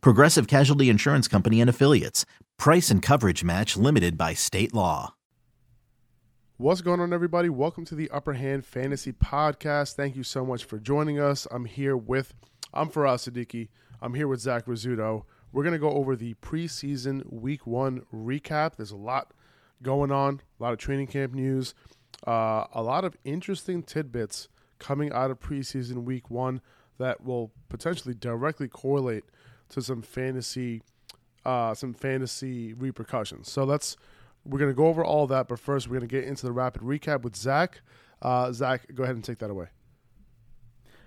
Progressive 0.00 0.46
Casualty 0.46 0.88
Insurance 0.88 1.28
Company 1.28 1.60
and 1.60 1.70
Affiliates. 1.70 2.24
Price 2.58 2.90
and 2.90 3.02
coverage 3.02 3.44
match 3.44 3.76
limited 3.76 4.16
by 4.16 4.34
state 4.34 4.72
law. 4.74 5.14
What's 6.56 6.82
going 6.82 7.00
on, 7.00 7.12
everybody? 7.12 7.48
Welcome 7.48 7.84
to 7.86 7.96
the 7.96 8.08
Upper 8.10 8.34
Hand 8.34 8.64
Fantasy 8.64 9.12
Podcast. 9.12 9.94
Thank 9.96 10.14
you 10.14 10.22
so 10.22 10.46
much 10.46 10.64
for 10.64 10.78
joining 10.78 11.18
us. 11.18 11.48
I'm 11.50 11.64
here 11.64 11.96
with, 11.96 12.32
I'm 12.72 12.90
Faraz 12.90 13.28
Siddiqui. 13.28 13.68
I'm 14.00 14.14
here 14.14 14.28
with 14.28 14.40
Zach 14.40 14.66
Rizzuto. 14.66 15.24
We're 15.52 15.64
going 15.64 15.72
to 15.72 15.80
go 15.80 15.90
over 15.90 16.14
the 16.14 16.34
preseason 16.34 17.22
week 17.32 17.66
one 17.66 18.02
recap. 18.14 18.76
There's 18.76 18.92
a 18.92 18.96
lot 18.96 19.32
going 19.82 20.12
on, 20.12 20.40
a 20.58 20.62
lot 20.62 20.72
of 20.72 20.78
training 20.78 21.08
camp 21.08 21.34
news. 21.34 21.74
Uh, 22.26 22.66
a 22.72 22.82
lot 22.82 23.04
of 23.04 23.16
interesting 23.24 23.82
tidbits 23.82 24.48
coming 24.78 25.12
out 25.12 25.30
of 25.30 25.40
preseason 25.40 26.04
week 26.04 26.30
one 26.30 26.60
that 26.98 27.24
will 27.24 27.50
potentially 27.68 28.14
directly 28.14 28.68
correlate 28.68 29.24
to 29.70 29.82
some 29.82 30.02
fantasy, 30.02 30.82
uh, 31.44 31.74
some 31.74 31.94
fantasy 31.94 32.72
repercussions. 32.72 33.50
So 33.50 33.64
let's 33.64 33.96
we're 34.44 34.58
gonna 34.58 34.74
go 34.74 34.86
over 34.86 35.04
all 35.04 35.26
that, 35.28 35.48
but 35.48 35.58
first 35.58 35.88
we're 35.88 35.96
gonna 35.96 36.06
get 36.06 36.24
into 36.24 36.46
the 36.46 36.52
rapid 36.52 36.82
recap 36.82 37.22
with 37.22 37.36
Zach. 37.36 37.80
Uh, 38.20 38.52
Zach, 38.52 38.86
go 38.94 39.02
ahead 39.02 39.16
and 39.16 39.24
take 39.24 39.38
that 39.38 39.50
away. 39.50 39.68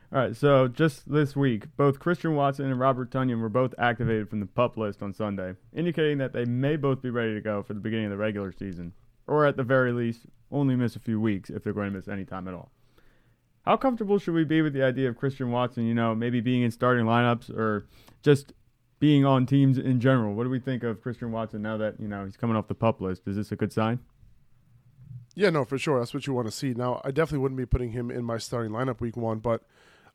All 0.09 0.19
right, 0.19 0.35
so 0.35 0.69
just 0.69 1.11
this 1.11 1.35
week, 1.35 1.65
both 1.75 1.99
Christian 1.99 2.33
Watson 2.33 2.65
and 2.67 2.79
Robert 2.79 3.11
Tonyan 3.11 3.41
were 3.41 3.49
both 3.49 3.73
activated 3.77 4.29
from 4.29 4.39
the 4.39 4.45
pup 4.45 4.77
list 4.77 5.03
on 5.03 5.11
Sunday, 5.11 5.55
indicating 5.73 6.17
that 6.19 6.31
they 6.31 6.45
may 6.45 6.77
both 6.77 7.01
be 7.01 7.09
ready 7.09 7.33
to 7.33 7.41
go 7.41 7.61
for 7.61 7.73
the 7.73 7.81
beginning 7.81 8.05
of 8.05 8.11
the 8.11 8.17
regular 8.17 8.53
season, 8.53 8.93
or 9.27 9.45
at 9.45 9.57
the 9.57 9.63
very 9.63 9.91
least, 9.91 10.21
only 10.49 10.77
miss 10.77 10.95
a 10.95 10.99
few 10.99 11.19
weeks 11.19 11.49
if 11.49 11.61
they're 11.61 11.73
going 11.73 11.91
to 11.91 11.97
miss 11.97 12.07
any 12.07 12.23
time 12.23 12.47
at 12.47 12.53
all. 12.53 12.71
How 13.65 13.75
comfortable 13.75 14.17
should 14.17 14.33
we 14.33 14.45
be 14.45 14.61
with 14.61 14.71
the 14.71 14.81
idea 14.81 15.09
of 15.09 15.17
Christian 15.17 15.51
Watson, 15.51 15.85
you 15.85 15.93
know, 15.93 16.15
maybe 16.15 16.39
being 16.39 16.61
in 16.61 16.71
starting 16.71 17.05
lineups 17.05 17.49
or 17.49 17.85
just 18.21 18.53
being 18.99 19.25
on 19.25 19.45
teams 19.45 19.77
in 19.77 19.99
general? 19.99 20.33
What 20.33 20.43
do 20.43 20.49
we 20.49 20.59
think 20.59 20.83
of 20.83 21.01
Christian 21.01 21.31
Watson 21.31 21.61
now 21.61 21.77
that, 21.77 21.99
you 21.99 22.07
know, 22.07 22.25
he's 22.25 22.37
coming 22.37 22.55
off 22.55 22.67
the 22.67 22.75
pup 22.75 23.01
list? 23.01 23.27
Is 23.27 23.35
this 23.35 23.51
a 23.51 23.55
good 23.55 23.71
sign? 23.71 23.99
Yeah, 25.35 25.51
no, 25.51 25.65
for 25.65 25.77
sure. 25.77 25.99
That's 25.99 26.15
what 26.15 26.25
you 26.25 26.33
want 26.33 26.47
to 26.47 26.51
see. 26.51 26.73
Now, 26.73 26.99
I 27.05 27.11
definitely 27.11 27.39
wouldn't 27.39 27.59
be 27.59 27.65
putting 27.67 27.91
him 27.91 28.09
in 28.09 28.25
my 28.25 28.39
starting 28.39 28.71
lineup 28.71 28.99
week 28.99 29.15
one, 29.15 29.37
but 29.37 29.61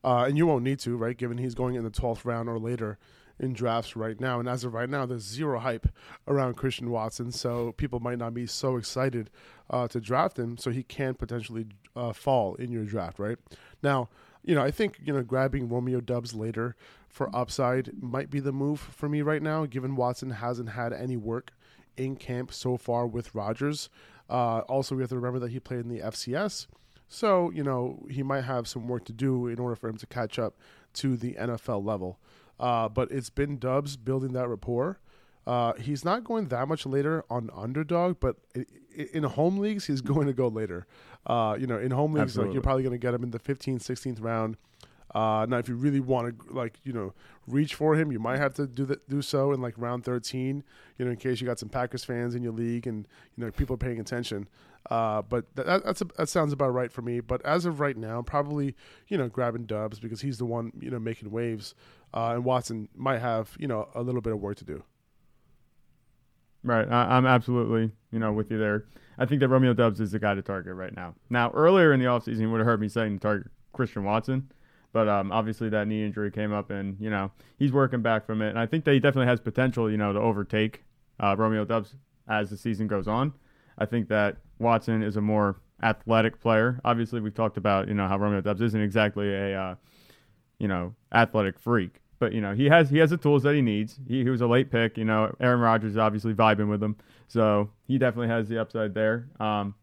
uh, 0.03 0.25
and 0.27 0.37
you 0.37 0.49
won't 0.49 0.65
need 0.65 0.81
to, 0.81 0.97
right? 0.97 1.17
Given 1.17 1.39
he's 1.39 1.55
going 1.55 1.77
in 1.77 1.85
the 1.85 1.91
twelfth 1.91 2.25
round 2.25 2.49
or 2.49 2.59
later 2.59 2.99
in 3.39 3.53
drafts 3.53 3.95
right 3.95 4.21
now. 4.21 4.41
And 4.41 4.49
as 4.49 4.65
of 4.65 4.75
right 4.75 4.91
now, 4.91 5.07
there's 5.07 5.23
zero 5.23 5.61
hype 5.61 5.87
around 6.27 6.57
Christian 6.57 6.91
Watson, 6.91 7.31
so 7.31 7.71
people 7.71 8.01
might 8.01 8.19
not 8.19 8.35
be 8.35 8.47
so 8.47 8.77
excited 8.77 9.31
uh, 9.71 9.87
to 9.89 10.01
draft 10.01 10.41
him. 10.41 10.59
So 10.59 10.71
he 10.73 10.83
can 10.83 11.15
potentially 11.15 11.67
uh, 11.95 12.13
fall 12.13 12.57
in 12.57 12.73
your 12.73 12.85
draft, 12.85 13.21
right? 13.21 13.39
Now, 13.81 14.09
you 14.45 14.57
know, 14.57 14.63
I 14.63 14.73
think 14.73 14.99
you 15.05 15.13
know 15.13 15.23
grabbing 15.23 15.69
Romeo 15.69 16.01
Doubs 16.01 16.35
later 16.35 16.75
for 17.13 17.35
upside 17.37 18.03
might 18.03 18.31
be 18.31 18.41
the 18.41 18.53
move 18.53 18.81
for 18.81 19.09
me 19.09 19.21
right 19.21 19.43
now, 19.43 19.67
given 19.67 19.95
Watson 19.95 20.31
hasn't 20.31 20.71
had 20.71 20.95
any 20.95 21.17
work 21.17 21.53
in 21.97 22.17
camp 22.17 22.53
so 22.53 22.79
far 22.79 23.07
with 23.07 23.35
Rodgers. 23.35 23.91
Uh, 24.31 24.61
also, 24.61 24.95
we 24.95 25.03
have 25.03 25.11
to 25.11 25.17
remember 25.17 25.39
that 25.39 25.51
he 25.51 25.61
played 25.61 25.81
in 25.81 25.89
the 25.89 26.01
FCS. 26.01 26.67
So, 27.09 27.51
you 27.51 27.63
know, 27.63 28.07
he 28.11 28.23
might 28.23 28.45
have 28.45 28.67
some 28.67 28.89
work 28.89 29.05
to 29.05 29.13
do 29.13 29.47
in 29.47 29.59
order 29.59 29.77
for 29.77 29.91
him 29.91 29.99
to 29.99 30.07
catch 30.07 30.39
up 30.39 30.57
to 30.95 31.19
the 31.19 31.35
NFL 31.35 31.85
level. 31.85 32.19
Uh, 32.59 32.89
but 32.89 33.13
it's 33.13 33.29
been 33.29 33.59
Doubs 33.59 33.99
building 33.99 34.33
that 34.33 34.49
rapport. 34.49 34.99
Uh, 35.47 35.75
he's 35.75 36.07
not 36.07 36.25
going 36.25 36.49
that 36.49 36.67
much 36.67 36.87
later 36.87 37.25
on 37.29 37.51
underdog, 37.55 38.21
but 38.21 38.37
in 39.13 39.25
home 39.25 39.59
leagues, 39.59 39.87
he's 39.87 40.01
going 40.13 40.27
to 40.27 40.33
go 40.33 40.49
later. 40.49 40.87
Uh, 41.27 41.57
you 41.61 41.67
know, 41.67 41.79
in 41.79 41.91
home 41.91 42.15
leagues, 42.15 42.39
like 42.39 42.53
you're 42.55 42.63
probably 42.63 42.83
going 42.83 42.93
to 42.93 42.99
get 42.99 43.13
him 43.13 43.23
in 43.23 43.33
the 43.33 43.39
15th, 43.39 43.83
16th 43.83 44.23
round. 44.23 44.57
Uh, 45.15 45.47
now, 45.49 45.59
if 45.59 45.69
you 45.69 45.75
really 45.75 46.01
want 46.01 46.39
to, 46.39 46.53
like, 46.53 46.79
you 46.85 46.93
know, 46.93 47.13
reach 47.47 47.75
for 47.75 47.95
him, 47.95 48.13
you 48.13 48.19
might 48.19 48.39
have 48.39 48.55
to 48.55 48.67
do 48.67 48.85
that, 48.87 49.09
do 49.09 49.21
so 49.21 49.53
in 49.53 49.61
like 49.61 49.75
round 49.77 50.05
13. 50.05 50.63
You 50.99 51.05
know, 51.05 51.11
in 51.11 51.17
case 51.17 51.41
you 51.41 51.47
got 51.47 51.59
some 51.59 51.69
Packers 51.69 52.05
fans 52.05 52.35
in 52.35 52.43
your 52.43 52.53
league 52.53 52.87
and 52.87 53.07
you 53.37 53.45
know 53.45 53.51
people 53.51 53.75
are 53.75 53.79
paying 53.79 54.01
attention. 54.01 54.49
Uh, 54.91 55.23
but 55.23 55.45
that, 55.55 55.85
that's 55.85 56.01
a, 56.01 56.05
that 56.17 56.29
sounds 56.29 56.53
about 56.53 56.73
right 56.73 56.91
for 56.91 57.03
me. 57.03 57.21
But 57.21 57.45
as 57.45 57.67
of 57.67 57.81
right 57.81 57.97
now, 57.97 58.23
probably 58.23 58.75
you 59.09 59.17
know 59.17 59.29
grabbing 59.29 59.65
Doubs 59.65 59.99
because 59.99 60.21
he's 60.21 60.39
the 60.39 60.45
one 60.45 60.73
you 60.81 60.91
know 60.91 60.99
making 60.99 61.31
waves, 61.31 61.75
uh, 62.15 62.33
and 62.35 62.45
Watson 62.45 62.89
might 62.95 63.21
have 63.21 63.57
you 63.59 63.69
know 63.69 63.89
a 63.95 64.03
little 64.03 64.21
bit 64.21 64.33
of 64.33 64.41
work 64.41 64.57
to 64.59 64.65
do. 64.65 64.83
Right, 66.65 66.89
I, 66.89 67.17
am 67.17 67.27
absolutely 67.27 67.93
you 68.11 68.19
know 68.19 68.33
with 68.33 68.51
you 68.51 68.59
there. 68.59 68.87
I 69.19 69.27
think 69.27 69.41
that 69.41 69.49
Romeo 69.49 69.75
Doubs 69.75 70.01
is 70.01 70.13
the 70.13 70.19
guy 70.19 70.35
to 70.35 70.43
target 70.43 70.75
right 70.75 70.95
now. 70.95 71.15
Now, 71.29 71.51
earlier 71.51 71.93
in 71.93 72.01
the 72.01 72.07
offseason, 72.07 72.41
you 72.41 72.51
would 72.51 72.59
have 72.59 72.67
heard 72.67 72.81
me 72.81 72.89
saying 72.89 73.19
target 73.19 73.49
Christian 73.73 74.05
Watson. 74.05 74.51
But 74.93 75.09
um, 75.09 75.33
obviously 75.33 75.69
that 75.71 75.89
knee 75.89 76.05
injury 76.05 76.31
came 76.31 76.53
up, 76.53 76.71
and 76.71 76.97
you 77.01 77.11
know 77.11 77.31
he's 77.59 77.73
working 77.73 78.03
back 78.03 78.27
from 78.27 78.43
it. 78.43 78.51
And 78.51 78.59
I 78.59 78.67
think 78.67 78.85
that 78.85 78.93
he 78.93 79.01
definitely 79.01 79.29
has 79.29 79.41
potential, 79.41 79.91
you 79.91 79.97
know, 79.97 80.13
to 80.13 80.19
overtake 80.19 80.85
uh, 81.19 81.35
Romeo 81.37 81.65
Doubs 81.65 81.95
as 82.29 82.51
the 82.51 82.57
season 82.57 82.87
goes 82.87 83.09
on. 83.09 83.33
I 83.79 83.87
think 83.87 84.09
that 84.09 84.37
Watson 84.59 85.03
is 85.03 85.17
a 85.17 85.21
more 85.21 85.57
athletic 85.83 86.41
player. 86.41 86.81
Obviously, 86.85 87.21
we've 87.21 87.35
talked 87.35 87.57
about 87.57 87.89
you 87.89 87.95
know 87.95 88.09
how 88.09 88.19
Romeo 88.19 88.41
Doubs 88.41 88.61
isn't 88.61 88.81
exactly 88.81 89.33
a 89.33 89.59
uh, 89.59 89.75
you 90.59 90.69
know 90.69 90.95
athletic 91.13 91.59
freak, 91.59 92.01
but 92.19 92.33
you 92.33 92.41
know 92.41 92.55
he 92.55 92.67
has 92.67 92.91
he 92.91 92.99
has 92.99 93.11
the 93.11 93.17
tools 93.17 93.43
that 93.45 93.55
he 93.55 93.63
needs. 93.63 93.99
He, 94.07 94.23
he 94.23 94.31
was 94.31 94.41
a 94.41 94.47
late 94.47 94.71
pick. 94.71 94.97
You 94.99 95.05
know, 95.05 95.35
Aaron 95.41 95.61
Rodgers 95.61 95.93
is 95.93 95.99
obviously 95.99 96.35
vibing 96.35 96.69
with 96.69 96.83
him, 96.83 96.97
so 97.29 97.71
he 97.87 97.99
definitely 97.99 98.29
has 98.29 98.49
the 98.49 98.61
upside 98.61 98.95
there. 98.95 99.29
Um, 99.41 99.75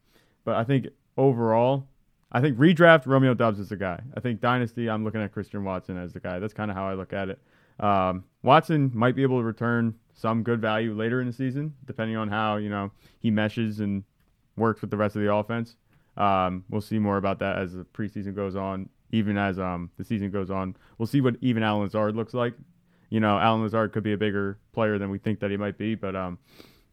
but 0.45 0.55
I 0.55 0.63
think 0.63 0.87
overall, 1.17 1.87
I 2.31 2.41
think 2.41 2.57
redraft 2.57 3.05
Romeo 3.07 3.33
Doubs 3.33 3.59
is 3.59 3.69
the 3.69 3.75
guy. 3.75 3.99
I 4.15 4.19
think 4.19 4.39
dynasty, 4.39 4.89
I'm 4.89 5.03
looking 5.03 5.21
at 5.21 5.31
Christian 5.31 5.63
Watson 5.63 5.97
as 5.97 6.13
the 6.13 6.19
guy. 6.19 6.39
That's 6.39 6.53
kind 6.53 6.69
of 6.69 6.77
how 6.77 6.87
I 6.87 6.93
look 6.93 7.11
at 7.11 7.29
it. 7.29 7.39
Um, 7.79 8.23
Watson 8.43 8.91
might 8.93 9.15
be 9.15 9.23
able 9.23 9.39
to 9.39 9.43
return 9.43 9.95
some 10.13 10.43
good 10.43 10.61
value 10.61 10.93
later 10.93 11.21
in 11.21 11.27
the 11.27 11.33
season, 11.33 11.73
depending 11.85 12.17
on 12.17 12.27
how 12.27 12.57
you 12.57 12.69
know 12.69 12.91
he 13.19 13.31
meshes 13.31 13.79
and 13.79 14.03
works 14.57 14.81
with 14.81 14.91
the 14.91 14.97
rest 14.97 15.15
of 15.15 15.21
the 15.21 15.33
offense. 15.33 15.75
Um, 16.17 16.65
we'll 16.69 16.81
see 16.81 16.99
more 16.99 17.17
about 17.17 17.39
that 17.39 17.57
as 17.57 17.73
the 17.73 17.85
preseason 17.85 18.35
goes 18.35 18.55
on. 18.55 18.89
Even 19.11 19.37
as 19.37 19.57
um, 19.57 19.89
the 19.97 20.03
season 20.03 20.29
goes 20.29 20.51
on, 20.51 20.75
we'll 20.97 21.07
see 21.07 21.21
what 21.21 21.35
even 21.41 21.63
Allen 21.63 21.81
Lazard 21.83 22.15
looks 22.15 22.35
like. 22.35 22.53
You 23.09 23.19
know, 23.19 23.39
Allen 23.39 23.63
Lazard 23.63 23.91
could 23.91 24.03
be 24.03 24.13
a 24.13 24.17
bigger 24.17 24.59
player 24.71 24.99
than 24.99 25.09
we 25.09 25.17
think 25.17 25.39
that 25.39 25.49
he 25.49 25.57
might 25.57 25.79
be, 25.79 25.95
but 25.95 26.15
um, 26.15 26.37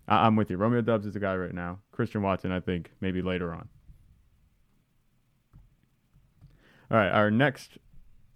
I- 0.09 0.27
am 0.27 0.35
with 0.35 0.51
you. 0.51 0.57
Romeo 0.57 0.81
Doubs 0.81 1.05
is 1.05 1.13
the 1.13 1.21
guy 1.21 1.37
right 1.37 1.53
now. 1.53 1.81
Christian 1.93 2.23
Watson, 2.23 2.53
I 2.53 2.61
think, 2.61 2.91
maybe 3.03 3.21
later 3.21 3.53
on. 3.53 3.69
All 6.91 6.97
right, 6.99 7.11
our 7.11 7.31
next 7.31 7.79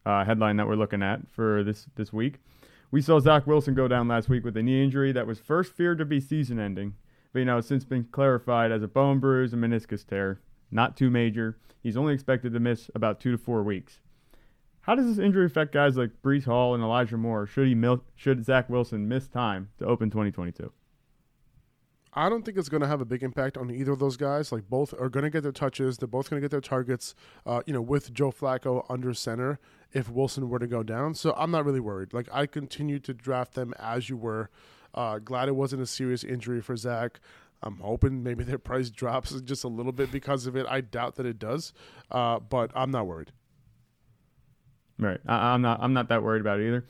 uh, 0.05 0.25
headline 0.25 0.57
that 0.57 0.67
we're 0.67 0.75
looking 0.75 1.03
at 1.03 1.21
for 1.31 1.63
this 1.63 1.87
this 1.95 2.13
week, 2.13 2.41
we 2.91 3.01
saw 3.01 3.21
Zach 3.21 3.47
Wilson 3.47 3.75
go 3.75 3.87
down 3.87 4.09
last 4.09 4.29
week 4.29 4.45
with 4.45 4.57
a 4.57 4.63
knee 4.63 4.83
injury 4.83 5.13
that 5.13 5.27
was 5.27 5.39
first 5.39 5.73
feared 5.73 5.99
to 5.99 6.05
be 6.05 6.21
season-ending, 6.21 6.95
but 7.33 7.39
you 7.39 7.45
know 7.45 7.61
since 7.61 7.85
been 7.85 8.09
clarified 8.11 8.73
as 8.73 8.83
a 8.83 8.89
bone 8.89 9.21
bruise 9.21 9.53
and 9.53 9.63
meniscus 9.63 10.05
tear, 10.05 10.41
not 10.71 10.97
too 10.97 11.11
major. 11.11 11.59
He's 11.81 11.97
only 11.97 12.13
expected 12.13 12.53
to 12.53 12.61
miss 12.61 12.91
about 12.95 13.21
two 13.21 13.31
to 13.31 13.39
four 13.39 13.63
weeks. 13.63 14.01
How 14.81 14.97
does 14.97 15.07
this 15.07 15.25
injury 15.25 15.47
affect 15.47 15.73
guys 15.73 15.97
like 15.97 16.11
Breece 16.23 16.45
Hall 16.45 16.75
and 16.75 16.83
Elijah 16.83 17.17
Moore? 17.17 17.47
Should 17.47 17.69
he 17.69 17.75
mil- 17.77 18.05
should 18.17 18.45
Zach 18.45 18.69
Wilson 18.69 19.07
miss 19.07 19.29
time 19.29 19.69
to 19.79 19.87
open 19.87 20.11
2022? 20.11 20.73
I 22.13 22.29
don't 22.29 22.45
think 22.45 22.59
it's 22.59 22.69
going 22.69 22.81
to 22.81 22.89
have 22.89 23.01
a 23.01 23.05
big 23.05 23.23
impact 23.23 23.57
on 23.57 23.71
either 23.71 23.93
of 23.93 24.01
those 24.01 24.17
guys. 24.17 24.51
Like 24.51 24.69
both 24.69 24.93
are 24.99 25.09
going 25.09 25.23
to 25.23 25.31
get 25.31 25.43
their 25.43 25.53
touches. 25.53 25.99
They're 25.99 26.09
both 26.09 26.29
going 26.29 26.41
to 26.41 26.45
get 26.45 26.51
their 26.51 26.61
targets. 26.61 27.15
Uh, 27.47 27.63
you 27.67 27.73
know, 27.73 27.81
with 27.81 28.13
Joe 28.13 28.33
Flacco 28.33 28.85
under 28.89 29.15
center, 29.15 29.61
if 29.93 30.11
Wilson 30.11 30.49
were 30.49 30.59
to 30.59 30.67
go 30.67 30.83
down, 30.83 31.15
so 31.15 31.35
I'm 31.37 31.51
not 31.51 31.65
really 31.65 31.81
worried. 31.81 32.13
Like 32.13 32.29
I 32.33 32.47
continue 32.47 32.99
to 33.01 33.15
draft 33.15 33.55
them 33.55 33.75
as 33.79 34.09
you 34.09 34.17
were. 34.17 34.51
Uh, 34.93 35.19
glad 35.19 35.49
it 35.49 35.55
wasn't 35.55 35.83
a 35.83 35.87
serious 35.87 36.25
injury 36.25 36.61
for 36.61 36.77
Zach. 36.77 37.21
I'm 37.63 37.79
hoping 37.79 38.23
maybe 38.23 38.43
their 38.43 38.59
price 38.71 38.91
drops 38.91 39.41
just 39.43 39.63
a 39.63 39.69
little 39.69 39.93
bit 39.93 40.11
because 40.11 40.47
of 40.47 40.57
it. 40.57 40.67
I 40.69 40.81
doubt 40.81 41.15
that 41.17 41.27
it 41.27 41.39
does, 41.39 41.73
uh, 42.11 42.41
but 42.41 42.73
I'm 42.75 42.91
not 42.91 43.07
worried. 43.07 43.33
Right, 44.99 45.21
I, 45.27 45.55
am 45.55 45.63
not. 45.63 45.79
I'm 45.81 45.93
not 45.93 46.09
that 46.09 46.23
worried 46.23 46.41
about 46.41 46.61
it 46.61 46.67
either. 46.67 46.85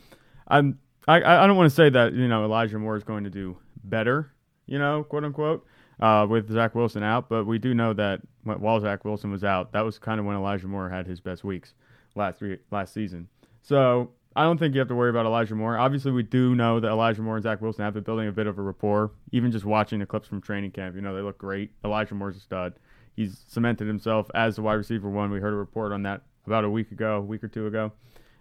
I'm. 0.49 0.79
I. 1.07 1.23
I 1.23 1.47
don't 1.47 1.57
want 1.57 1.71
to 1.71 1.75
say 1.75 1.91
that 1.91 2.13
you 2.15 2.27
know 2.27 2.45
Elijah 2.45 2.79
Moore 2.79 2.97
is 2.97 3.05
going 3.05 3.25
to 3.25 3.31
do 3.31 3.59
better 3.85 4.33
you 4.71 4.79
know, 4.79 5.05
quote 5.05 5.25
unquote, 5.25 5.67
uh, 6.01 6.27
with 6.29 6.51
Zach 6.51 6.75
Wilson 6.75 7.03
out. 7.03 7.29
But 7.29 7.45
we 7.45 7.59
do 7.59 7.75
know 7.75 7.93
that 7.93 8.21
while 8.45 8.81
Zach 8.81 9.05
Wilson 9.05 9.31
was 9.31 9.45
out, 9.45 9.73
that 9.73 9.83
was 9.83 9.99
kind 9.99 10.19
of 10.19 10.25
when 10.25 10.37
Elijah 10.37 10.67
Moore 10.67 10.89
had 10.89 11.07
his 11.07 11.21
best 11.21 11.45
weeks 11.45 11.75
last 12.15 12.43
last 12.71 12.95
season. 12.95 13.29
So 13.63 14.13
I 14.35 14.45
don't 14.45 14.59
think 14.59 14.75
you 14.75 14.79
have 14.79 14.89
to 14.89 14.95
worry 14.95 15.11
about 15.11 15.27
Elijah 15.27 15.55
Moore. 15.55 15.77
Obviously, 15.77 16.13
we 16.13 16.23
do 16.23 16.55
know 16.55 16.81
that 16.81 16.89
Elijah 16.89 17.21
Moore 17.21 17.37
and 17.37 17.43
Zach 17.43 17.61
Wilson 17.61 17.85
have 17.85 17.95
been 17.95 18.05
building 18.05 18.29
a 18.29 18.33
bit 18.33 18.47
of 18.47 18.59
a 18.59 18.63
rapport. 18.63 19.11
Even 19.33 19.51
just 19.51 19.65
watching 19.65 19.99
the 19.99 20.07
clips 20.07 20.29
from 20.29 20.41
training 20.41 20.71
camp, 20.71 20.95
you 20.95 21.03
know, 21.03 21.15
they 21.15 21.23
look 21.23 21.37
great. 21.37 21.73
Elijah 21.85 22.15
Moore's 22.15 22.37
a 22.37 22.41
stud. 22.41 22.75
He's 23.17 23.45
cemented 23.49 23.89
himself 23.89 24.31
as 24.35 24.57
the 24.57 24.63
wide 24.63 24.75
receiver 24.75 25.11
one. 25.11 25.31
We 25.31 25.41
heard 25.41 25.53
a 25.53 25.57
report 25.57 25.93
on 25.93 26.05
that 26.05 26.23
about 26.47 26.65
a 26.65 26.71
week 26.71 26.93
ago, 26.93 27.17
a 27.17 27.21
week 27.21 27.43
or 27.43 27.49
two 27.49 27.67
ago. 27.67 27.93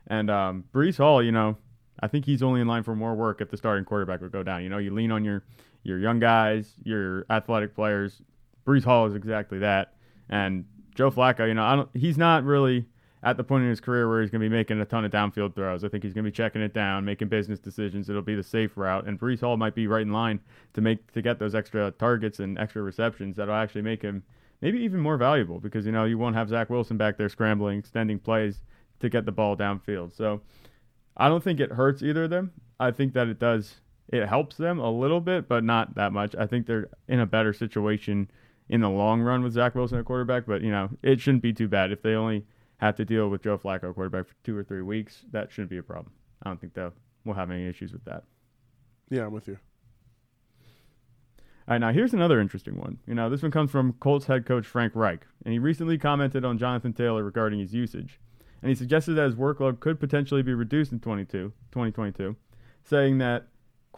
And 0.07 0.29
um, 0.29 0.63
Breece 0.73 0.97
Hall, 0.97 1.23
you 1.23 1.31
know, 1.31 1.57
I 1.99 2.07
think 2.07 2.25
he's 2.25 2.41
only 2.41 2.61
in 2.61 2.67
line 2.67 2.83
for 2.83 2.95
more 2.95 3.15
work 3.15 3.41
if 3.41 3.49
the 3.49 3.57
starting 3.57 3.83
quarterback 3.83 4.21
would 4.21 4.31
go 4.31 4.43
down. 4.43 4.63
You 4.63 4.69
know, 4.69 4.77
you 4.77 4.93
lean 4.93 5.11
on 5.11 5.25
your 5.25 5.43
your 5.83 5.99
young 5.99 6.19
guys, 6.19 6.73
your 6.83 7.25
athletic 7.29 7.75
players. 7.75 8.21
Breece 8.65 8.83
Hall 8.83 9.05
is 9.05 9.15
exactly 9.15 9.59
that. 9.59 9.93
And 10.29 10.65
Joe 10.95 11.11
Flacco, 11.11 11.47
you 11.47 11.53
know, 11.53 11.63
I 11.63 11.75
don't, 11.75 11.89
he's 11.93 12.17
not 12.17 12.43
really 12.43 12.85
at 13.21 13.37
the 13.37 13.43
point 13.43 13.63
in 13.63 13.69
his 13.69 13.79
career 13.79 14.07
where 14.07 14.21
he's 14.21 14.29
going 14.29 14.41
to 14.41 14.49
be 14.49 14.55
making 14.55 14.79
a 14.79 14.85
ton 14.85 15.03
of 15.03 15.11
downfield 15.11 15.55
throws. 15.55 15.83
I 15.83 15.89
think 15.89 16.03
he's 16.03 16.13
going 16.13 16.23
to 16.23 16.31
be 16.31 16.35
checking 16.35 16.61
it 16.61 16.73
down, 16.73 17.03
making 17.03 17.27
business 17.27 17.59
decisions. 17.59 18.09
It'll 18.09 18.21
be 18.21 18.35
the 18.35 18.43
safe 18.43 18.77
route, 18.77 19.07
and 19.07 19.19
Breece 19.19 19.41
Hall 19.41 19.57
might 19.57 19.75
be 19.75 19.87
right 19.87 20.01
in 20.01 20.13
line 20.13 20.39
to 20.73 20.81
make 20.81 21.11
to 21.13 21.21
get 21.21 21.39
those 21.39 21.55
extra 21.55 21.91
targets 21.91 22.39
and 22.39 22.57
extra 22.57 22.81
receptions 22.81 23.35
that'll 23.35 23.55
actually 23.55 23.81
make 23.81 24.01
him 24.01 24.23
maybe 24.61 24.79
even 24.79 24.99
more 24.99 25.17
valuable 25.17 25.59
because 25.59 25.85
you 25.85 25.91
know 25.91 26.05
you 26.05 26.17
won't 26.17 26.35
have 26.35 26.49
Zach 26.49 26.69
Wilson 26.69 26.97
back 26.97 27.17
there 27.17 27.29
scrambling, 27.29 27.79
extending 27.79 28.19
plays 28.19 28.61
to 28.99 29.09
get 29.09 29.25
the 29.25 29.31
ball 29.31 29.55
downfield. 29.57 30.15
So 30.15 30.41
I 31.17 31.27
don't 31.27 31.43
think 31.43 31.59
it 31.59 31.71
hurts 31.71 32.01
either 32.01 32.25
of 32.25 32.29
them. 32.29 32.51
I 32.79 32.91
think 32.91 33.13
that 33.13 33.27
it 33.27 33.39
does. 33.39 33.75
It 34.11 34.27
helps 34.27 34.57
them 34.57 34.79
a 34.79 34.91
little 34.91 35.21
bit, 35.21 35.47
but 35.47 35.63
not 35.63 35.95
that 35.95 36.11
much. 36.11 36.35
I 36.35 36.47
think 36.47 36.65
they're 36.65 36.89
in 37.07 37.19
a 37.19 37.25
better 37.25 37.53
situation 37.53 38.29
in 38.67 38.81
the 38.81 38.89
long 38.89 39.21
run 39.21 39.43
with 39.43 39.53
Zach 39.53 39.75
Wilson 39.75 39.99
at 39.99 40.05
quarterback, 40.05 40.45
but 40.45 40.61
you 40.61 40.71
know 40.71 40.89
it 41.01 41.19
shouldn't 41.19 41.43
be 41.43 41.53
too 41.53 41.67
bad 41.67 41.91
if 41.91 42.01
they 42.01 42.13
only 42.13 42.45
have 42.77 42.95
to 42.95 43.05
deal 43.05 43.29
with 43.29 43.43
Joe 43.43 43.57
Flacco 43.57 43.93
quarterback 43.93 44.27
for 44.27 44.35
two 44.43 44.57
or 44.57 44.63
three 44.63 44.81
weeks. 44.81 45.25
That 45.31 45.51
shouldn't 45.51 45.69
be 45.69 45.77
a 45.77 45.83
problem. 45.83 46.13
I 46.43 46.49
don't 46.49 46.59
think 46.59 46.73
they'll 46.73 46.93
we'll 47.25 47.35
have 47.35 47.51
any 47.51 47.67
issues 47.67 47.91
with 47.91 48.05
that. 48.05 48.23
Yeah, 49.09 49.25
I'm 49.25 49.33
with 49.33 49.47
you. 49.47 49.57
All 51.67 51.73
right, 51.73 51.77
now 51.77 51.91
here's 51.91 52.15
another 52.15 52.41
interesting 52.41 52.77
one. 52.77 52.97
You 53.05 53.13
know, 53.13 53.29
this 53.29 53.43
one 53.43 53.51
comes 53.51 53.69
from 53.69 53.93
Colts 53.93 54.25
head 54.25 54.45
coach 54.45 54.65
Frank 54.65 54.95
Reich, 54.95 55.27
and 55.45 55.53
he 55.53 55.59
recently 55.59 55.99
commented 55.99 56.43
on 56.43 56.57
Jonathan 56.57 56.93
Taylor 56.93 57.23
regarding 57.23 57.59
his 57.59 57.75
usage. 57.75 58.19
And 58.63 58.69
he 58.69 58.75
suggested 58.75 59.13
that 59.13 59.25
his 59.25 59.35
workload 59.35 59.79
could 59.79 59.99
potentially 59.99 60.41
be 60.41 60.53
reduced 60.53 60.91
in 60.91 60.99
22, 60.99 61.53
2022, 61.71 62.35
saying 62.83 63.19
that, 63.19 63.48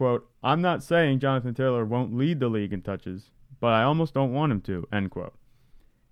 quote, 0.02 0.28
I'm 0.42 0.64
not 0.64 0.82
saying 0.82 1.20
Jonathan 1.20 1.54
Taylor 1.54 1.86
won't 1.86 2.18
lead 2.18 2.40
the 2.40 2.50
league 2.50 2.74
in 2.74 2.82
touches, 2.82 3.30
but 3.60 3.72
I 3.74 3.84
almost 3.84 4.16
don't 4.16 4.34
want 4.34 4.52
him 4.52 4.60
to, 4.62 4.88
end 4.92 5.12
quote. 5.12 5.36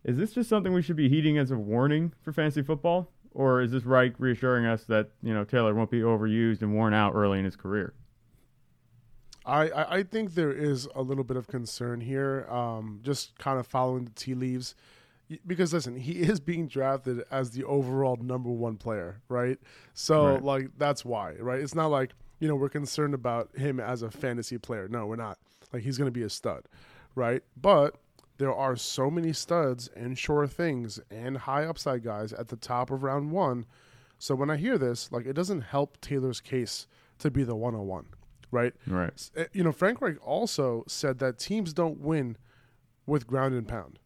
Is 0.03 0.15
this 0.15 0.33
just 0.33 0.47
something 0.47 0.73
we 0.73 0.83
should 0.83 0.95
be 0.95 1.09
heeding 1.09 1.39
as 1.39 1.49
a 1.49 1.57
warning 1.57 2.13
for 2.21 2.31
fantasy 2.31 2.61
football? 2.61 3.11
Or 3.31 3.61
is 3.61 3.71
this 3.71 3.85
Reich 3.85 4.13
reassuring 4.19 4.67
us 4.67 4.83
that, 4.83 5.09
you 5.23 5.33
know, 5.33 5.43
Taylor 5.43 5.73
won't 5.73 5.89
be 5.89 6.01
overused 6.01 6.61
and 6.61 6.75
worn 6.75 6.93
out 6.93 7.13
early 7.15 7.39
in 7.39 7.45
his 7.45 7.55
career? 7.55 7.95
I, 9.43 9.95
I 9.97 10.03
think 10.03 10.35
there 10.35 10.53
is 10.53 10.87
a 10.93 11.01
little 11.01 11.23
bit 11.23 11.35
of 11.35 11.47
concern 11.47 11.99
here, 11.99 12.45
um, 12.47 12.99
just 13.01 13.39
kind 13.39 13.59
of 13.59 13.65
following 13.65 14.05
the 14.05 14.11
tea 14.11 14.35
leaves. 14.35 14.75
Because 15.47 15.73
listen, 15.73 15.95
he 15.95 16.13
is 16.21 16.39
being 16.39 16.67
drafted 16.67 17.23
as 17.31 17.49
the 17.49 17.63
overall 17.63 18.17
number 18.17 18.51
one 18.51 18.77
player, 18.77 19.21
right? 19.29 19.57
So 19.95 20.33
right. 20.33 20.43
like 20.43 20.77
that's 20.77 21.03
why, 21.03 21.33
right? 21.39 21.59
It's 21.59 21.73
not 21.73 21.87
like 21.87 22.13
you 22.39 22.47
know 22.47 22.55
we're 22.55 22.69
concerned 22.69 23.13
about 23.13 23.55
him 23.57 23.79
as 23.79 24.01
a 24.01 24.11
fantasy 24.11 24.57
player. 24.57 24.87
No, 24.87 25.05
we're 25.05 25.15
not. 25.15 25.37
Like 25.71 25.83
he's 25.83 25.97
going 25.97 26.07
to 26.07 26.11
be 26.11 26.23
a 26.23 26.29
stud, 26.29 26.65
right? 27.15 27.43
But 27.59 27.95
there 28.37 28.53
are 28.53 28.75
so 28.75 29.11
many 29.11 29.33
studs 29.33 29.89
and 29.95 30.17
sure 30.17 30.47
things 30.47 30.99
and 31.11 31.37
high 31.37 31.65
upside 31.65 32.03
guys 32.03 32.33
at 32.33 32.47
the 32.47 32.55
top 32.55 32.89
of 32.89 33.03
round 33.03 33.31
one. 33.31 33.65
So 34.17 34.33
when 34.33 34.49
I 34.49 34.57
hear 34.57 34.77
this, 34.77 35.11
like 35.11 35.25
it 35.25 35.33
doesn't 35.33 35.61
help 35.61 35.99
Taylor's 36.01 36.41
case 36.41 36.87
to 37.19 37.29
be 37.29 37.43
the 37.43 37.55
101, 37.55 38.05
right? 38.51 38.73
Right. 38.87 39.29
Eh, 39.35 39.45
you 39.51 39.63
know, 39.63 39.73
Frank 39.73 40.01
Reich 40.01 40.15
also 40.25 40.85
said 40.87 41.19
that 41.19 41.37
teams 41.37 41.73
don't 41.73 41.99
win 41.99 42.37
with 43.05 43.27
ground 43.27 43.53
and 43.55 43.67
pound. 43.67 43.99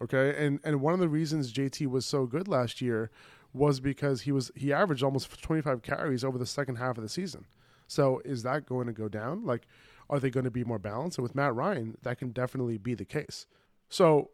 Okay? 0.00 0.34
And 0.44 0.60
and 0.62 0.80
one 0.80 0.94
of 0.94 1.00
the 1.00 1.08
reasons 1.08 1.52
JT 1.52 1.88
was 1.88 2.06
so 2.06 2.26
good 2.26 2.46
last 2.46 2.80
year 2.80 3.10
was 3.52 3.80
because 3.80 4.22
he 4.22 4.32
was 4.32 4.50
he 4.54 4.72
averaged 4.72 5.02
almost 5.02 5.42
25 5.42 5.82
carries 5.82 6.24
over 6.24 6.38
the 6.38 6.46
second 6.46 6.76
half 6.76 6.96
of 6.96 7.02
the 7.02 7.08
season. 7.08 7.46
So 7.86 8.20
is 8.24 8.42
that 8.42 8.66
going 8.66 8.86
to 8.86 8.92
go 8.92 9.08
down? 9.08 9.44
Like 9.44 9.66
are 10.10 10.20
they 10.20 10.30
going 10.30 10.44
to 10.44 10.50
be 10.50 10.64
more 10.64 10.78
balanced? 10.78 11.18
And 11.18 11.22
with 11.22 11.34
Matt 11.34 11.54
Ryan, 11.54 11.96
that 12.02 12.18
can 12.18 12.30
definitely 12.30 12.78
be 12.78 12.94
the 12.94 13.04
case. 13.04 13.46
So 13.88 14.30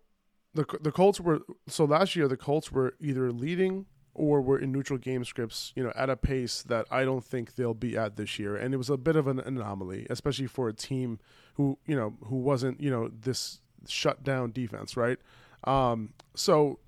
the 0.54 0.66
the 0.80 0.92
Colts 0.92 1.20
were 1.20 1.40
so 1.68 1.84
last 1.84 2.16
year 2.16 2.28
the 2.28 2.36
Colts 2.36 2.72
were 2.72 2.94
either 3.00 3.30
leading 3.30 3.86
or 4.12 4.40
were 4.40 4.58
in 4.58 4.72
neutral 4.72 4.98
game 4.98 5.24
scripts, 5.24 5.72
you 5.76 5.84
know, 5.84 5.92
at 5.94 6.10
a 6.10 6.16
pace 6.16 6.62
that 6.62 6.86
I 6.90 7.04
don't 7.04 7.24
think 7.24 7.54
they'll 7.54 7.74
be 7.74 7.96
at 7.96 8.16
this 8.16 8.38
year. 8.38 8.56
And 8.56 8.74
it 8.74 8.76
was 8.76 8.90
a 8.90 8.96
bit 8.96 9.14
of 9.14 9.28
an 9.28 9.38
anomaly, 9.38 10.06
especially 10.10 10.48
for 10.48 10.68
a 10.68 10.72
team 10.72 11.20
who, 11.54 11.78
you 11.86 11.94
know, 11.94 12.14
who 12.24 12.36
wasn't, 12.36 12.80
you 12.80 12.90
know, 12.90 13.08
this 13.08 13.60
shut 13.86 14.24
down 14.24 14.50
defense, 14.50 14.96
right? 14.96 15.18
Um, 15.62 16.12
so 16.34 16.80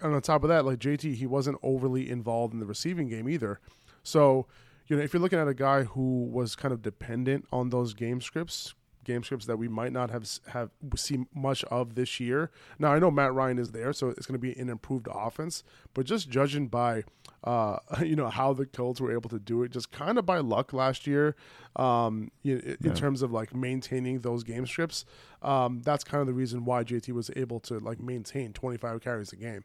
and 0.00 0.14
on 0.14 0.22
top 0.22 0.42
of 0.42 0.48
that, 0.48 0.64
like 0.64 0.78
JT, 0.78 1.14
he 1.14 1.26
wasn't 1.26 1.58
overly 1.62 2.08
involved 2.08 2.54
in 2.54 2.60
the 2.60 2.66
receiving 2.66 3.08
game 3.08 3.28
either. 3.28 3.60
So, 4.02 4.46
you 4.90 4.96
know, 4.96 5.02
if 5.02 5.12
you're 5.12 5.22
looking 5.22 5.38
at 5.38 5.46
a 5.46 5.54
guy 5.54 5.84
who 5.84 6.24
was 6.24 6.56
kind 6.56 6.74
of 6.74 6.82
dependent 6.82 7.46
on 7.52 7.70
those 7.70 7.94
game 7.94 8.20
scripts, 8.20 8.74
game 9.04 9.22
scripts 9.22 9.46
that 9.46 9.56
we 9.56 9.68
might 9.68 9.92
not 9.92 10.10
have 10.10 10.28
have 10.48 10.70
seen 10.96 11.28
much 11.32 11.62
of 11.64 11.94
this 11.94 12.18
year. 12.18 12.50
Now 12.76 12.92
I 12.92 12.98
know 12.98 13.08
Matt 13.08 13.32
Ryan 13.32 13.60
is 13.60 13.70
there, 13.70 13.92
so 13.92 14.08
it's 14.08 14.26
going 14.26 14.38
to 14.38 14.40
be 14.40 14.52
an 14.58 14.68
improved 14.68 15.06
offense. 15.08 15.62
But 15.94 16.06
just 16.06 16.28
judging 16.28 16.66
by 16.66 17.04
uh, 17.44 17.78
you 18.04 18.16
know 18.16 18.30
how 18.30 18.52
the 18.52 18.66
Colts 18.66 19.00
were 19.00 19.12
able 19.12 19.30
to 19.30 19.38
do 19.38 19.62
it, 19.62 19.70
just 19.70 19.92
kind 19.92 20.18
of 20.18 20.26
by 20.26 20.38
luck 20.38 20.72
last 20.72 21.06
year, 21.06 21.36
um, 21.76 22.32
in, 22.42 22.58
in 22.58 22.76
yeah. 22.80 22.92
terms 22.92 23.22
of 23.22 23.30
like 23.30 23.54
maintaining 23.54 24.18
those 24.18 24.42
game 24.42 24.66
scripts. 24.66 25.04
Um, 25.40 25.82
that's 25.82 26.02
kind 26.02 26.20
of 26.20 26.26
the 26.26 26.34
reason 26.34 26.64
why 26.64 26.82
JT 26.82 27.12
was 27.12 27.30
able 27.36 27.60
to 27.60 27.78
like 27.78 28.00
maintain 28.00 28.52
25 28.52 29.00
carries 29.02 29.32
a 29.32 29.36
game. 29.36 29.62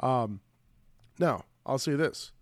Um, 0.00 0.40
now 1.18 1.46
I'll 1.64 1.78
say 1.78 1.94
this 1.94 2.32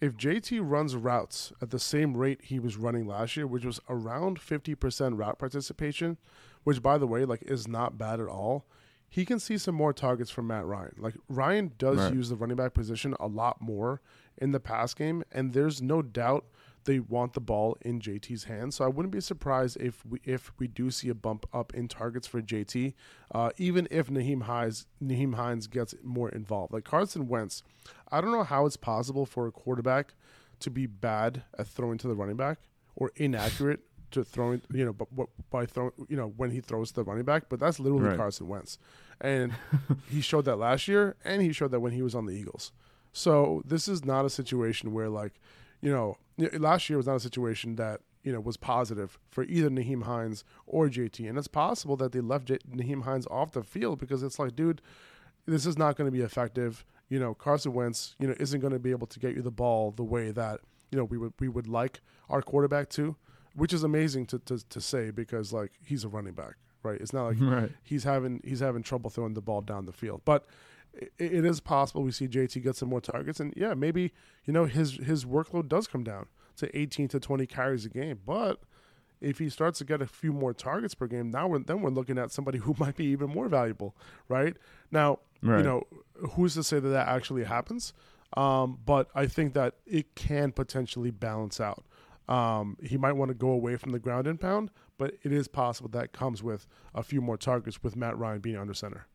if 0.00 0.16
JT 0.16 0.60
runs 0.62 0.94
routes 0.94 1.52
at 1.60 1.70
the 1.70 1.78
same 1.78 2.16
rate 2.16 2.40
he 2.44 2.58
was 2.58 2.76
running 2.76 3.06
last 3.06 3.36
year, 3.36 3.46
which 3.46 3.64
was 3.64 3.80
around 3.88 4.38
50% 4.40 5.18
route 5.18 5.38
participation, 5.38 6.18
which 6.64 6.82
by 6.82 6.98
the 6.98 7.06
way, 7.06 7.24
like 7.24 7.42
is 7.42 7.66
not 7.66 7.98
bad 7.98 8.20
at 8.20 8.28
all, 8.28 8.66
he 9.08 9.24
can 9.24 9.40
see 9.40 9.58
some 9.58 9.74
more 9.74 9.92
targets 9.92 10.30
from 10.30 10.46
Matt 10.46 10.66
Ryan. 10.66 10.94
Like 10.98 11.14
Ryan 11.28 11.72
does 11.78 11.98
right. 11.98 12.14
use 12.14 12.28
the 12.28 12.36
running 12.36 12.56
back 12.56 12.74
position 12.74 13.14
a 13.18 13.26
lot 13.26 13.60
more 13.60 14.00
in 14.36 14.52
the 14.52 14.60
pass 14.60 14.94
game, 14.94 15.24
and 15.32 15.52
there's 15.52 15.82
no 15.82 16.02
doubt 16.02 16.44
they 16.88 16.98
want 16.98 17.34
the 17.34 17.40
ball 17.40 17.76
in 17.82 18.00
JT's 18.00 18.44
hands. 18.44 18.76
So 18.76 18.84
I 18.86 18.88
wouldn't 18.88 19.12
be 19.12 19.20
surprised 19.20 19.76
if 19.78 20.06
we 20.06 20.20
if 20.24 20.52
we 20.58 20.66
do 20.66 20.90
see 20.90 21.10
a 21.10 21.14
bump 21.14 21.44
up 21.52 21.74
in 21.74 21.86
targets 21.86 22.26
for 22.26 22.40
JT, 22.40 22.94
uh, 23.34 23.50
even 23.58 23.86
if 23.90 24.08
Nyheim 24.08 24.44
Hines 24.44 24.86
Nyheim 25.04 25.34
Hines 25.34 25.66
gets 25.66 25.94
more 26.02 26.30
involved. 26.30 26.72
Like 26.72 26.84
Carson 26.84 27.28
Wentz, 27.28 27.62
I 28.10 28.22
don't 28.22 28.32
know 28.32 28.42
how 28.42 28.64
it's 28.64 28.78
possible 28.78 29.26
for 29.26 29.46
a 29.46 29.52
quarterback 29.52 30.14
to 30.60 30.70
be 30.70 30.86
bad 30.86 31.42
at 31.58 31.66
throwing 31.66 31.98
to 31.98 32.08
the 32.08 32.14
running 32.14 32.36
back 32.36 32.58
or 32.96 33.12
inaccurate 33.16 33.80
to 34.12 34.24
throwing, 34.24 34.62
you 34.72 34.86
know, 34.86 34.94
but, 34.94 35.14
but 35.14 35.28
by 35.50 35.66
throwing, 35.66 35.92
you 36.08 36.16
know, 36.16 36.32
when 36.38 36.50
he 36.50 36.62
throws 36.62 36.92
the 36.92 37.04
running 37.04 37.24
back. 37.24 37.50
But 37.50 37.60
that's 37.60 37.78
literally 37.78 38.08
right. 38.08 38.16
Carson 38.16 38.48
Wentz, 38.48 38.78
and 39.20 39.52
he 40.08 40.22
showed 40.22 40.46
that 40.46 40.56
last 40.56 40.88
year, 40.88 41.16
and 41.22 41.42
he 41.42 41.52
showed 41.52 41.70
that 41.72 41.80
when 41.80 41.92
he 41.92 42.00
was 42.00 42.14
on 42.14 42.24
the 42.24 42.32
Eagles. 42.32 42.72
So 43.12 43.62
this 43.66 43.88
is 43.88 44.06
not 44.06 44.24
a 44.24 44.30
situation 44.30 44.94
where 44.94 45.10
like 45.10 45.38
you 45.80 45.92
know, 45.92 46.16
last 46.38 46.88
year 46.88 46.96
was 46.96 47.06
not 47.06 47.16
a 47.16 47.20
situation 47.20 47.76
that 47.76 48.00
you 48.22 48.32
know 48.32 48.40
was 48.40 48.56
positive 48.56 49.18
for 49.30 49.44
either 49.44 49.68
Nyheim 49.68 50.04
Hines 50.04 50.44
or 50.66 50.88
JT, 50.88 51.28
and 51.28 51.38
it's 51.38 51.48
possible 51.48 51.96
that 51.96 52.12
they 52.12 52.20
left 52.20 52.46
J- 52.46 52.58
Nyheim 52.70 53.02
Hines 53.04 53.26
off 53.30 53.52
the 53.52 53.62
field 53.62 53.98
because 53.98 54.22
it's 54.22 54.38
like, 54.38 54.54
dude, 54.56 54.80
this 55.46 55.66
is 55.66 55.78
not 55.78 55.96
going 55.96 56.06
to 56.06 56.16
be 56.16 56.22
effective. 56.22 56.84
You 57.08 57.18
know, 57.18 57.34
Carson 57.34 57.72
Wentz, 57.72 58.14
you 58.18 58.28
know, 58.28 58.34
isn't 58.38 58.60
going 58.60 58.72
to 58.72 58.78
be 58.78 58.90
able 58.90 59.06
to 59.06 59.18
get 59.18 59.34
you 59.34 59.42
the 59.42 59.50
ball 59.50 59.92
the 59.92 60.04
way 60.04 60.30
that 60.30 60.60
you 60.90 60.98
know 60.98 61.04
we 61.04 61.18
would 61.18 61.32
we 61.40 61.48
would 61.48 61.66
like 61.66 62.00
our 62.28 62.42
quarterback 62.42 62.88
to, 62.90 63.16
which 63.54 63.72
is 63.72 63.82
amazing 63.82 64.26
to 64.26 64.38
to, 64.40 64.68
to 64.68 64.80
say 64.80 65.10
because 65.10 65.52
like 65.52 65.72
he's 65.84 66.04
a 66.04 66.08
running 66.08 66.34
back, 66.34 66.54
right? 66.82 67.00
It's 67.00 67.12
not 67.12 67.26
like 67.26 67.36
right. 67.40 67.70
he's 67.82 68.04
having 68.04 68.40
he's 68.44 68.60
having 68.60 68.82
trouble 68.82 69.10
throwing 69.10 69.34
the 69.34 69.40
ball 69.40 69.62
down 69.62 69.86
the 69.86 69.92
field, 69.92 70.22
but 70.24 70.46
it, 70.94 71.12
it 71.18 71.44
is 71.44 71.60
possible 71.60 72.02
we 72.02 72.12
see 72.12 72.28
JT 72.28 72.62
get 72.62 72.76
some 72.76 72.88
more 72.88 73.00
targets, 73.00 73.40
and 73.40 73.52
yeah, 73.56 73.74
maybe 73.74 74.12
you 74.44 74.52
know 74.52 74.64
his 74.64 74.96
his 74.96 75.24
workload 75.24 75.68
does 75.68 75.86
come 75.86 76.04
down 76.04 76.26
to 76.56 76.76
18 76.76 77.08
to 77.08 77.20
20 77.20 77.46
carries 77.46 77.84
a 77.84 77.88
game, 77.88 78.20
but 78.26 78.60
if 79.20 79.38
he 79.38 79.48
starts 79.48 79.78
to 79.78 79.84
get 79.84 80.00
a 80.00 80.06
few 80.06 80.32
more 80.32 80.52
targets 80.52 80.94
per 80.94 81.06
game, 81.06 81.30
now 81.30 81.48
we're, 81.48 81.58
then 81.60 81.80
we're 81.80 81.90
looking 81.90 82.18
at 82.18 82.30
somebody 82.30 82.58
who 82.64 82.74
might 82.78 82.96
be 82.96 83.06
even 83.06 83.30
more 83.30 83.48
valuable, 83.48 83.96
right? 84.28 84.56
Now, 84.90 85.20
right. 85.42 85.58
you 85.58 85.64
know, 85.64 85.84
who's 86.32 86.54
to 86.54 86.62
say 86.62 86.78
that 86.80 86.88
that 86.88 87.08
actually 87.08 87.44
happens? 87.44 87.92
Um, 88.36 88.78
but 88.84 89.08
I 89.14 89.26
think 89.26 89.54
that 89.54 89.74
it 89.86 90.14
can 90.14 90.52
potentially 90.52 91.10
balance 91.10 91.60
out. 91.60 91.84
Um, 92.28 92.76
he 92.82 92.98
might 92.98 93.12
want 93.12 93.30
to 93.30 93.34
go 93.34 93.48
away 93.50 93.76
from 93.76 93.92
the 93.92 93.98
ground 93.98 94.26
and 94.26 94.38
pound, 94.38 94.70
but 94.98 95.14
it 95.22 95.32
is 95.32 95.48
possible 95.48 95.88
that 95.90 96.12
comes 96.12 96.42
with 96.42 96.66
a 96.94 97.02
few 97.02 97.22
more 97.22 97.38
targets 97.38 97.82
with 97.82 97.96
Matt 97.96 98.18
Ryan 98.18 98.40
being 98.40 98.58
under 98.58 98.74
center. 98.74 99.06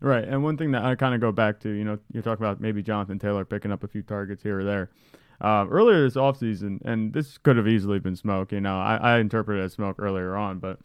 Right, 0.00 0.24
and 0.24 0.44
one 0.44 0.56
thing 0.56 0.70
that 0.72 0.84
I 0.84 0.94
kind 0.94 1.14
of 1.14 1.20
go 1.20 1.32
back 1.32 1.58
to, 1.60 1.68
you 1.68 1.82
know, 1.82 1.98
you're 2.12 2.22
talking 2.22 2.44
about 2.44 2.60
maybe 2.60 2.82
Jonathan 2.82 3.18
Taylor 3.18 3.44
picking 3.44 3.72
up 3.72 3.82
a 3.82 3.88
few 3.88 4.02
targets 4.02 4.42
here 4.42 4.60
or 4.60 4.64
there. 4.64 4.90
Uh, 5.40 5.66
earlier 5.68 6.02
this 6.02 6.14
offseason, 6.14 6.80
and 6.84 7.12
this 7.12 7.36
could 7.38 7.56
have 7.56 7.66
easily 7.66 7.98
been 7.98 8.14
smoke, 8.14 8.52
you 8.52 8.60
know, 8.60 8.78
I, 8.78 8.96
I 8.96 9.18
interpreted 9.18 9.64
as 9.64 9.72
smoke 9.72 9.96
earlier 9.98 10.36
on, 10.36 10.60
but 10.60 10.78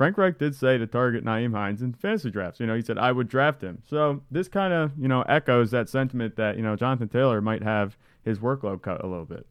Frank 0.00 0.16
Reich 0.16 0.38
did 0.38 0.54
say 0.54 0.78
to 0.78 0.86
target 0.86 1.24
Nyheim 1.24 1.52
Hines 1.52 1.82
in 1.82 1.92
fantasy 1.92 2.30
drafts. 2.30 2.58
You 2.58 2.66
know, 2.66 2.74
he 2.74 2.80
said, 2.80 2.96
I 2.96 3.12
would 3.12 3.28
draft 3.28 3.62
him. 3.62 3.82
So 3.86 4.22
this 4.30 4.48
kind 4.48 4.72
of, 4.72 4.92
you 4.98 5.08
know, 5.08 5.22
echoes 5.22 5.70
that 5.72 5.90
sentiment 5.90 6.36
that, 6.36 6.56
you 6.56 6.62
know, 6.62 6.74
Jonathan 6.74 7.08
Taylor 7.08 7.40
might 7.42 7.62
have 7.62 7.98
his 8.24 8.38
workload 8.38 8.80
cut 8.80 9.04
a 9.04 9.06
little 9.06 9.26
bit. 9.26 9.46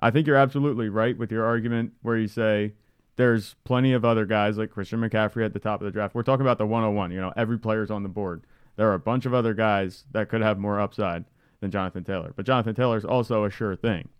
I 0.00 0.10
think 0.10 0.26
you're 0.26 0.36
absolutely 0.36 0.88
right 0.88 1.16
with 1.16 1.30
your 1.30 1.44
argument 1.44 1.92
where 2.02 2.16
you 2.16 2.26
say 2.26 2.72
there's 3.16 3.56
plenty 3.64 3.92
of 3.92 4.04
other 4.04 4.26
guys 4.26 4.58
like 4.58 4.70
Christian 4.70 5.00
McCaffrey 5.00 5.44
at 5.44 5.52
the 5.52 5.58
top 5.58 5.80
of 5.80 5.86
the 5.86 5.90
draft. 5.90 6.14
We're 6.14 6.22
talking 6.22 6.44
about 6.44 6.58
the 6.58 6.66
101. 6.66 7.10
You 7.10 7.20
know, 7.20 7.32
every 7.36 7.58
player's 7.58 7.90
on 7.90 8.02
the 8.02 8.08
board. 8.08 8.44
There 8.76 8.88
are 8.90 8.94
a 8.94 8.98
bunch 8.98 9.24
of 9.26 9.34
other 9.34 9.54
guys 9.54 10.04
that 10.12 10.28
could 10.28 10.42
have 10.42 10.58
more 10.58 10.80
upside 10.80 11.24
than 11.60 11.70
Jonathan 11.70 12.04
Taylor. 12.04 12.32
But 12.36 12.44
Jonathan 12.46 12.74
Taylor 12.74 12.98
is 12.98 13.04
also 13.04 13.44
a 13.44 13.50
sure 13.50 13.74
thing. 13.74 14.10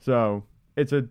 So 0.00 0.44
it's 0.74 0.92
a 0.92 1.08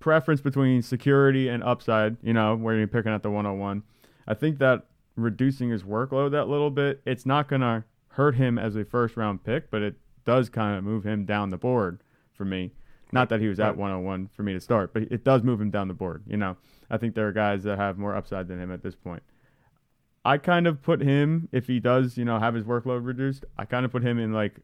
preference 0.00 0.40
between 0.40 0.82
security 0.82 1.48
and 1.48 1.62
upside, 1.62 2.16
you 2.22 2.32
know, 2.32 2.56
where 2.56 2.76
you're 2.76 2.88
picking 2.88 3.12
at 3.12 3.22
the 3.22 3.30
101. 3.30 3.82
I 4.26 4.34
think 4.34 4.58
that 4.58 4.86
reducing 5.16 5.70
his 5.70 5.84
workload 5.84 6.32
that 6.32 6.48
little 6.48 6.70
bit, 6.70 7.00
it's 7.06 7.26
not 7.26 7.48
going 7.48 7.62
to 7.62 7.84
hurt 8.08 8.34
him 8.34 8.58
as 8.58 8.74
a 8.74 8.84
first 8.84 9.16
round 9.16 9.44
pick, 9.44 9.70
but 9.70 9.82
it 9.82 9.96
does 10.24 10.48
kind 10.48 10.76
of 10.76 10.84
move 10.84 11.04
him 11.04 11.24
down 11.24 11.50
the 11.50 11.56
board 11.56 12.02
for 12.32 12.44
me. 12.44 12.72
Not 13.12 13.30
that 13.30 13.40
he 13.40 13.48
was 13.48 13.58
at 13.58 13.76
101 13.76 14.28
for 14.34 14.42
me 14.42 14.52
to 14.52 14.60
start, 14.60 14.92
but 14.92 15.04
it 15.04 15.24
does 15.24 15.42
move 15.42 15.60
him 15.60 15.70
down 15.70 15.88
the 15.88 15.94
board. 15.94 16.22
You 16.26 16.36
know, 16.36 16.56
I 16.90 16.98
think 16.98 17.14
there 17.14 17.26
are 17.26 17.32
guys 17.32 17.62
that 17.64 17.78
have 17.78 17.98
more 17.98 18.14
upside 18.14 18.48
than 18.48 18.60
him 18.60 18.70
at 18.70 18.82
this 18.82 18.94
point. 18.94 19.22
I 20.24 20.36
kind 20.36 20.66
of 20.66 20.82
put 20.82 21.00
him, 21.00 21.48
if 21.52 21.66
he 21.66 21.80
does, 21.80 22.18
you 22.18 22.24
know, 22.24 22.38
have 22.38 22.54
his 22.54 22.64
workload 22.64 23.06
reduced, 23.06 23.46
I 23.56 23.64
kind 23.64 23.86
of 23.86 23.92
put 23.92 24.02
him 24.02 24.18
in 24.18 24.32
like 24.32 24.60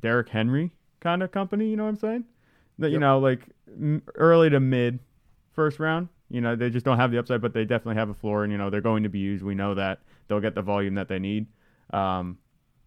Derrick 0.00 0.28
Henry 0.28 0.72
kind 1.00 1.22
of 1.22 1.30
company. 1.30 1.68
You 1.68 1.76
know 1.76 1.84
what 1.84 1.90
I'm 1.90 1.96
saying? 1.96 2.24
That, 2.78 2.88
yep. 2.88 2.94
you 2.94 2.98
know, 2.98 3.18
like 3.20 3.42
early 4.16 4.50
to 4.50 4.58
mid 4.58 4.98
first 5.52 5.78
round. 5.78 6.08
You 6.28 6.40
know, 6.40 6.56
they 6.56 6.70
just 6.70 6.84
don't 6.84 6.98
have 6.98 7.12
the 7.12 7.18
upside, 7.18 7.40
but 7.40 7.54
they 7.54 7.64
definitely 7.64 8.00
have 8.00 8.10
a 8.10 8.14
floor, 8.14 8.42
and 8.42 8.52
you 8.52 8.58
know 8.58 8.68
they're 8.68 8.80
going 8.80 9.04
to 9.04 9.08
be 9.08 9.20
used. 9.20 9.44
We 9.44 9.54
know 9.54 9.74
that 9.74 10.00
they'll 10.26 10.40
get 10.40 10.56
the 10.56 10.62
volume 10.62 10.94
that 10.96 11.06
they 11.08 11.20
need. 11.20 11.46
Um, 11.92 12.38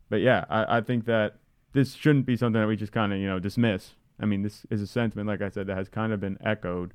but 0.10 0.18
yeah, 0.18 0.44
I, 0.50 0.78
I 0.78 0.82
think 0.82 1.06
that 1.06 1.38
this 1.72 1.94
shouldn't 1.94 2.26
be 2.26 2.36
something 2.36 2.60
that 2.60 2.68
we 2.68 2.76
just 2.76 2.92
kind 2.92 3.14
of 3.14 3.20
you 3.20 3.28
know 3.28 3.40
dismiss. 3.40 3.94
I 4.20 4.26
mean, 4.26 4.42
this 4.42 4.66
is 4.70 4.82
a 4.82 4.88
sentiment, 4.88 5.28
like 5.28 5.42
I 5.42 5.50
said, 5.50 5.68
that 5.68 5.78
has 5.78 5.90
kind 5.90 6.14
of 6.14 6.20
been 6.20 6.38
echoed 6.44 6.94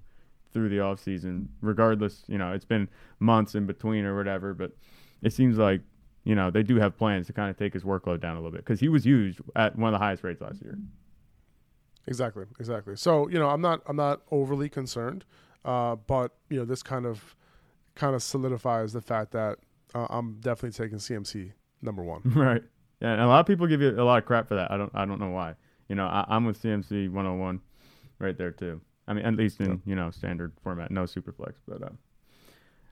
through 0.52 0.68
the 0.68 0.80
off 0.80 1.00
season. 1.00 1.48
Regardless, 1.60 2.24
you 2.28 2.38
know, 2.38 2.52
it's 2.52 2.64
been 2.64 2.88
months 3.18 3.54
in 3.54 3.66
between 3.66 4.04
or 4.04 4.16
whatever, 4.16 4.54
but 4.54 4.72
it 5.22 5.32
seems 5.32 5.58
like 5.58 5.80
you 6.24 6.34
know 6.34 6.50
they 6.50 6.62
do 6.62 6.76
have 6.76 6.96
plans 6.96 7.26
to 7.26 7.32
kind 7.32 7.50
of 7.50 7.56
take 7.56 7.72
his 7.72 7.82
workload 7.82 8.20
down 8.20 8.36
a 8.36 8.38
little 8.38 8.50
bit 8.50 8.64
because 8.64 8.80
he 8.80 8.88
was 8.88 9.04
used 9.04 9.40
at 9.56 9.76
one 9.76 9.92
of 9.92 9.98
the 9.98 10.04
highest 10.04 10.24
rates 10.24 10.40
last 10.40 10.62
year. 10.62 10.78
Exactly, 12.06 12.44
exactly. 12.60 12.96
So 12.96 13.28
you 13.28 13.38
know, 13.38 13.48
I'm 13.48 13.60
not 13.60 13.82
I'm 13.86 13.96
not 13.96 14.22
overly 14.30 14.68
concerned, 14.68 15.24
uh, 15.64 15.96
but 15.96 16.32
you 16.50 16.58
know, 16.58 16.64
this 16.64 16.82
kind 16.82 17.06
of 17.06 17.34
kind 17.94 18.14
of 18.14 18.22
solidifies 18.22 18.92
the 18.92 19.00
fact 19.00 19.32
that 19.32 19.58
uh, 19.94 20.06
I'm 20.10 20.40
definitely 20.40 20.72
taking 20.72 20.98
CMC 20.98 21.52
number 21.82 22.02
one. 22.02 22.22
Right. 22.34 22.62
Yeah, 23.00 23.12
and 23.12 23.22
a 23.22 23.26
lot 23.26 23.40
of 23.40 23.46
people 23.46 23.66
give 23.66 23.82
you 23.82 23.90
a 23.90 24.04
lot 24.04 24.18
of 24.18 24.24
crap 24.24 24.48
for 24.48 24.54
that. 24.54 24.70
I 24.70 24.76
don't 24.76 24.90
I 24.94 25.04
don't 25.04 25.20
know 25.20 25.30
why. 25.30 25.54
You 25.88 25.96
know, 25.96 26.06
I, 26.06 26.24
am 26.28 26.44
with 26.44 26.62
CMC 26.62 27.10
101 27.10 27.60
right 28.18 28.36
there 28.36 28.50
too. 28.50 28.80
I 29.06 29.12
mean, 29.12 29.24
at 29.24 29.34
least 29.34 29.60
in 29.60 29.70
yep. 29.70 29.78
you 29.84 29.94
know 29.94 30.10
standard 30.10 30.52
format, 30.62 30.90
no 30.90 31.04
superflex. 31.04 31.54
But 31.66 31.82
uh, 31.82 31.90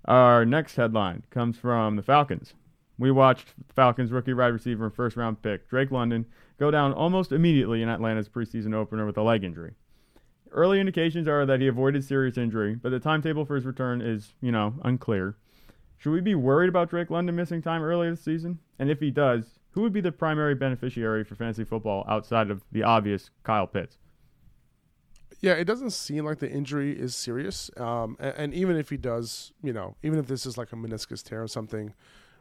our 0.05 0.45
next 0.45 0.77
headline 0.77 1.25
comes 1.31 1.57
from 1.57 1.97
the 1.97 2.03
Falcons. 2.03 2.55
We 2.99 3.11
watched 3.11 3.55
Falcons 3.75 4.13
rookie 4.13 4.35
wide 4.35 4.49
receiver 4.49 4.85
and 4.85 4.95
first 4.95 5.17
round 5.17 5.43
pick 5.43 5.69
Drake 5.69 5.91
London 5.91 6.27
go 6.59 6.71
down 6.71 6.93
almost 6.93 7.33
immediately 7.33 7.83
in 7.83 7.89
Atlanta's 7.89 8.29
preseason 8.29 8.75
opener 8.75 9.07
with 9.07 9.17
a 9.17 9.23
leg 9.23 9.43
injury. 9.43 9.73
Early 10.53 10.79
indications 10.79 11.27
are 11.27 11.47
that 11.47 11.61
he 11.61 11.67
avoided 11.67 12.05
serious 12.05 12.37
injury, 12.37 12.75
but 12.75 12.91
the 12.91 13.01
timetable 13.01 13.47
for 13.47 13.55
his 13.55 13.65
return 13.65 14.03
is, 14.03 14.35
you 14.43 14.53
know, 14.53 14.75
unclear. 14.85 15.37
Should 15.97 16.13
we 16.13 16.21
be 16.21 16.35
worried 16.35 16.69
about 16.69 16.91
Drake 16.91 17.11
London 17.11 17.35
missing 17.35 17.63
time 17.63 17.83
early 17.83 18.11
this 18.11 18.23
season? 18.23 18.59
And 18.79 18.91
if 18.91 19.01
he 19.01 19.11
does, 19.11 19.61
who 19.73 19.83
would 19.83 19.93
be 19.93 20.01
the 20.01 20.13
primary 20.13 20.55
beneficiary 20.55 21.25
for 21.25 21.35
fantasy 21.35 21.65
football 21.65 22.05
outside 22.09 22.51
of 22.51 22.63
the 22.73 22.83
obvious 22.83 23.31
Kyle 23.43 23.67
Pitts? 23.67 23.99
Yeah, 25.41 25.55
it 25.55 25.65
doesn't 25.65 25.91
seem 25.91 26.25
like 26.25 26.39
the 26.39 26.51
injury 26.51 26.93
is 26.93 27.17
serious. 27.17 27.71
Um, 27.77 28.17
and, 28.21 28.35
and, 28.37 28.55
even 28.55 28.77
if 28.77 28.91
he 28.91 28.97
does, 28.97 29.53
you 29.63 29.73
know, 29.73 29.97
even 30.03 30.21
if 30.21 30.29
this 30.29 30.47
is 30.47 30.57
like 30.57 30.73
a 30.73 30.77
meniscus 30.77 31.23
tear 31.23 31.43
or 31.43 31.49
something, 31.49 31.95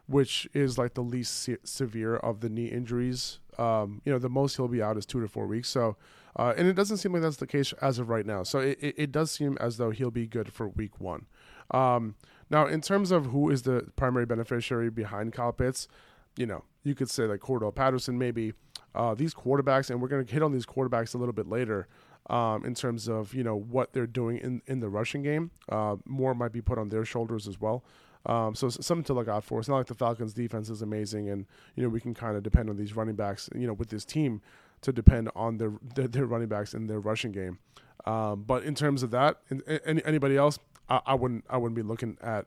which 0.06 0.48
is 0.54 0.78
like 0.78 0.94
the 0.94 1.02
least 1.02 1.42
se- 1.42 1.58
severe 1.64 2.16
of 2.16 2.40
the 2.40 2.48
knee 2.48 2.66
injuries. 2.66 3.40
Um, 3.58 4.02
you 4.04 4.12
know, 4.12 4.18
the 4.18 4.28
most 4.28 4.56
he'll 4.56 4.68
be 4.68 4.82
out 4.82 4.96
is 4.96 5.06
two 5.06 5.20
to 5.20 5.28
four 5.28 5.46
weeks. 5.46 5.68
So, 5.68 5.96
uh, 6.36 6.54
and 6.56 6.68
it 6.68 6.74
doesn't 6.74 6.98
seem 6.98 7.12
like 7.12 7.22
that's 7.22 7.36
the 7.36 7.46
case 7.46 7.72
as 7.82 7.98
of 7.98 8.08
right 8.08 8.24
now. 8.24 8.44
So 8.44 8.60
it, 8.60 8.78
it, 8.80 8.94
it 8.96 9.12
does 9.12 9.30
seem 9.30 9.56
as 9.60 9.78
though 9.78 9.90
he'll 9.90 10.10
be 10.10 10.26
good 10.26 10.52
for 10.52 10.68
week 10.68 11.00
one. 11.00 11.26
Um, 11.72 12.14
now, 12.50 12.66
in 12.66 12.82
terms 12.82 13.10
of 13.10 13.26
who 13.26 13.50
is 13.50 13.62
the 13.62 13.90
primary 13.96 14.26
beneficiary 14.26 14.90
behind 14.90 15.32
Kyle 15.32 15.52
Pitts, 15.52 15.88
you 16.36 16.46
know, 16.46 16.64
you 16.84 16.94
could 16.94 17.10
say 17.10 17.24
like 17.24 17.40
Cordarrelle 17.40 17.74
Patterson, 17.74 18.18
maybe 18.18 18.52
uh, 18.94 19.14
these 19.14 19.34
quarterbacks, 19.34 19.90
and 19.90 20.00
we're 20.00 20.08
going 20.08 20.24
to 20.24 20.32
hit 20.32 20.42
on 20.42 20.52
these 20.52 20.66
quarterbacks 20.66 21.14
a 21.14 21.18
little 21.18 21.32
bit 21.32 21.48
later. 21.48 21.88
Um, 22.30 22.64
in 22.64 22.74
terms 22.74 23.08
of 23.08 23.34
you 23.34 23.42
know 23.42 23.56
what 23.56 23.92
they're 23.92 24.06
doing 24.06 24.38
in, 24.38 24.62
in 24.66 24.78
the 24.78 24.88
rushing 24.88 25.22
game, 25.22 25.50
uh, 25.68 25.96
more 26.06 26.34
might 26.34 26.52
be 26.52 26.60
put 26.60 26.78
on 26.78 26.88
their 26.88 27.04
shoulders 27.04 27.48
as 27.48 27.60
well. 27.60 27.82
Um, 28.26 28.54
so 28.54 28.68
something 28.68 29.02
to 29.04 29.12
look 29.12 29.26
out 29.26 29.42
for. 29.42 29.58
It's 29.58 29.68
not 29.68 29.78
like 29.78 29.86
the 29.86 29.94
Falcons' 29.94 30.32
defense 30.32 30.70
is 30.70 30.82
amazing, 30.82 31.30
and 31.30 31.46
you 31.74 31.82
know 31.82 31.88
we 31.88 32.00
can 32.00 32.14
kind 32.14 32.36
of 32.36 32.44
depend 32.44 32.70
on 32.70 32.76
these 32.76 32.94
running 32.94 33.16
backs. 33.16 33.50
You 33.56 33.66
know, 33.66 33.72
with 33.72 33.88
this 33.88 34.04
team, 34.04 34.40
to 34.82 34.92
depend 34.92 35.30
on 35.34 35.58
their 35.58 35.72
their, 35.94 36.06
their 36.08 36.26
running 36.26 36.48
backs 36.48 36.74
in 36.74 36.86
their 36.86 37.00
rushing 37.00 37.32
game. 37.32 37.58
Um, 38.04 38.42
but 38.42 38.64
in 38.64 38.74
terms 38.74 39.02
of 39.02 39.10
that, 39.12 39.38
any, 39.86 40.04
anybody 40.04 40.36
else, 40.36 40.58
I, 40.88 41.00
I, 41.06 41.14
wouldn't 41.14 41.44
I 41.48 41.56
wouldn't 41.56 41.76
be 41.76 41.82
looking 41.82 42.18
at 42.20 42.46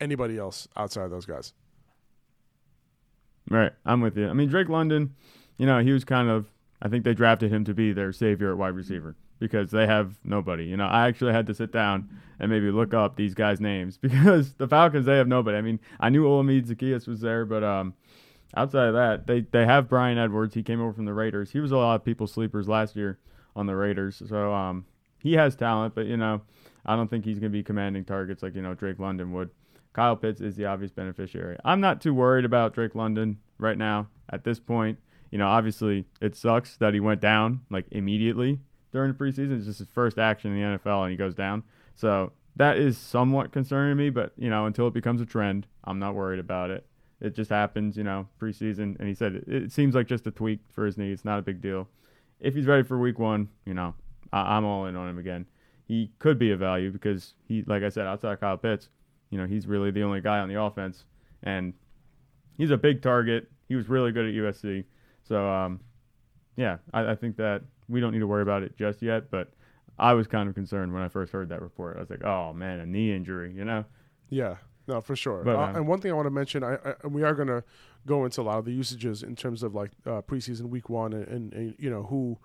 anybody 0.00 0.38
else 0.38 0.68
outside 0.76 1.04
of 1.04 1.10
those 1.10 1.26
guys. 1.26 1.52
Right, 3.50 3.72
I'm 3.84 4.00
with 4.00 4.16
you. 4.16 4.28
I 4.28 4.32
mean, 4.32 4.48
Drake 4.48 4.68
London, 4.68 5.14
you 5.58 5.66
know, 5.66 5.80
he 5.80 5.92
was 5.92 6.04
kind 6.04 6.28
of. 6.28 6.46
I 6.82 6.88
think 6.88 7.04
they 7.04 7.14
drafted 7.14 7.50
him 7.50 7.64
to 7.64 7.74
be 7.74 7.92
their 7.92 8.12
savior 8.12 8.50
at 8.50 8.58
wide 8.58 8.74
receiver 8.74 9.16
because 9.38 9.70
they 9.70 9.86
have 9.86 10.16
nobody. 10.24 10.64
You 10.64 10.76
know, 10.76 10.86
I 10.86 11.06
actually 11.08 11.32
had 11.32 11.46
to 11.46 11.54
sit 11.54 11.72
down 11.72 12.08
and 12.38 12.50
maybe 12.50 12.70
look 12.70 12.94
up 12.94 13.16
these 13.16 13.34
guys' 13.34 13.60
names 13.60 13.96
because 14.02 14.54
the 14.54 14.68
Falcons 14.68 15.06
they 15.06 15.16
have 15.16 15.28
nobody. 15.28 15.56
I 15.56 15.62
mean, 15.62 15.80
I 16.00 16.08
knew 16.08 16.24
Olamide 16.24 16.66
Zaccheaus 16.66 17.06
was 17.06 17.20
there, 17.20 17.44
but 17.44 17.62
um, 17.62 17.94
outside 18.56 18.88
of 18.88 18.94
that, 18.94 19.26
they 19.26 19.40
they 19.40 19.66
have 19.66 19.88
Bryan 19.88 20.18
Edwards. 20.18 20.54
He 20.54 20.62
came 20.62 20.80
over 20.80 20.92
from 20.92 21.04
the 21.04 21.14
Raiders. 21.14 21.50
He 21.50 21.60
was 21.60 21.72
a 21.72 21.76
lot 21.76 21.96
of 21.96 22.04
people's 22.04 22.32
sleepers 22.32 22.68
last 22.68 22.96
year 22.96 23.18
on 23.56 23.66
the 23.66 23.76
Raiders, 23.76 24.22
so 24.28 24.52
um, 24.52 24.84
he 25.22 25.34
has 25.34 25.56
talent, 25.56 25.94
but 25.94 26.06
you 26.06 26.16
know, 26.16 26.42
I 26.84 26.96
don't 26.96 27.08
think 27.08 27.24
he's 27.24 27.38
going 27.38 27.50
to 27.50 27.56
be 27.56 27.62
commanding 27.62 28.04
targets 28.04 28.42
like 28.42 28.54
you 28.54 28.62
know 28.62 28.74
Drake 28.74 28.98
London 28.98 29.32
would. 29.32 29.50
Kyle 29.94 30.16
Pitts 30.16 30.40
is 30.40 30.56
the 30.56 30.66
obvious 30.66 30.90
beneficiary. 30.90 31.56
I'm 31.64 31.80
not 31.80 32.02
too 32.02 32.12
worried 32.12 32.44
about 32.44 32.74
Drake 32.74 32.94
London 32.94 33.38
right 33.58 33.78
now 33.78 34.08
at 34.28 34.44
this 34.44 34.60
point. 34.60 34.98
You 35.30 35.38
know, 35.38 35.46
obviously 35.46 36.04
it 36.20 36.36
sucks 36.36 36.76
that 36.76 36.94
he 36.94 37.00
went 37.00 37.20
down 37.20 37.62
like 37.70 37.86
immediately 37.90 38.58
during 38.92 39.12
the 39.12 39.18
preseason. 39.18 39.56
It's 39.56 39.66
just 39.66 39.78
his 39.78 39.88
first 39.88 40.18
action 40.18 40.52
in 40.52 40.60
the 40.72 40.78
NFL, 40.78 41.02
and 41.02 41.10
he 41.10 41.16
goes 41.16 41.34
down. 41.34 41.62
So 41.94 42.32
that 42.56 42.76
is 42.76 42.98
somewhat 42.98 43.52
concerning 43.52 43.96
me. 43.96 44.10
But 44.10 44.32
you 44.36 44.50
know, 44.50 44.66
until 44.66 44.88
it 44.88 44.94
becomes 44.94 45.20
a 45.20 45.26
trend, 45.26 45.66
I'm 45.84 45.98
not 45.98 46.14
worried 46.14 46.40
about 46.40 46.70
it. 46.70 46.84
It 47.20 47.34
just 47.34 47.50
happens, 47.50 47.96
you 47.96 48.04
know, 48.04 48.28
preseason. 48.40 48.98
And 48.98 49.08
he 49.08 49.14
said 49.14 49.36
it, 49.36 49.44
it 49.46 49.72
seems 49.72 49.94
like 49.94 50.08
just 50.08 50.26
a 50.26 50.30
tweak 50.32 50.60
for 50.72 50.84
his 50.84 50.98
knee. 50.98 51.12
It's 51.12 51.24
not 51.24 51.38
a 51.38 51.42
big 51.42 51.60
deal. 51.60 51.88
If 52.40 52.54
he's 52.54 52.66
ready 52.66 52.82
for 52.82 52.98
Week 52.98 53.18
One, 53.18 53.48
you 53.64 53.74
know, 53.74 53.94
I, 54.32 54.56
I'm 54.56 54.64
all 54.64 54.86
in 54.86 54.96
on 54.96 55.08
him 55.08 55.18
again. 55.18 55.46
He 55.86 56.10
could 56.18 56.38
be 56.38 56.50
a 56.50 56.56
value 56.56 56.90
because 56.90 57.34
he, 57.46 57.62
like 57.62 57.82
I 57.82 57.90
said, 57.90 58.06
outside 58.06 58.40
Kyle 58.40 58.56
Pitts, 58.56 58.88
you 59.34 59.40
know, 59.40 59.46
he's 59.48 59.66
really 59.66 59.90
the 59.90 60.04
only 60.04 60.20
guy 60.20 60.38
on 60.38 60.48
the 60.48 60.62
offense, 60.62 61.06
and 61.42 61.74
he's 62.56 62.70
a 62.70 62.76
big 62.76 63.02
target. 63.02 63.50
He 63.66 63.74
was 63.74 63.88
really 63.88 64.12
good 64.12 64.26
at 64.26 64.32
USC. 64.32 64.84
So, 65.24 65.50
um, 65.50 65.80
yeah, 66.56 66.76
I, 66.92 67.10
I 67.10 67.14
think 67.16 67.36
that 67.38 67.62
we 67.88 67.98
don't 67.98 68.12
need 68.12 68.20
to 68.20 68.28
worry 68.28 68.42
about 68.42 68.62
it 68.62 68.76
just 68.76 69.02
yet. 69.02 69.32
But 69.32 69.52
I 69.98 70.12
was 70.12 70.28
kind 70.28 70.48
of 70.48 70.54
concerned 70.54 70.94
when 70.94 71.02
I 71.02 71.08
first 71.08 71.32
heard 71.32 71.48
that 71.48 71.62
report. 71.62 71.96
I 71.96 72.00
was 72.00 72.10
like, 72.10 72.22
oh 72.22 72.52
man, 72.52 72.78
a 72.78 72.86
knee 72.86 73.12
injury, 73.12 73.52
you 73.52 73.64
know? 73.64 73.84
Yeah, 74.30 74.58
no, 74.86 75.00
for 75.00 75.16
sure. 75.16 75.42
But, 75.42 75.56
uh, 75.56 75.62
um, 75.62 75.76
and 75.76 75.88
one 75.88 76.00
thing 76.00 76.12
I 76.12 76.14
want 76.14 76.26
to 76.26 76.30
mention, 76.30 76.62
I, 76.62 76.76
I 76.76 77.08
we 77.08 77.24
are 77.24 77.34
going 77.34 77.48
to 77.48 77.64
go 78.06 78.24
into 78.24 78.40
a 78.40 78.44
lot 78.44 78.58
of 78.58 78.66
the 78.66 78.72
usages 78.72 79.24
in 79.24 79.34
terms 79.34 79.64
of 79.64 79.74
like 79.74 79.90
uh, 80.06 80.22
preseason 80.22 80.68
week 80.68 80.88
one 80.88 81.12
and, 81.12 81.26
and, 81.26 81.52
and, 81.54 81.74
you 81.76 81.90
know 81.90 82.04
who, 82.04 82.38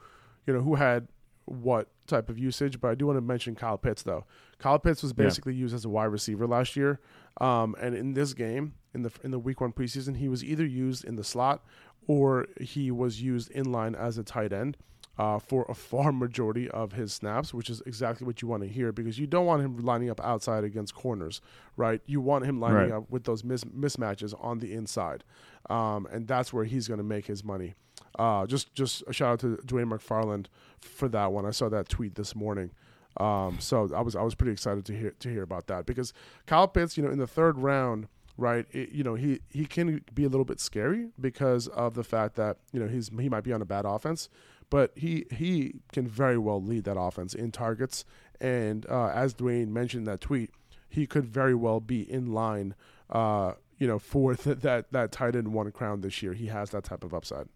you 0.47 0.53
know 0.55 0.61
who 0.61 0.73
had 0.73 1.07
what 1.49 1.87
type 2.07 2.29
of 2.29 2.37
usage. 2.39 2.79
But 2.79 2.89
I 2.91 2.95
do 2.95 3.05
want 3.07 3.17
to 3.17 3.21
mention 3.21 3.55
Kyle 3.55 3.77
Pitts 3.77 4.03
though. 4.03 4.25
Kyle 4.59 4.79
Pitts 4.79 5.01
was 5.03 5.13
basically 5.13 5.53
yeah. 5.53 5.59
used 5.61 5.75
as 5.75 5.85
a 5.85 5.89
wide 5.89 6.05
receiver 6.05 6.47
last 6.47 6.75
year, 6.75 6.99
um, 7.41 7.75
and 7.81 7.95
in 7.95 8.13
this 8.13 8.33
game 8.33 8.73
in 8.93 9.01
the 9.03 9.11
in 9.23 9.31
the 9.31 9.39
week 9.39 9.61
one 9.61 9.71
preseason, 9.71 10.17
he 10.17 10.27
was 10.29 10.43
either 10.43 10.65
used 10.65 11.03
in 11.05 11.15
the 11.15 11.23
slot 11.23 11.63
or 12.07 12.47
he 12.59 12.89
was 12.91 13.21
used 13.21 13.51
in 13.51 13.71
line 13.71 13.93
as 13.95 14.17
a 14.17 14.23
tight 14.23 14.51
end. 14.53 14.77
uh, 15.19 15.37
for 15.37 15.65
a 15.67 15.73
far 15.75 16.11
majority 16.25 16.69
of 16.69 16.93
his 16.93 17.11
snaps, 17.11 17.53
which 17.53 17.69
is 17.69 17.81
exactly 17.85 18.25
what 18.25 18.41
you 18.41 18.47
want 18.47 18.63
to 18.63 18.69
hear 18.69 18.93
because 18.93 19.19
you 19.19 19.27
don't 19.27 19.45
want 19.45 19.61
him 19.61 19.77
lining 19.79 20.09
up 20.09 20.21
outside 20.21 20.63
against 20.63 20.95
corners, 20.95 21.41
right? 21.75 21.99
You 22.05 22.21
want 22.21 22.45
him 22.45 22.61
lining 22.61 22.77
Right. 22.77 22.91
up 22.93 23.09
with 23.11 23.25
those 23.25 23.43
mis- 23.43 23.65
mismatches 23.65 24.33
on 24.39 24.59
the 24.59 24.71
inside, 24.73 25.25
um, 25.69 26.07
and 26.09 26.25
that's 26.25 26.53
where 26.53 26.63
he's 26.63 26.87
going 26.87 26.99
to 26.99 27.03
make 27.03 27.25
his 27.25 27.43
money. 27.43 27.75
Uh, 28.19 28.45
just 28.45 28.75
just 28.75 29.01
a 29.07 29.13
shout 29.13 29.31
out 29.31 29.39
to 29.39 29.57
Dwain 29.65 29.89
McFarland 29.89 30.47
for 30.81 31.07
that 31.07 31.31
one. 31.31 31.45
I 31.45 31.51
saw 31.51 31.69
that 31.69 31.87
tweet 31.87 32.15
this 32.15 32.35
morning. 32.35 32.71
Um, 33.17 33.57
so 33.59 33.89
I 33.95 34.01
was 34.01 34.13
I 34.13 34.21
was 34.21 34.35
pretty 34.35 34.51
excited 34.51 34.85
to 34.85 34.93
hear 34.93 35.11
to 35.19 35.29
hear 35.29 35.41
about 35.41 35.67
that 35.67 35.85
because 35.85 36.11
Kyle 36.45 36.67
Pitts, 36.67 36.97
you 36.97 37.03
know, 37.03 37.09
in 37.09 37.17
the 37.17 37.27
third 37.27 37.57
round, 37.57 38.09
right? 38.37 38.65
It, 38.71 38.89
you 38.89 39.05
know, 39.05 39.15
he 39.15 39.39
he 39.49 39.65
can 39.65 40.03
be 40.13 40.25
a 40.25 40.29
little 40.29 40.43
bit 40.43 40.59
scary 40.59 41.07
because 41.19 41.67
of 41.69 41.93
the 41.93 42.03
fact 42.03 42.35
that 42.35 42.57
you 42.73 42.79
know 42.81 42.87
he's 42.87 43.09
he 43.17 43.29
might 43.29 43.45
be 43.45 43.53
on 43.53 43.61
a 43.61 43.65
bad 43.65 43.85
offense, 43.85 44.27
but 44.69 44.91
he 44.95 45.25
he 45.31 45.75
can 45.93 46.05
very 46.05 46.37
well 46.37 46.61
lead 46.61 46.83
that 46.83 46.99
offense 46.99 47.33
in 47.33 47.51
targets. 47.53 48.03
And 48.41 48.85
uh, 48.89 49.07
as 49.07 49.33
Dwayne 49.33 49.69
mentioned 49.69 50.01
in 50.07 50.11
that 50.11 50.19
tweet, 50.19 50.51
he 50.89 51.07
could 51.07 51.25
very 51.25 51.55
well 51.55 51.79
be 51.79 52.01
in 52.01 52.33
line, 52.33 52.75
uh, 53.09 53.53
you 53.77 53.87
know, 53.87 53.97
for 53.97 54.35
th- 54.35 54.59
that 54.61 54.91
that 54.91 55.13
tight 55.13 55.37
end 55.37 55.53
one 55.53 55.71
crown 55.71 56.01
this 56.01 56.21
year. 56.21 56.33
He 56.33 56.47
has 56.47 56.71
that 56.71 56.83
type 56.83 57.05
of 57.05 57.13
upside. 57.13 57.47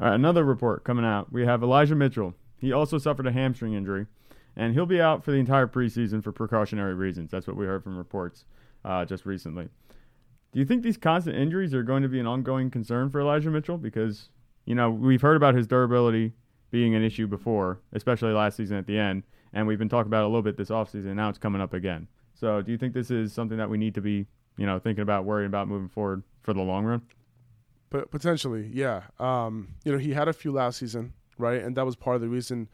Another 0.00 0.44
report 0.44 0.82
coming 0.82 1.04
out. 1.04 1.30
We 1.30 1.44
have 1.44 1.62
Elijah 1.62 1.94
Mitchell. 1.94 2.34
He 2.56 2.72
also 2.72 2.96
suffered 2.96 3.26
a 3.26 3.32
hamstring 3.32 3.74
injury, 3.74 4.06
and 4.56 4.72
he'll 4.72 4.86
be 4.86 5.00
out 5.00 5.22
for 5.22 5.30
the 5.30 5.36
entire 5.36 5.66
preseason 5.66 6.24
for 6.24 6.32
precautionary 6.32 6.94
reasons. 6.94 7.30
That's 7.30 7.46
what 7.46 7.56
we 7.56 7.66
heard 7.66 7.84
from 7.84 7.98
reports 7.98 8.46
uh, 8.82 9.04
just 9.04 9.26
recently. 9.26 9.68
Do 10.52 10.58
you 10.58 10.64
think 10.64 10.82
these 10.82 10.96
constant 10.96 11.36
injuries 11.36 11.74
are 11.74 11.82
going 11.82 12.02
to 12.02 12.08
be 12.08 12.18
an 12.18 12.26
ongoing 12.26 12.70
concern 12.70 13.10
for 13.10 13.20
Elijah 13.20 13.50
Mitchell? 13.50 13.76
Because, 13.76 14.30
you 14.64 14.74
know, 14.74 14.90
we've 14.90 15.20
heard 15.20 15.36
about 15.36 15.54
his 15.54 15.66
durability 15.66 16.32
being 16.70 16.94
an 16.94 17.04
issue 17.04 17.26
before, 17.26 17.80
especially 17.92 18.32
last 18.32 18.56
season 18.56 18.78
at 18.78 18.86
the 18.86 18.98
end, 18.98 19.22
and 19.52 19.66
we've 19.66 19.78
been 19.78 19.88
talking 19.88 20.08
about 20.08 20.22
it 20.22 20.24
a 20.24 20.28
little 20.28 20.42
bit 20.42 20.56
this 20.56 20.70
offseason, 20.70 21.08
and 21.08 21.16
now 21.16 21.28
it's 21.28 21.38
coming 21.38 21.60
up 21.60 21.74
again. 21.74 22.08
So 22.34 22.62
do 22.62 22.72
you 22.72 22.78
think 22.78 22.94
this 22.94 23.10
is 23.10 23.34
something 23.34 23.58
that 23.58 23.68
we 23.68 23.76
need 23.76 23.94
to 23.96 24.00
be, 24.00 24.26
you 24.56 24.64
know, 24.64 24.78
thinking 24.78 25.02
about, 25.02 25.26
worrying 25.26 25.48
about 25.48 25.68
moving 25.68 25.88
forward 25.88 26.22
for 26.42 26.54
the 26.54 26.62
long 26.62 26.86
run? 26.86 27.02
But 27.90 28.10
potentially, 28.10 28.70
yeah. 28.72 29.02
Um, 29.18 29.74
you 29.84 29.92
know, 29.92 29.98
he 29.98 30.12
had 30.12 30.28
a 30.28 30.32
few 30.32 30.52
last 30.52 30.78
season, 30.78 31.12
right? 31.38 31.62
And 31.62 31.76
that 31.76 31.84
was 31.84 31.96
part 31.96 32.16
of 32.16 32.22
the 32.22 32.28
reason 32.28 32.68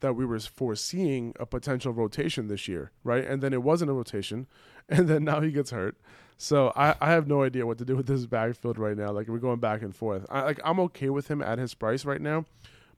that 0.00 0.14
we 0.14 0.26
were 0.26 0.40
foreseeing 0.40 1.34
a 1.38 1.46
potential 1.46 1.92
rotation 1.92 2.48
this 2.48 2.66
year, 2.68 2.90
right? 3.04 3.24
And 3.24 3.42
then 3.42 3.52
it 3.52 3.62
wasn't 3.62 3.90
a 3.90 3.94
rotation, 3.94 4.46
and 4.88 5.08
then 5.08 5.24
now 5.24 5.40
he 5.40 5.52
gets 5.52 5.70
hurt. 5.70 5.96
So 6.36 6.72
I, 6.74 6.96
I 7.00 7.10
have 7.12 7.28
no 7.28 7.44
idea 7.44 7.66
what 7.66 7.78
to 7.78 7.84
do 7.84 7.94
with 7.94 8.06
this 8.06 8.26
backfield 8.26 8.76
right 8.76 8.96
now. 8.96 9.12
Like 9.12 9.28
we're 9.28 9.38
going 9.38 9.60
back 9.60 9.80
and 9.82 9.94
forth. 9.94 10.26
I, 10.28 10.42
like 10.42 10.60
I'm 10.64 10.80
okay 10.80 11.08
with 11.08 11.28
him 11.28 11.40
at 11.40 11.58
his 11.58 11.72
price 11.72 12.04
right 12.04 12.20
now, 12.20 12.46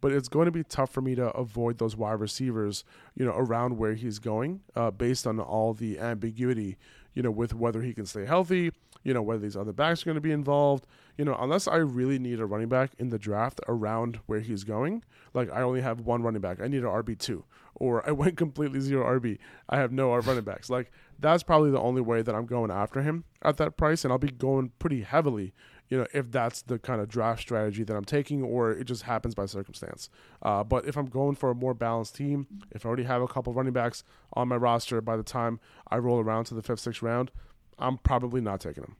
but 0.01 0.13
it's 0.13 0.29
going 0.29 0.47
to 0.47 0.53
be 0.53 0.65
tough 0.65 0.91
for 0.91 1.03
me 1.03 1.15
to 1.17 1.31
avoid 1.33 1.79
those 1.79 1.95
wide 1.95 2.21
receivers, 2.21 2.85
you 3.15 3.27
know, 3.27 3.35
around 3.37 3.77
where 3.77 3.95
he's 3.95 4.19
going, 4.19 4.63
uh, 4.75 4.91
based 4.91 5.27
on 5.27 5.39
all 5.39 5.75
the 5.75 5.99
ambiguity, 5.99 6.79
you 7.13 7.23
know, 7.23 7.31
with 7.31 7.53
whether 7.53 7.83
he 7.83 7.93
can 7.93 8.07
stay 8.07 8.25
healthy, 8.25 8.73
you 9.05 9.15
know, 9.15 9.23
whether 9.23 9.41
these 9.41 9.57
other 9.57 9.73
backs 9.73 10.03
are 10.03 10.07
going 10.07 10.17
to 10.17 10.21
be 10.21 10.33
involved, 10.33 10.87
you 11.17 11.25
know, 11.25 11.37
unless 11.39 11.69
I 11.69 11.77
really 11.77 12.19
need 12.19 12.41
a 12.41 12.47
running 12.47 12.69
back 12.69 12.93
in 12.99 13.11
the 13.11 13.19
draft 13.19 13.61
around 13.69 14.19
where 14.27 14.41
he's 14.41 14.65
going, 14.65 15.05
like 15.35 15.53
I 15.53 15.63
only 15.63 15.83
have 15.83 16.01
one 16.01 16.23
running 16.23 16.41
back, 16.41 16.61
I 16.61 16.67
need 16.67 16.83
an 16.83 16.89
RB 16.91 17.17
two, 17.19 17.45
or 17.75 18.07
I 18.09 18.13
went 18.13 18.37
completely 18.37 18.81
zero 18.81 19.07
RB, 19.21 19.39
I 19.69 19.77
have 19.77 19.93
no 19.93 20.15
running 20.17 20.45
backs. 20.45 20.71
Like 20.71 20.91
that's 21.21 21.43
probably 21.43 21.71
the 21.71 21.81
only 21.81 22.01
way 22.01 22.23
that 22.23 22.35
I'm 22.35 22.47
going 22.47 22.71
after 22.71 23.03
him 23.03 23.25
at 23.43 23.59
that 23.59 23.77
price, 23.77 24.05
and 24.05 24.13
I'll 24.13 24.19
be 24.19 24.31
going 24.31 24.73
pretty 24.79 25.03
heavily, 25.03 25.53
you 25.89 25.99
know, 25.99 26.07
if 26.15 26.31
that's 26.31 26.63
the 26.63 26.79
kind 26.79 27.01
of 27.01 27.09
draft 27.09 27.43
strategy 27.43 27.85
that 27.85 27.95
I'm 27.95 28.05
taking, 28.05 28.43
or 28.43 28.73
it 28.73 28.85
just 28.85 29.03
happens 29.03 29.35
by 29.35 29.47
circumstance. 29.47 30.09
Uh, 30.43 30.65
but 30.65 30.87
if 30.87 30.97
I'm 30.97 31.07
going 31.07 31.37
for 31.37 31.51
a 31.51 31.55
more 31.55 31.75
balanced 31.75 32.17
team, 32.17 32.47
if 32.73 32.85
I 32.85 32.89
already 32.89 33.05
have 33.05 33.23
a 33.23 33.29
couple 33.29 33.53
running 33.53 33.75
backs 33.75 34.03
on 34.33 34.49
my 34.49 34.57
roster 34.57 35.01
by 35.01 35.17
the 35.17 35.23
time 35.23 35.61
I 35.89 35.99
roll 35.99 36.21
around 36.21 36.47
to 36.47 36.55
the 36.55 36.63
fifth, 36.63 36.81
sixth 36.81 37.03
round, 37.03 37.31
I'm 37.79 37.99
probably 37.99 38.41
not 38.41 38.61
taking 38.61 38.85
him. 38.85 38.97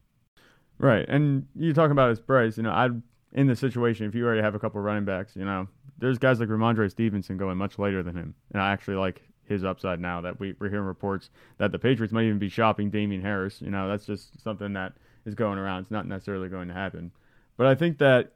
Right, 0.77 1.05
and 1.07 1.47
you 1.55 1.73
talk 1.73 1.91
about 1.91 2.09
his 2.09 2.19
price. 2.19 2.57
You 2.57 2.63
know, 2.63 2.71
I 2.71 2.89
in 3.33 3.47
the 3.47 3.55
situation 3.55 4.07
if 4.07 4.15
you 4.15 4.25
already 4.25 4.41
have 4.41 4.55
a 4.55 4.59
couple 4.59 4.81
running 4.81 5.05
backs, 5.05 5.35
you 5.35 5.45
know, 5.45 5.67
there's 5.97 6.17
guys 6.17 6.39
like 6.39 6.49
Rhamondre 6.49 6.89
Stevenson 6.91 7.37
going 7.37 7.57
much 7.57 7.79
later 7.79 8.03
than 8.03 8.15
him, 8.15 8.35
and 8.53 8.61
I 8.61 8.71
actually 8.71 8.95
like 8.95 9.21
his 9.45 9.63
upside 9.63 9.99
now 9.99 10.21
that 10.21 10.39
we, 10.39 10.55
we're 10.59 10.69
hearing 10.69 10.85
reports 10.85 11.29
that 11.59 11.71
the 11.71 11.79
Patriots 11.79 12.11
might 12.11 12.25
even 12.25 12.39
be 12.39 12.49
shopping 12.49 12.89
Damien 12.89 13.21
Harris. 13.21 13.61
You 13.61 13.69
know, 13.69 13.87
that's 13.87 14.05
just 14.05 14.41
something 14.41 14.73
that 14.73 14.93
is 15.25 15.35
going 15.35 15.57
around. 15.59 15.81
It's 15.81 15.91
not 15.91 16.07
necessarily 16.07 16.49
going 16.49 16.67
to 16.67 16.73
happen, 16.73 17.11
but 17.57 17.67
I 17.67 17.75
think 17.75 17.99
that 17.99 18.33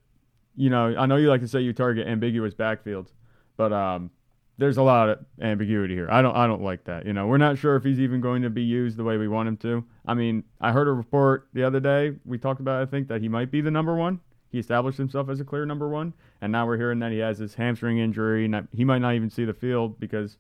you 0.56 0.70
know, 0.70 0.96
I 0.98 1.06
know 1.06 1.16
you 1.16 1.30
like 1.30 1.42
to 1.42 1.48
say 1.48 1.62
you 1.62 1.74
target 1.74 2.08
ambiguous 2.08 2.54
backfields, 2.54 3.10
but 3.58 3.72
um, 3.72 4.12
there's 4.60 4.78
a 4.78 4.84
lot 4.84 5.08
of 5.08 5.20
ambiguity 5.42 5.96
here. 5.96 6.10
I 6.12 6.22
don't 6.22 6.36
I 6.36 6.46
don't 6.46 6.62
like 6.62 6.84
that. 6.84 7.06
You 7.06 7.14
know, 7.14 7.28
we're 7.28 7.38
not 7.38 7.58
sure 7.58 7.78
if 7.78 7.84
he's 7.84 8.00
even 8.00 8.20
going 8.20 8.42
to 8.42 8.50
be 8.50 8.62
used 8.62 8.98
the 8.98 9.06
way 9.06 9.16
we 9.16 9.28
want 9.28 9.48
him 9.48 9.58
to. 9.58 9.86
I 10.06 10.14
mean, 10.14 10.44
I 10.60 10.74
heard 10.74 10.88
a 10.88 10.92
report 10.92 11.48
the 11.54 11.64
other 11.64 11.80
day. 11.80 12.18
We 12.26 12.38
talked 12.38 12.60
about 12.60 12.82
I 12.82 12.86
think 12.86 13.08
that 13.08 13.22
he 13.22 13.30
might 13.30 13.52
be 13.52 13.62
the 13.62 13.72
number 13.72 13.96
one. 13.96 14.20
He 14.52 14.60
established 14.60 14.98
himself 14.98 15.30
as 15.30 15.40
a 15.40 15.46
clear 15.46 15.66
number 15.66 15.88
one, 15.88 16.14
and 16.42 16.52
now 16.52 16.66
we're 16.66 16.78
hearing 16.78 17.00
that 17.00 17.12
he 17.12 17.20
has 17.20 17.40
this 17.40 17.54
hamstring 17.54 18.00
injury, 18.00 18.46
and 18.46 18.68
he 18.76 18.84
might 18.84 19.00
not 19.00 19.14
even 19.14 19.30
see 19.30 19.46
the 19.46 19.54
field 19.54 19.98
because 20.00 20.38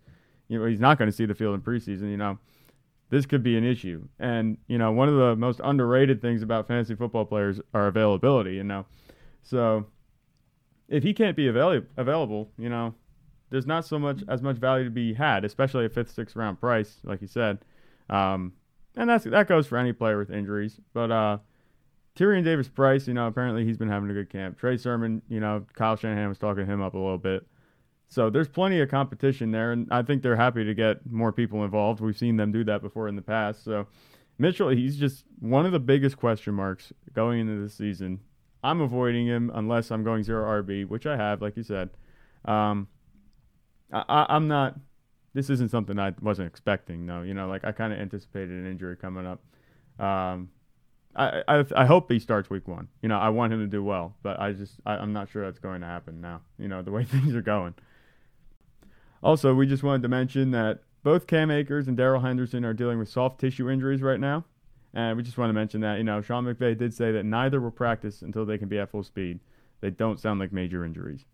you 0.49 0.59
know 0.59 0.65
he's 0.65 0.81
not 0.81 0.97
going 0.97 1.09
to 1.09 1.15
see 1.15 1.25
the 1.25 1.35
field 1.35 1.55
in 1.55 1.61
preseason. 1.61 2.11
You 2.11 2.17
know, 2.17 2.37
this 3.09 3.25
could 3.25 3.41
be 3.41 3.57
an 3.57 3.63
issue. 3.63 4.03
And 4.19 4.57
you 4.67 4.77
know, 4.77 4.91
one 4.91 5.07
of 5.07 5.15
the 5.15 5.35
most 5.37 5.61
underrated 5.63 6.21
things 6.21 6.41
about 6.41 6.67
fantasy 6.67 6.95
football 6.95 7.23
players 7.23 7.61
are 7.73 7.87
availability. 7.87 8.55
You 8.55 8.65
know, 8.65 8.85
so 9.43 9.85
if 10.89 11.03
he 11.03 11.13
can't 11.13 11.37
be 11.37 11.47
avail- 11.47 11.83
available, 11.95 12.49
you 12.57 12.67
know, 12.67 12.95
there's 13.49 13.65
not 13.65 13.85
so 13.85 13.99
much 13.99 14.23
as 14.27 14.41
much 14.41 14.57
value 14.57 14.85
to 14.85 14.91
be 14.91 15.13
had, 15.13 15.45
especially 15.45 15.85
a 15.85 15.89
fifth, 15.89 16.11
sixth 16.11 16.35
round 16.35 16.59
price, 16.59 16.97
like 17.03 17.21
you 17.21 17.27
said. 17.27 17.59
Um, 18.09 18.53
and 18.95 19.09
that's 19.09 19.25
that 19.25 19.47
goes 19.47 19.67
for 19.67 19.77
any 19.77 19.93
player 19.93 20.17
with 20.17 20.31
injuries. 20.31 20.79
But 20.93 21.11
uh, 21.11 21.37
Tyrion 22.15 22.43
Davis 22.43 22.67
Price, 22.67 23.07
you 23.07 23.13
know, 23.13 23.27
apparently 23.27 23.65
he's 23.65 23.77
been 23.77 23.89
having 23.89 24.09
a 24.09 24.13
good 24.13 24.29
camp. 24.29 24.59
Trey 24.59 24.77
Sermon, 24.77 25.21
you 25.29 25.39
know, 25.39 25.65
Kyle 25.73 25.95
Shanahan 25.95 26.29
was 26.29 26.37
talking 26.37 26.65
him 26.65 26.81
up 26.81 26.93
a 26.93 26.97
little 26.97 27.17
bit. 27.17 27.45
So 28.07 28.29
there's 28.29 28.47
plenty 28.47 28.79
of 28.81 28.89
competition 28.89 29.51
there, 29.51 29.71
and 29.71 29.87
I 29.91 30.01
think 30.01 30.23
they're 30.23 30.35
happy 30.35 30.65
to 30.65 30.73
get 30.73 31.09
more 31.09 31.31
people 31.31 31.63
involved. 31.63 32.01
We've 32.01 32.17
seen 32.17 32.37
them 32.37 32.51
do 32.51 32.63
that 32.63 32.81
before 32.81 33.07
in 33.07 33.15
the 33.15 33.21
past. 33.21 33.63
So 33.63 33.85
Mitchell, 34.39 34.69
he's 34.69 34.97
just 34.97 35.25
one 35.39 35.65
of 35.65 35.71
the 35.71 35.79
biggest 35.79 36.17
question 36.17 36.55
marks 36.55 36.91
going 37.13 37.41
into 37.41 37.61
this 37.61 37.75
season. 37.75 38.19
I'm 38.63 38.81
avoiding 38.81 39.27
him 39.27 39.51
unless 39.53 39.91
I'm 39.91 40.03
going 40.03 40.23
zero 40.23 40.63
RB, 40.63 40.87
which 40.87 41.05
I 41.05 41.15
have, 41.15 41.41
like 41.41 41.55
you 41.55 41.63
said. 41.63 41.91
Um, 42.45 42.87
I, 43.91 44.03
I, 44.07 44.35
I'm 44.35 44.47
not. 44.47 44.75
This 45.33 45.49
isn't 45.49 45.69
something 45.69 45.99
I 45.99 46.13
wasn't 46.21 46.47
expecting. 46.47 47.05
No, 47.05 47.21
you 47.21 47.33
know, 47.33 47.47
like 47.47 47.63
I 47.63 47.71
kind 47.71 47.93
of 47.93 47.99
anticipated 47.99 48.51
an 48.51 48.65
injury 48.65 48.95
coming 48.95 49.25
up. 49.27 49.41
Um, 50.03 50.49
I, 51.15 51.43
I 51.47 51.65
I 51.75 51.85
hope 51.85 52.11
he 52.11 52.19
starts 52.19 52.49
week 52.49 52.67
one. 52.67 52.87
You 53.01 53.09
know, 53.09 53.17
I 53.19 53.29
want 53.29 53.53
him 53.53 53.59
to 53.59 53.67
do 53.67 53.83
well, 53.83 54.15
but 54.23 54.39
I 54.39 54.53
just 54.53 54.73
I, 54.85 54.93
I'm 54.93 55.13
not 55.13 55.29
sure 55.29 55.45
that's 55.45 55.59
going 55.59 55.81
to 55.81 55.87
happen 55.87 56.21
now. 56.21 56.41
You 56.57 56.67
know, 56.67 56.81
the 56.81 56.91
way 56.91 57.03
things 57.05 57.35
are 57.35 57.41
going. 57.41 57.75
Also, 59.21 59.53
we 59.53 59.67
just 59.67 59.83
wanted 59.83 60.01
to 60.03 60.07
mention 60.07 60.51
that 60.51 60.79
both 61.03 61.27
Cam 61.27 61.51
Akers 61.51 61.87
and 61.87 61.97
Darrell 61.97 62.21
Henderson 62.21 62.65
are 62.65 62.73
dealing 62.73 62.99
with 62.99 63.09
soft 63.09 63.39
tissue 63.39 63.69
injuries 63.69 64.01
right 64.01 64.19
now. 64.19 64.45
And 64.93 65.17
we 65.17 65.23
just 65.23 65.37
want 65.37 65.49
to 65.49 65.53
mention 65.53 65.81
that, 65.81 65.97
you 65.97 66.03
know, 66.03 66.21
Sean 66.21 66.45
McVay 66.45 66.77
did 66.77 66.93
say 66.93 67.11
that 67.11 67.23
neither 67.23 67.61
will 67.61 67.71
practice 67.71 68.21
until 68.21 68.45
they 68.45 68.57
can 68.57 68.67
be 68.67 68.79
at 68.79 68.89
full 68.89 69.03
speed. 69.03 69.39
They 69.81 69.91
don't 69.91 70.19
sound 70.19 70.39
like 70.39 70.51
major 70.51 70.83
injuries. 70.83 71.25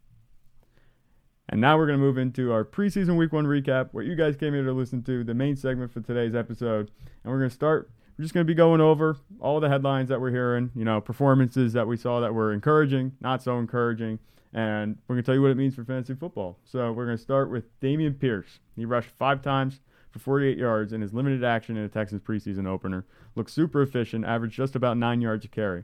And 1.49 1.61
now 1.61 1.77
we're 1.77 1.85
going 1.85 1.99
to 1.99 2.03
move 2.03 2.17
into 2.17 2.51
our 2.51 2.65
preseason 2.65 3.17
week 3.17 3.31
one 3.31 3.45
recap, 3.45 3.89
what 3.91 4.05
you 4.05 4.15
guys 4.15 4.35
came 4.35 4.53
here 4.53 4.63
to 4.63 4.73
listen 4.73 5.03
to 5.03 5.23
the 5.23 5.33
main 5.33 5.55
segment 5.55 5.91
for 5.91 6.01
today's 6.01 6.33
episode. 6.33 6.89
And 7.23 7.31
we're 7.31 7.39
going 7.39 7.49
to 7.49 7.55
start, 7.55 7.91
we're 8.17 8.23
just 8.23 8.33
going 8.33 8.45
to 8.45 8.49
be 8.49 8.55
going 8.55 8.81
over 8.81 9.17
all 9.39 9.59
the 9.59 9.69
headlines 9.69 10.09
that 10.09 10.19
we're 10.19 10.31
hearing, 10.31 10.71
you 10.75 10.83
know, 10.83 10.99
performances 10.99 11.73
that 11.73 11.87
we 11.87 11.97
saw 11.97 12.19
that 12.19 12.33
were 12.33 12.51
encouraging, 12.51 13.11
not 13.21 13.43
so 13.43 13.59
encouraging. 13.59 14.17
And 14.53 14.97
we're 15.07 15.15
going 15.15 15.23
to 15.23 15.25
tell 15.25 15.35
you 15.35 15.41
what 15.41 15.51
it 15.51 15.57
means 15.57 15.75
for 15.75 15.83
fantasy 15.83 16.15
football. 16.15 16.57
So 16.63 16.91
we're 16.91 17.05
going 17.05 17.17
to 17.17 17.23
start 17.23 17.51
with 17.51 17.79
Dameon 17.79 18.19
Pierce. 18.19 18.59
He 18.75 18.85
rushed 18.85 19.09
five 19.09 19.41
times 19.41 19.81
for 20.09 20.19
48 20.19 20.57
yards 20.57 20.93
in 20.93 21.01
his 21.01 21.13
limited 21.13 21.43
action 21.43 21.77
in 21.77 21.83
a 21.83 21.89
Texans 21.89 22.21
preseason 22.21 22.65
opener. 22.65 23.05
Looked 23.35 23.51
super 23.51 23.81
efficient, 23.81 24.25
averaged 24.25 24.55
just 24.55 24.75
about 24.75 24.97
nine 24.97 25.21
yards 25.21 25.45
a 25.45 25.49
carry. 25.49 25.83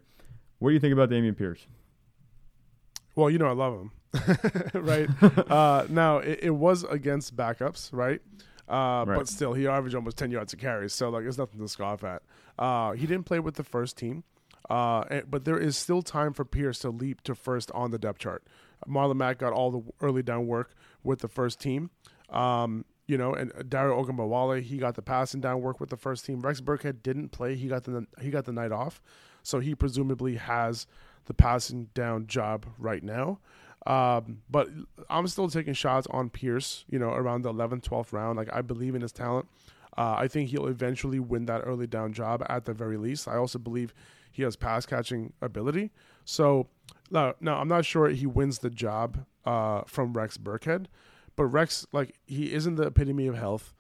What 0.57 0.69
do 0.69 0.73
you 0.73 0.79
think 0.79 0.93
about 0.93 1.09
Dameon 1.09 1.37
Pierce? 1.37 1.67
Well, 3.15 3.29
you 3.29 3.37
know 3.37 3.47
I 3.47 3.53
love 3.53 3.73
him, 3.79 3.91
right? 4.73 5.09
uh, 5.51 5.85
now 5.89 6.17
it, 6.17 6.39
it 6.43 6.49
was 6.51 6.83
against 6.83 7.35
backups, 7.35 7.89
right? 7.91 8.21
Uh, 8.69 9.03
Right. 9.05 9.17
But 9.17 9.27
still, 9.27 9.53
he 9.53 9.67
averaged 9.67 9.95
almost 9.95 10.17
ten 10.17 10.31
yards 10.31 10.53
a 10.53 10.57
carry, 10.57 10.89
so 10.89 11.09
like 11.09 11.25
it's 11.25 11.37
nothing 11.37 11.59
to 11.59 11.67
scoff 11.67 12.03
at. 12.03 12.21
Uh, 12.57 12.91
he 12.93 13.05
didn't 13.05 13.25
play 13.25 13.39
with 13.39 13.55
the 13.55 13.63
first 13.63 13.97
team, 13.97 14.23
uh, 14.69 15.01
and- 15.09 15.29
but 15.29 15.43
there 15.45 15.57
is 15.57 15.75
still 15.75 16.01
time 16.01 16.31
for 16.33 16.45
Pierce 16.45 16.79
to 16.79 16.89
leap 16.89 17.21
to 17.23 17.35
first 17.35 17.69
on 17.71 17.91
the 17.91 17.97
depth 17.99 18.19
chart. 18.19 18.43
Marlon 18.87 19.17
Mack 19.17 19.39
got 19.39 19.51
all 19.53 19.71
the 19.71 19.81
early 20.01 20.23
down 20.23 20.47
work 20.47 20.73
with 21.03 21.19
the 21.19 21.27
first 21.27 21.59
team. 21.59 21.89
Um, 22.29 22.85
you 23.07 23.17
know, 23.17 23.33
and 23.33 23.51
Dare 23.69 23.89
Ogunbowale, 23.89 24.61
he 24.61 24.77
got 24.77 24.95
the 24.95 25.01
passing 25.01 25.41
down 25.41 25.59
work 25.61 25.81
with 25.81 25.89
the 25.89 25.97
first 25.97 26.23
team. 26.25 26.39
Rex 26.39 26.61
Burkhead 26.61 27.03
didn't 27.03 27.29
play; 27.29 27.55
he 27.55 27.67
got 27.67 27.83
the 27.83 28.07
he 28.21 28.29
got 28.29 28.45
the 28.45 28.53
night 28.53 28.71
off, 28.71 29.01
so 29.43 29.59
he 29.59 29.75
presumably 29.75 30.35
has 30.37 30.87
the 31.25 31.33
passing 31.33 31.89
down 31.93 32.27
job 32.27 32.65
right 32.77 33.03
now. 33.03 33.39
Um, 33.85 34.41
but 34.49 34.69
I'm 35.09 35.27
still 35.27 35.49
taking 35.49 35.73
shots 35.73 36.07
on 36.11 36.29
Pierce, 36.29 36.85
you 36.89 36.99
know, 36.99 37.09
around 37.09 37.41
the 37.41 37.51
11th, 37.51 37.83
12th 37.83 38.13
round. 38.13 38.37
Like, 38.37 38.49
I 38.53 38.61
believe 38.61 38.95
in 38.95 39.01
his 39.01 39.11
talent. 39.11 39.47
Uh, 39.97 40.15
I 40.17 40.27
think 40.27 40.49
he'll 40.49 40.67
eventually 40.67 41.19
win 41.19 41.45
that 41.47 41.61
early 41.65 41.87
down 41.87 42.13
job 42.13 42.45
at 42.47 42.65
the 42.65 42.73
very 42.73 42.97
least. 42.97 43.27
I 43.27 43.35
also 43.35 43.59
believe 43.59 43.93
he 44.31 44.43
has 44.43 44.55
pass 44.55 44.85
catching 44.85 45.33
ability. 45.41 45.91
So, 46.25 46.67
now, 47.09 47.33
I'm 47.41 47.67
not 47.67 47.85
sure 47.85 48.07
he 48.09 48.25
wins 48.25 48.59
the 48.59 48.69
job 48.69 49.25
uh, 49.45 49.81
from 49.85 50.13
Rex 50.13 50.37
Burkhead, 50.37 50.85
but 51.35 51.45
Rex, 51.45 51.85
like, 51.91 52.17
he 52.25 52.53
isn't 52.53 52.75
the 52.75 52.83
epitome 52.83 53.27
of 53.27 53.35
health, 53.35 53.73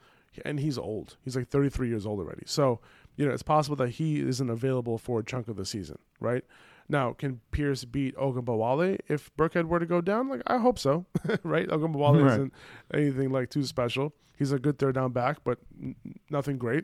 and 0.43 0.59
he's 0.59 0.77
old. 0.77 1.17
He's 1.23 1.35
like 1.35 1.47
33 1.47 1.87
years 1.87 2.05
old 2.05 2.19
already. 2.19 2.43
So, 2.45 2.81
you 3.15 3.25
know, 3.25 3.31
it's 3.31 3.43
possible 3.43 3.75
that 3.77 3.89
he 3.89 4.19
isn't 4.19 4.49
available 4.49 4.97
for 4.97 5.19
a 5.19 5.23
chunk 5.23 5.47
of 5.47 5.55
the 5.55 5.65
season, 5.65 5.99
right? 6.19 6.43
Now, 6.91 7.13
can 7.13 7.39
Pierce 7.51 7.85
beat 7.85 8.15
Ogunbowale 8.17 8.99
if 9.07 9.31
Burkhead 9.37 9.65
were 9.65 9.79
to 9.79 9.85
go 9.85 10.01
down? 10.01 10.27
Like, 10.27 10.41
I 10.45 10.57
hope 10.57 10.77
so, 10.77 11.05
right? 11.43 11.67
Ogunbowale 11.67 12.21
Right. 12.21 12.33
isn't 12.33 12.53
anything 12.93 13.31
like 13.31 13.49
too 13.49 13.63
special. 13.63 14.13
He's 14.37 14.51
a 14.51 14.59
good 14.59 14.77
third 14.77 14.95
down 14.95 15.11
back, 15.13 15.37
but 15.45 15.59
n- 15.81 15.95
nothing 16.29 16.57
great. 16.57 16.83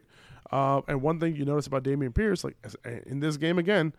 Uh, 0.52 0.82
and 0.88 1.02
one 1.02 1.20
thing 1.20 1.36
you 1.36 1.44
notice 1.44 1.68
about 1.68 1.84
Dameon 1.84 2.16
Pierce, 2.16 2.44
like 2.46 2.56
in 3.06 3.20
this 3.20 3.36
game 3.36 3.60
again, 3.60 3.92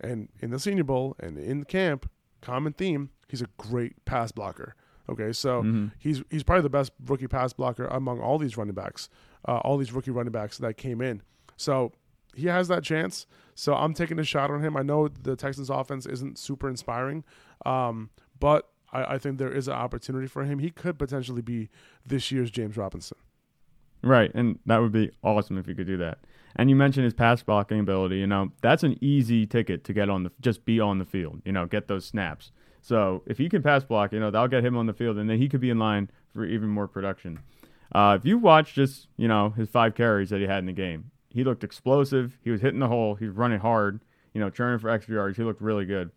and 0.00 0.28
in 0.40 0.50
the 0.50 0.58
Senior 0.58 0.84
Bowl 0.84 1.16
and 1.18 1.38
in 1.38 1.64
camp, 1.64 2.10
common 2.42 2.74
theme, 2.74 3.08
he's 3.28 3.40
a 3.40 3.46
great 3.56 4.04
pass 4.04 4.32
blocker. 4.32 4.74
Okay, 5.08 5.32
so 5.32 5.62
Mhm. 5.62 5.92
he's 5.98 6.22
he's 6.30 6.42
probably 6.42 6.62
the 6.62 6.70
best 6.70 6.92
rookie 7.06 7.26
pass 7.28 7.52
blocker 7.54 7.86
among 7.86 8.20
all 8.20 8.38
these 8.38 8.56
running 8.58 8.74
backs, 8.74 9.08
uh, 9.48 9.58
all 9.58 9.76
these 9.78 9.92
rookie 9.92 10.10
running 10.10 10.32
backs 10.32 10.58
that 10.58 10.76
came 10.76 11.00
in. 11.00 11.22
So 11.56 11.92
he 12.36 12.46
has 12.46 12.68
that 12.68 12.82
chance. 12.82 13.26
So 13.54 13.74
I'm 13.74 13.94
taking 13.94 14.18
a 14.18 14.24
shot 14.24 14.50
on 14.50 14.62
him. 14.62 14.76
I 14.76 14.82
know 14.82 15.08
the 15.08 15.36
Texans 15.36 15.70
offense 15.70 16.06
isn't 16.06 16.38
super 16.38 16.68
inspiring, 16.68 17.24
um, 17.64 18.10
but 18.38 18.68
I, 18.92 19.14
I 19.14 19.18
think 19.18 19.38
there 19.38 19.52
is 19.52 19.68
an 19.68 19.74
opportunity 19.74 20.26
for 20.26 20.44
him. 20.44 20.58
He 20.58 20.70
could 20.70 20.98
potentially 20.98 21.42
be 21.42 21.68
this 22.04 22.32
year's 22.32 22.50
James 22.50 22.76
Robinson. 22.76 23.18
Right, 24.02 24.30
and 24.34 24.58
that 24.66 24.78
would 24.78 24.92
be 24.92 25.10
awesome 25.22 25.56
if 25.56 25.66
he 25.66 25.74
could 25.74 25.86
do 25.86 25.96
that. 25.98 26.18
And 26.56 26.68
you 26.68 26.76
mentioned 26.76 27.04
his 27.04 27.14
pass 27.14 27.42
blocking 27.42 27.80
ability. 27.80 28.16
You 28.16 28.26
know, 28.26 28.52
that's 28.60 28.82
an 28.82 28.98
easy 29.00 29.46
ticket 29.46 29.82
to 29.84 29.92
get 29.92 30.10
on 30.10 30.24
the 30.24 30.32
just 30.40 30.64
be 30.64 30.78
on 30.78 30.98
the 30.98 31.04
field. 31.04 31.40
You 31.44 31.52
know, 31.52 31.66
get 31.66 31.88
those 31.88 32.04
snaps. 32.04 32.52
So 32.82 33.22
if 33.26 33.38
he 33.38 33.48
can 33.48 33.62
pass 33.62 33.82
block, 33.82 34.12
you 34.12 34.20
know, 34.20 34.30
that'll 34.30 34.48
get 34.48 34.64
him 34.64 34.76
on 34.76 34.86
the 34.86 34.92
field, 34.92 35.16
and 35.16 35.28
then 35.28 35.38
he 35.38 35.48
could 35.48 35.60
be 35.60 35.70
in 35.70 35.78
line 35.78 36.10
for 36.34 36.44
even 36.44 36.68
more 36.68 36.86
production. 36.86 37.40
Uh, 37.94 38.18
if 38.20 38.26
you 38.26 38.38
watch 38.38 38.74
just 38.74 39.08
you 39.16 39.26
know 39.26 39.50
his 39.50 39.68
five 39.68 39.94
carries 39.94 40.30
that 40.30 40.40
he 40.40 40.46
had 40.46 40.58
in 40.58 40.66
the 40.66 40.72
game, 40.72 41.10
he 41.34 41.42
looked 41.42 41.64
explosive. 41.64 42.38
He 42.42 42.50
was 42.50 42.60
hitting 42.60 42.80
the 42.80 42.88
hole. 42.88 43.16
He 43.16 43.26
was 43.26 43.34
running 43.34 43.58
hard. 43.58 44.00
You 44.32 44.40
know, 44.40 44.50
churning 44.50 44.78
for 44.78 44.88
extra 44.88 45.14
yards. 45.14 45.36
He 45.36 45.42
looked 45.42 45.60
really 45.60 45.84
good. 45.84 46.10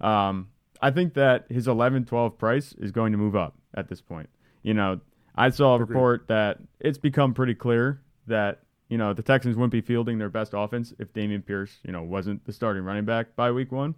Um, 0.00 0.48
I 0.80 0.90
think 0.90 1.14
that 1.14 1.46
his 1.48 1.66
11 1.66 2.04
12 2.04 2.36
price 2.36 2.74
is 2.74 2.90
going 2.90 3.12
to 3.12 3.18
move 3.18 3.34
up 3.36 3.54
at 3.74 3.88
this 3.88 4.00
point. 4.00 4.28
You 4.62 4.74
know, 4.74 5.00
I 5.36 5.50
saw 5.50 5.76
a 5.76 5.78
report 5.78 6.28
that 6.28 6.58
it's 6.80 6.98
become 6.98 7.34
pretty 7.34 7.54
clear 7.54 8.00
that, 8.26 8.60
you 8.88 8.98
know, 8.98 9.12
the 9.12 9.22
Texans 9.22 9.56
wouldn't 9.56 9.72
be 9.72 9.80
fielding 9.80 10.18
their 10.18 10.28
best 10.28 10.52
offense 10.54 10.92
if 10.98 11.12
Dameon 11.12 11.44
Pierce, 11.44 11.78
you 11.84 11.92
know, 11.92 12.02
wasn't 12.02 12.44
the 12.44 12.52
starting 12.52 12.84
running 12.84 13.04
back 13.04 13.34
by 13.36 13.50
week 13.50 13.72
one. 13.72 13.94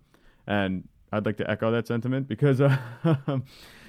And 0.46 0.88
I'd 1.12 1.26
like 1.26 1.36
to 1.38 1.50
echo 1.50 1.70
that 1.72 1.86
sentiment 1.86 2.28
because, 2.28 2.60
uh, 2.60 2.76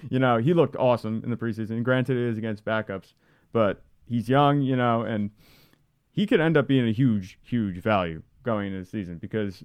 you 0.09 0.19
know, 0.19 0.37
he 0.37 0.53
looked 0.53 0.75
awesome 0.75 1.21
in 1.23 1.29
the 1.29 1.37
preseason. 1.37 1.83
Granted, 1.83 2.17
it 2.17 2.29
is 2.29 2.37
against 2.37 2.65
backups, 2.65 3.13
but 3.53 3.81
he's 4.07 4.27
young, 4.29 4.61
you 4.61 4.75
know, 4.75 5.01
and 5.01 5.31
he 6.17 6.25
could 6.25 6.41
end 6.41 6.57
up 6.57 6.67
being 6.67 6.87
a 6.87 6.91
huge, 6.91 7.37
huge 7.43 7.77
value 7.77 8.23
going 8.41 8.67
into 8.67 8.79
the 8.79 8.85
season 8.85 9.19
because, 9.19 9.63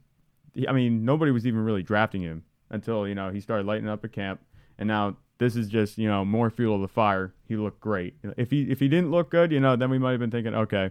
I 0.68 0.72
mean, 0.72 1.02
nobody 1.02 1.32
was 1.32 1.46
even 1.46 1.60
really 1.60 1.82
drafting 1.82 2.20
him 2.20 2.44
until 2.70 3.08
you 3.08 3.14
know 3.14 3.30
he 3.30 3.40
started 3.40 3.66
lighting 3.66 3.88
up 3.88 4.04
at 4.04 4.12
camp, 4.12 4.38
and 4.78 4.86
now 4.86 5.16
this 5.38 5.56
is 5.56 5.68
just 5.68 5.96
you 5.96 6.06
know 6.06 6.26
more 6.26 6.50
fuel 6.50 6.76
to 6.76 6.82
the 6.82 6.92
fire. 6.92 7.32
He 7.48 7.56
looked 7.56 7.80
great. 7.80 8.16
If 8.36 8.50
he 8.50 8.70
if 8.70 8.80
he 8.80 8.88
didn't 8.88 9.10
look 9.10 9.30
good, 9.30 9.50
you 9.50 9.60
know, 9.60 9.76
then 9.76 9.88
we 9.88 9.98
might 9.98 10.10
have 10.10 10.20
been 10.20 10.30
thinking, 10.30 10.54
okay, 10.54 10.90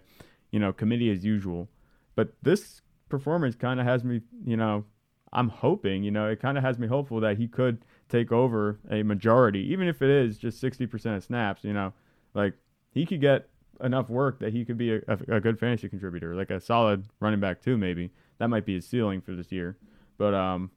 you 0.49 0.59
know, 0.59 0.73
committee 0.73 1.11
as 1.11 1.23
usual. 1.23 1.69
But 2.15 2.33
this 2.41 2.81
performance 3.07 3.55
kind 3.55 3.79
of 3.79 3.85
has 3.85 4.03
me, 4.03 4.21
you 4.43 4.57
know, 4.57 4.85
I'm 5.31 5.49
hoping, 5.49 6.03
you 6.03 6.09
know, 6.09 6.27
it 6.27 6.39
kind 6.39 6.57
of 6.57 6.63
has 6.63 6.79
me 6.79 6.87
hopeful 6.87 7.19
that 7.19 7.37
he 7.37 7.47
could 7.47 7.85
take 8.09 8.31
over 8.31 8.79
a 8.89 9.03
majority, 9.03 9.71
even 9.71 9.87
if 9.87 10.01
it 10.01 10.09
is 10.09 10.39
just 10.39 10.61
60% 10.61 11.17
of 11.17 11.23
snaps. 11.23 11.63
You 11.63 11.73
know, 11.73 11.93
like 12.33 12.55
he 12.91 13.05
could 13.05 13.21
get 13.21 13.47
enough 13.83 14.09
work 14.09 14.39
that 14.39 14.53
he 14.53 14.65
could 14.65 14.77
be 14.77 14.93
a, 14.95 15.01
a, 15.07 15.39
good 15.39 15.59
fantasy 15.59 15.89
contributor, 15.89 16.35
like 16.35 16.49
a 16.49 16.59
solid 16.59 17.05
running 17.19 17.39
back 17.39 17.61
too. 17.61 17.77
Maybe 17.77 18.11
that 18.37 18.47
might 18.47 18.65
be 18.65 18.75
his 18.75 18.87
ceiling 18.87 19.21
for 19.21 19.33
this 19.33 19.51
year. 19.51 19.77
But 20.17 20.33
um, 20.33 20.71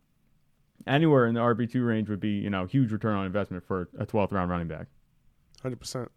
anywhere 0.86 1.26
in 1.26 1.34
the 1.34 1.40
RB 1.40 1.70
two 1.70 1.84
range 1.84 2.08
would 2.08 2.20
be 2.20 2.30
you 2.30 2.50
know 2.50 2.66
huge 2.66 2.92
return 2.92 3.14
on 3.14 3.26
investment 3.26 3.64
for 3.64 3.88
a 3.98 4.06
12th 4.06 4.32
round 4.32 4.50
running 4.50 4.68
back. 4.68 4.86
100%. 5.62 6.08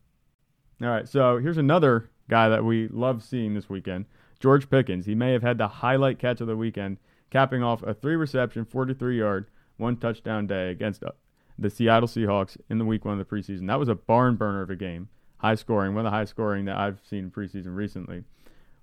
All 0.80 0.88
right, 0.88 1.08
so 1.08 1.38
here's 1.38 1.58
another 1.58 2.10
guy 2.30 2.50
that 2.50 2.64
we 2.64 2.88
love 2.90 3.24
seeing 3.24 3.54
this 3.54 3.70
weekend, 3.70 4.06
George 4.40 4.70
Pickens. 4.70 5.06
He 5.06 5.16
may 5.16 5.32
have 5.32 5.42
had 5.42 5.58
the 5.58 5.68
highlight 5.68 6.20
catch 6.20 6.42
of 6.42 6.48
the 6.48 6.58
weekend, 6.58 6.98
capping 7.32 7.64
off 7.64 7.82
a 7.84 7.94
three 7.94 8.16
reception, 8.16 8.66
43 8.66 9.18
yard, 9.18 9.48
one 9.78 9.98
touchdown 9.98 10.46
day 10.46 10.70
against 10.70 11.04
uh, 11.04 11.12
the 11.58 11.70
Seattle 11.70 12.08
Seahawks 12.08 12.58
in 12.70 12.78
the 12.78 12.86
week 12.86 13.06
one 13.06 13.20
of 13.20 13.28
the 13.28 13.36
preseason. 13.36 13.68
That 13.68 13.80
was 13.80 13.90
a 13.90 13.96
barn 13.96 14.36
burner 14.36 14.62
of 14.62 14.70
a 14.70 14.76
game, 14.76 15.10
high 15.40 15.56
scoring, 15.56 15.94
one 15.94 16.06
of 16.06 16.12
the 16.12 16.16
high 16.18 16.26
scoring 16.26 16.66
that 16.66 16.78
I've 16.78 17.00
seen 17.08 17.26
in 17.26 17.32
preseason 17.32 17.76
recently. 17.76 18.24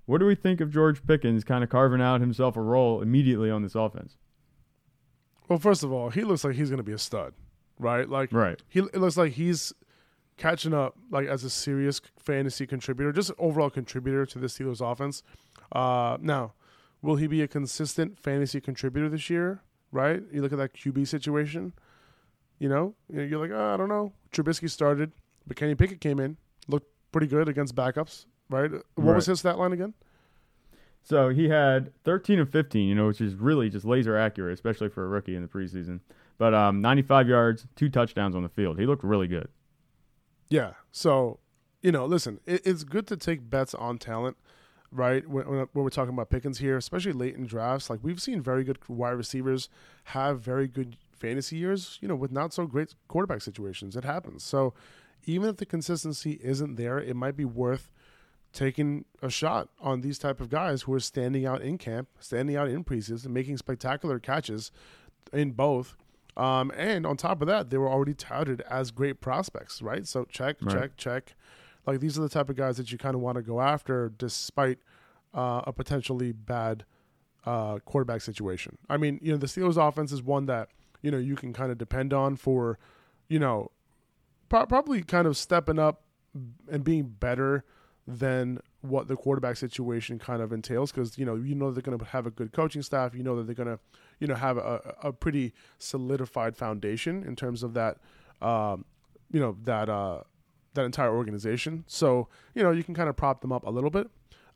What 0.05 0.19
do 0.19 0.25
we 0.25 0.35
think 0.35 0.61
of 0.61 0.69
George 0.71 1.05
Pickens 1.05 1.43
kind 1.43 1.63
of 1.63 1.69
carving 1.69 2.01
out 2.01 2.21
himself 2.21 2.55
a 2.55 2.61
role 2.61 3.01
immediately 3.01 3.49
on 3.49 3.63
this 3.63 3.75
offense? 3.75 4.17
Well, 5.47 5.59
first 5.59 5.83
of 5.83 5.91
all, 5.91 6.09
he 6.09 6.23
looks 6.23 6.43
like 6.43 6.55
he's 6.55 6.69
going 6.69 6.77
to 6.77 6.83
be 6.83 6.91
a 6.91 6.97
stud, 6.97 7.33
right? 7.79 8.07
Like 8.09 8.31
Right. 8.31 8.61
he 8.67 8.79
it 8.79 8.95
looks 8.97 9.17
like 9.17 9.33
he's 9.33 9.73
catching 10.37 10.73
up 10.73 10.95
like 11.11 11.27
as 11.27 11.43
a 11.43 11.49
serious 11.49 12.01
fantasy 12.17 12.65
contributor, 12.67 13.11
just 13.11 13.31
overall 13.37 13.69
contributor 13.69 14.25
to 14.25 14.39
the 14.39 14.47
Steelers 14.47 14.81
offense. 14.81 15.23
Uh, 15.71 16.17
now, 16.21 16.53
will 17.01 17.15
he 17.15 17.27
be 17.27 17.41
a 17.41 17.47
consistent 17.47 18.17
fantasy 18.19 18.59
contributor 18.59 19.09
this 19.09 19.29
year? 19.29 19.61
Right? 19.91 20.21
You 20.31 20.41
look 20.41 20.51
at 20.51 20.57
that 20.57 20.73
QB 20.73 21.07
situation. 21.07 21.73
You 22.59 22.69
know, 22.69 22.95
You 23.09 23.17
know, 23.17 23.23
you're 23.23 23.39
like, 23.39 23.51
oh, 23.51 23.73
I 23.73 23.77
don't 23.77 23.89
know. 23.89 24.13
Trubisky 24.31 24.69
started, 24.69 25.11
but 25.45 25.57
Kenny 25.57 25.75
Pickett 25.75 25.99
came 25.99 26.19
in, 26.19 26.37
looked 26.67 26.87
pretty 27.11 27.27
good 27.27 27.49
against 27.49 27.75
backups. 27.75 28.25
Right? 28.49 28.71
What 28.95 29.15
was 29.15 29.25
his 29.25 29.39
stat 29.39 29.57
line 29.57 29.73
again? 29.73 29.93
So 31.05 31.29
he 31.29 31.49
had 31.49 31.91
13 32.03 32.39
and 32.39 32.51
15, 32.51 32.87
you 32.87 32.95
know, 32.95 33.07
which 33.07 33.21
is 33.21 33.35
really 33.35 33.69
just 33.69 33.85
laser 33.85 34.17
accurate, 34.17 34.53
especially 34.53 34.89
for 34.89 35.05
a 35.05 35.07
rookie 35.07 35.35
in 35.35 35.43
the 35.43 35.47
preseason. 35.47 35.99
But 36.39 36.55
um, 36.55 36.81
95 36.81 37.29
yards, 37.29 37.67
two 37.75 37.89
touchdowns 37.89 38.35
on 38.35 38.41
the 38.41 38.49
field. 38.49 38.79
He 38.79 38.87
looked 38.87 39.03
really 39.03 39.27
good. 39.27 39.47
Yeah. 40.49 40.73
So, 40.91 41.39
you 41.83 41.91
know, 41.91 42.05
listen, 42.05 42.39
it, 42.47 42.61
it's 42.65 42.83
good 42.83 43.05
to 43.07 43.17
take 43.17 43.49
bets 43.49 43.75
on 43.75 43.99
talent, 43.99 44.35
right? 44.91 45.27
When, 45.27 45.47
when, 45.47 45.67
when 45.73 45.83
we're 45.83 45.89
talking 45.89 46.13
about 46.13 46.31
Pickens 46.31 46.57
here, 46.57 46.75
especially 46.75 47.13
late 47.13 47.35
in 47.35 47.45
drafts, 47.45 47.89
like 47.89 47.99
we've 48.01 48.21
seen 48.21 48.41
very 48.41 48.63
good 48.63 48.79
wide 48.89 49.11
receivers 49.11 49.69
have 50.05 50.41
very 50.41 50.67
good 50.67 50.97
fantasy 51.13 51.57
years, 51.57 51.99
you 52.01 52.07
know, 52.07 52.15
with 52.15 52.31
not 52.31 52.51
so 52.51 52.65
great 52.65 52.95
quarterback 53.07 53.41
situations. 53.41 53.95
It 53.95 54.03
happens. 54.03 54.43
So, 54.43 54.73
even 55.25 55.49
if 55.49 55.57
the 55.57 55.65
consistency 55.65 56.39
isn't 56.43 56.75
there, 56.75 56.99
it 56.99 57.15
might 57.15 57.35
be 57.35 57.45
worth 57.45 57.91
taking 58.53 59.03
a 59.21 59.29
shot 59.29 59.67
on 59.81 60.01
these 60.01 60.17
type 60.17 60.39
of 60.39 60.49
guys 60.49 60.83
who 60.83 60.93
are 60.93 60.99
standing 60.99 61.45
out 61.45 61.61
in 61.61 61.77
camp, 61.77 62.07
standing 62.19 62.55
out 62.55 62.69
in 62.69 62.83
preseason, 62.83 63.27
making 63.27 63.57
spectacular 63.57 64.17
catches 64.19 64.71
in 65.33 65.51
both. 65.51 65.97
Um, 66.37 66.71
and 66.75 67.05
on 67.05 67.17
top 67.17 67.41
of 67.41 67.47
that, 67.47 67.69
they 67.69 67.77
were 67.77 67.89
already 67.89 68.13
touted 68.13 68.61
as 68.69 68.91
great 68.91 69.19
prospects, 69.21 69.81
right? 69.81 70.05
So 70.07 70.25
check, 70.25 70.57
Right. 70.61 70.73
check, 70.73 70.97
check. 70.97 71.35
Like 71.85 71.99
these 71.99 72.17
are 72.17 72.21
the 72.21 72.29
type 72.29 72.49
of 72.49 72.55
guys 72.55 72.77
that 72.77 72.91
you 72.91 72.97
kind 72.97 73.15
of 73.15 73.21
want 73.21 73.35
to 73.35 73.41
go 73.41 73.61
after, 73.61 74.09
despite 74.17 74.79
uh, 75.33 75.61
a 75.67 75.73
potentially 75.73 76.31
bad 76.31 76.85
uh, 77.45 77.79
quarterback 77.79 78.21
situation. 78.21 78.77
I 78.89 78.97
mean, 78.97 79.19
you 79.21 79.31
know, 79.31 79.37
the 79.37 79.47
Steelers' 79.47 79.77
offense 79.77 80.11
is 80.11 80.23
one 80.23 80.45
that 80.47 80.69
you 81.01 81.11
know 81.11 81.17
you 81.17 81.35
can 81.35 81.53
kind 81.53 81.71
of 81.71 81.77
depend 81.77 82.11
on 82.13 82.37
for, 82.37 82.79
you 83.27 83.37
know, 83.37 83.69
pro- 84.55 84.65
probably 84.65 85.01
kind 85.03 85.27
of 85.27 85.37
stepping 85.37 85.79
up 85.79 86.01
and 86.69 86.83
being 86.83 87.03
better 87.03 87.63
than 88.07 88.59
what 88.81 89.07
the 89.07 89.15
quarterback 89.15 89.57
situation 89.57 90.19
kind 90.19 90.41
of 90.41 90.53
entails 90.53 90.91
because 90.91 91.17
you 91.17 91.25
know 91.25 91.35
you 91.35 91.55
know 91.55 91.71
they're 91.71 91.81
going 91.81 91.97
to 91.97 92.05
have 92.05 92.25
a 92.27 92.31
good 92.31 92.51
coaching 92.53 92.81
staff. 92.83 93.15
You 93.15 93.23
know 93.23 93.35
that 93.37 93.45
they're 93.47 93.55
going 93.55 93.75
to 93.75 93.79
you 94.19 94.27
know 94.27 94.35
have 94.35 94.57
a, 94.57 94.95
a 95.01 95.11
pretty 95.13 95.53
solidified 95.79 96.55
foundation 96.55 97.23
in 97.23 97.35
terms 97.35 97.63
of 97.63 97.73
that 97.73 97.97
um, 98.41 98.85
you 99.31 99.39
know 99.39 99.57
that 99.63 99.89
uh, 99.89 100.21
that 100.75 100.85
entire 100.85 101.15
organization. 101.15 101.83
So 101.87 102.27
you 102.53 102.61
know 102.63 102.71
you 102.71 102.83
can 102.83 102.93
kind 102.93 103.09
of 103.09 103.15
prop 103.15 103.41
them 103.41 103.51
up 103.51 103.65
a 103.65 103.69
little 103.71 103.89
bit. 103.89 104.09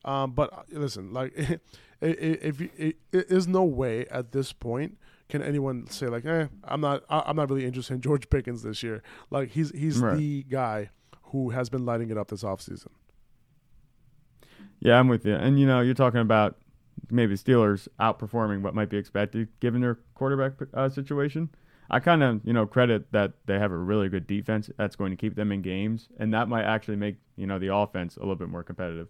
Um, 0.05 0.31
but 0.31 0.53
uh, 0.53 0.61
listen 0.71 1.11
like 1.11 1.33
i- 1.39 1.59
i- 2.01 2.39
if 2.41 2.61
it, 2.61 2.97
it, 3.11 3.29
there's 3.29 3.47
no 3.47 3.63
way 3.63 4.05
at 4.11 4.31
this 4.31 4.53
point 4.53 4.97
can 5.29 5.41
anyone 5.43 5.87
say 5.87 6.07
like 6.07 6.25
eh 6.25 6.47
i'm 6.63 6.81
not 6.81 7.03
i'm 7.09 7.35
not 7.35 7.49
really 7.49 7.65
interested 7.65 7.93
in 7.93 8.01
george 8.01 8.29
pickens 8.29 8.63
this 8.63 8.81
year 8.83 9.01
like 9.29 9.49
he's 9.51 9.69
he's 9.71 9.99
Right. 9.99 10.17
the 10.17 10.43
guy 10.43 10.89
who 11.31 11.51
has 11.51 11.69
been 11.69 11.85
lighting 11.85 12.09
it 12.09 12.17
up 12.17 12.27
this 12.29 12.43
offseason 12.43 12.87
Yeah, 14.81 14.97
I'm 14.97 15.07
with 15.09 15.25
you. 15.25 15.35
And, 15.35 15.59
you 15.59 15.67
know, 15.67 15.81
you're 15.81 15.93
talking 15.93 16.21
about 16.21 16.57
maybe 17.11 17.35
Steelers 17.35 17.87
outperforming 17.99 18.61
what 18.61 18.73
might 18.73 18.89
be 18.89 18.97
expected 18.97 19.49
given 19.59 19.81
their 19.81 19.99
quarterback 20.15 20.53
uh, 20.73 20.87
situation. 20.89 21.49
I 21.91 21.99
kind 21.99 22.21
of 22.23 22.41
you 22.45 22.53
know 22.53 22.65
credit 22.67 23.11
that 23.11 23.33
they 23.47 23.57
have 23.57 23.71
a 23.71 23.77
really 23.77 24.09
good 24.09 24.27
defense 24.27 24.69
that's 24.77 24.95
going 24.95 25.09
to 25.11 25.17
keep 25.17 25.35
them 25.35 25.51
in 25.51 25.61
games, 25.63 26.07
and 26.19 26.31
that 26.35 26.47
might 26.47 26.63
actually 26.63 26.97
make 26.97 27.15
you 27.35 27.47
know 27.47 27.57
the 27.59 27.73
offense 27.73 28.15
a 28.15 28.19
little 28.19 28.35
bit 28.35 28.47
more 28.47 28.63
competitive. 28.63 29.07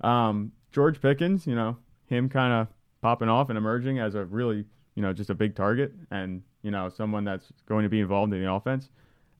Um, 0.00 0.52
George 0.72 1.00
Pickens, 1.02 1.46
you 1.46 1.54
know 1.56 1.76
him 2.06 2.28
kind 2.28 2.52
of 2.52 2.68
popping 3.02 3.28
off 3.28 3.48
and 3.50 3.58
emerging 3.58 3.98
as 3.98 4.14
a 4.14 4.24
really 4.24 4.64
you 4.94 5.02
know 5.02 5.12
just 5.12 5.30
a 5.30 5.34
big 5.34 5.54
target 5.54 5.92
and 6.10 6.42
you 6.62 6.70
know 6.70 6.88
someone 6.88 7.24
that's 7.24 7.52
going 7.66 7.84
to 7.84 7.88
be 7.88 8.00
involved 8.00 8.32
in 8.32 8.42
the 8.42 8.50
offense. 8.50 8.90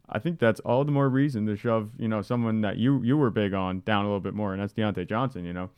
I 0.08 0.18
think 0.18 0.40
that's 0.40 0.58
all 0.60 0.84
the 0.84 0.90
more 0.90 1.08
reason 1.08 1.46
to 1.46 1.56
shove 1.56 1.90
you 1.98 2.08
know 2.08 2.22
someone 2.22 2.60
that 2.62 2.76
you 2.76 3.02
you 3.02 3.16
were 3.16 3.30
big 3.30 3.54
on 3.54 3.80
down 3.80 4.04
a 4.04 4.08
little 4.08 4.20
bit 4.20 4.34
more, 4.34 4.52
and 4.52 4.62
that's 4.62 4.72
Diontae 4.72 5.08
Johnson. 5.08 5.44
You 5.44 5.52
know, 5.52 5.70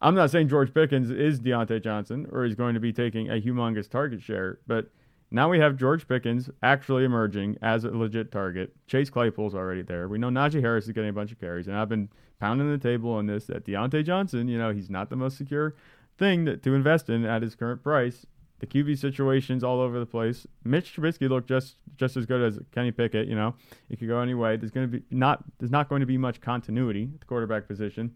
I'm 0.00 0.14
not 0.14 0.30
saying 0.30 0.48
George 0.48 0.72
Pickens 0.72 1.10
is 1.10 1.40
Diontae 1.40 1.82
Johnson 1.82 2.26
or 2.32 2.44
he's 2.44 2.54
going 2.54 2.74
to 2.74 2.80
be 2.80 2.92
taking 2.92 3.28
a 3.30 3.40
humongous 3.40 3.88
target 3.88 4.22
share, 4.22 4.58
but 4.66 4.90
now 5.30 5.50
we 5.50 5.58
have 5.58 5.76
George 5.76 6.08
Pickens 6.08 6.48
actually 6.62 7.04
emerging 7.04 7.58
as 7.60 7.84
a 7.84 7.90
legit 7.90 8.32
target. 8.32 8.74
Chase 8.86 9.10
Claypool's 9.10 9.54
already 9.54 9.82
there. 9.82 10.08
We 10.08 10.18
know 10.18 10.28
Najee 10.28 10.62
Harris 10.62 10.86
is 10.86 10.92
getting 10.92 11.10
a 11.10 11.12
bunch 11.12 11.32
of 11.32 11.38
carries, 11.38 11.68
and 11.68 11.76
I've 11.76 11.88
been 11.88 12.08
pounding 12.40 12.70
the 12.70 12.78
table 12.78 13.10
on 13.12 13.26
this 13.26 13.46
that 13.46 13.66
Diontae 13.66 14.04
Johnson, 14.04 14.48
you 14.48 14.58
know, 14.58 14.72
he's 14.72 14.88
not 14.88 15.10
the 15.10 15.16
most 15.16 15.36
secure 15.36 15.74
thing 16.16 16.44
that, 16.46 16.62
to 16.62 16.74
invest 16.74 17.10
in 17.10 17.24
at 17.24 17.42
his 17.42 17.54
current 17.54 17.82
price. 17.82 18.26
The 18.60 18.66
QB 18.66 18.98
situations 18.98 19.62
all 19.62 19.80
over 19.80 20.00
the 20.00 20.06
place. 20.06 20.46
Mitch 20.64 20.96
Trubisky 20.96 21.28
looked 21.28 21.48
just 21.48 21.76
just 21.96 22.16
as 22.16 22.26
good 22.26 22.42
as 22.42 22.58
Kenny 22.72 22.90
Pickett. 22.90 23.28
You 23.28 23.36
know, 23.36 23.54
it 23.88 23.98
could 23.98 24.08
go 24.08 24.20
any 24.20 24.34
way. 24.34 24.56
There's 24.56 24.72
going 24.72 24.90
to 24.90 24.98
be 24.98 25.04
not 25.10 25.44
there's 25.58 25.70
not 25.70 25.88
going 25.88 26.00
to 26.00 26.06
be 26.06 26.18
much 26.18 26.40
continuity 26.40 27.08
at 27.14 27.20
the 27.20 27.26
quarterback 27.26 27.68
position. 27.68 28.12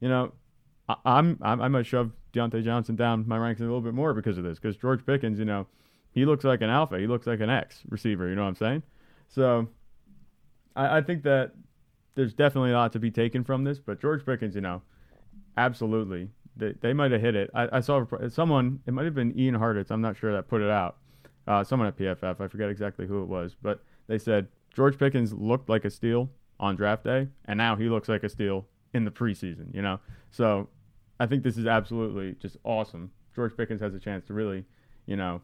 You 0.00 0.08
know, 0.08 0.32
I, 0.88 0.96
I'm, 1.04 1.38
I'm 1.42 1.60
I 1.60 1.68
might 1.68 1.86
shove 1.86 2.12
Diontae 2.32 2.64
Johnson 2.64 2.96
down 2.96 3.24
my 3.26 3.36
ranks 3.36 3.60
a 3.60 3.64
little 3.64 3.80
bit 3.80 3.94
more 3.94 4.14
because 4.14 4.38
of 4.38 4.44
this. 4.44 4.58
Because 4.58 4.76
George 4.76 5.04
Pickens, 5.04 5.38
you 5.38 5.44
know, 5.44 5.66
he 6.12 6.24
looks 6.24 6.44
like 6.44 6.62
an 6.62 6.70
alpha. 6.70 6.98
He 6.98 7.06
looks 7.06 7.26
like 7.26 7.40
an 7.40 7.50
X 7.50 7.82
receiver. 7.88 8.28
You 8.28 8.36
know 8.36 8.42
what 8.42 8.48
I'm 8.48 8.54
saying? 8.56 8.82
So 9.28 9.68
I, 10.76 10.98
I 10.98 11.00
think 11.02 11.24
that 11.24 11.52
there's 12.14 12.32
definitely 12.32 12.70
a 12.70 12.74
lot 12.74 12.92
to 12.92 12.98
be 12.98 13.10
taken 13.10 13.44
from 13.44 13.64
this. 13.64 13.78
But 13.78 14.00
George 14.00 14.24
Pickens, 14.24 14.54
you 14.54 14.60
know, 14.60 14.82
absolutely 15.56 16.30
they, 16.56 16.74
they 16.80 16.92
might 16.92 17.12
have 17.12 17.20
hit 17.20 17.34
it. 17.34 17.50
I, 17.54 17.68
I, 17.76 17.80
saw 17.80 18.04
someone, 18.28 18.80
it 18.86 18.92
might 18.92 19.04
have 19.04 19.14
been 19.14 19.38
Ian 19.38 19.56
Hartitz, 19.56 19.90
I'm 19.90 20.00
not 20.00 20.16
sure 20.16 20.32
that 20.32 20.48
put 20.48 20.62
it 20.62 20.70
out. 20.70 20.96
Uh, 21.46 21.62
someone 21.62 21.88
at 21.88 21.96
PFF, 21.96 22.40
I 22.40 22.48
forget 22.48 22.70
exactly 22.70 23.06
who 23.06 23.22
it 23.22 23.26
was, 23.26 23.54
but 23.60 23.82
they 24.06 24.18
said 24.18 24.48
George 24.74 24.98
Pickens 24.98 25.32
looked 25.32 25.68
like 25.68 25.84
a 25.84 25.90
steal 25.90 26.30
on 26.58 26.76
draft 26.76 27.04
day, 27.04 27.28
and 27.44 27.58
now 27.58 27.76
he 27.76 27.88
looks 27.88 28.08
like 28.08 28.22
a 28.22 28.28
steal 28.28 28.66
in 28.92 29.04
the 29.04 29.10
preseason, 29.10 29.74
you 29.74 29.82
know? 29.82 30.00
So 30.30 30.68
I 31.20 31.26
think 31.26 31.42
this 31.42 31.58
is 31.58 31.66
absolutely 31.66 32.36
just 32.40 32.56
awesome. 32.64 33.10
George 33.34 33.56
Pickens 33.56 33.80
has 33.80 33.94
a 33.94 33.98
chance 33.98 34.24
to 34.26 34.34
really, 34.34 34.64
you 35.06 35.16
know, 35.16 35.42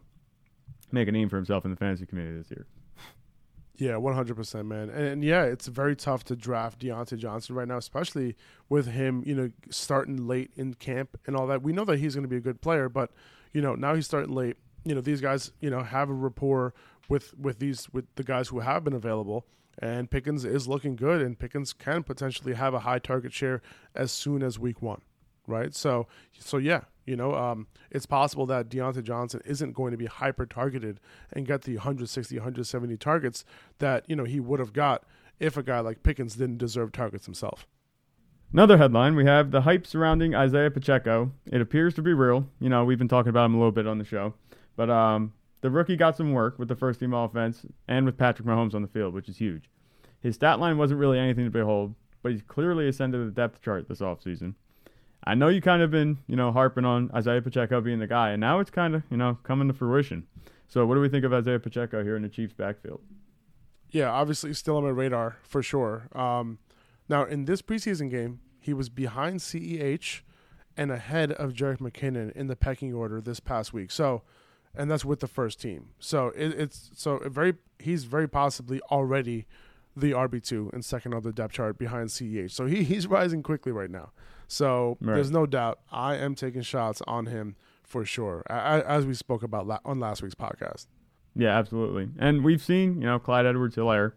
make 0.91 1.07
a 1.07 1.11
name 1.11 1.29
for 1.29 1.35
himself 1.35 1.65
in 1.65 1.71
the 1.71 1.77
fantasy 1.77 2.05
community 2.05 2.37
this 2.37 2.51
year. 2.51 2.65
Yeah, 3.81 3.97
one 3.97 4.13
hundred 4.13 4.35
percent, 4.35 4.67
man. 4.67 4.91
And, 4.91 5.07
and, 5.07 5.23
yeah, 5.23 5.41
it's 5.41 5.65
very 5.65 5.95
tough 5.95 6.23
to 6.25 6.35
draft 6.35 6.81
Diontae 6.81 7.17
Johnson 7.17 7.55
right 7.55 7.67
now, 7.67 7.77
especially 7.77 8.35
with 8.69 8.85
him, 8.85 9.23
you 9.25 9.33
know, 9.33 9.49
starting 9.71 10.27
late 10.27 10.51
in 10.55 10.75
camp 10.75 11.19
and 11.25 11.35
all 11.35 11.47
that. 11.47 11.63
We 11.63 11.73
know 11.73 11.83
that 11.85 11.97
he's 11.97 12.13
going 12.13 12.21
to 12.21 12.29
be 12.29 12.37
a 12.37 12.41
good 12.41 12.61
player, 12.61 12.89
but 12.89 13.09
you 13.53 13.59
know, 13.59 13.73
now 13.73 13.95
he's 13.95 14.05
starting 14.05 14.35
late. 14.35 14.57
You 14.85 14.93
know, 14.93 15.01
these 15.01 15.19
guys, 15.19 15.51
you 15.61 15.71
know, 15.71 15.81
have 15.81 16.11
a 16.11 16.13
rapport 16.13 16.75
with 17.09 17.35
with 17.35 17.57
these 17.57 17.91
with 17.91 18.05
the 18.17 18.23
guys 18.23 18.49
who 18.49 18.59
have 18.59 18.83
been 18.83 18.93
available. 18.93 19.47
And 19.79 20.11
Pickens 20.11 20.45
is 20.45 20.67
looking 20.67 20.95
good, 20.95 21.19
and 21.19 21.39
Pickens 21.39 21.73
can 21.73 22.03
potentially 22.03 22.53
have 22.53 22.75
a 22.75 22.81
high 22.81 22.99
target 22.99 23.33
share 23.33 23.63
as 23.95 24.11
soon 24.11 24.43
as 24.43 24.59
week 24.59 24.83
one, 24.83 25.01
right? 25.51 25.75
So, 25.75 26.07
so 26.39 26.57
yeah, 26.57 26.81
you 27.05 27.15
know, 27.15 27.35
um, 27.35 27.67
it's 27.89 28.05
possible 28.05 28.45
that 28.47 28.69
Diontae 28.69 29.03
Johnson 29.03 29.41
isn't 29.45 29.73
going 29.73 29.91
to 29.91 29.97
be 29.97 30.05
hyper 30.05 30.45
targeted 30.45 30.99
and 31.31 31.45
get 31.45 31.63
the 31.63 31.75
160, 31.75 32.35
170 32.37 32.97
targets 32.97 33.43
that, 33.79 34.05
you 34.07 34.15
know, 34.15 34.23
he 34.23 34.39
would 34.39 34.59
have 34.59 34.73
got 34.73 35.03
if 35.39 35.57
a 35.57 35.63
guy 35.63 35.79
like 35.79 36.03
Pickens 36.03 36.35
didn't 36.35 36.57
deserve 36.57 36.91
targets 36.91 37.25
himself. 37.25 37.67
Another 38.53 38.77
headline 38.77 39.15
we 39.15 39.25
have 39.25 39.51
the 39.51 39.61
hype 39.61 39.87
surrounding 39.87 40.35
Isaiah 40.35 40.69
Pacheco. 40.69 41.31
It 41.45 41.61
appears 41.61 41.93
to 41.95 42.01
be 42.01 42.13
real. 42.13 42.47
You 42.59 42.69
know, 42.69 42.83
we've 42.83 42.97
been 42.97 43.07
talking 43.07 43.29
about 43.29 43.45
him 43.45 43.55
a 43.55 43.57
little 43.57 43.71
bit 43.71 43.87
on 43.87 43.97
the 43.97 44.03
show. 44.03 44.33
But 44.75 44.89
um, 44.89 45.33
the 45.61 45.69
rookie 45.69 45.95
got 45.95 46.17
some 46.17 46.33
work 46.33 46.59
with 46.59 46.67
the 46.67 46.75
first 46.75 46.99
team 46.99 47.13
offense 47.13 47.65
and 47.87 48.05
with 48.05 48.17
Patrick 48.17 48.47
Mahomes 48.47 48.73
on 48.73 48.81
the 48.81 48.87
field, 48.87 49.13
which 49.13 49.29
is 49.29 49.37
huge. 49.37 49.69
His 50.19 50.35
stat 50.35 50.59
line 50.59 50.77
wasn't 50.77 50.99
really 50.99 51.17
anything 51.17 51.45
to 51.45 51.51
behold, 51.51 51.95
but 52.21 52.31
he's 52.31 52.41
clearly 52.41 52.87
ascended 52.87 53.25
the 53.25 53.31
depth 53.31 53.61
chart 53.61 53.87
this 53.87 54.01
offseason. 54.01 54.55
I 55.23 55.35
know 55.35 55.49
you 55.49 55.61
kind 55.61 55.81
of 55.81 55.91
been, 55.91 56.17
you 56.27 56.35
know, 56.35 56.51
harping 56.51 56.85
on 56.85 57.11
Isaiah 57.13 57.41
Pacheco 57.41 57.79
being 57.81 57.99
the 57.99 58.07
guy, 58.07 58.31
and 58.31 58.41
now 58.41 58.59
it's 58.59 58.71
kind 58.71 58.95
of, 58.95 59.03
you 59.11 59.17
know, 59.17 59.37
coming 59.43 59.67
to 59.67 59.73
fruition. 59.73 60.25
So, 60.67 60.85
what 60.85 60.95
do 60.95 61.01
we 61.01 61.09
think 61.09 61.25
of 61.25 61.33
Isaiah 61.33 61.59
Pacheco 61.59 62.03
here 62.03 62.15
in 62.15 62.23
the 62.23 62.29
Chiefs' 62.29 62.53
backfield? 62.53 63.01
Yeah, 63.91 64.09
obviously 64.09 64.53
still 64.53 64.77
on 64.77 64.83
my 64.83 64.89
radar 64.89 65.37
for 65.43 65.61
sure. 65.61 66.07
Um, 66.13 66.59
now, 67.09 67.25
in 67.25 67.45
this 67.45 67.61
preseason 67.61 68.09
game, 68.09 68.39
he 68.59 68.73
was 68.73 68.89
behind 68.89 69.41
CEH 69.41 70.21
and 70.77 70.91
ahead 70.91 71.33
of 71.33 71.53
Jerick 71.53 71.79
McKinnon 71.79 72.31
in 72.31 72.47
the 72.47 72.55
pecking 72.55 72.93
order 72.93 73.19
this 73.19 73.39
past 73.39 73.73
week. 73.73 73.91
So, 73.91 74.23
and 74.73 74.89
that's 74.89 75.03
with 75.03 75.19
the 75.19 75.27
first 75.27 75.59
team. 75.59 75.89
So 75.99 76.27
it, 76.35 76.53
it's 76.57 76.91
so 76.95 77.19
very 77.25 77.55
he's 77.79 78.05
very 78.05 78.29
possibly 78.29 78.79
already 78.89 79.45
the 79.95 80.11
RB 80.11 80.41
two 80.41 80.69
and 80.71 80.85
second 80.85 81.13
on 81.13 81.23
the 81.23 81.33
depth 81.33 81.53
chart 81.53 81.77
behind 81.77 82.09
CEH. 82.09 82.51
So 82.51 82.65
he, 82.65 82.83
he's 82.83 83.07
rising 83.07 83.43
quickly 83.43 83.71
right 83.71 83.91
now. 83.91 84.11
So 84.51 84.97
right. 84.99 85.15
there's 85.15 85.31
no 85.31 85.45
doubt 85.45 85.79
I 85.93 86.17
am 86.17 86.35
taking 86.35 86.61
shots 86.61 87.01
on 87.07 87.27
him 87.27 87.55
for 87.83 88.03
sure, 88.03 88.43
as 88.49 89.05
we 89.05 89.13
spoke 89.13 89.43
about 89.43 89.79
on 89.85 90.01
last 90.01 90.21
week's 90.21 90.35
podcast. 90.35 90.87
Yeah, 91.33 91.57
absolutely. 91.57 92.09
And 92.19 92.43
we've 92.43 92.61
seen, 92.61 92.99
you 92.99 93.07
know, 93.07 93.17
Clyde 93.17 93.45
Edwards 93.45 93.77
Helaire, 93.77 94.11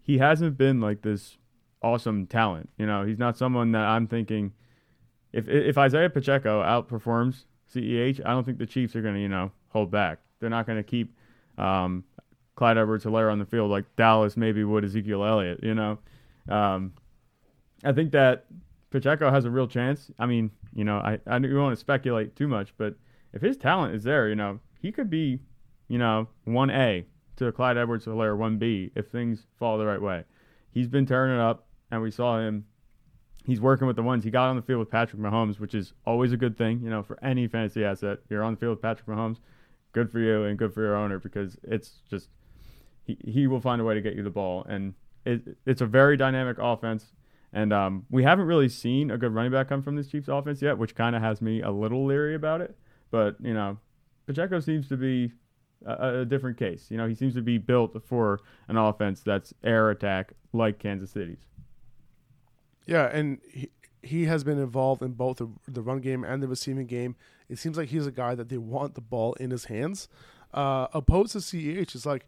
he 0.00 0.16
hasn't 0.16 0.56
been 0.56 0.80
like 0.80 1.02
this 1.02 1.36
awesome 1.82 2.26
talent. 2.26 2.70
You 2.78 2.86
know, 2.86 3.04
he's 3.04 3.18
not 3.18 3.36
someone 3.36 3.72
that 3.72 3.84
I'm 3.84 4.06
thinking 4.06 4.54
if 5.34 5.46
if 5.46 5.76
Isaiah 5.76 6.08
Pacheco 6.08 6.62
outperforms 6.62 7.44
CEH, 7.74 8.22
I 8.24 8.30
don't 8.30 8.44
think 8.44 8.56
the 8.56 8.64
Chiefs 8.64 8.96
are 8.96 9.02
going 9.02 9.16
to, 9.16 9.20
you 9.20 9.28
know, 9.28 9.52
hold 9.68 9.90
back. 9.90 10.20
They're 10.40 10.48
not 10.48 10.66
going 10.66 10.78
to 10.78 10.88
keep 10.88 11.14
um, 11.58 12.02
Clyde 12.54 12.78
Edwards 12.78 13.04
Helaire 13.04 13.30
on 13.30 13.38
the 13.38 13.44
field 13.44 13.70
like 13.70 13.84
Dallas 13.96 14.38
maybe 14.38 14.64
would 14.64 14.86
Ezekiel 14.86 15.22
Elliott, 15.22 15.60
you 15.62 15.74
know. 15.74 15.98
Um, 16.48 16.94
I 17.84 17.92
think 17.92 18.12
that 18.12 18.46
Pacheco 18.90 19.30
has 19.30 19.44
a 19.44 19.50
real 19.50 19.66
chance. 19.66 20.10
I 20.18 20.26
mean, 20.26 20.50
you 20.74 20.84
know, 20.84 20.98
I 20.98 21.18
I 21.26 21.38
don't 21.38 21.54
want 21.54 21.76
to 21.76 21.80
speculate 21.80 22.36
too 22.36 22.48
much, 22.48 22.72
but 22.76 22.94
if 23.32 23.42
his 23.42 23.56
talent 23.56 23.94
is 23.94 24.04
there, 24.04 24.28
you 24.28 24.36
know, 24.36 24.60
he 24.80 24.92
could 24.92 25.10
be, 25.10 25.40
you 25.88 25.98
know, 25.98 26.28
one 26.44 26.70
A 26.70 27.06
to 27.36 27.52
Clyde 27.52 27.76
Edwards 27.76 28.06
Helaire 28.06 28.36
one 28.36 28.58
B 28.58 28.90
if 28.94 29.08
things 29.08 29.46
fall 29.58 29.78
the 29.78 29.86
right 29.86 30.00
way. 30.00 30.24
He's 30.70 30.88
been 30.88 31.04
it 31.04 31.40
up, 31.40 31.66
and 31.90 32.02
we 32.02 32.10
saw 32.10 32.38
him. 32.38 32.64
He's 33.44 33.60
working 33.60 33.86
with 33.86 33.96
the 33.96 34.02
ones 34.02 34.24
he 34.24 34.30
got 34.30 34.48
on 34.48 34.56
the 34.56 34.62
field 34.62 34.80
with 34.80 34.90
Patrick 34.90 35.22
Mahomes, 35.22 35.60
which 35.60 35.74
is 35.74 35.92
always 36.04 36.32
a 36.32 36.36
good 36.36 36.58
thing, 36.58 36.80
you 36.82 36.90
know, 36.90 37.02
for 37.02 37.22
any 37.22 37.46
fantasy 37.46 37.84
asset. 37.84 38.18
You're 38.28 38.42
on 38.42 38.54
the 38.54 38.60
field 38.60 38.70
with 38.70 38.82
Patrick 38.82 39.06
Mahomes, 39.06 39.38
good 39.92 40.10
for 40.10 40.18
you 40.18 40.44
and 40.44 40.58
good 40.58 40.74
for 40.74 40.82
your 40.82 40.96
owner 40.96 41.18
because 41.18 41.56
it's 41.62 42.00
just 42.10 42.28
he, 43.04 43.16
he 43.24 43.46
will 43.46 43.60
find 43.60 43.80
a 43.80 43.84
way 43.84 43.94
to 43.94 44.00
get 44.00 44.14
you 44.14 44.22
the 44.22 44.30
ball, 44.30 44.64
and 44.68 44.94
it, 45.24 45.56
it's 45.64 45.80
a 45.80 45.86
very 45.86 46.16
dynamic 46.16 46.56
offense. 46.58 47.12
And 47.56 47.72
um, 47.72 48.04
we 48.10 48.22
haven't 48.22 48.44
really 48.44 48.68
seen 48.68 49.10
a 49.10 49.16
good 49.16 49.32
running 49.34 49.50
back 49.50 49.70
come 49.70 49.80
from 49.80 49.96
this 49.96 50.08
Chiefs 50.08 50.28
offense 50.28 50.60
yet, 50.60 50.76
which 50.76 50.94
kind 50.94 51.16
of 51.16 51.22
has 51.22 51.40
me 51.40 51.62
a 51.62 51.70
little 51.70 52.04
leery 52.04 52.34
about 52.34 52.60
it. 52.60 52.76
But, 53.10 53.36
you 53.40 53.54
know, 53.54 53.78
Pacheco 54.26 54.60
seems 54.60 54.90
to 54.90 54.96
be 54.98 55.32
a, 55.86 56.20
a, 56.20 56.24
different 56.26 56.58
case. 56.58 56.88
You 56.90 56.98
know, 56.98 57.08
he 57.08 57.14
seems 57.14 57.32
to 57.32 57.40
be 57.40 57.56
built 57.56 57.96
for 58.06 58.40
an 58.68 58.76
offense 58.76 59.22
that's 59.22 59.54
air 59.64 59.88
attack 59.88 60.34
like 60.52 60.78
Kansas 60.78 61.12
City's. 61.12 61.46
Yeah, 62.84 63.06
and 63.06 63.38
he, 63.50 63.70
he 64.02 64.26
has 64.26 64.44
been 64.44 64.58
involved 64.58 65.00
in 65.00 65.12
both 65.12 65.38
the, 65.38 65.48
the 65.66 65.80
run 65.80 66.00
game 66.00 66.24
and 66.24 66.42
the 66.42 66.48
receiving 66.48 66.86
game. 66.86 67.16
It 67.48 67.58
seems 67.58 67.78
like 67.78 67.88
he's 67.88 68.06
a 68.06 68.12
guy 68.12 68.34
that 68.34 68.50
they 68.50 68.58
want 68.58 68.96
the 68.96 69.00
ball 69.00 69.32
in 69.40 69.50
his 69.50 69.64
hands. 69.64 70.08
Uh, 70.52 70.88
opposed 70.92 71.32
to 71.32 71.38
CEH, 71.38 71.94
it's 71.94 72.04
like, 72.04 72.26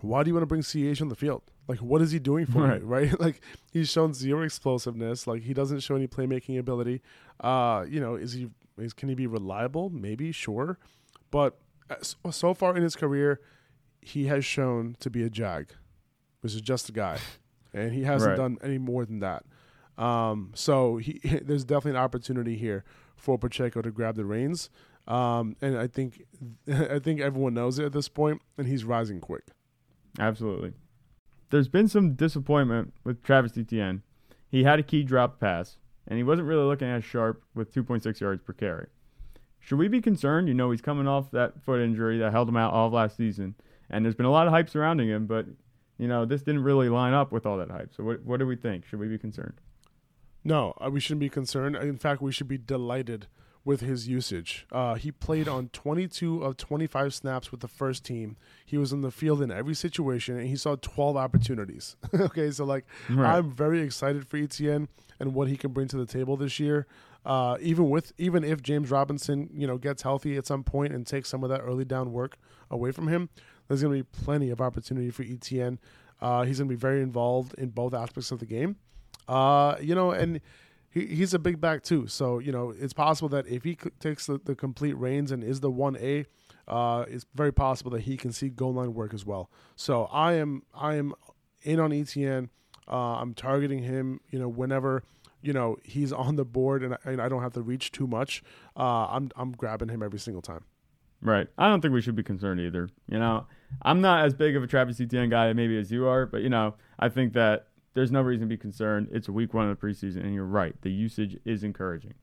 why 0.00 0.22
do 0.22 0.28
you 0.30 0.34
want 0.34 0.42
to 0.42 0.46
bring 0.46 0.62
CH 0.62 1.00
on 1.00 1.08
the 1.08 1.14
field? 1.14 1.42
Like, 1.66 1.78
what 1.78 2.02
is 2.02 2.10
he 2.10 2.18
doing 2.18 2.46
for 2.46 2.62
right. 2.62 2.80
you, 2.80 2.86
right? 2.86 3.20
like, 3.20 3.40
he's 3.72 3.90
shown 3.90 4.12
zero 4.12 4.42
explosiveness. 4.42 5.26
Like, 5.26 5.42
he 5.42 5.54
doesn't 5.54 5.80
show 5.80 5.96
any 5.96 6.06
playmaking 6.06 6.58
ability. 6.58 7.00
Uh, 7.40 7.84
you 7.88 8.00
know, 8.00 8.14
is 8.14 8.32
he? 8.32 8.50
Is, 8.76 8.92
can 8.92 9.08
he 9.08 9.14
be 9.14 9.26
reliable? 9.26 9.88
Maybe, 9.88 10.32
sure, 10.32 10.78
but 11.30 11.58
uh, 11.90 12.30
so 12.30 12.54
far 12.54 12.76
in 12.76 12.82
his 12.82 12.96
career, 12.96 13.40
he 14.00 14.26
has 14.26 14.44
shown 14.44 14.96
to 15.00 15.10
be 15.10 15.22
a 15.22 15.30
jag, 15.30 15.68
which 16.40 16.54
is 16.54 16.60
just 16.60 16.88
a 16.88 16.92
guy, 16.92 17.18
and 17.72 17.92
he 17.92 18.02
hasn't 18.02 18.30
right. 18.30 18.36
done 18.36 18.58
any 18.62 18.78
more 18.78 19.04
than 19.04 19.20
that. 19.20 19.44
Um, 19.96 20.52
so 20.54 20.96
he, 20.96 21.20
there's 21.42 21.64
definitely 21.64 21.92
an 21.92 22.04
opportunity 22.04 22.56
here 22.56 22.84
for 23.16 23.38
Pacheco 23.38 23.80
to 23.82 23.90
grab 23.90 24.16
the 24.16 24.24
reins. 24.24 24.70
Um, 25.06 25.56
and 25.60 25.78
I 25.78 25.86
think 25.86 26.24
I 26.68 26.98
think 26.98 27.20
everyone 27.20 27.54
knows 27.54 27.78
it 27.78 27.84
at 27.84 27.92
this 27.92 28.08
point, 28.08 28.42
and 28.58 28.66
he's 28.66 28.84
rising 28.84 29.20
quick. 29.20 29.44
Absolutely 30.18 30.74
there's 31.54 31.68
been 31.68 31.86
some 31.86 32.14
disappointment 32.14 32.92
with 33.04 33.22
Travis 33.22 33.56
Etienne. 33.56 34.02
He 34.48 34.64
had 34.64 34.80
a 34.80 34.82
key 34.82 35.04
drop 35.04 35.38
pass, 35.38 35.76
and 36.08 36.16
he 36.16 36.24
wasn't 36.24 36.48
really 36.48 36.64
looking 36.64 36.88
as 36.88 37.04
sharp 37.04 37.44
with 37.54 37.72
2.6 37.72 38.20
yards 38.20 38.42
per 38.42 38.52
carry. 38.52 38.88
Should 39.60 39.78
we 39.78 39.86
be 39.86 40.00
concerned? 40.00 40.48
You 40.48 40.54
know, 40.54 40.72
he's 40.72 40.80
coming 40.80 41.06
off 41.06 41.30
that 41.30 41.62
foot 41.62 41.80
injury 41.80 42.18
that 42.18 42.32
held 42.32 42.48
him 42.48 42.56
out 42.56 42.72
all 42.72 42.88
of 42.88 42.92
last 42.92 43.16
season, 43.16 43.54
and 43.88 44.04
there's 44.04 44.16
been 44.16 44.26
a 44.26 44.32
lot 44.32 44.48
of 44.48 44.52
hype 44.52 44.68
surrounding 44.68 45.08
him, 45.08 45.26
but 45.26 45.46
you 45.96 46.08
know 46.08 46.24
this 46.24 46.42
didn't 46.42 46.64
really 46.64 46.88
line 46.88 47.14
up 47.14 47.30
with 47.30 47.46
all 47.46 47.56
that 47.58 47.70
hype. 47.70 47.94
So 47.94 48.02
what 48.02 48.24
what 48.24 48.40
do 48.40 48.46
we 48.46 48.56
think? 48.56 48.84
Should 48.84 48.98
we 48.98 49.06
be 49.06 49.16
concerned? 49.16 49.60
No, 50.42 50.74
uh, 50.84 50.90
we 50.90 50.98
shouldn't 50.98 51.20
be 51.20 51.28
concerned. 51.28 51.76
In 51.76 51.96
fact, 51.96 52.20
we 52.20 52.32
should 52.32 52.48
be 52.48 52.58
delighted 52.58 53.28
with 53.64 53.80
his 53.80 54.06
usage. 54.06 54.66
Uh, 54.70 54.94
he 54.94 55.10
played 55.10 55.48
on 55.48 55.68
22 55.68 56.42
of 56.42 56.56
25 56.56 57.14
snaps 57.14 57.50
with 57.50 57.60
the 57.60 57.68
first 57.68 58.04
team. 58.04 58.36
He 58.64 58.76
was 58.76 58.92
in 58.92 59.00
the 59.00 59.10
field 59.10 59.40
in 59.40 59.50
every 59.50 59.74
situation, 59.74 60.36
and 60.38 60.48
he 60.48 60.56
saw 60.56 60.76
12 60.76 61.16
opportunities. 61.16 61.96
okay, 62.14 62.50
so 62.50 62.64
like 62.64 62.84
right. 63.08 63.36
I'm 63.36 63.50
very 63.50 63.80
excited 63.80 64.26
for 64.26 64.36
Etienne 64.36 64.88
and 65.18 65.34
what 65.34 65.48
he 65.48 65.56
can 65.56 65.72
bring 65.72 65.88
to 65.88 65.96
the 65.96 66.06
table 66.06 66.36
this 66.36 66.60
year. 66.60 66.86
Uh, 67.24 67.56
even 67.60 67.88
with 67.88 68.12
even 68.18 68.44
if 68.44 68.62
James 68.62 68.90
Robinson, 68.90 69.48
you 69.54 69.66
know, 69.66 69.78
gets 69.78 70.02
healthy 70.02 70.36
at 70.36 70.46
some 70.46 70.62
point 70.62 70.92
and 70.92 71.06
takes 71.06 71.30
some 71.30 71.42
of 71.42 71.48
that 71.48 71.60
early 71.60 71.86
down 71.86 72.12
work 72.12 72.36
away 72.70 72.92
from 72.92 73.08
him, 73.08 73.30
there's 73.66 73.82
going 73.82 73.96
to 73.96 74.04
be 74.04 74.24
plenty 74.24 74.50
of 74.50 74.60
opportunity 74.60 75.10
for 75.10 75.22
Etienne. 75.22 75.78
Uh, 76.20 76.42
he's 76.42 76.58
going 76.58 76.68
to 76.68 76.74
be 76.74 76.78
very 76.78 77.00
involved 77.00 77.54
in 77.54 77.70
both 77.70 77.94
aspects 77.94 78.30
of 78.30 78.40
the 78.40 78.46
game. 78.46 78.76
Uh, 79.26 79.76
you 79.80 79.94
know, 79.94 80.10
and 80.10 80.40
he, 80.94 81.06
he's 81.06 81.34
a 81.34 81.38
big 81.38 81.60
back 81.60 81.82
too. 81.82 82.06
So 82.06 82.38
you 82.38 82.52
know, 82.52 82.72
it's 82.78 82.92
possible 82.92 83.28
that 83.30 83.46
if 83.48 83.64
he 83.64 83.76
takes 83.98 84.26
the, 84.26 84.40
the, 84.42 84.54
complete 84.54 84.94
reins 84.94 85.32
and 85.32 85.42
is 85.42 85.60
the 85.60 85.70
one 85.70 85.96
A, 85.96 86.24
uh, 86.68 87.04
it's 87.08 87.26
very 87.34 87.52
possible 87.52 87.90
that 87.90 88.02
he 88.02 88.16
can 88.16 88.32
see 88.32 88.48
goal 88.48 88.72
line 88.74 88.94
work 88.94 89.12
as 89.12 89.26
well. 89.26 89.50
So 89.76 90.04
I 90.04 90.34
am 90.34 90.62
I 90.72 90.94
am 90.94 91.12
in 91.62 91.80
on 91.80 91.92
Etienne. 91.92 92.48
Uh, 92.88 93.16
I'm 93.16 93.34
targeting 93.34 93.82
him. 93.82 94.20
You 94.30 94.38
know, 94.38 94.48
whenever 94.48 95.02
you 95.42 95.52
know 95.52 95.76
he's 95.82 96.12
on 96.24 96.36
the 96.36 96.44
board 96.44 96.82
and 96.82 96.94
I, 96.94 96.98
and 97.04 97.20
I 97.20 97.28
don't 97.28 97.42
have 97.42 97.54
to 97.54 97.62
reach 97.62 97.90
too 97.90 98.06
much, 98.06 98.42
uh, 98.76 99.08
I'm 99.10 99.30
I'm 99.36 99.52
grabbing 99.52 99.88
him 99.88 100.02
every 100.02 100.20
single 100.20 100.42
time. 100.42 100.64
Right. 101.20 101.48
I 101.56 101.68
don't 101.68 101.80
think 101.80 101.94
we 101.94 102.02
should 102.02 102.16
be 102.16 102.22
concerned 102.22 102.60
either. 102.60 102.90
You 103.08 103.18
know, 103.18 103.46
I'm 103.80 104.02
not 104.02 104.26
as 104.26 104.34
big 104.34 104.56
of 104.56 104.62
a 104.62 104.66
Travis 104.66 105.00
Etienne 105.00 105.30
guy 105.30 105.50
maybe 105.54 105.78
as 105.78 105.90
you 105.90 106.06
are, 106.06 106.26
but 106.26 106.42
you 106.42 106.50
know, 106.50 106.74
I 106.98 107.08
think 107.08 107.32
that 107.32 107.68
there's 107.94 108.10
no 108.10 108.20
reason 108.20 108.48
to 108.48 108.52
be 108.52 108.58
concerned. 108.58 109.08
It's 109.12 109.28
week 109.28 109.54
one 109.54 109.68
of 109.68 109.78
the 109.78 109.86
preseason, 109.86 110.18
and 110.18 110.34
you're 110.34 110.44
right. 110.44 110.74
The 110.82 110.90
usage 110.90 111.38
is 111.44 111.64
encouraging. 111.64 112.14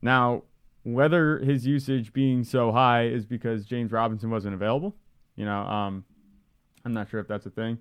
Now, 0.00 0.42
whether 0.82 1.38
his 1.38 1.66
usage 1.66 2.12
being 2.12 2.44
so 2.44 2.72
high 2.72 3.04
is 3.04 3.24
because 3.24 3.64
James 3.64 3.92
Robinson 3.92 4.30
wasn't 4.30 4.54
available, 4.54 4.96
you 5.36 5.44
know, 5.44 5.60
um, 5.60 6.04
I'm 6.84 6.92
not 6.92 7.08
sure 7.08 7.20
if 7.20 7.28
that's 7.28 7.46
a 7.46 7.50
thing 7.50 7.78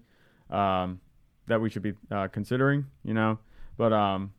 um, 0.50 1.00
that 1.48 1.60
we 1.60 1.70
should 1.70 1.82
be 1.82 1.94
uh, 2.12 2.28
considering, 2.28 2.86
you 3.04 3.14
know, 3.14 3.40
but 3.78 3.92
um, 3.92 4.34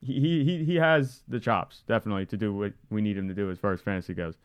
he, 0.00 0.44
he 0.44 0.64
he 0.64 0.74
has 0.76 1.22
the 1.26 1.40
chops 1.40 1.82
definitely 1.88 2.26
to 2.26 2.36
do 2.36 2.52
what 2.52 2.72
we 2.90 3.00
need 3.00 3.16
him 3.16 3.28
to 3.28 3.34
do 3.34 3.50
as 3.50 3.58
far 3.58 3.72
as 3.72 3.80
fantasy 3.80 4.14
goes. 4.14 4.36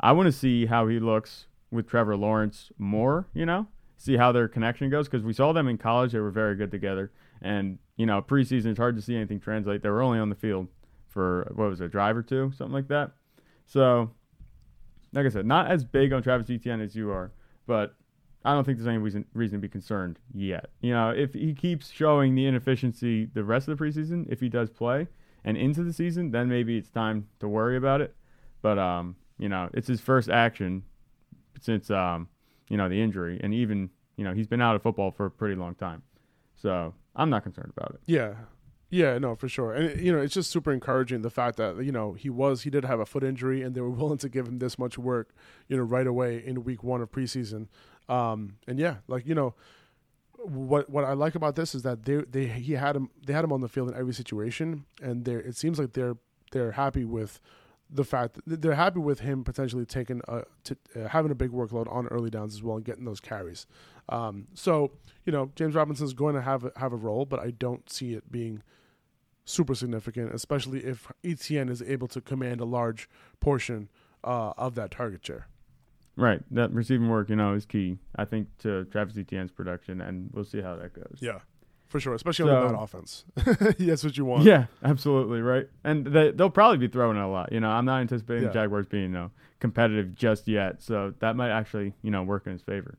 I 0.00 0.12
want 0.12 0.26
to 0.26 0.32
see 0.32 0.66
how 0.66 0.86
he 0.86 0.98
looks 0.98 1.46
with 1.70 1.88
Trevor 1.88 2.16
Lawrence 2.16 2.70
more, 2.78 3.26
you 3.32 3.46
know, 3.46 3.66
see 4.00 4.16
how 4.16 4.32
their 4.32 4.48
connection 4.48 4.88
goes 4.88 5.08
because 5.08 5.22
we 5.22 5.34
saw 5.34 5.52
them 5.52 5.68
in 5.68 5.76
college. 5.76 6.12
They 6.12 6.20
were 6.20 6.30
very 6.30 6.56
good 6.56 6.70
together. 6.70 7.12
And, 7.42 7.78
you 7.96 8.06
know, 8.06 8.22
preseason, 8.22 8.66
it's 8.66 8.78
hard 8.78 8.96
to 8.96 9.02
see 9.02 9.14
anything 9.14 9.40
translate. 9.40 9.82
They 9.82 9.90
were 9.90 10.00
only 10.00 10.18
on 10.18 10.30
the 10.30 10.34
field 10.34 10.68
for, 11.08 11.52
what 11.54 11.68
was 11.68 11.82
it, 11.82 11.84
a 11.84 11.88
drive 11.88 12.16
or 12.16 12.22
two, 12.22 12.50
something 12.56 12.72
like 12.72 12.88
that. 12.88 13.10
So, 13.66 14.10
like 15.12 15.26
I 15.26 15.28
said, 15.28 15.44
not 15.44 15.70
as 15.70 15.84
big 15.84 16.14
on 16.14 16.22
Travis 16.22 16.48
Etienne 16.48 16.80
as 16.80 16.96
you 16.96 17.10
are, 17.10 17.30
but 17.66 17.94
I 18.42 18.54
don't 18.54 18.64
think 18.64 18.78
there's 18.78 18.88
any 18.88 18.96
reason, 18.96 19.26
reason 19.34 19.58
to 19.58 19.60
be 19.60 19.68
concerned 19.68 20.18
yet. 20.32 20.70
You 20.80 20.94
know, 20.94 21.10
if 21.10 21.34
he 21.34 21.52
keeps 21.52 21.90
showing 21.90 22.34
the 22.34 22.46
inefficiency 22.46 23.26
the 23.26 23.44
rest 23.44 23.68
of 23.68 23.76
the 23.76 23.84
preseason, 23.84 24.26
if 24.32 24.40
he 24.40 24.48
does 24.48 24.70
play 24.70 25.08
and 25.44 25.58
into 25.58 25.84
the 25.84 25.92
season, 25.92 26.30
then 26.30 26.48
maybe 26.48 26.78
it's 26.78 26.88
time 26.88 27.28
to 27.40 27.48
worry 27.48 27.76
about 27.76 28.00
it. 28.00 28.16
But, 28.62 28.78
um, 28.78 29.16
you 29.38 29.50
know, 29.50 29.68
it's 29.74 29.88
his 29.88 30.00
first 30.00 30.30
action 30.30 30.84
since 31.60 31.90
um, 31.90 32.28
you 32.70 32.78
know, 32.78 32.88
the 32.88 33.02
injury, 33.02 33.38
and 33.42 33.52
even 33.52 33.90
you 34.16 34.24
know 34.24 34.32
he's 34.32 34.46
been 34.46 34.62
out 34.62 34.74
of 34.74 34.82
football 34.82 35.10
for 35.10 35.26
a 35.26 35.30
pretty 35.30 35.56
long 35.56 35.74
time. 35.74 36.02
So 36.56 36.94
I'm 37.14 37.28
not 37.28 37.42
concerned 37.42 37.72
about 37.76 37.90
it. 37.94 38.00
Yeah, 38.06 38.34
yeah, 38.90 39.18
no, 39.18 39.36
for 39.36 39.48
sure. 39.48 39.72
And 39.72 40.00
you 40.00 40.12
know, 40.12 40.20
it's 40.20 40.34
just 40.34 40.50
super 40.50 40.72
encouraging 40.72 41.22
the 41.22 41.30
fact 41.30 41.56
that 41.58 41.84
you 41.84 41.92
know 41.92 42.14
he 42.14 42.28
was 42.28 42.62
he 42.62 42.70
did 42.70 42.84
have 42.84 43.00
a 43.00 43.06
foot 43.06 43.22
injury, 43.22 43.62
and 43.62 43.74
they 43.74 43.80
were 43.80 43.90
willing 44.00 44.18
to 44.18 44.28
give 44.28 44.48
him 44.48 44.58
this 44.58 44.78
much 44.78 44.96
work, 44.96 45.34
you 45.68 45.76
know, 45.76 45.82
right 45.82 46.06
away 46.06 46.42
in 46.44 46.64
week 46.64 46.82
one 46.82 47.00
of 47.00 47.10
preseason. 47.10 47.68
Um, 48.08 48.56
and 48.66 48.78
yeah, 48.78 48.96
like 49.06 49.26
you 49.26 49.34
know, 49.34 49.54
what 50.36 50.90
what 50.90 51.04
I 51.04 51.12
like 51.12 51.34
about 51.34 51.54
this 51.54 51.74
is 51.74 51.82
that 51.82 52.04
they 52.04 52.16
they 52.28 52.46
he 52.46 52.72
had 52.72 52.96
him 52.96 53.10
they 53.24 53.32
had 53.32 53.44
him 53.44 53.52
on 53.52 53.60
the 53.60 53.68
field 53.68 53.88
in 53.88 53.96
every 53.96 54.14
situation, 54.14 54.86
and 55.00 55.24
they 55.24 55.34
it 55.34 55.56
seems 55.56 55.78
like 55.78 55.92
they're 55.92 56.16
they're 56.50 56.72
happy 56.72 57.04
with 57.04 57.40
the 57.92 58.04
fact 58.04 58.38
that 58.46 58.62
they're 58.62 58.74
happy 58.74 59.00
with 59.00 59.20
him 59.20 59.44
potentially 59.44 59.84
taking 59.84 60.20
a, 60.28 60.42
to, 60.64 60.76
uh, 60.96 61.08
having 61.08 61.30
a 61.30 61.34
big 61.34 61.50
workload 61.50 61.92
on 61.92 62.06
early 62.08 62.30
downs 62.30 62.54
as 62.54 62.62
well 62.62 62.76
and 62.76 62.84
getting 62.84 63.04
those 63.04 63.20
carries. 63.20 63.66
Um, 64.08 64.48
so 64.54 64.92
you 65.24 65.32
know 65.32 65.50
James 65.56 65.74
Robinson 65.74 66.06
is 66.06 66.14
going 66.14 66.34
to 66.34 66.42
have 66.42 66.64
a, 66.64 66.72
have 66.76 66.92
a 66.92 66.96
role, 66.96 67.24
but 67.24 67.40
I 67.40 67.50
don't 67.50 67.90
see 67.90 68.14
it 68.14 68.30
being 68.30 68.62
super 69.44 69.74
significant, 69.74 70.32
especially 70.34 70.84
if 70.84 71.10
Etienne 71.24 71.68
is 71.68 71.82
able 71.82 72.08
to 72.08 72.20
command 72.20 72.60
a 72.60 72.64
large 72.64 73.08
portion 73.40 73.88
uh, 74.22 74.52
of 74.56 74.74
that 74.76 74.90
target 74.90 75.24
share. 75.24 75.48
Right, 76.16 76.42
that 76.50 76.72
receiving 76.72 77.08
work, 77.08 77.30
you 77.30 77.36
know, 77.36 77.54
is 77.54 77.64
key. 77.64 77.98
I 78.16 78.24
think 78.24 78.48
to 78.58 78.84
Travis 78.86 79.16
Etienne's 79.16 79.50
production, 79.50 80.00
and 80.00 80.30
we'll 80.32 80.44
see 80.44 80.60
how 80.60 80.76
that 80.76 80.92
goes. 80.92 81.18
Yeah 81.20 81.38
for 81.90 81.98
sure, 81.98 82.14
especially 82.14 82.50
so, 82.50 82.56
on 82.56 82.72
that 82.72 82.78
offense. 82.78 83.24
That's 83.78 84.04
what 84.04 84.16
you 84.16 84.24
want. 84.24 84.44
Yeah, 84.44 84.66
absolutely 84.82 85.42
right. 85.42 85.68
And 85.82 86.06
they, 86.06 86.30
will 86.30 86.48
probably 86.48 86.78
be 86.78 86.86
throwing 86.86 87.16
it 87.16 87.20
a 87.20 87.26
lot. 87.26 87.52
You 87.52 87.58
know, 87.58 87.68
I'm 87.68 87.84
not 87.84 88.00
anticipating 88.00 88.44
yeah. 88.44 88.48
the 88.48 88.54
Jaguars 88.54 88.86
being 88.86 89.02
you 89.04 89.08
know, 89.08 89.30
competitive 89.58 90.14
just 90.14 90.46
yet, 90.46 90.80
so 90.80 91.12
that 91.18 91.34
might 91.34 91.50
actually 91.50 91.92
you 92.02 92.12
know 92.12 92.22
work 92.22 92.46
in 92.46 92.52
his 92.52 92.62
favor. 92.62 92.96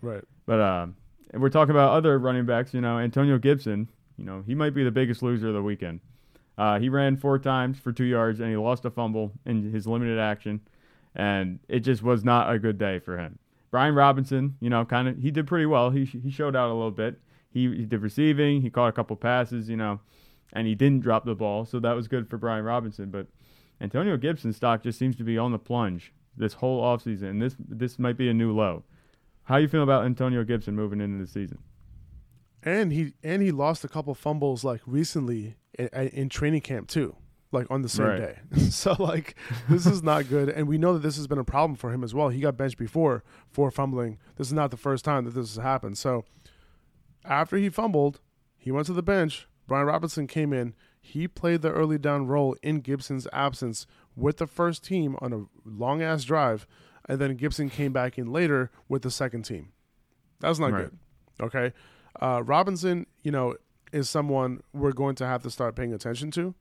Right. 0.00 0.24
But 0.46 0.60
um, 0.60 0.96
we're 1.34 1.50
talking 1.50 1.72
about 1.72 1.92
other 1.92 2.18
running 2.18 2.46
backs. 2.46 2.72
You 2.72 2.80
know, 2.80 2.98
Antonio 2.98 3.38
Gibson. 3.38 3.88
You 4.16 4.24
know, 4.24 4.42
he 4.46 4.54
might 4.54 4.74
be 4.74 4.84
the 4.84 4.90
biggest 4.90 5.22
loser 5.22 5.48
of 5.48 5.54
the 5.54 5.62
weekend. 5.62 6.00
Uh, 6.58 6.78
he 6.78 6.88
ran 6.88 7.16
four 7.16 7.38
times 7.38 7.78
for 7.78 7.90
two 7.90 8.04
yards 8.04 8.38
and 8.38 8.50
he 8.50 8.56
lost 8.56 8.84
a 8.84 8.90
fumble 8.90 9.32
in 9.46 9.70
his 9.70 9.86
limited 9.86 10.18
action, 10.18 10.60
and 11.14 11.58
it 11.68 11.80
just 11.80 12.02
was 12.02 12.24
not 12.24 12.52
a 12.52 12.58
good 12.58 12.78
day 12.78 12.98
for 12.98 13.18
him. 13.18 13.38
Brian 13.70 13.94
Robinson, 13.94 14.56
you 14.60 14.70
know, 14.70 14.84
kind 14.84 15.08
of 15.08 15.18
he 15.18 15.30
did 15.30 15.46
pretty 15.46 15.66
well. 15.66 15.90
He 15.90 16.06
he 16.06 16.30
showed 16.30 16.56
out 16.56 16.70
a 16.70 16.74
little 16.74 16.90
bit 16.90 17.20
he, 17.52 17.68
he 17.74 17.84
did 17.84 18.00
receiving. 18.00 18.62
He 18.62 18.70
caught 18.70 18.88
a 18.88 18.92
couple 18.92 19.16
passes, 19.16 19.68
you 19.68 19.76
know, 19.76 20.00
and 20.52 20.66
he 20.66 20.74
didn't 20.74 21.02
drop 21.02 21.24
the 21.24 21.34
ball, 21.34 21.64
so 21.64 21.80
that 21.80 21.92
was 21.92 22.08
good 22.08 22.28
for 22.28 22.38
Brian 22.38 22.64
Robinson. 22.64 23.10
But 23.10 23.26
Antonio 23.80 24.16
Gibson's 24.16 24.56
stock 24.56 24.82
just 24.82 24.98
seems 24.98 25.16
to 25.16 25.24
be 25.24 25.38
on 25.38 25.52
the 25.52 25.58
plunge 25.58 26.12
this 26.36 26.54
whole 26.54 26.82
offseason, 26.82 27.30
and 27.30 27.42
this 27.42 27.56
this 27.58 27.98
might 27.98 28.16
be 28.16 28.28
a 28.28 28.34
new 28.34 28.52
low. 28.52 28.84
How 29.44 29.56
you 29.56 29.68
feel 29.68 29.82
about 29.82 30.04
Antonio 30.04 30.44
Gibson 30.44 30.76
moving 30.76 31.00
into 31.00 31.18
the 31.18 31.26
season? 31.26 31.58
And 32.62 32.92
he 32.92 33.14
and 33.22 33.42
he 33.42 33.50
lost 33.50 33.84
a 33.84 33.88
couple 33.88 34.14
fumbles 34.14 34.64
like 34.64 34.80
recently 34.86 35.56
in, 35.78 35.88
in 35.88 36.28
training 36.28 36.60
camp 36.60 36.88
too, 36.88 37.16
like 37.52 37.66
on 37.70 37.82
the 37.82 37.88
same 37.88 38.06
right. 38.06 38.18
day. 38.18 38.58
so 38.70 38.94
like 38.98 39.34
this 39.68 39.86
is 39.86 40.02
not 40.02 40.28
good, 40.28 40.48
and 40.48 40.68
we 40.68 40.78
know 40.78 40.92
that 40.92 41.00
this 41.02 41.16
has 41.16 41.26
been 41.26 41.38
a 41.38 41.44
problem 41.44 41.74
for 41.74 41.92
him 41.92 42.04
as 42.04 42.14
well. 42.14 42.28
He 42.28 42.40
got 42.40 42.56
benched 42.56 42.78
before 42.78 43.24
for 43.50 43.70
fumbling. 43.70 44.18
This 44.36 44.46
is 44.46 44.52
not 44.52 44.70
the 44.70 44.76
first 44.76 45.04
time 45.04 45.24
that 45.24 45.34
this 45.34 45.54
has 45.54 45.62
happened. 45.62 45.98
So 45.98 46.24
after 47.24 47.56
he 47.56 47.68
fumbled, 47.68 48.20
he 48.56 48.70
went 48.70 48.86
to 48.86 48.92
the 48.92 49.02
bench. 49.02 49.46
Brian 49.66 49.86
Robinson 49.86 50.26
came 50.26 50.52
in. 50.52 50.74
He 51.00 51.26
played 51.28 51.62
the 51.62 51.72
early 51.72 51.98
down 51.98 52.26
role 52.26 52.56
in 52.62 52.80
Gibson's 52.80 53.26
absence 53.32 53.86
with 54.16 54.36
the 54.36 54.46
first 54.46 54.84
team 54.84 55.16
on 55.20 55.32
a 55.32 55.44
long 55.64 56.02
ass 56.02 56.24
drive, 56.24 56.66
and 57.08 57.18
then 57.18 57.36
Gibson 57.36 57.70
came 57.70 57.92
back 57.92 58.18
in 58.18 58.32
later 58.32 58.70
with 58.88 59.02
the 59.02 59.10
second 59.10 59.42
team. 59.44 59.72
That's 60.40 60.58
not 60.58 60.72
right. 60.72 60.84
good. 60.84 60.98
Okay. 61.40 61.72
Uh, 62.20 62.42
Robinson, 62.44 63.06
you 63.22 63.30
know, 63.30 63.56
is 63.92 64.10
someone 64.10 64.60
we're 64.72 64.92
going 64.92 65.14
to 65.16 65.26
have 65.26 65.42
to 65.42 65.50
start 65.50 65.74
paying 65.74 65.92
attention 65.92 66.30
to. 66.32 66.54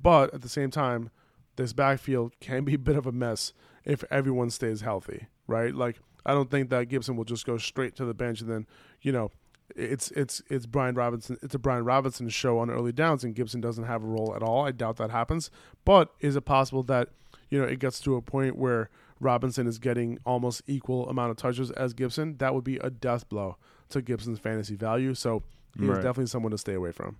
But 0.00 0.34
at 0.34 0.42
the 0.42 0.48
same 0.48 0.70
time, 0.70 1.10
this 1.56 1.72
backfield 1.72 2.32
can 2.40 2.64
be 2.64 2.74
a 2.74 2.78
bit 2.78 2.96
of 2.96 3.06
a 3.06 3.12
mess 3.12 3.52
if 3.84 4.04
everyone 4.10 4.50
stays 4.50 4.80
healthy, 4.80 5.28
right? 5.46 5.74
Like, 5.74 6.00
I 6.26 6.32
don't 6.32 6.50
think 6.50 6.70
that 6.70 6.88
Gibson 6.88 7.16
will 7.16 7.24
just 7.24 7.46
go 7.46 7.58
straight 7.58 7.94
to 7.96 8.04
the 8.04 8.14
bench 8.14 8.40
and 8.40 8.50
then, 8.50 8.66
you 9.02 9.12
know, 9.12 9.30
it's 9.76 10.10
it's 10.12 10.42
it's 10.48 10.66
Brian 10.66 10.94
Robinson. 10.94 11.36
It's 11.42 11.54
a 11.54 11.58
Brian 11.58 11.84
Robinson 11.84 12.28
show 12.28 12.58
on 12.58 12.70
early 12.70 12.92
downs, 12.92 13.24
and 13.24 13.34
Gibson 13.34 13.60
doesn't 13.60 13.84
have 13.84 14.02
a 14.02 14.06
role 14.06 14.34
at 14.34 14.42
all. 14.42 14.66
I 14.66 14.70
doubt 14.70 14.96
that 14.96 15.10
happens. 15.10 15.50
But 15.84 16.12
is 16.20 16.36
it 16.36 16.42
possible 16.42 16.82
that 16.84 17.08
you 17.50 17.58
know 17.58 17.64
it 17.64 17.78
gets 17.78 18.00
to 18.00 18.16
a 18.16 18.22
point 18.22 18.56
where 18.56 18.90
Robinson 19.20 19.66
is 19.66 19.78
getting 19.78 20.18
almost 20.24 20.62
equal 20.66 21.08
amount 21.08 21.30
of 21.30 21.36
touches 21.36 21.70
as 21.72 21.92
Gibson? 21.92 22.36
That 22.38 22.54
would 22.54 22.64
be 22.64 22.76
a 22.76 22.90
death 22.90 23.28
blow 23.28 23.56
to 23.90 24.02
Gibson's 24.02 24.38
fantasy 24.38 24.76
value. 24.76 25.14
So 25.14 25.42
he's 25.78 25.88
right. 25.88 25.96
definitely 25.96 26.26
someone 26.26 26.52
to 26.52 26.58
stay 26.58 26.74
away 26.74 26.92
from. 26.92 27.16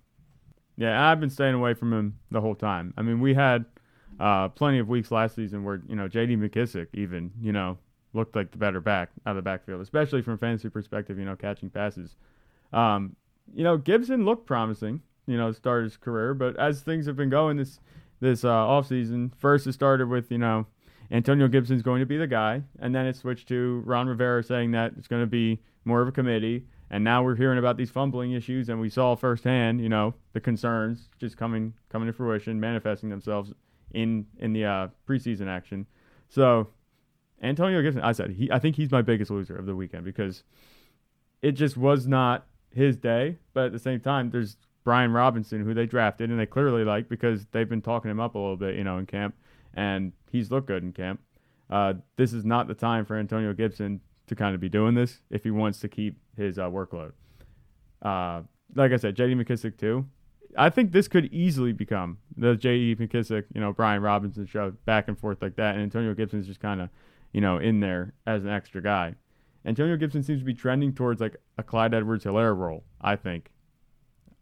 Yeah, 0.77 1.09
I've 1.09 1.19
been 1.19 1.29
staying 1.29 1.55
away 1.55 1.73
from 1.73 1.93
him 1.93 2.19
the 2.31 2.41
whole 2.41 2.55
time. 2.55 2.93
I 2.97 3.01
mean, 3.01 3.21
we 3.21 3.33
had 3.33 3.65
uh, 4.19 4.49
plenty 4.49 4.79
of 4.79 4.89
weeks 4.89 5.11
last 5.11 5.35
season 5.35 5.63
where 5.63 5.81
you 5.87 5.95
know 5.95 6.07
J.D. 6.07 6.35
McKissic 6.37 6.87
even 6.93 7.31
you 7.41 7.51
know 7.51 7.77
looked 8.13 8.35
like 8.35 8.51
the 8.51 8.57
better 8.57 8.79
back 8.79 9.09
out 9.25 9.31
of 9.31 9.35
the 9.37 9.41
backfield, 9.41 9.81
especially 9.81 10.21
from 10.21 10.37
fantasy 10.37 10.69
perspective. 10.69 11.17
You 11.17 11.25
know, 11.25 11.35
catching 11.35 11.69
passes. 11.69 12.15
Um, 12.73 13.15
you 13.53 13.63
know, 13.63 13.77
Gibson 13.77 14.25
looked 14.25 14.45
promising, 14.45 15.01
you 15.27 15.37
know, 15.37 15.51
start 15.51 15.83
his 15.83 15.97
career, 15.97 16.33
but 16.33 16.57
as 16.57 16.81
things 16.81 17.05
have 17.05 17.15
been 17.15 17.29
going 17.29 17.57
this 17.57 17.79
this 18.21 18.43
uh, 18.43 18.49
offseason, 18.49 19.31
first 19.35 19.67
it 19.67 19.73
started 19.73 20.07
with, 20.07 20.31
you 20.31 20.37
know, 20.37 20.65
Antonio 21.11 21.47
Gibson's 21.47 21.81
going 21.81 21.99
to 21.99 22.05
be 22.05 22.17
the 22.17 22.27
guy, 22.27 22.63
and 22.79 22.95
then 22.95 23.05
it 23.05 23.15
switched 23.15 23.47
to 23.49 23.83
Ron 23.85 24.07
Rivera 24.07 24.43
saying 24.43 24.71
that 24.71 24.93
it's 24.97 25.07
going 25.07 25.21
to 25.21 25.27
be 25.27 25.61
more 25.83 26.01
of 26.01 26.07
a 26.07 26.11
committee. 26.11 26.65
And 26.89 27.03
now 27.03 27.23
we're 27.23 27.35
hearing 27.35 27.57
about 27.57 27.77
these 27.77 27.89
fumbling 27.89 28.31
issues, 28.33 28.69
and 28.69 28.79
we 28.79 28.89
saw 28.89 29.15
firsthand, 29.15 29.81
you 29.81 29.89
know, 29.89 30.13
the 30.33 30.39
concerns 30.39 31.09
just 31.19 31.35
coming 31.35 31.73
coming 31.89 32.07
to 32.07 32.13
fruition, 32.13 32.59
manifesting 32.59 33.09
themselves 33.09 33.51
in 33.93 34.25
in 34.39 34.53
the 34.53 34.65
uh, 34.65 34.87
preseason 35.07 35.47
action. 35.47 35.87
So 36.29 36.67
Antonio 37.41 37.81
Gibson, 37.81 38.01
I 38.01 38.11
said 38.11 38.31
he, 38.31 38.51
I 38.51 38.59
think 38.59 38.75
he's 38.75 38.91
my 38.91 39.01
biggest 39.01 39.31
loser 39.31 39.57
of 39.57 39.65
the 39.65 39.75
weekend 39.75 40.05
because 40.05 40.43
it 41.41 41.53
just 41.53 41.75
was 41.75 42.07
not 42.07 42.45
his 42.75 42.97
day. 42.97 43.37
But 43.53 43.65
at 43.65 43.71
the 43.71 43.79
same 43.79 43.99
time, 43.99 44.29
there's 44.29 44.57
Brian 44.83 45.11
Robinson 45.11 45.63
who 45.63 45.73
they 45.73 45.87
drafted 45.87 46.29
and 46.29 46.39
they 46.39 46.45
clearly 46.45 46.83
like 46.83 47.09
because 47.09 47.47
they've 47.51 47.67
been 47.67 47.81
talking 47.81 48.11
him 48.11 48.19
up 48.19 48.35
a 48.35 48.37
little 48.37 48.57
bit, 48.57 48.75
you 48.75 48.83
know, 48.83 48.99
in 48.99 49.07
camp, 49.07 49.35
and 49.73 50.13
he's 50.31 50.51
looked 50.51 50.67
good 50.67 50.83
in 50.83 50.93
camp. 50.93 51.19
Uh, 51.69 51.93
this 52.17 52.31
is 52.31 52.45
not 52.45 52.67
the 52.67 52.75
time 52.75 53.05
for 53.05 53.17
Antonio 53.17 53.53
Gibson 53.53 53.99
to 54.27 54.35
kind 54.35 54.53
of 54.53 54.61
be 54.61 54.69
doing 54.69 54.93
this 54.93 55.21
if 55.31 55.43
he 55.43 55.51
wants 55.51 55.79
to 55.79 55.87
keep 55.87 56.19
his 56.37 56.59
uh, 56.59 56.69
workload. 56.69 57.13
Uh, 58.01 58.41
like 58.75 58.91
I 58.91 58.97
said, 58.97 59.15
J.D. 59.15 59.35
McKissic 59.35 59.77
too. 59.77 60.05
I 60.57 60.69
think 60.69 60.91
this 60.91 61.07
could 61.07 61.25
easily 61.33 61.73
become 61.73 62.19
the 62.37 62.55
J.D. 62.55 62.95
McKissic, 62.95 63.45
you 63.53 63.61
know, 63.61 63.73
Brian 63.73 64.01
Robinson 64.01 64.45
show 64.45 64.71
back 64.85 65.07
and 65.07 65.17
forth 65.17 65.41
like 65.41 65.55
that, 65.55 65.75
and 65.75 65.83
Antonio 65.83 66.13
Gibson's 66.13 66.47
just 66.47 66.59
kind 66.59 66.81
of, 66.81 66.89
you 67.33 67.41
know, 67.41 67.57
in 67.57 67.79
there 67.79 68.13
as 68.27 68.43
an 68.43 68.51
extra 68.51 68.81
guy. 68.81 69.15
Antonio 69.65 69.97
Gibson 69.97 70.23
seems 70.23 70.39
to 70.39 70.45
be 70.45 70.53
trending 70.53 70.93
towards 70.93 71.21
like 71.21 71.37
a 71.57 71.63
Clyde 71.63 71.93
Edwards-Helaire 71.93 72.55
role, 72.55 72.83
I 73.01 73.15
think, 73.15 73.51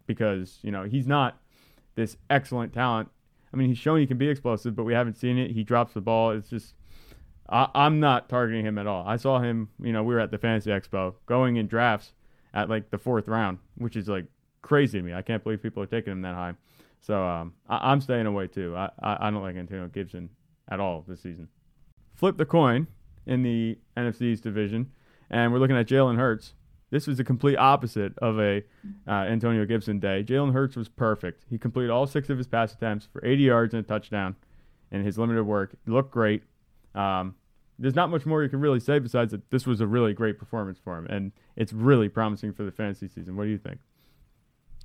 because 0.06 0.60
you 0.62 0.72
know 0.72 0.84
he's 0.84 1.08
not 1.08 1.40
this 1.96 2.18
excellent 2.30 2.74
talent. 2.74 3.10
I 3.54 3.58
mean, 3.58 3.70
he's 3.70 3.78
shown 3.78 4.00
he 4.00 4.08
can 4.08 4.18
be 4.18 4.28
explosive, 4.28 4.76
but 4.76 4.84
we 4.84 4.94
haven't 4.94 5.16
seen 5.16 5.38
it. 5.38 5.52
He 5.52 5.64
drops 5.64 5.94
the 5.94 6.02
ball. 6.02 6.32
It's 6.32 6.50
just 6.50 6.74
I, 7.50 7.70
am 7.76 8.00
not 8.00 8.30
targeting 8.30 8.66
him 8.66 8.78
at 8.78 8.88
all. 8.88 9.06
I 9.08 9.18
saw 9.18 9.40
him, 9.40 9.70
you 9.80 9.94
know, 9.94 10.04
we 10.04 10.14
were 10.14 10.20
at 10.20 10.32
the 10.32 10.38
Fantasy 10.38 10.72
Expo 10.72 11.16
going 11.26 11.58
in 11.58 11.68
drafts 11.68 12.14
at 12.54 12.70
like 12.70 12.90
the 12.90 12.98
fourth 12.98 13.28
round, 13.28 13.60
which 13.78 13.96
is 13.96 14.08
like 14.08 14.26
crazy 14.62 15.00
to 15.00 15.06
me. 15.06 15.14
I 15.14 15.22
can't 15.22 15.44
believe 15.44 15.62
people 15.62 15.84
are 15.84 15.88
taking 15.88 16.12
him 16.14 16.22
that 16.22 16.36
high. 16.36 16.54
So 17.02 17.24
um, 17.24 17.54
I, 17.68 17.92
am 17.92 18.02
staying 18.02 18.26
away 18.26 18.48
too. 18.48 18.76
I, 18.76 18.90
I, 19.00 19.28
I 19.28 19.32
don't 19.32 19.44
like 19.44 19.56
Antonio 19.56 19.88
Gibson 19.88 20.30
at 20.70 20.80
all 20.80 21.04
this 21.08 21.22
season. 21.22 21.48
Flip 22.16 22.38
the 22.38 22.46
coin 22.46 22.88
in 23.26 23.44
the 23.44 23.78
NFC 23.98 24.24
East 24.24 24.44
division, 24.44 24.90
and 25.34 25.52
we're 25.52 25.58
looking 25.58 25.76
at 25.76 25.88
Jalen 25.88 26.18
Hurts. 26.18 26.54
This 26.92 27.08
was 27.08 27.18
the 27.18 27.24
complete 27.24 27.58
opposite 27.58 28.16
of 28.20 28.40
a 28.40 28.64
uh, 29.08 29.12
Antonio 29.12 29.66
Gibson 29.66 30.00
day. 30.00 30.24
Jalen 30.24 30.54
Hurts 30.54 30.76
was 30.76 30.88
perfect. 30.88 31.44
He 31.50 31.58
completed 31.58 31.90
all 31.90 32.06
six 32.06 32.30
of 32.30 32.38
his 32.38 32.46
pass 32.46 32.72
attempts 32.72 33.08
for 33.12 33.26
80 33.26 33.44
yards 33.44 33.74
and 33.74 33.84
a 33.84 33.88
touchdown 33.88 34.36
in 34.92 35.04
his 35.04 35.18
limited 35.18 35.44
work. 35.44 35.76
Looked 35.88 36.12
great. 36.12 36.44
Um, 36.94 37.34
there's 37.80 37.96
not 37.96 38.12
much 38.12 38.28
more 38.28 38.44
you 38.44 38.50
can 38.50 38.62
really 38.62 38.80
say 38.80 39.00
besides 39.00 39.32
that 39.32 39.50
this 39.50 39.66
was 39.66 39.82
a 39.82 39.88
really 39.88 40.14
great 40.14 40.38
performance 40.38 40.78
for 40.78 40.96
him, 41.00 41.08
and 41.08 41.32
it's 41.56 41.74
really 41.74 42.10
promising 42.10 42.54
for 42.54 42.64
the 42.64 42.72
fantasy 42.72 43.08
season. 43.08 43.36
What 43.36 43.46
do 43.46 43.50
you 43.50 43.58
think? 43.58 43.80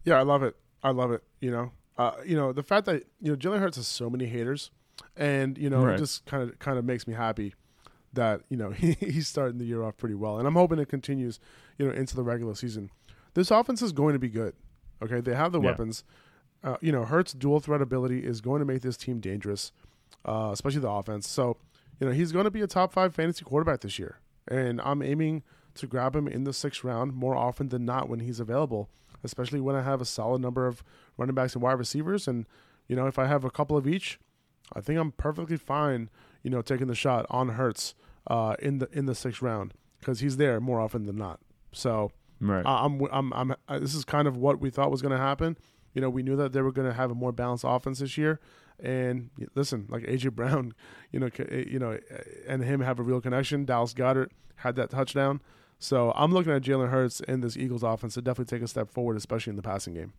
Yeah, 0.06 0.14
I 0.14 0.22
love 0.22 0.42
it. 0.42 0.56
I 0.82 0.92
love 0.92 1.10
it. 1.10 1.22
You 1.40 1.50
know, 1.50 1.72
uh, 1.98 2.12
you 2.24 2.34
know 2.34 2.54
the 2.54 2.62
fact 2.62 2.86
that 2.86 3.04
you 3.20 3.30
know 3.30 3.36
Jalen 3.36 3.58
Hurts 3.58 3.76
has 3.76 3.86
so 3.86 4.08
many 4.08 4.24
haters, 4.24 4.70
and 5.14 5.58
you 5.58 5.68
know 5.68 5.84
right. 5.84 5.96
it 5.96 5.98
just 5.98 6.24
kind 6.24 6.42
of 6.42 6.58
kind 6.58 6.78
of 6.78 6.86
makes 6.86 7.06
me 7.06 7.12
happy 7.12 7.54
that 8.12 8.42
you 8.48 8.56
know 8.56 8.70
he, 8.72 8.92
he's 8.92 9.28
starting 9.28 9.58
the 9.58 9.64
year 9.64 9.82
off 9.82 9.96
pretty 9.96 10.14
well, 10.14 10.38
and 10.38 10.46
I'm 10.46 10.54
hoping 10.54 10.78
it 10.78 10.88
continues, 10.88 11.40
you 11.78 11.86
know, 11.86 11.92
into 11.92 12.16
the 12.16 12.22
regular 12.22 12.54
season. 12.54 12.90
This 13.34 13.50
offense 13.50 13.82
is 13.82 13.92
going 13.92 14.14
to 14.14 14.18
be 14.18 14.28
good. 14.28 14.54
Okay, 15.02 15.20
they 15.20 15.34
have 15.34 15.52
the 15.52 15.60
yeah. 15.60 15.66
weapons. 15.66 16.04
Uh, 16.64 16.76
you 16.80 16.90
know, 16.90 17.04
Hurts' 17.04 17.32
dual 17.32 17.60
threat 17.60 17.80
ability 17.80 18.24
is 18.24 18.40
going 18.40 18.58
to 18.58 18.64
make 18.64 18.82
this 18.82 18.96
team 18.96 19.20
dangerous, 19.20 19.70
uh, 20.24 20.50
especially 20.52 20.80
the 20.80 20.90
offense. 20.90 21.28
So 21.28 21.56
you 22.00 22.06
know, 22.06 22.12
he's 22.12 22.32
going 22.32 22.44
to 22.44 22.50
be 22.50 22.60
a 22.60 22.66
top 22.66 22.92
five 22.92 23.14
fantasy 23.14 23.44
quarterback 23.44 23.80
this 23.80 23.98
year. 23.98 24.18
And 24.46 24.80
I'm 24.82 25.02
aiming 25.02 25.42
to 25.74 25.86
grab 25.86 26.14
him 26.16 26.28
in 26.28 26.44
the 26.44 26.52
sixth 26.52 26.84
round 26.84 27.14
more 27.14 27.36
often 27.36 27.68
than 27.68 27.84
not 27.84 28.08
when 28.08 28.20
he's 28.20 28.40
available, 28.40 28.88
especially 29.24 29.60
when 29.60 29.76
I 29.76 29.82
have 29.82 30.00
a 30.00 30.06
solid 30.06 30.40
number 30.40 30.66
of 30.66 30.82
running 31.16 31.34
backs 31.34 31.54
and 31.54 31.62
wide 31.62 31.78
receivers. 31.78 32.28
And, 32.28 32.46
you 32.86 32.96
know, 32.96 33.06
if 33.06 33.18
I 33.18 33.26
have 33.26 33.44
a 33.44 33.50
couple 33.50 33.76
of 33.76 33.86
each, 33.86 34.18
I 34.72 34.80
think 34.80 34.98
I'm 34.98 35.12
perfectly 35.12 35.56
fine, 35.56 36.08
you 36.48 36.50
know, 36.50 36.62
taking 36.62 36.86
the 36.86 36.94
shot 36.94 37.26
on 37.28 37.50
Hurts 37.50 37.94
uh, 38.26 38.56
in 38.58 38.78
the 38.78 38.88
in 38.90 39.04
the 39.04 39.14
sixth 39.14 39.42
round 39.42 39.74
because 40.00 40.20
he's 40.20 40.38
there 40.38 40.60
more 40.60 40.80
often 40.80 41.04
than 41.04 41.16
not. 41.16 41.40
So 41.72 42.10
right. 42.40 42.64
I'm, 42.64 43.02
I'm, 43.12 43.34
I'm, 43.34 43.54
I'm, 43.68 43.80
this 43.82 43.94
is 43.94 44.06
kind 44.06 44.26
of 44.26 44.38
what 44.38 44.58
we 44.58 44.70
thought 44.70 44.90
was 44.90 45.02
going 45.02 45.12
to 45.12 45.22
happen. 45.22 45.58
You 45.92 46.00
know, 46.00 46.08
we 46.08 46.22
knew 46.22 46.36
that 46.36 46.54
they 46.54 46.62
were 46.62 46.72
going 46.72 46.88
to 46.88 46.94
have 46.94 47.10
a 47.10 47.14
more 47.14 47.32
balanced 47.32 47.66
offense 47.68 47.98
this 47.98 48.16
year, 48.16 48.40
and 48.82 49.28
listen, 49.54 49.88
like 49.90 50.04
AJ 50.04 50.32
Brown, 50.34 50.72
you 51.12 51.20
know, 51.20 51.28
you 51.50 51.78
know, 51.78 51.98
and 52.46 52.64
him 52.64 52.80
have 52.80 52.98
a 52.98 53.02
real 53.02 53.20
connection. 53.20 53.66
Dallas 53.66 53.92
Goedert 53.92 54.30
had 54.56 54.74
that 54.76 54.88
touchdown. 54.88 55.42
So 55.78 56.14
I'm 56.16 56.32
looking 56.32 56.52
at 56.52 56.62
Jalen 56.62 56.88
Hurts 56.88 57.20
in 57.20 57.42
this 57.42 57.58
Eagles 57.58 57.82
offense 57.82 58.14
to 58.14 58.22
definitely 58.22 58.56
take 58.56 58.64
a 58.64 58.68
step 58.68 58.90
forward, 58.90 59.18
especially 59.18 59.50
in 59.50 59.56
the 59.56 59.62
passing 59.62 59.92
game. 59.92 60.14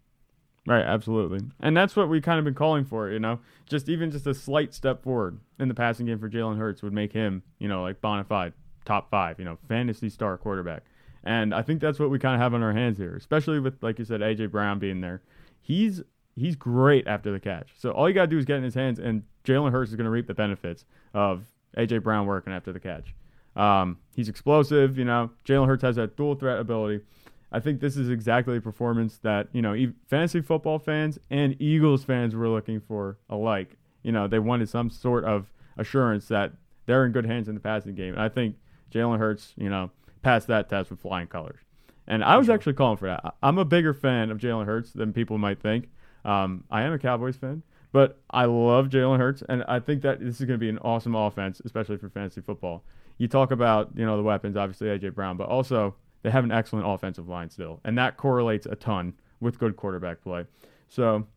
Right, 0.68 0.84
absolutely, 0.84 1.40
and 1.60 1.76
that's 1.76 1.96
what 1.96 2.10
we 2.10 2.22
kind 2.22 2.38
of 2.38 2.46
been 2.46 2.54
calling 2.54 2.86
for. 2.86 3.10
You 3.10 3.20
know, 3.20 3.40
just 3.68 3.90
even 3.90 4.12
just 4.12 4.28
a 4.28 4.34
slight 4.34 4.74
step 4.74 5.02
forward 5.02 5.40
in 5.58 5.68
the 5.68 5.74
passing 5.74 6.06
game 6.06 6.20
for 6.20 6.30
Jalen 6.30 6.58
Hurts 6.58 6.84
would 6.84 6.94
make 6.94 7.14
him, 7.14 7.44
you 7.60 7.68
know, 7.68 7.82
like 7.82 8.02
bona 8.02 8.24
fide 8.24 8.54
top 8.86 9.10
five, 9.10 9.40
you 9.40 9.46
know, 9.46 9.58
fantasy 9.68 10.10
star 10.10 10.38
quarterback. 10.38 10.84
And 11.24 11.54
I 11.54 11.62
think 11.62 11.82
that's 11.82 12.00
what 12.00 12.10
we 12.10 12.20
kind 12.20 12.36
of 12.36 12.42
have 12.42 12.54
on 12.54 12.64
our 12.64 12.74
hands 12.74 12.98
here, 12.98 13.16
especially 13.16 13.60
with, 13.60 13.82
like 13.84 14.00
you 14.00 14.06
said, 14.06 14.22
AJ 14.22 14.52
Brown 14.52 14.80
being 14.80 15.02
there. 15.02 15.22
He's 15.62 16.02
he's 16.36 16.56
great 16.56 17.08
after 17.08 17.32
the 17.32 17.40
catch. 17.40 17.70
So 17.78 17.92
all 17.92 18.08
you 18.08 18.16
got 18.16 18.22
to 18.22 18.28
do 18.28 18.38
is 18.38 18.46
get 18.46 18.58
in 18.58 18.64
his 18.64 18.76
hands, 18.76 19.00
and 19.00 19.24
Jalen 19.44 19.72
Hurts 19.72 19.92
is 19.92 19.98
to 19.98 20.10
reap 20.10 20.28
the 20.28 20.34
benefits 20.34 20.86
of 21.14 21.44
AJ 21.78 22.04
Brown 22.04 22.26
working 22.26 22.54
after 22.54 22.72
the 22.72 22.80
catch. 22.80 23.14
Um, 23.56 23.98
he's 24.16 24.30
explosive. 24.30 24.98
You 24.98 25.06
know, 25.06 25.32
Jalen 25.46 25.68
Hurts 25.68 25.84
has 25.84 25.98
that 25.98 26.16
dual 26.16 26.36
threat 26.36 26.60
ability. 26.60 27.04
I 27.52 27.60
think 27.60 27.80
this 27.80 27.98
is 27.98 28.10
exactly 28.10 28.56
the 28.56 28.62
performance 28.62 29.18
that 29.20 29.48
you 29.54 29.62
know 29.62 29.76
fantasy 30.08 30.42
football 30.42 30.80
fans 30.80 31.18
and 31.30 31.60
Eagles 31.60 32.04
fans 32.04 32.36
were 32.36 32.50
looking 32.50 32.80
for 32.80 33.18
alike. 33.30 33.78
You 34.04 34.12
know, 34.12 34.28
they 34.28 34.40
wanted 34.40 34.70
some 34.70 34.90
sort 34.90 35.26
of 35.26 35.52
assurance 35.78 36.28
that 36.28 36.54
they're 36.86 37.06
in 37.06 37.12
good 37.12 37.26
hands 37.26 37.48
in 37.50 37.56
the 37.56 37.62
passing 37.62 37.96
game, 37.96 38.14
and 38.14 38.22
I 38.22 38.30
think 38.30 38.56
Jalen 38.92 39.20
Hurts, 39.20 39.54
you 39.58 39.70
know, 39.70 39.92
passed 40.22 40.48
that 40.48 40.70
test 40.70 40.90
with 40.90 41.00
flying 41.00 41.28
colors. 41.28 41.60
And 42.08 42.24
I 42.24 42.38
was 42.38 42.50
actually 42.50 42.74
calling 42.74 42.98
for 42.98 43.08
that. 43.08 43.36
I'm 43.44 43.60
a 43.60 43.66
bigger 43.66 43.94
fan 43.94 44.32
of 44.32 44.40
Jalen 44.40 44.66
Hurts 44.66 44.92
than 44.92 45.14
people 45.14 45.38
might 45.38 45.62
think. 45.62 45.90
Um, 46.26 46.64
I 46.72 46.82
am 46.82 46.94
a 46.94 47.00
Cowboys 47.00 47.36
fan, 47.36 47.62
but 47.92 48.20
I 48.32 48.46
love 48.46 48.90
Jalen 48.90 49.20
Hurts, 49.20 49.44
and 49.48 49.64
I 49.68 49.80
think 49.80 50.02
that 50.02 50.20
this 50.20 50.40
is 50.40 50.46
going 50.48 50.60
to 50.60 50.64
be 50.64 50.70
an 50.70 50.80
awesome 50.80 51.16
offense, 51.16 51.62
especially 51.64 51.98
for 51.98 52.10
fantasy 52.10 52.42
football. 52.42 52.84
You 53.18 53.28
talk 53.28 53.52
about 53.52 53.92
you 53.96 54.06
know 54.06 54.18
the 54.18 54.24
weapons, 54.24 54.58
obviously 54.58 54.88
AJ 54.88 55.14
Brown, 55.14 55.38
but 55.38 55.50
also 55.50 55.96
they 56.22 56.30
have 56.30 56.44
an 56.44 56.52
excellent 56.52 56.88
offensive 56.88 57.28
line 57.28 57.50
still, 57.50 57.80
and 57.84 57.98
that 57.98 58.18
correlates 58.18 58.66
a 58.66 58.76
ton 58.76 59.14
with 59.40 59.60
good 59.60 59.76
quarterback 59.76 60.22
play. 60.22 60.46
So 60.88 61.28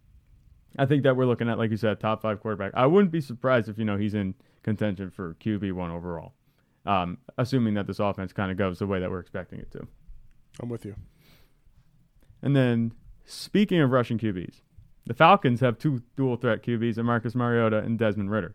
I 0.78 0.86
think 0.86 1.02
that 1.04 1.16
we're 1.16 1.26
looking 1.26 1.48
at, 1.48 1.58
like 1.58 1.70
you 1.70 1.76
said, 1.76 2.00
top 2.00 2.22
five 2.22 2.40
quarterback. 2.40 2.72
I 2.74 2.86
wouldn't 2.86 3.12
be 3.12 3.20
surprised 3.20 3.68
if 3.68 3.78
you 3.78 3.84
know 3.84 3.96
he's 3.96 4.14
in 4.14 4.34
contention 4.62 5.10
for 5.10 5.34
QB 5.34 5.72
one 5.72 5.90
overall, 5.90 6.32
um, 6.86 7.18
assuming 7.38 7.74
that 7.74 7.86
this 7.86 7.98
offense 7.98 8.32
kind 8.32 8.50
of 8.50 8.56
goes 8.56 8.78
the 8.78 8.86
way 8.86 9.00
that 9.00 9.10
we're 9.10 9.20
expecting 9.20 9.58
it 9.58 9.70
to. 9.72 9.86
I'm 10.60 10.68
with 10.68 10.84
you. 10.84 10.94
And 12.42 12.56
then 12.56 12.92
speaking 13.24 13.80
of 13.80 13.90
rushing 13.90 14.18
QBs, 14.18 14.62
the 15.06 15.14
Falcons 15.14 15.60
have 15.60 15.78
two 15.78 16.02
dual 16.16 16.36
threat 16.36 16.62
QBs 16.62 16.98
in 16.98 17.06
Marcus 17.06 17.34
Mariota 17.34 17.78
and 17.78 17.98
Desmond 17.98 18.30
Ridder. 18.30 18.54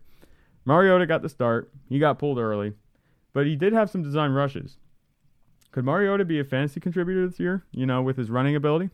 Mariota 0.64 1.06
got 1.06 1.22
the 1.22 1.28
start. 1.28 1.70
He 1.88 1.98
got 1.98 2.18
pulled 2.18 2.38
early, 2.38 2.74
but 3.32 3.46
he 3.46 3.56
did 3.56 3.72
have 3.72 3.90
some 3.90 4.02
design 4.02 4.32
rushes. 4.32 4.78
Could 5.70 5.84
Mariota 5.84 6.24
be 6.24 6.40
a 6.40 6.44
fantasy 6.44 6.80
contributor 6.80 7.26
this 7.26 7.38
year, 7.38 7.64
you 7.72 7.86
know, 7.86 8.02
with 8.02 8.16
his 8.16 8.30
running 8.30 8.56
ability? 8.56 8.90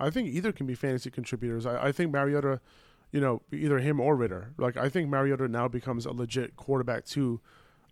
I 0.00 0.10
think 0.10 0.28
either 0.28 0.52
can 0.52 0.66
be 0.66 0.74
fantasy 0.74 1.10
contributors. 1.10 1.66
I, 1.66 1.88
I 1.88 1.92
think 1.92 2.12
Mariota, 2.12 2.60
you 3.12 3.20
know, 3.20 3.42
either 3.52 3.78
him 3.78 4.00
or 4.00 4.16
Ridder. 4.16 4.52
Like, 4.56 4.76
I 4.76 4.88
think 4.88 5.08
Mariota 5.08 5.48
now 5.48 5.68
becomes 5.68 6.06
a 6.06 6.12
legit 6.12 6.56
quarterback 6.56 7.04
two 7.04 7.40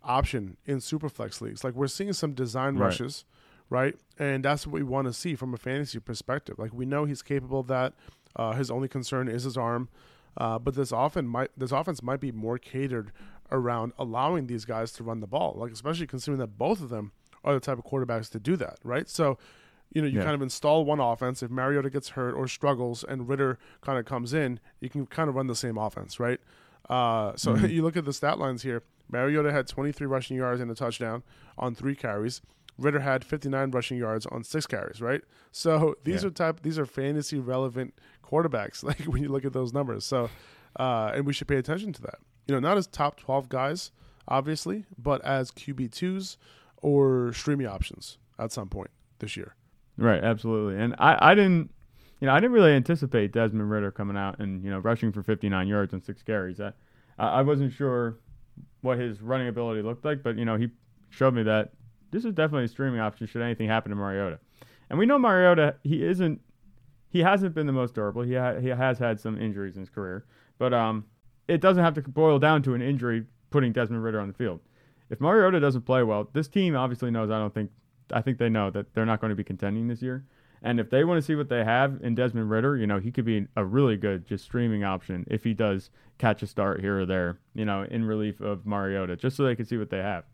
option 0.03 0.57
in 0.65 0.79
superflex 0.79 1.41
leagues. 1.41 1.65
Like, 1.65 1.75
we're 1.75 1.87
seeing 1.89 2.13
some 2.13 2.33
design 2.33 2.77
right. 2.77 2.87
rushes, 2.87 3.25
right? 3.69 3.95
And 4.19 4.45
that's 4.45 4.67
what 4.67 4.75
we 4.75 4.83
want 4.83 5.07
to 5.09 5.13
see 5.13 5.35
from 5.35 5.53
a 5.53 5.59
fantasy 5.59 5.99
perspective. 5.99 6.59
Like, 6.59 6.73
we 6.73 6.87
know 6.87 7.05
he's 7.05 7.23
capable 7.23 7.61
of 7.61 7.67
that. 7.67 7.95
Uh, 8.35 8.53
his 8.53 8.71
only 8.71 8.89
concern 8.89 9.29
is 9.29 9.45
his 9.45 9.57
arm. 9.57 9.89
Uh, 10.37 10.59
but 10.59 10.75
this 10.75 10.93
often 10.93 11.27
might 11.27 11.51
this 11.57 11.73
offense 11.73 12.03
might 12.03 12.21
be 12.21 12.31
more 12.31 12.59
catered 12.59 13.11
around 13.51 13.93
allowing 13.99 14.47
these 14.47 14.65
guys 14.65 14.93
to 14.93 15.03
run 15.03 15.21
the 15.21 15.27
ball, 15.27 15.55
like 15.57 15.73
especially 15.73 16.07
considering 16.07 16.39
that 16.39 16.59
both 16.59 16.81
of 16.83 16.91
them 16.91 17.13
are 17.47 17.55
the 17.55 17.61
type 17.61 17.79
of 17.79 17.85
quarterbacks 17.85 18.29
to 18.31 18.41
do 18.41 18.57
that, 18.57 18.79
right? 18.83 19.09
So, 19.09 19.39
you 19.93 20.03
know, 20.03 20.09
you 20.09 20.19
yeah. 20.19 20.25
kind 20.25 20.35
of 20.35 20.43
install 20.43 20.85
one 20.85 21.01
offense. 21.01 21.43
If 21.43 21.51
Mariota 21.51 21.89
gets 21.89 22.11
hurt 22.11 22.35
or 22.35 22.49
struggles, 22.49 23.05
and 23.05 23.29
Ridder 23.29 23.59
kind 23.81 23.99
of 23.99 24.05
comes 24.05 24.35
in, 24.35 24.61
you 24.81 24.91
can 24.91 25.07
kind 25.07 25.29
of 25.29 25.37
run 25.37 25.47
the 25.47 25.55
same 25.55 25.79
offense, 25.79 26.21
right? 26.21 26.41
Uh, 26.91 27.33
so 27.37 27.55
mm-hmm. 27.55 27.67
you 27.71 27.83
look 27.83 27.97
at 27.97 28.05
the 28.05 28.13
stat 28.13 28.39
lines 28.39 28.63
here. 28.63 28.83
Mariota 29.09 29.53
had 29.53 29.69
23 29.69 30.07
rushing 30.07 30.37
yards 30.37 30.61
and 30.61 30.71
a 30.71 30.75
touchdown 30.75 31.23
on 31.57 31.75
three 31.75 31.95
carries. 31.95 32.43
Ridder 32.77 33.01
had 33.01 33.25
59 33.25 33.71
rushing 33.71 33.97
yards 33.97 34.27
on 34.27 34.45
six 34.45 34.67
carries, 34.67 35.01
right? 35.01 35.23
So 35.53 35.97
these 36.05 36.23
yeah. 36.23 36.29
are 36.29 36.33
type 36.33 36.63
these 36.63 36.79
are 36.79 36.87
fantasy 36.87 37.39
relevant 37.39 37.95
quarterbacks. 38.25 38.83
Like 38.87 39.05
when 39.05 39.23
you 39.23 39.29
look 39.29 39.45
at 39.45 39.53
those 39.53 39.73
numbers, 39.73 40.05
so 40.05 40.29
uh, 40.79 41.13
and 41.15 41.25
we 41.25 41.33
should 41.33 41.49
pay 41.49 41.57
attention 41.57 41.93
to 41.95 42.03
that. 42.03 42.19
You 42.47 42.55
know, 42.55 42.61
not 42.61 42.77
as 42.77 42.87
top 42.87 43.19
twelve 43.19 43.49
guys, 43.49 43.93
obviously, 44.29 44.85
but 44.99 45.25
as 45.25 45.51
QB 45.51 45.93
twos 45.93 46.37
or 46.83 47.33
streaming 47.33 47.67
options 47.67 48.19
at 48.39 48.53
some 48.53 48.69
point 48.69 48.91
this 49.19 49.37
year. 49.37 49.55
Right, 49.97 50.23
absolutely. 50.23 50.81
And 50.81 50.95
I, 50.99 51.31
I 51.31 51.35
didn't, 51.35 51.71
you 52.21 52.27
know, 52.27 52.35
I 52.35 52.41
didn't 52.41 52.53
really 52.53 52.73
anticipate 52.73 53.33
Desmond 53.33 53.71
Ridder 53.71 53.91
coming 53.91 54.17
out 54.17 54.39
and 54.39 54.63
you 54.63 54.71
know 54.71 54.79
rushing 54.79 55.13
for 55.13 55.23
59 55.23 55.67
yards 55.69 55.93
and 55.93 56.05
six 56.05 56.23
carries. 56.23 56.61
I, 56.61 56.73
I 57.19 57.43
wasn't 57.43 57.73
sure 57.73 58.19
what 58.83 58.99
his 58.99 59.21
running 59.21 59.49
ability 59.49 59.83
looked 59.83 60.05
like, 60.05 60.23
but 60.23 60.37
you 60.37 60.45
know 60.45 60.57
he 60.57 60.69
showed 61.11 61.35
me 61.35 61.43
that 61.45 61.73
this 62.11 62.25
is 62.25 62.33
definitely 62.33 62.65
a 62.65 62.69
streaming 62.69 63.01
option 63.01 63.27
should 63.27 63.43
anything 63.43 63.69
happen 63.69 63.91
to 63.91 63.97
Mariota. 63.97 64.39
And 64.89 64.99
we 64.99 65.07
know 65.07 65.19
Mariota, 65.19 65.77
he 65.83 66.05
isn't, 66.05 66.41
he 67.09 67.21
hasn't 67.21 67.55
been 67.55 67.67
the 67.67 67.73
most 67.73 67.95
durable. 67.95 68.23
He 68.23 68.35
ha- 68.35 68.59
he 68.61 68.69
has 68.69 68.99
had 68.99 69.19
some 69.19 69.41
injuries 69.41 69.77
in 69.77 69.83
his 69.83 69.91
career, 69.91 70.25
but 70.59 70.73
um, 70.73 71.05
it 71.49 71.61
doesn't 71.61 71.83
have 71.83 71.95
to 71.95 72.03
boil 72.03 72.39
down 72.39 72.63
to 72.63 72.75
an 72.75 72.83
injury 72.83 73.25
putting 73.51 73.73
Desmond 73.73 74.05
Ridder 74.05 74.21
on 74.21 74.29
the 74.29 74.35
field. 74.35 74.61
If 75.11 75.21
Mariota 75.21 75.61
doesn't 75.61 75.83
play 75.83 76.03
well, 76.03 76.29
this 76.33 76.49
team 76.49 76.77
obviously 76.77 77.11
knows. 77.11 77.31
I 77.31 77.39
don't 77.39 77.55
think 77.55 77.71
I 78.13 78.23
think 78.23 78.39
they 78.39 78.49
know 78.49 78.71
that 78.71 78.95
they're 78.95 79.07
not 79.07 79.21
going 79.21 79.31
to 79.31 79.37
be 79.37 79.45
contending 79.45 79.89
this 79.89 80.03
year. 80.03 80.25
And 80.63 80.81
if 80.81 80.91
they 80.91 81.05
want 81.05 81.19
to 81.19 81.23
see 81.23 81.35
what 81.35 81.49
they 81.49 81.65
have 81.65 82.01
in 82.03 82.15
Desmond 82.15 82.51
Ridder, 82.51 82.77
you 82.77 82.87
know, 82.87 82.99
he 82.99 83.13
could 83.13 83.25
be 83.25 83.47
a 83.57 83.65
really 83.65 83.97
good 83.97 84.27
just 84.27 84.45
streaming 84.45 84.85
option 84.85 85.27
if 85.31 85.45
he 85.45 85.55
does 85.55 85.91
catch 86.19 86.43
a 86.43 86.47
start 86.47 86.81
here 86.81 87.01
or 87.01 87.07
there, 87.07 87.39
you 87.55 87.65
know, 87.65 87.87
in 87.91 88.05
relief 88.05 88.41
of 88.41 88.67
Mariota, 88.67 89.17
just 89.17 89.37
so 89.37 89.45
they 89.45 89.55
can 89.55 89.67
see 89.67 89.77
what 89.77 89.91
they 89.91 89.99
have. 89.99 90.25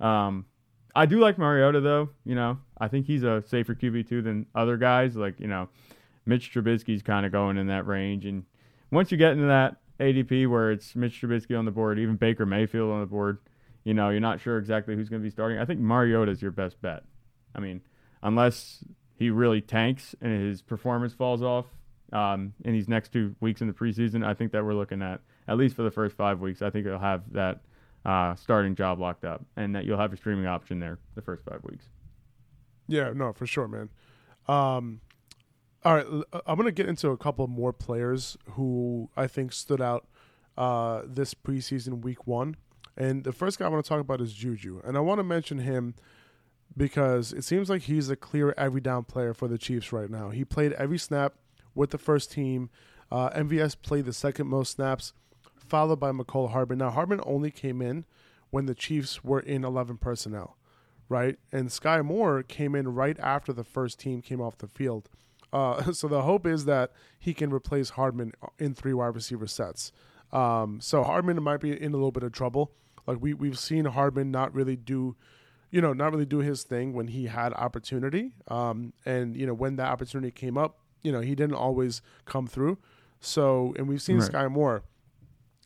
Um, 0.00 0.46
I 0.94 1.06
do 1.06 1.18
like 1.18 1.38
Mariota 1.38 1.80
though. 1.80 2.10
You 2.24 2.34
know, 2.34 2.58
I 2.78 2.88
think 2.88 3.06
he's 3.06 3.24
a 3.24 3.42
safer 3.46 3.74
QB 3.74 4.08
two 4.08 4.22
than 4.22 4.46
other 4.54 4.76
guys. 4.76 5.16
Like 5.16 5.40
you 5.40 5.48
know, 5.48 5.68
Mitch 6.24 6.52
Trubisky's 6.52 7.02
kind 7.02 7.26
of 7.26 7.32
going 7.32 7.56
in 7.56 7.66
that 7.66 7.86
range, 7.86 8.26
and 8.26 8.44
once 8.90 9.10
you 9.10 9.18
get 9.18 9.32
into 9.32 9.46
that 9.46 9.76
ADP 9.98 10.48
where 10.48 10.70
it's 10.70 10.94
Mitch 10.94 11.20
Trubisky 11.20 11.58
on 11.58 11.64
the 11.64 11.70
board, 11.70 11.98
even 11.98 12.16
Baker 12.16 12.46
Mayfield 12.46 12.92
on 12.92 13.00
the 13.00 13.06
board, 13.06 13.38
you 13.84 13.94
know, 13.94 14.10
you're 14.10 14.20
not 14.20 14.40
sure 14.40 14.58
exactly 14.58 14.96
who's 14.96 15.08
going 15.08 15.22
to 15.22 15.24
be 15.24 15.30
starting. 15.30 15.58
I 15.58 15.64
think 15.64 15.80
Mariota 15.80 16.32
is 16.32 16.42
your 16.42 16.50
best 16.50 16.80
bet. 16.80 17.04
I 17.54 17.60
mean, 17.60 17.82
unless 18.22 18.82
he 19.16 19.30
really 19.30 19.60
tanks 19.60 20.14
and 20.20 20.32
his 20.32 20.62
performance 20.62 21.12
falls 21.12 21.42
off 21.42 21.66
um, 22.12 22.54
in 22.64 22.72
these 22.72 22.88
next 22.88 23.12
two 23.12 23.36
weeks 23.40 23.60
in 23.60 23.68
the 23.68 23.72
preseason, 23.72 24.24
I 24.24 24.34
think 24.34 24.52
that 24.52 24.64
we're 24.64 24.74
looking 24.74 25.02
at 25.02 25.20
at 25.46 25.56
least 25.56 25.76
for 25.76 25.82
the 25.82 25.90
first 25.90 26.16
five 26.16 26.40
weeks. 26.40 26.62
I 26.62 26.70
think 26.70 26.86
he'll 26.86 26.98
have 26.98 27.22
that 27.32 27.60
uh, 28.04 28.34
starting 28.34 28.74
job 28.74 28.98
locked 28.98 29.24
up, 29.24 29.44
and 29.56 29.74
that 29.74 29.84
you'll 29.84 29.98
have 29.98 30.12
a 30.12 30.16
streaming 30.16 30.46
option 30.46 30.80
there 30.80 30.98
the 31.14 31.22
first 31.22 31.44
five 31.44 31.60
weeks. 31.62 31.86
Yeah, 32.86 33.12
no, 33.14 33.32
for 33.32 33.46
sure, 33.46 33.68
man. 33.68 33.90
Um, 34.46 35.00
all 35.84 35.94
right, 35.94 36.06
uh, 36.32 36.40
I'm 36.46 36.56
going 36.56 36.66
to 36.66 36.72
get 36.72 36.88
into 36.88 37.10
a 37.10 37.16
couple 37.16 37.46
more 37.46 37.72
players 37.72 38.36
who 38.52 39.10
I 39.16 39.26
think 39.26 39.52
stood 39.52 39.80
out 39.80 40.06
uh, 40.56 41.02
this 41.06 41.34
preseason 41.34 42.02
week 42.02 42.26
one. 42.26 42.56
And 42.96 43.24
the 43.24 43.32
first 43.32 43.58
guy 43.58 43.66
I 43.66 43.68
want 43.68 43.84
to 43.84 43.88
talk 43.88 44.00
about 44.00 44.20
is 44.20 44.32
Juju. 44.32 44.80
And 44.84 44.96
I 44.96 45.00
want 45.00 45.18
to 45.18 45.24
mention 45.24 45.58
him 45.58 45.94
because 46.76 47.32
it 47.32 47.44
seems 47.44 47.68
like 47.68 47.82
he's 47.82 48.08
a 48.10 48.16
clear 48.16 48.54
every 48.56 48.80
down 48.80 49.04
player 49.04 49.34
for 49.34 49.48
the 49.48 49.58
Chiefs 49.58 49.92
right 49.92 50.10
now. 50.10 50.30
He 50.30 50.44
played 50.44 50.72
every 50.74 50.98
snap 50.98 51.34
with 51.74 51.90
the 51.90 51.98
first 51.98 52.32
team. 52.32 52.70
Uh, 53.10 53.30
MVS 53.30 53.76
played 53.80 54.06
the 54.06 54.12
second 54.12 54.48
most 54.48 54.72
snaps, 54.72 55.12
followed 55.56 56.00
by 56.00 56.10
Mecole 56.12 56.50
Hardman. 56.50 56.78
Now, 56.78 56.90
Hardman 56.90 57.20
only 57.24 57.50
came 57.50 57.80
in 57.82 58.04
when 58.50 58.66
the 58.66 58.74
Chiefs 58.74 59.24
were 59.24 59.40
in 59.40 59.64
11 59.64 59.98
personnel, 59.98 60.56
right? 61.08 61.38
And 61.52 61.68
Skyy 61.68 62.04
Moore 62.04 62.42
came 62.42 62.74
in 62.74 62.94
right 62.94 63.18
after 63.18 63.52
the 63.52 63.64
first 63.64 63.98
team 63.98 64.22
came 64.22 64.40
off 64.40 64.58
the 64.58 64.68
field. 64.68 65.08
Uh, 65.52 65.92
so 65.92 66.08
the 66.08 66.22
hope 66.22 66.46
is 66.46 66.64
that 66.64 66.92
he 67.18 67.34
can 67.34 67.52
replace 67.52 67.90
Hardman 67.90 68.32
in 68.58 68.74
three 68.74 68.94
wide 68.94 69.14
receiver 69.14 69.46
sets. 69.46 69.92
Um, 70.32 70.80
so 70.80 71.02
Hardman 71.04 71.42
might 71.42 71.60
be 71.60 71.70
in 71.70 71.92
a 71.92 71.96
little 71.96 72.12
bit 72.12 72.24
of 72.24 72.32
trouble. 72.32 72.72
Like 73.06 73.18
we 73.20 73.34
we've 73.34 73.58
seen 73.58 73.84
Hardman 73.84 74.30
not 74.30 74.54
really 74.54 74.76
do 74.76 75.16
you 75.74 75.80
know, 75.80 75.92
not 75.92 76.12
really 76.12 76.24
do 76.24 76.38
his 76.38 76.62
thing 76.62 76.92
when 76.92 77.08
he 77.08 77.26
had 77.26 77.52
opportunity. 77.54 78.30
Um, 78.46 78.92
and 79.04 79.36
you 79.36 79.44
know, 79.44 79.54
when 79.54 79.74
that 79.74 79.88
opportunity 79.88 80.30
came 80.30 80.56
up, 80.56 80.78
you 81.02 81.10
know, 81.10 81.20
he 81.20 81.34
didn't 81.34 81.56
always 81.56 82.00
come 82.26 82.46
through. 82.46 82.78
So, 83.18 83.74
and 83.76 83.88
we've 83.88 84.00
seen 84.00 84.18
right. 84.18 84.30
Skyy 84.30 84.50
Moore, 84.52 84.84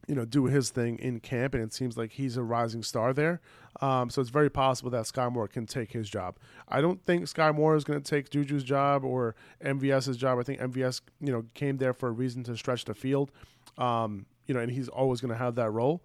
you 0.07 0.15
know, 0.15 0.25
do 0.25 0.47
his 0.47 0.71
thing 0.71 0.99
in 0.99 1.21
camp, 1.21 1.53
and 1.53 1.63
it 1.63 1.75
seems 1.75 1.99
like 1.99 2.13
he's 2.13 2.39
a 2.39 2.43
rising 2.43 2.83
star 2.83 3.13
there. 3.13 3.43
Um, 3.83 4.09
so 4.09 4.23
it's 4.23 4.31
very 4.31 4.49
possible 4.49 4.91
that 4.93 5.05
Skyy 5.05 5.31
Moore 5.31 5.47
can 5.47 5.67
take 5.67 5.93
his 5.93 6.09
job. 6.09 6.39
I 6.69 6.81
don't 6.81 7.05
think 7.05 7.25
Skyy 7.25 7.55
Moore 7.55 7.77
is 7.77 7.85
going 7.85 8.01
to 8.01 8.11
take 8.11 8.31
Juju's 8.31 8.65
job 8.65 9.05
or 9.05 9.35
MVS's 9.63 10.17
job. 10.17 10.39
I 10.39 10.43
think 10.43 10.59
MVS, 10.59 11.03
you 11.21 11.33
know, 11.33 11.45
came 11.53 11.77
there 11.77 11.93
for 11.93 12.09
a 12.09 12.13
reason 12.13 12.43
to 12.45 12.57
stretch 12.57 12.87
the 12.87 12.95
field. 12.95 13.31
Um, 13.77 14.25
you 14.47 14.55
know, 14.55 14.61
and 14.61 14.73
he's 14.73 14.89
always 14.89 15.21
going 15.21 15.33
to 15.33 15.39
have 15.39 15.57
that 15.57 15.71
role. 15.71 16.03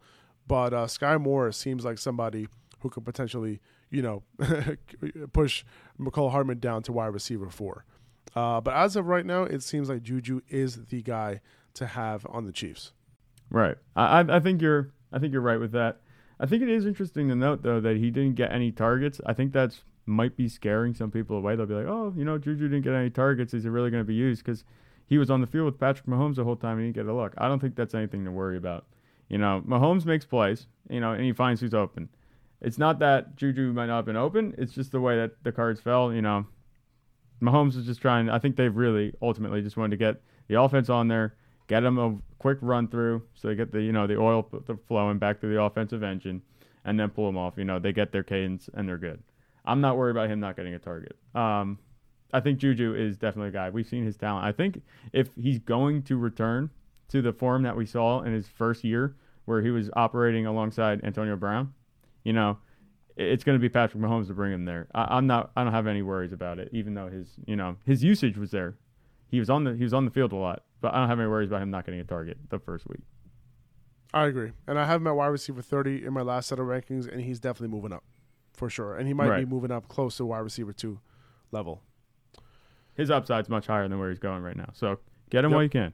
But 0.47 0.73
uh, 0.73 0.85
Skyy 0.85 1.19
Moore 1.19 1.51
seems 1.51 1.85
like 1.85 1.97
somebody 1.97 2.47
who 2.79 2.89
could 2.89 3.05
potentially, 3.05 3.61
you 3.89 4.01
know, 4.01 4.23
push 5.33 5.63
Mecole 5.99 6.31
Hardman 6.31 6.59
down 6.59 6.83
to 6.83 6.91
wide 6.91 7.07
receiver 7.07 7.49
four. 7.49 7.85
Uh, 8.35 8.59
but 8.61 8.73
as 8.73 8.95
of 8.95 9.07
right 9.07 9.25
now, 9.25 9.43
it 9.43 9.63
seems 9.63 9.89
like 9.89 10.03
Juju 10.03 10.41
is 10.49 10.85
the 10.87 11.01
guy 11.01 11.41
to 11.75 11.87
have 11.87 12.25
on 12.29 12.45
the 12.45 12.51
Chiefs. 12.51 12.91
Right. 13.49 13.77
I 13.95 14.21
I 14.21 14.39
think 14.39 14.61
you're 14.61 14.91
I 15.11 15.19
think 15.19 15.31
you're 15.31 15.41
right 15.41 15.59
with 15.59 15.71
that. 15.73 16.01
I 16.39 16.45
think 16.45 16.63
it 16.63 16.69
is 16.69 16.85
interesting 16.85 17.29
to 17.29 17.35
note 17.35 17.61
though 17.63 17.79
that 17.79 17.97
he 17.97 18.09
didn't 18.09 18.35
get 18.35 18.51
any 18.51 18.71
targets. 18.71 19.21
I 19.25 19.33
think 19.33 19.53
that's 19.53 19.83
might 20.05 20.35
be 20.35 20.49
scaring 20.49 20.93
some 20.93 21.11
people 21.11 21.37
away. 21.37 21.55
They'll 21.55 21.65
be 21.65 21.75
like, 21.75 21.87
oh, 21.87 22.13
you 22.17 22.25
know, 22.25 22.37
Juju 22.37 22.67
didn't 22.67 22.81
get 22.81 22.93
any 22.93 23.09
targets. 23.09 23.53
Is 23.53 23.63
he 23.63 23.69
really 23.69 23.89
going 23.89 24.01
to 24.03 24.07
be 24.07 24.15
used? 24.15 24.43
Because 24.43 24.65
he 25.05 25.17
was 25.17 25.29
on 25.29 25.41
the 25.41 25.47
field 25.47 25.65
with 25.65 25.79
Patrick 25.79 26.07
Mahomes 26.07 26.35
the 26.35 26.43
whole 26.43 26.55
time 26.55 26.77
and 26.77 26.81
he 26.81 26.91
didn't 26.91 27.07
get 27.07 27.11
a 27.11 27.15
look. 27.15 27.33
I 27.37 27.47
don't 27.47 27.59
think 27.59 27.75
that's 27.75 27.93
anything 27.93 28.25
to 28.25 28.31
worry 28.31 28.57
about. 28.57 28.85
You 29.29 29.37
know, 29.37 29.63
Mahomes 29.67 30.05
makes 30.05 30.25
plays, 30.25 30.67
you 30.89 30.99
know, 30.99 31.13
and 31.13 31.23
he 31.23 31.33
finds 31.33 31.61
who's 31.61 31.73
open 31.73 32.09
it's 32.63 32.77
not 32.77 32.99
that 32.99 33.35
Juju 33.35 33.73
might 33.73 33.87
not 33.87 33.97
have 33.97 34.05
been 34.05 34.15
open. 34.15 34.55
It's 34.57 34.73
just 34.73 34.93
the 34.93 35.01
way 35.01 35.17
that 35.17 35.43
the 35.43 35.51
cards 35.51 35.81
fell. 35.81 36.13
You 36.13 36.21
know, 36.21 36.47
Mahomes 37.41 37.75
is 37.75 37.85
just 37.85 38.01
trying. 38.01 38.29
I 38.29 38.39
think 38.39 38.55
they've 38.55 38.75
really 38.75 39.13
ultimately 39.21 39.61
just 39.61 39.75
wanted 39.75 39.91
to 39.91 39.97
get 39.97 40.21
the 40.47 40.59
offense 40.59 40.89
on 40.89 41.09
there, 41.09 41.35
get 41.67 41.81
them 41.81 41.99
a 41.99 42.17
quick 42.39 42.57
run 42.61 42.87
through, 42.87 43.21
so 43.35 43.49
they 43.49 43.55
get 43.55 43.71
the 43.73 43.81
you 43.81 43.91
know 43.91 44.07
the 44.07 44.17
oil 44.17 44.49
flowing 44.87 45.19
back 45.19 45.41
to 45.41 45.47
the 45.47 45.61
offensive 45.61 46.03
engine, 46.03 46.41
and 46.85 46.97
then 46.97 47.09
pull 47.09 47.25
them 47.25 47.37
off. 47.37 47.55
You 47.57 47.65
know, 47.65 47.79
they 47.79 47.91
get 47.91 48.13
their 48.13 48.23
cadence 48.23 48.69
and 48.73 48.87
they're 48.87 48.97
good. 48.97 49.21
I'm 49.65 49.81
not 49.81 49.97
worried 49.97 50.11
about 50.11 50.29
him 50.29 50.39
not 50.39 50.55
getting 50.55 50.73
a 50.73 50.79
target. 50.79 51.17
Um, 51.35 51.79
I 52.33 52.39
think 52.39 52.59
Juju 52.59 52.95
is 52.95 53.17
definitely 53.17 53.49
a 53.49 53.51
guy. 53.51 53.69
We've 53.69 53.87
seen 53.87 54.05
his 54.05 54.17
talent. 54.17 54.45
I 54.45 54.51
think 54.53 54.81
if 55.11 55.29
he's 55.39 55.59
going 55.59 56.03
to 56.03 56.17
return 56.17 56.69
to 57.13 57.21
the 57.21 57.31
form 57.31 57.61
that 57.61 57.77
we 57.77 57.85
saw 57.85 58.23
in 58.23 58.33
his 58.33 58.47
first 58.47 58.83
year, 58.83 59.15
where 59.45 59.61
he 59.61 59.69
was 59.69 59.87
operating 59.95 60.47
alongside 60.47 61.03
Antonio 61.03 61.35
Brown, 61.35 61.71
you 62.23 62.33
know, 62.33 62.57
it's 63.15 63.43
going 63.43 63.55
to 63.55 63.61
be 63.61 63.69
Patrick 63.69 64.01
Mahomes 64.01 64.25
to 64.27 64.33
bring 64.33 64.51
him 64.51 64.65
there. 64.65 64.87
I, 64.95 65.19
am 65.19 65.27
not. 65.27 65.51
I 65.55 65.63
don't 65.63 65.73
have 65.73 65.85
any 65.85 66.01
worries 66.01 66.33
about 66.33 66.57
it, 66.57 66.69
even 66.73 66.95
though 66.95 67.09
his 67.09 67.27
you 67.45 67.55
know 67.55 67.77
his 67.85 68.03
usage 68.03 68.35
was 68.35 68.49
there. 68.49 68.77
He 69.29 69.39
was 69.39 69.51
on 69.51 69.63
the 69.63 69.75
he 69.75 69.83
was 69.83 69.93
on 69.93 70.05
the 70.05 70.11
field 70.11 70.31
a 70.31 70.37
lot, 70.37 70.63
but 70.81 70.91
I 70.91 70.97
don't 70.97 71.07
have 71.07 71.19
any 71.19 71.29
worries 71.29 71.49
about 71.49 71.61
him 71.61 71.69
not 71.69 71.85
getting 71.85 71.99
a 71.99 72.03
target 72.03 72.37
the 72.49 72.57
first 72.57 72.89
week. 72.89 73.01
I 74.11 74.25
agree, 74.25 74.53
and 74.65 74.79
I 74.79 74.87
have 74.87 74.99
him 74.99 75.07
at 75.07 75.15
wide 75.15 75.27
receiver 75.27 75.61
30 75.61 76.03
in 76.03 76.13
my 76.13 76.21
last 76.21 76.47
set 76.47 76.57
of 76.57 76.65
rankings, 76.65 77.11
and 77.11 77.21
he's 77.21 77.39
definitely 77.39 77.75
moving 77.75 77.93
up 77.93 78.03
for 78.53 78.71
sure, 78.71 78.95
and 78.95 79.07
he 79.07 79.13
might 79.13 79.29
right. 79.29 79.39
be 79.41 79.45
moving 79.45 79.71
up 79.71 79.87
close 79.87 80.17
to 80.17 80.25
wide 80.25 80.39
receiver 80.39 80.73
two 80.73 80.99
level. 81.51 81.83
His 82.95 83.11
upside's 83.11 83.49
much 83.49 83.67
higher 83.67 83.87
than 83.87 83.99
where 83.99 84.09
he's 84.09 84.19
going 84.19 84.41
right 84.41 84.57
now, 84.57 84.69
so 84.73 84.97
get 85.29 85.45
him 85.45 85.51
yep. 85.51 85.55
while 85.55 85.63
you 85.63 85.69
can. 85.69 85.93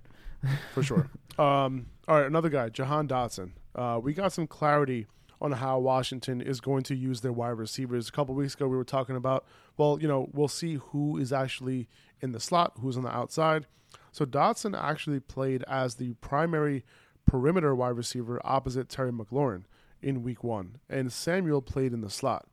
For 0.74 0.84
sure. 0.84 1.10
Um, 1.40 1.86
all 2.06 2.18
right, 2.18 2.28
another 2.28 2.50
guy, 2.50 2.68
Jahan 2.68 3.08
Dotson. 3.08 3.52
Uh, 3.74 3.98
we 4.04 4.14
got 4.14 4.34
some 4.34 4.46
clarity 4.46 5.08
on 5.40 5.54
how 5.54 5.80
Washington 5.80 6.42
is 6.42 6.60
going 6.60 6.84
to 6.84 6.96
use 6.96 7.22
their 7.22 7.32
wide 7.32 7.58
receivers. 7.58 8.10
A 8.10 8.12
couple 8.12 8.36
weeks 8.36 8.56
ago, 8.56 8.68
we 8.68 8.76
were 8.76 8.84
talking 8.84 9.16
about, 9.16 9.46
well, 9.78 9.98
you 10.02 10.08
know, 10.10 10.28
we'll 10.34 10.50
see 10.50 10.76
who 10.76 11.18
is 11.18 11.32
actually 11.32 11.88
in 12.20 12.34
the 12.34 12.42
slot, 12.42 12.74
who's 12.82 12.98
on 12.98 13.04
the 13.04 13.16
outside. 13.16 13.68
So 14.12 14.26
Dotson 14.26 14.78
actually 14.78 15.22
played 15.22 15.64
as 15.68 15.96
the 15.96 16.14
primary 16.16 16.84
perimeter 17.26 17.74
wide 17.74 17.96
receiver 17.96 18.42
opposite 18.44 18.90
Terry 18.90 19.12
McLaurin 19.12 19.64
in 20.02 20.24
week 20.24 20.44
one, 20.44 20.80
and 20.90 21.12
Samuel 21.12 21.62
played 21.62 21.94
in 21.94 22.02
the 22.02 22.10
slot. 22.10 22.48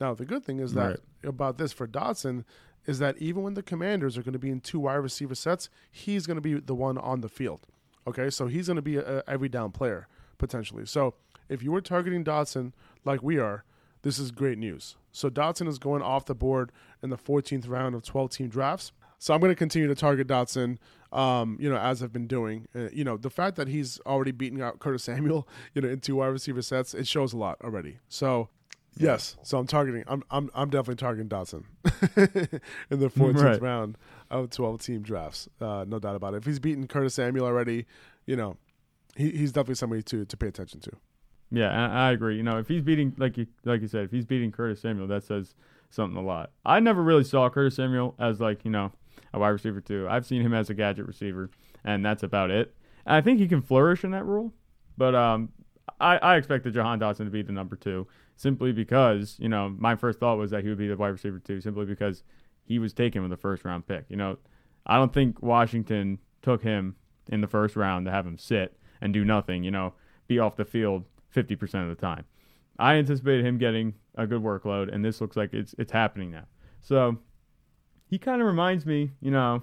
Now, 0.00 0.14
the 0.14 0.24
good 0.24 0.44
thing 0.44 0.60
is 0.60 0.72
that 0.74 0.86
right. 0.86 0.98
about 1.24 1.58
this 1.58 1.72
for 1.72 1.86
Dotson 1.86 2.44
is 2.86 2.98
that 2.98 3.18
even 3.18 3.42
when 3.42 3.54
the 3.54 3.62
commanders 3.62 4.16
are 4.16 4.22
going 4.22 4.32
to 4.32 4.38
be 4.38 4.50
in 4.50 4.60
two 4.60 4.80
wide 4.80 4.94
receiver 4.94 5.34
sets, 5.34 5.68
he's 5.90 6.26
going 6.26 6.36
to 6.36 6.40
be 6.40 6.54
the 6.54 6.74
one 6.74 6.98
on 6.98 7.20
the 7.20 7.28
field. 7.28 7.66
Okay, 8.06 8.30
so 8.30 8.46
he's 8.46 8.66
going 8.66 8.76
to 8.76 8.82
be 8.82 8.96
a, 8.96 9.22
every 9.28 9.48
down 9.48 9.72
player 9.72 10.08
potentially. 10.38 10.86
So 10.86 11.14
if 11.48 11.62
you 11.62 11.70
were 11.70 11.80
targeting 11.80 12.24
Dotson 12.24 12.72
like 13.04 13.22
we 13.22 13.38
are, 13.38 13.64
this 14.02 14.18
is 14.18 14.30
great 14.30 14.58
news. 14.58 14.96
So 15.12 15.28
Dotson 15.28 15.68
is 15.68 15.78
going 15.78 16.02
off 16.02 16.24
the 16.24 16.34
board 16.34 16.72
in 17.02 17.10
the 17.10 17.18
14th 17.18 17.68
round 17.68 17.94
of 17.94 18.02
12 18.02 18.30
team 18.30 18.48
drafts. 18.48 18.92
So 19.18 19.34
I'm 19.34 19.40
going 19.40 19.52
to 19.52 19.56
continue 19.56 19.86
to 19.86 19.94
target 19.94 20.26
Dotson, 20.26 20.78
um, 21.12 21.58
you 21.60 21.68
know, 21.68 21.76
as 21.76 22.02
I've 22.02 22.12
been 22.12 22.26
doing. 22.26 22.66
Uh, 22.74 22.88
you 22.90 23.04
know, 23.04 23.18
the 23.18 23.28
fact 23.28 23.56
that 23.56 23.68
he's 23.68 24.00
already 24.06 24.30
beaten 24.30 24.62
out 24.62 24.78
Curtis 24.78 25.04
Samuel, 25.04 25.46
you 25.74 25.82
know, 25.82 25.88
in 25.88 26.00
two 26.00 26.16
wide 26.16 26.28
receiver 26.28 26.62
sets, 26.62 26.94
it 26.94 27.06
shows 27.06 27.34
a 27.34 27.36
lot 27.36 27.58
already. 27.62 27.98
So 28.08 28.48
yes, 28.96 29.36
so 29.42 29.58
I'm 29.58 29.66
targeting. 29.66 30.04
I'm 30.06 30.22
I'm 30.30 30.50
I'm 30.54 30.70
definitely 30.70 30.96
targeting 30.96 31.28
Dotson 31.28 31.64
in 32.90 33.00
the 33.00 33.08
14th 33.08 33.42
right. 33.42 33.62
round 33.62 33.98
of 34.30 34.50
12 34.50 34.82
team 34.82 35.02
drafts. 35.02 35.48
Uh, 35.60 35.84
no 35.86 35.98
doubt 35.98 36.16
about 36.16 36.34
it. 36.34 36.38
If 36.38 36.46
he's 36.46 36.58
beaten 36.58 36.86
Curtis 36.86 37.14
Samuel 37.14 37.46
already, 37.46 37.86
you 38.26 38.36
know, 38.36 38.56
he, 39.16 39.30
he's 39.30 39.52
definitely 39.52 39.76
somebody 39.76 40.02
to 40.04 40.24
to 40.24 40.36
pay 40.36 40.48
attention 40.48 40.80
to. 40.80 40.90
Yeah, 41.50 41.70
and 41.70 41.92
I 41.92 42.12
agree. 42.12 42.36
You 42.36 42.42
know, 42.42 42.58
if 42.58 42.68
he's 42.68 42.82
beating 42.82 43.14
like 43.18 43.36
you 43.36 43.46
like 43.64 43.80
you 43.80 43.88
said, 43.88 44.04
if 44.04 44.10
he's 44.10 44.24
beating 44.24 44.52
Curtis 44.52 44.80
Samuel, 44.80 45.08
that 45.08 45.24
says 45.24 45.54
something 45.90 46.16
a 46.16 46.22
lot. 46.22 46.50
I 46.64 46.80
never 46.80 47.02
really 47.02 47.24
saw 47.24 47.48
Curtis 47.50 47.76
Samuel 47.76 48.14
as 48.18 48.40
like 48.40 48.64
you 48.64 48.70
know 48.70 48.92
a 49.32 49.38
wide 49.38 49.48
receiver 49.48 49.80
too. 49.80 50.06
I've 50.08 50.26
seen 50.26 50.42
him 50.42 50.54
as 50.54 50.70
a 50.70 50.74
gadget 50.74 51.06
receiver, 51.06 51.50
and 51.84 52.04
that's 52.04 52.22
about 52.22 52.50
it. 52.50 52.74
And 53.06 53.16
I 53.16 53.20
think 53.20 53.40
he 53.40 53.48
can 53.48 53.62
flourish 53.62 54.04
in 54.04 54.12
that 54.12 54.24
role, 54.24 54.52
but 54.96 55.14
um, 55.14 55.50
I, 55.98 56.18
I 56.18 56.36
expected 56.36 56.74
Jahan 56.74 57.00
Dotson 57.00 57.24
to 57.24 57.30
be 57.30 57.42
the 57.42 57.52
number 57.52 57.76
two 57.76 58.06
simply 58.40 58.72
because 58.72 59.36
you 59.38 59.50
know 59.50 59.68
my 59.78 59.94
first 59.94 60.18
thought 60.18 60.38
was 60.38 60.50
that 60.50 60.62
he 60.62 60.70
would 60.70 60.78
be 60.78 60.88
the 60.88 60.96
wide 60.96 61.08
receiver 61.08 61.38
too, 61.38 61.60
simply 61.60 61.84
because 61.84 62.22
he 62.64 62.78
was 62.78 62.94
taken 62.94 63.22
with 63.22 63.30
a 63.32 63.36
first 63.36 63.66
round 63.66 63.86
pick. 63.86 64.06
You 64.08 64.16
know, 64.16 64.38
I 64.86 64.96
don't 64.96 65.12
think 65.12 65.42
Washington 65.42 66.18
took 66.40 66.62
him 66.62 66.96
in 67.28 67.42
the 67.42 67.46
first 67.46 67.76
round 67.76 68.06
to 68.06 68.12
have 68.12 68.26
him 68.26 68.38
sit 68.38 68.78
and 69.02 69.12
do 69.12 69.26
nothing. 69.26 69.62
You 69.62 69.70
know, 69.70 69.92
be 70.26 70.38
off 70.38 70.56
the 70.56 70.64
field 70.64 71.04
50% 71.36 71.60
of 71.82 71.88
the 71.90 72.00
time. 72.00 72.24
I 72.78 72.94
anticipated 72.94 73.44
him 73.44 73.58
getting 73.58 73.92
a 74.14 74.26
good 74.26 74.42
workload, 74.42 74.92
and 74.92 75.04
this 75.04 75.20
looks 75.20 75.36
like 75.36 75.52
it's 75.52 75.74
it's 75.76 75.92
happening 75.92 76.30
now. 76.30 76.46
So 76.80 77.18
he 78.06 78.18
kind 78.18 78.40
of 78.40 78.46
reminds 78.46 78.86
me, 78.86 79.10
you 79.20 79.30
know, 79.30 79.62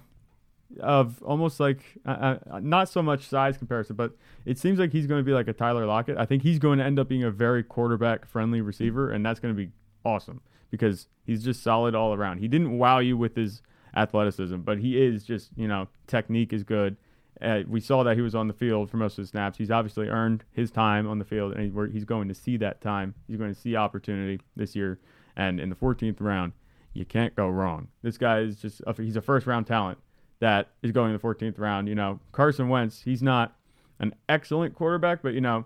of 0.79 1.21
almost 1.23 1.59
like 1.59 1.79
uh, 2.05 2.35
uh, 2.49 2.59
not 2.61 2.89
so 2.89 3.01
much 3.01 3.27
size 3.27 3.57
comparison, 3.57 3.95
but 3.95 4.13
it 4.45 4.57
seems 4.57 4.79
like 4.79 4.91
he's 4.91 5.07
going 5.07 5.19
to 5.19 5.25
be 5.25 5.33
like 5.33 5.47
a 5.47 5.53
Tyler 5.53 5.85
Lockett. 5.85 6.17
I 6.17 6.25
think 6.25 6.43
he's 6.43 6.59
going 6.59 6.79
to 6.79 6.85
end 6.85 6.99
up 6.99 7.07
being 7.07 7.23
a 7.23 7.31
very 7.31 7.63
quarterback 7.63 8.25
friendly 8.25 8.61
receiver, 8.61 9.11
and 9.11 9.25
that's 9.25 9.39
going 9.39 9.55
to 9.55 9.57
be 9.57 9.71
awesome 10.05 10.41
because 10.69 11.07
he's 11.25 11.43
just 11.43 11.63
solid 11.63 11.95
all 11.95 12.13
around. 12.13 12.39
He 12.39 12.47
didn't 12.47 12.77
wow 12.77 12.99
you 12.99 13.17
with 13.17 13.35
his 13.35 13.61
athleticism, 13.95 14.57
but 14.57 14.79
he 14.79 15.01
is 15.01 15.23
just 15.23 15.51
you 15.55 15.67
know 15.67 15.87
technique 16.07 16.53
is 16.53 16.63
good. 16.63 16.97
Uh, 17.41 17.61
we 17.67 17.79
saw 17.79 18.03
that 18.03 18.15
he 18.15 18.21
was 18.21 18.33
on 18.33 18.47
the 18.47 18.53
field 18.53 18.89
for 18.89 18.97
most 18.97 19.17
of 19.17 19.23
the 19.23 19.27
snaps. 19.27 19.57
He's 19.57 19.69
obviously 19.71 20.07
earned 20.09 20.43
his 20.51 20.71
time 20.71 21.07
on 21.07 21.19
the 21.19 21.25
field, 21.25 21.53
and 21.53 21.91
he's 21.93 22.05
going 22.05 22.27
to 22.27 22.33
see 22.33 22.57
that 22.57 22.81
time. 22.81 23.13
He's 23.27 23.37
going 23.37 23.53
to 23.53 23.59
see 23.59 23.75
opportunity 23.75 24.41
this 24.55 24.75
year. 24.75 24.99
And 25.35 25.59
in 25.59 25.69
the 25.69 25.75
14th 25.75 26.19
round, 26.19 26.53
you 26.93 27.05
can't 27.05 27.35
go 27.35 27.47
wrong. 27.47 27.89
This 28.01 28.17
guy 28.17 28.39
is 28.39 28.57
just 28.59 28.81
a, 28.87 28.93
he's 28.95 29.15
a 29.15 29.21
first 29.21 29.45
round 29.45 29.67
talent 29.67 29.99
that 30.39 30.69
is 30.81 30.91
going 30.91 31.11
in 31.11 31.17
the 31.17 31.23
14th 31.23 31.59
round. 31.59 31.87
You 31.87 31.95
know, 31.95 32.19
Carson 32.31 32.69
Wentz, 32.69 33.01
he's 33.01 33.23
not 33.23 33.55
an 33.99 34.13
excellent 34.29 34.75
quarterback, 34.75 35.21
but 35.21 35.33
you 35.33 35.41
know, 35.41 35.65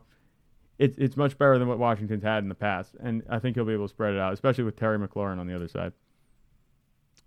it's 0.80 0.98
it's 0.98 1.16
much 1.16 1.38
better 1.38 1.60
than 1.60 1.68
what 1.68 1.78
Washington's 1.78 2.24
had 2.24 2.44
in 2.44 2.50
the 2.50 2.56
past, 2.56 2.96
and 3.02 3.22
I 3.30 3.40
think 3.40 3.56
he'll 3.56 3.66
be 3.66 3.74
able 3.74 3.86
to 3.86 3.94
spread 3.94 4.14
it 4.14 4.20
out, 4.20 4.34
especially 4.34 4.64
with 4.64 4.76
Terry 4.76 4.98
McLaurin 4.98 5.40
on 5.40 5.48
the 5.48 5.56
other 5.56 5.68
side. 5.68 5.94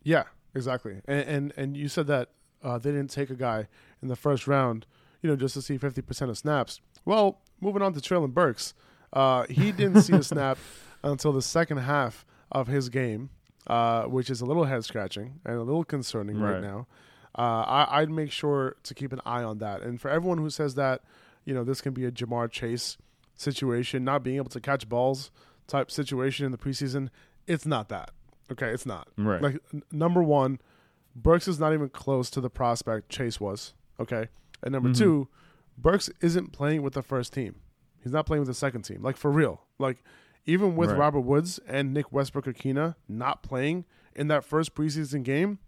Yeah, 0.02 0.24
exactly. 0.54 1.00
And 1.06 1.20
and, 1.20 1.52
and 1.56 1.76
you 1.76 1.88
said 1.88 2.06
that 2.08 2.30
uh, 2.64 2.78
they 2.78 2.90
didn't 2.90 3.10
take 3.10 3.30
a 3.30 3.36
guy 3.36 3.68
in 4.02 4.08
the 4.08 4.16
first 4.16 4.48
round, 4.48 4.86
you 5.22 5.28
know, 5.28 5.36
just 5.36 5.54
to 5.54 5.62
see 5.62 5.78
50% 5.78 6.30
of 6.30 6.38
snaps. 6.38 6.80
Well, 7.04 7.40
moving 7.60 7.82
on 7.82 7.92
to 7.92 8.00
Treylon 8.00 8.32
Burks, 8.32 8.74
uh, 9.12 9.46
he 9.48 9.70
didn't 9.70 10.02
see 10.02 10.14
a 10.14 10.22
snap 10.24 10.58
until 11.02 11.32
the 11.32 11.42
second 11.42 11.78
half 11.78 12.24
of 12.50 12.66
his 12.66 12.88
game, 12.88 13.30
uh, 13.66 14.04
which 14.04 14.30
is 14.30 14.40
a 14.40 14.46
little 14.46 14.64
head 14.64 14.84
scratching 14.84 15.40
and 15.44 15.56
a 15.56 15.62
little 15.62 15.84
concerning 15.84 16.40
right, 16.40 16.54
right 16.54 16.62
now. 16.62 16.86
Uh, 17.36 17.64
I, 17.66 18.00
I'd 18.00 18.10
make 18.10 18.30
sure 18.30 18.76
to 18.84 18.94
keep 18.94 19.12
an 19.12 19.20
eye 19.26 19.42
on 19.42 19.58
that. 19.58 19.82
And 19.82 20.00
for 20.00 20.08
everyone 20.08 20.38
who 20.38 20.50
says 20.50 20.76
that, 20.76 21.02
you 21.44 21.54
know, 21.54 21.64
this 21.64 21.80
can 21.80 21.92
be 21.92 22.04
a 22.04 22.12
Ja'Marr 22.12 22.50
Chase 22.50 22.96
situation, 23.34 24.04
not 24.04 24.22
being 24.22 24.36
able 24.36 24.50
to 24.50 24.60
catch 24.60 24.88
balls 24.88 25.30
type 25.66 25.90
situation 25.90 26.46
in 26.46 26.52
the 26.52 26.58
preseason, 26.58 27.08
it's 27.46 27.66
not 27.66 27.88
that. 27.88 28.10
Okay, 28.52 28.68
it's 28.68 28.86
not. 28.86 29.08
Right. 29.16 29.42
Like 29.42 29.58
n- 29.72 29.82
number 29.90 30.22
one, 30.22 30.60
Burks 31.16 31.48
is 31.48 31.58
not 31.58 31.72
even 31.72 31.88
close 31.88 32.30
to 32.30 32.40
the 32.40 32.50
prospect 32.50 33.08
Chase 33.08 33.40
was. 33.40 33.74
Okay, 33.98 34.28
and 34.62 34.72
number 34.72 34.90
mm-hmm. 34.90 35.02
two, 35.02 35.28
Burks 35.78 36.10
isn't 36.20 36.52
playing 36.52 36.82
with 36.82 36.94
the 36.94 37.02
first 37.02 37.32
team. 37.32 37.56
He's 38.02 38.12
not 38.12 38.26
playing 38.26 38.40
with 38.40 38.48
the 38.48 38.54
second 38.54 38.82
team. 38.82 39.02
Like 39.02 39.16
for 39.16 39.30
real. 39.30 39.62
Like 39.78 40.04
even 40.46 40.76
with 40.76 40.90
right. 40.90 40.98
Robert 40.98 41.20
Woods 41.20 41.58
and 41.66 41.94
Nick 41.94 42.12
Westbrook-Ikhine 42.12 42.94
not 43.08 43.42
playing 43.42 43.84
in 44.14 44.28
that 44.28 44.44
first 44.44 44.74
preseason 44.74 45.22
game, 45.22 45.58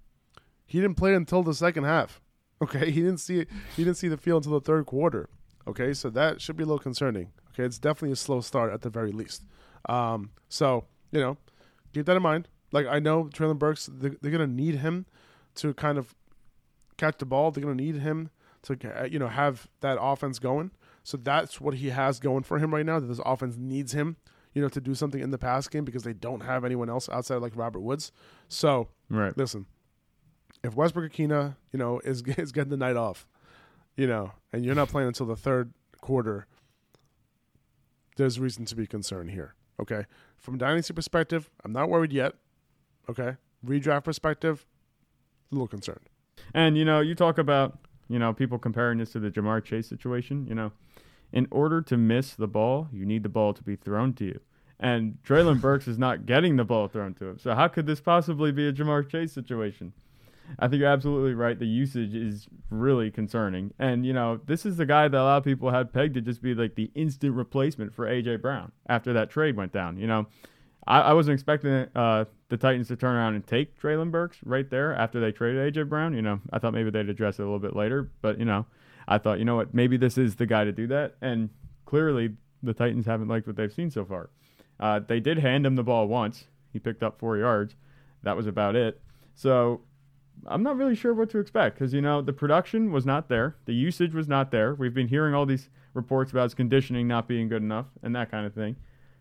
he 0.66 0.80
didn't 0.80 0.96
play 0.96 1.14
until 1.14 1.42
the 1.42 1.54
second 1.54 1.84
half. 1.84 2.20
Okay, 2.62 2.90
he 2.90 3.00
didn't 3.02 3.18
see 3.18 3.40
it. 3.40 3.48
He 3.76 3.84
didn't 3.84 3.98
see 3.98 4.08
the 4.08 4.16
field 4.16 4.44
until 4.44 4.58
the 4.58 4.64
third 4.64 4.86
quarter. 4.86 5.28
Okay, 5.68 5.92
so 5.92 6.08
that 6.10 6.40
should 6.40 6.56
be 6.56 6.62
a 6.62 6.66
little 6.66 6.78
concerning. 6.78 7.32
Okay, 7.50 7.64
it's 7.64 7.78
definitely 7.78 8.12
a 8.12 8.16
slow 8.16 8.40
start 8.40 8.72
at 8.72 8.80
the 8.80 8.88
very 8.88 9.12
least. 9.12 9.42
Um, 9.88 10.30
so 10.48 10.86
you 11.12 11.20
know, 11.20 11.36
keep 11.92 12.06
that 12.06 12.16
in 12.16 12.22
mind. 12.22 12.48
Like 12.72 12.86
I 12.86 12.98
know 12.98 13.24
Treylon 13.24 13.58
Burks, 13.58 13.90
they're, 13.92 14.16
they're 14.22 14.30
gonna 14.30 14.46
need 14.46 14.76
him 14.76 15.04
to 15.56 15.74
kind 15.74 15.98
of 15.98 16.14
catch 16.96 17.18
the 17.18 17.26
ball. 17.26 17.50
They're 17.50 17.62
going 17.62 17.76
to 17.76 17.84
need 17.84 17.96
him 17.96 18.30
to 18.62 19.08
you 19.10 19.18
know 19.18 19.28
have 19.28 19.68
that 19.80 19.98
offense 20.00 20.38
going. 20.38 20.70
So 21.02 21.16
that's 21.16 21.60
what 21.60 21.74
he 21.74 21.90
has 21.90 22.18
going 22.18 22.42
for 22.42 22.58
him 22.58 22.74
right 22.74 22.86
now. 22.86 23.00
That 23.00 23.06
this 23.06 23.20
offense 23.24 23.56
needs 23.56 23.92
him, 23.92 24.16
you 24.54 24.62
know, 24.62 24.68
to 24.68 24.80
do 24.80 24.94
something 24.94 25.20
in 25.20 25.30
the 25.30 25.38
pass 25.38 25.68
game 25.68 25.84
because 25.84 26.02
they 26.02 26.12
don't 26.12 26.40
have 26.40 26.64
anyone 26.64 26.88
else 26.88 27.08
outside 27.08 27.36
like 27.36 27.52
Robert 27.54 27.80
Woods. 27.80 28.12
So 28.48 28.88
right. 29.08 29.36
listen, 29.36 29.66
if 30.66 30.74
Westbrook-Ikhine, 30.74 31.56
you 31.72 31.78
know, 31.78 32.00
is 32.00 32.22
is 32.38 32.52
getting 32.52 32.70
the 32.70 32.76
night 32.76 32.96
off, 32.96 33.26
you 33.96 34.06
know, 34.06 34.32
and 34.52 34.64
you're 34.64 34.74
not 34.74 34.88
playing 34.88 35.08
until 35.08 35.26
the 35.26 35.36
third 35.36 35.72
quarter, 36.00 36.46
there's 38.16 38.38
reason 38.38 38.64
to 38.66 38.76
be 38.76 38.86
concerned 38.86 39.30
here. 39.30 39.54
Okay, 39.80 40.04
from 40.38 40.58
dynasty 40.58 40.94
perspective, 40.94 41.50
I'm 41.64 41.72
not 41.72 41.88
worried 41.88 42.12
yet. 42.12 42.34
Okay, 43.08 43.36
redraft 43.64 44.04
perspective, 44.04 44.66
a 45.50 45.54
little 45.54 45.68
concerned. 45.68 46.08
And 46.54 46.76
you 46.76 46.84
know, 46.84 47.00
you 47.00 47.14
talk 47.14 47.38
about 47.38 47.78
you 48.08 48.18
know 48.18 48.32
people 48.32 48.58
comparing 48.58 48.98
this 48.98 49.12
to 49.12 49.20
the 49.20 49.30
Ja'Marr 49.30 49.64
Chase 49.64 49.86
situation. 49.86 50.46
You 50.46 50.54
know, 50.54 50.72
in 51.32 51.46
order 51.50 51.82
to 51.82 51.96
miss 51.96 52.34
the 52.34 52.48
ball, 52.48 52.88
you 52.92 53.04
need 53.04 53.22
the 53.22 53.28
ball 53.28 53.54
to 53.54 53.62
be 53.62 53.76
thrown 53.76 54.14
to 54.14 54.24
you. 54.24 54.40
And 54.78 55.18
Treylon 55.26 55.60
Burks 55.60 55.88
is 55.88 55.98
not 55.98 56.26
getting 56.26 56.56
the 56.56 56.64
ball 56.64 56.86
thrown 56.86 57.14
to 57.14 57.28
him. 57.28 57.38
So 57.38 57.54
how 57.54 57.66
could 57.68 57.86
this 57.86 58.00
possibly 58.00 58.52
be 58.52 58.68
a 58.68 58.72
Ja'Marr 58.72 59.08
Chase 59.08 59.32
situation? 59.32 59.94
I 60.58 60.68
think 60.68 60.80
you're 60.80 60.88
absolutely 60.88 61.34
right. 61.34 61.58
The 61.58 61.66
usage 61.66 62.14
is 62.14 62.48
really 62.70 63.10
concerning. 63.10 63.72
And, 63.78 64.06
you 64.06 64.12
know, 64.12 64.40
this 64.46 64.64
is 64.64 64.76
the 64.76 64.86
guy 64.86 65.08
that 65.08 65.18
a 65.18 65.22
lot 65.22 65.38
of 65.38 65.44
people 65.44 65.70
had 65.70 65.92
pegged 65.92 66.14
to 66.14 66.20
just 66.20 66.42
be 66.42 66.54
like 66.54 66.74
the 66.74 66.90
instant 66.94 67.34
replacement 67.34 67.94
for 67.94 68.06
A.J. 68.06 68.36
Brown 68.36 68.72
after 68.88 69.12
that 69.12 69.30
trade 69.30 69.56
went 69.56 69.72
down. 69.72 69.98
You 69.98 70.06
know, 70.06 70.26
I, 70.86 71.00
I 71.00 71.12
wasn't 71.12 71.34
expecting 71.34 71.86
uh, 71.94 72.26
the 72.48 72.56
Titans 72.56 72.88
to 72.88 72.96
turn 72.96 73.16
around 73.16 73.34
and 73.34 73.46
take 73.46 73.80
Treylon 73.80 74.10
Burks 74.10 74.38
right 74.44 74.68
there 74.68 74.94
after 74.94 75.20
they 75.20 75.32
traded 75.32 75.74
AJ 75.74 75.88
Brown. 75.88 76.14
You 76.14 76.22
know, 76.22 76.40
I 76.52 76.58
thought 76.58 76.74
maybe 76.74 76.90
they'd 76.90 77.08
address 77.08 77.38
it 77.38 77.42
a 77.42 77.44
little 77.44 77.58
bit 77.58 77.74
later, 77.74 78.10
but 78.22 78.38
you 78.38 78.44
know, 78.44 78.66
I 79.08 79.18
thought, 79.18 79.38
you 79.38 79.44
know 79.44 79.56
what, 79.56 79.74
maybe 79.74 79.96
this 79.96 80.16
is 80.18 80.36
the 80.36 80.46
guy 80.46 80.64
to 80.64 80.72
do 80.72 80.86
that. 80.88 81.16
And 81.20 81.50
clearly, 81.84 82.34
the 82.62 82.72
Titans 82.72 83.06
haven't 83.06 83.28
liked 83.28 83.46
what 83.46 83.56
they've 83.56 83.72
seen 83.72 83.90
so 83.90 84.04
far. 84.04 84.30
Uh, 84.78 85.00
they 85.00 85.20
did 85.20 85.38
hand 85.38 85.66
him 85.66 85.74
the 85.74 85.82
ball 85.82 86.06
once. 86.06 86.44
He 86.72 86.78
picked 86.78 87.02
up 87.02 87.18
four 87.18 87.36
yards. 87.36 87.74
That 88.22 88.36
was 88.36 88.46
about 88.46 88.76
it. 88.76 89.00
So 89.34 89.82
I'm 90.48 90.62
not 90.62 90.76
really 90.76 90.94
sure 90.94 91.14
what 91.14 91.30
to 91.30 91.38
expect 91.38 91.78
because, 91.78 91.92
you 91.92 92.00
know, 92.00 92.22
the 92.22 92.32
production 92.32 92.92
was 92.92 93.04
not 93.04 93.28
there. 93.28 93.56
The 93.64 93.74
usage 93.74 94.14
was 94.14 94.28
not 94.28 94.50
there. 94.50 94.74
We've 94.74 94.94
been 94.94 95.08
hearing 95.08 95.34
all 95.34 95.46
these 95.46 95.68
reports 95.94 96.30
about 96.30 96.44
his 96.44 96.54
conditioning 96.54 97.08
not 97.08 97.26
being 97.26 97.48
good 97.48 97.62
enough 97.62 97.86
and 98.02 98.14
that 98.14 98.30
kind 98.30 98.46
of 98.46 98.54
thing. 98.54 98.76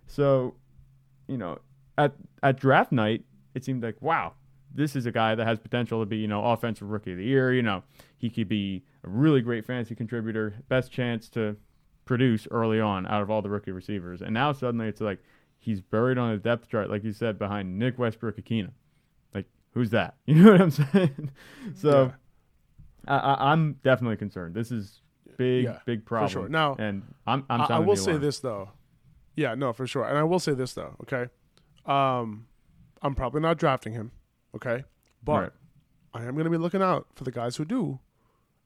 So 0.07 0.55
you 1.27 1.37
know, 1.37 1.59
at 1.97 2.13
at 2.43 2.59
draft 2.59 2.91
night, 2.91 3.23
it 3.53 3.63
seemed 3.65 3.83
like 3.83 4.01
wow, 4.01 4.33
this 4.73 4.95
is 4.95 5.05
a 5.05 5.11
guy 5.11 5.35
that 5.35 5.45
has 5.45 5.59
potential 5.59 5.99
to 6.01 6.05
be, 6.05 6.17
you 6.17 6.27
know, 6.27 6.43
offensive 6.43 6.89
rookie 6.89 7.11
of 7.11 7.17
the 7.17 7.25
year. 7.25 7.53
You 7.53 7.63
know, 7.63 7.83
he 8.17 8.29
could 8.29 8.49
be 8.49 8.83
a 9.03 9.09
really 9.09 9.41
great 9.41 9.65
fantasy 9.65 9.95
contributor, 9.95 10.53
best 10.67 10.91
chance 10.91 11.29
to 11.29 11.55
produce 12.05 12.47
early 12.51 12.79
on 12.79 13.07
out 13.07 13.21
of 13.21 13.31
all 13.31 13.41
the 13.41 13.49
rookie 13.49 13.71
receivers. 13.71 14.21
And 14.21 14.33
now 14.33 14.51
suddenly 14.53 14.87
it's 14.87 15.01
like 15.01 15.19
he's 15.59 15.81
buried 15.81 16.17
on 16.17 16.31
a 16.31 16.37
depth 16.37 16.69
chart, 16.69 16.89
like 16.89 17.03
you 17.03 17.11
said, 17.13 17.39
behind 17.39 17.79
Nick 17.79 17.97
Westbrook-Ikhine. 17.97 18.65
Like, 18.65 18.73
who's 19.75 19.91
that? 19.91 20.15
You 20.25 20.35
know 20.35 20.51
what 20.53 20.61
I'm 20.61 20.71
saying? 20.71 21.31
so 21.75 22.11
yeah. 23.07 23.15
I, 23.15 23.53
am 23.53 23.79
definitely 23.83 24.17
concerned. 24.17 24.55
This 24.55 24.71
is 24.71 25.01
big, 25.37 25.65
yeah, 25.65 25.79
big 25.85 26.03
problem. 26.05 26.29
Sure. 26.29 26.49
Now, 26.49 26.75
and 26.79 27.03
I'm, 27.27 27.45
I'm 27.47 27.61
I, 27.61 27.65
I 27.65 27.79
will 27.79 27.95
say 27.95 28.17
this 28.17 28.39
though. 28.39 28.69
Yeah, 29.35 29.53
no, 29.53 29.73
for 29.73 29.85
sure. 29.85 30.05
And 30.05 30.17
I 30.17 30.23
will 30.23 30.39
say 30.39 30.53
this 30.53 30.73
though, 30.73 30.95
okay? 31.03 31.29
Um, 31.85 32.47
I'm 33.03 33.13
probably 33.13 33.41
not 33.41 33.57
drafting 33.57 33.93
him, 33.93 34.11
okay? 34.55 34.85
But 35.23 35.41
right. 35.41 35.51
I 36.13 36.23
am 36.23 36.33
going 36.33 36.45
to 36.45 36.49
be 36.49 36.57
looking 36.57 36.81
out 36.81 37.07
for 37.13 37.23
the 37.23 37.31
guys 37.31 37.57
who 37.57 37.65
do. 37.65 37.99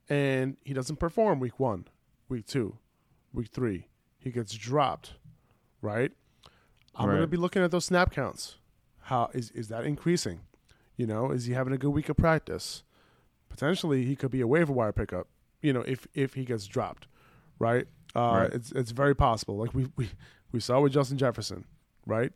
And 0.08 0.58
he 0.64 0.74
doesn't 0.74 0.98
perform 0.98 1.40
week 1.40 1.60
one, 1.60 1.88
week 2.30 2.48
two, 2.48 2.78
week 3.34 3.50
three. 3.52 3.88
He 4.18 4.32
gets 4.32 4.54
dropped, 4.54 5.14
right? 5.82 6.12
I'm 6.96 7.08
right. 7.08 7.16
going 7.16 7.24
to 7.24 7.28
be 7.28 7.38
looking 7.38 7.64
at 7.64 7.72
those 7.72 7.86
snap 7.86 8.12
counts. 8.12 8.56
How 9.02 9.30
is 9.34 9.52
is 9.52 9.70
that 9.70 9.86
increasing? 9.86 10.42
You 11.00 11.08
know, 11.08 11.32
is 11.32 11.46
he 11.46 11.54
having 11.54 11.72
a 11.72 11.78
good 11.78 11.92
week 11.92 12.10
of 12.10 12.18
practice? 12.18 12.84
Potentially, 13.48 14.04
he 14.04 14.18
could 14.18 14.32
be 14.32 14.42
a 14.42 14.48
waiver 14.48 14.74
wire 14.74 14.92
pickup. 14.92 15.30
You 15.62 15.72
know, 15.72 15.80
if 15.88 16.06
if 16.14 16.34
he 16.34 16.44
gets 16.44 16.68
dropped, 16.68 17.08
right? 17.58 17.88
Uh, 18.14 18.20
right. 18.20 18.54
It's 18.54 18.74
it's 18.74 18.92
very 18.92 19.16
possible. 19.16 19.56
Like 19.56 19.74
we 19.74 19.88
we 19.96 20.10
we 20.52 20.60
saw 20.60 20.82
with 20.82 20.92
Justin 20.92 21.18
Jefferson, 21.18 21.64
right? 22.06 22.34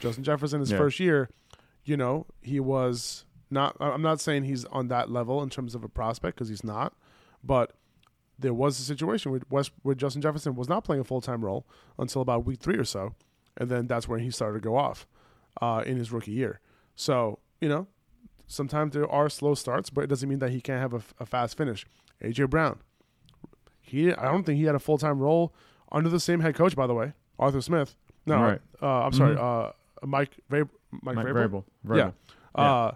Justin 0.00 0.22
Jefferson, 0.22 0.60
his 0.60 0.70
yeah. 0.70 0.76
first 0.76 1.00
year, 1.00 1.30
you 1.86 1.96
know, 1.96 2.26
he 2.42 2.60
was 2.60 3.24
not. 3.50 3.74
I'm 3.80 4.02
not 4.02 4.20
saying 4.20 4.44
he's 4.44 4.66
on 4.66 4.88
that 4.88 5.10
level 5.10 5.42
in 5.42 5.48
terms 5.48 5.74
of 5.74 5.82
a 5.82 5.88
prospect 5.88 6.36
because 6.36 6.50
he's 6.50 6.62
not, 6.62 6.92
but 7.42 7.72
there 8.38 8.52
was 8.52 8.78
a 8.78 8.82
situation 8.82 9.32
where 9.32 9.40
West 9.48 9.72
where 9.80 9.94
Justin 9.94 10.20
Jefferson 10.20 10.54
was 10.56 10.68
not 10.68 10.84
playing 10.84 11.00
a 11.00 11.04
full 11.04 11.22
time 11.22 11.42
role 11.42 11.66
until 11.98 12.20
about 12.20 12.44
week 12.44 12.60
three 12.60 12.76
or 12.76 12.84
so, 12.84 13.14
and 13.56 13.70
then 13.70 13.86
that's 13.86 14.06
when 14.06 14.20
he 14.20 14.30
started 14.30 14.60
to 14.60 14.62
go 14.62 14.76
off 14.76 15.06
uh, 15.62 15.82
in 15.86 15.96
his 15.96 16.12
rookie 16.12 16.32
year. 16.32 16.60
So 16.96 17.38
you 17.62 17.68
know, 17.70 17.86
sometimes 18.46 18.94
there 18.94 19.08
are 19.10 19.28
slow 19.28 19.54
starts, 19.54 19.90
but 19.90 20.04
it 20.04 20.06
doesn't 20.08 20.28
mean 20.28 20.38
that 20.40 20.50
he 20.50 20.60
can't 20.60 20.80
have 20.80 20.94
a, 20.94 21.02
a 21.22 21.26
fast 21.26 21.56
finish. 21.56 21.86
AJ 22.22 22.48
Brown, 22.50 22.78
he 23.80 24.12
I 24.12 24.30
don't 24.30 24.44
think 24.44 24.58
he 24.58 24.64
had 24.64 24.74
a 24.74 24.78
full 24.80 24.98
time 24.98 25.18
role 25.18 25.54
under 25.92 26.08
the 26.08 26.20
same 26.20 26.40
head 26.40 26.54
coach, 26.54 26.74
by 26.76 26.86
the 26.86 26.94
way, 26.94 27.12
Arthur 27.38 27.60
Smith. 27.60 27.96
No, 28.26 28.36
Right. 28.42 28.60
uh, 28.82 29.04
I'm 29.04 29.12
sorry, 29.12 29.36
Mhm. 29.36 29.68
uh, 29.68 29.72
Mike 30.06 30.36
Vrab- 30.50 30.70
Mike, 31.02 31.16
Mike 31.16 31.26
Vrabel? 31.26 31.34
Vrabel. 31.34 31.64
Vrabel. 31.86 31.96
Yeah. 31.96 32.10
Yeah. 32.56 32.62
Uh, 32.62 32.92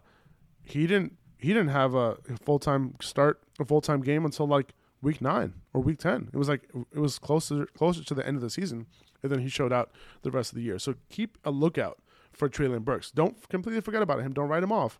he 0.64 0.86
didn't 0.86 1.16
he 1.38 1.48
didn't 1.48 1.68
have 1.68 1.94
a 1.94 2.16
full 2.44 2.58
time 2.58 2.94
start 3.00 3.40
a 3.60 3.64
full 3.64 3.80
time 3.80 4.00
game 4.02 4.24
until 4.24 4.46
like 4.46 4.72
week 5.02 5.20
nine 5.20 5.54
or 5.72 5.82
week 5.82 5.98
ten. 5.98 6.28
It 6.32 6.36
was 6.36 6.48
like 6.48 6.68
it 6.92 6.98
was 6.98 7.18
closer 7.18 7.66
closer 7.66 8.02
to 8.04 8.14
the 8.14 8.26
end 8.26 8.36
of 8.36 8.42
the 8.42 8.50
season, 8.50 8.86
and 9.22 9.30
then 9.30 9.40
he 9.40 9.48
showed 9.48 9.72
out 9.72 9.90
the 10.22 10.30
rest 10.30 10.52
of 10.52 10.56
the 10.56 10.62
year. 10.62 10.78
So 10.78 10.94
keep 11.10 11.38
a 11.44 11.50
lookout 11.50 11.98
for 12.32 12.48
Treylon 12.48 12.84
Burks. 12.84 13.10
Don't 13.10 13.46
completely 13.48 13.80
forget 13.80 14.02
about 14.02 14.20
him. 14.20 14.32
Don't 14.32 14.48
write 14.48 14.62
him 14.62 14.72
off. 14.72 14.98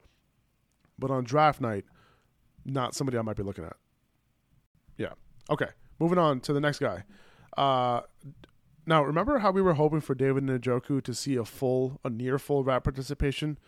But 0.98 1.10
on 1.10 1.24
draft 1.24 1.60
night, 1.60 1.84
not 2.64 2.94
somebody 2.94 3.18
I 3.18 3.22
might 3.22 3.36
be 3.36 3.42
looking 3.42 3.64
at. 3.64 3.76
Yeah. 4.96 5.12
Okay. 5.50 5.68
Moving 5.98 6.18
on 6.18 6.40
to 6.40 6.52
the 6.52 6.60
next 6.60 6.78
guy. 6.80 7.04
Uh, 7.56 8.02
now, 8.86 9.02
remember 9.02 9.38
how 9.38 9.50
we 9.50 9.62
were 9.62 9.74
hoping 9.74 10.00
for 10.00 10.14
David 10.14 10.44
Njoku 10.44 11.02
to 11.02 11.14
see 11.14 11.36
a 11.36 11.44
full, 11.44 12.00
a 12.04 12.10
near 12.10 12.38
full 12.38 12.64
rap 12.64 12.84
participation 12.84 13.58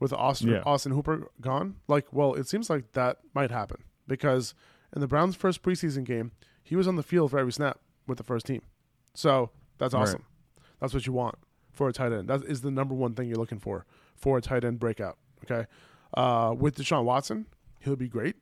with 0.00 0.12
Austin 0.12 0.50
Yeah. 0.50 0.62
Austin 0.66 0.92
Hooper 0.92 1.28
gone? 1.40 1.76
Like, 1.88 2.12
well, 2.12 2.34
it 2.34 2.46
seems 2.48 2.68
like 2.70 2.92
that 2.92 3.18
might 3.34 3.50
happen 3.50 3.82
because 4.06 4.54
in 4.94 5.00
the 5.00 5.06
Browns' 5.08 5.36
first 5.36 5.62
preseason 5.62 6.04
game, 6.04 6.32
he 6.62 6.76
was 6.76 6.86
on 6.86 6.96
the 6.96 7.02
field 7.02 7.30
for 7.30 7.38
every 7.38 7.52
snap 7.52 7.80
with 8.06 8.18
the 8.18 8.24
first 8.24 8.46
team. 8.46 8.62
So 9.14 9.50
that's 9.78 9.94
Right. 9.94 10.02
awesome. 10.02 10.24
That's 10.80 10.94
what 10.94 11.06
you 11.06 11.12
want 11.12 11.36
for 11.72 11.88
a 11.88 11.92
tight 11.92 12.12
end. 12.12 12.28
That 12.28 12.44
is 12.44 12.60
the 12.60 12.70
number 12.70 12.94
one 12.94 13.14
thing 13.14 13.26
you're 13.28 13.36
looking 13.38 13.58
for 13.58 13.84
for 14.14 14.38
a 14.38 14.40
tight 14.40 14.64
end 14.64 14.78
breakout. 14.78 15.18
Okay, 15.44 15.66
uh, 16.14 16.54
with 16.58 16.76
Deshaun 16.76 17.04
Watson, 17.04 17.46
he'll 17.80 17.96
be 17.96 18.08
great. 18.08 18.36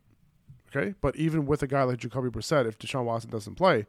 Okay, 0.74 0.94
but 1.00 1.16
even 1.16 1.46
with 1.46 1.62
a 1.62 1.66
guy 1.66 1.84
like 1.84 1.98
Jacoby 1.98 2.28
Brissett, 2.28 2.66
if 2.66 2.78
Deshaun 2.78 3.04
Watson 3.04 3.30
doesn't 3.30 3.54
play, 3.54 3.86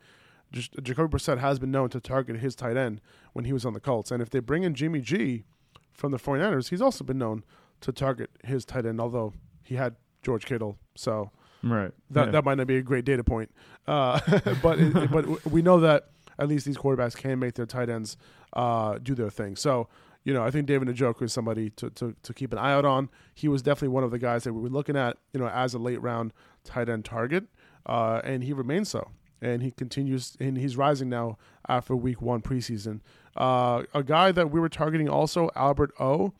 just, 0.52 0.72
Jacoby 0.82 1.18
Brissett 1.18 1.40
has 1.40 1.60
been 1.60 1.72
known 1.72 1.90
to 1.90 2.00
target 2.00 2.38
his 2.38 2.56
tight 2.56 2.78
end 2.78 3.02
when 3.34 3.46
he 3.46 3.52
was 3.54 3.66
on 3.66 3.74
the 3.74 3.80
Colts. 3.80 4.12
And 4.12 4.22
if 4.22 4.30
they 4.30 4.40
bring 4.40 4.64
in 4.64 4.74
Jimmy 4.76 5.02
G 5.02 5.44
from 5.92 6.12
the 6.12 6.18
49ers, 6.18 6.70
he's 6.70 6.82
also 6.82 7.04
been 7.04 7.18
known 7.18 7.44
to 7.82 7.92
target 7.92 8.30
his 8.44 8.64
tight 8.64 8.86
end, 8.86 9.02
although 9.02 9.34
he 9.64 9.76
had 9.76 9.96
George 10.24 10.46
Kittle. 10.46 10.78
So 10.96 11.32
Right. 11.64 11.92
that, 12.12 12.28
Yeah. 12.28 12.32
that 12.32 12.46
might 12.46 12.56
not 12.60 12.68
be 12.68 12.78
a 12.78 12.82
great 12.84 13.04
data 13.04 13.24
point. 13.24 13.52
Uh, 13.88 14.20
but 14.62 14.80
it, 14.80 15.12
but 15.12 15.46
we 15.48 15.62
know 15.62 15.80
that 15.82 16.10
at 16.40 16.48
least 16.48 16.66
these 16.66 16.78
quarterbacks 16.78 17.18
can 17.18 17.40
make 17.40 17.56
their 17.56 17.66
tight 17.66 17.90
ends 17.90 18.16
uh, 18.54 19.00
do 19.02 19.16
their 19.16 19.30
thing. 19.32 19.56
So, 19.56 19.90
you 20.28 20.34
know, 20.34 20.44
I 20.44 20.52
think 20.52 20.66
David 20.68 20.90
Njoku 20.90 21.22
is 21.24 21.32
somebody 21.32 21.70
to, 21.72 21.90
to, 21.92 22.14
to 22.22 22.34
keep 22.34 22.52
an 22.52 22.60
eye 22.60 22.74
out 22.74 22.84
on. 22.84 23.08
He 23.34 23.48
was 23.48 23.62
definitely 23.62 23.94
one 23.96 24.04
of 24.04 24.12
the 24.12 24.20
guys 24.20 24.44
that 24.44 24.52
we 24.54 24.60
were 24.62 24.70
looking 24.78 24.98
at, 24.98 25.16
you 25.34 25.40
know, 25.40 25.48
as 25.48 25.74
a 25.74 25.80
late 25.80 26.02
round 26.02 26.34
tight 26.66 26.90
end 26.90 27.06
target, 27.06 27.46
uh, 27.86 28.20
and 28.26 28.44
he 28.44 28.52
remains 28.52 28.90
so. 28.90 29.12
And 29.42 29.62
he 29.64 29.72
continues, 29.72 30.36
and 30.40 30.58
he's 30.58 30.76
rising 30.76 31.08
now 31.10 31.38
after 31.70 31.96
week 31.96 32.22
one 32.22 32.42
preseason. 32.42 33.00
Uh, 33.38 33.84
a 33.94 34.04
guy 34.04 34.32
that 34.34 34.52
we 34.52 34.60
were 34.60 34.68
targeting 34.68 35.08
also, 35.08 35.50
Albert 35.56 35.92
O. 36.00 36.34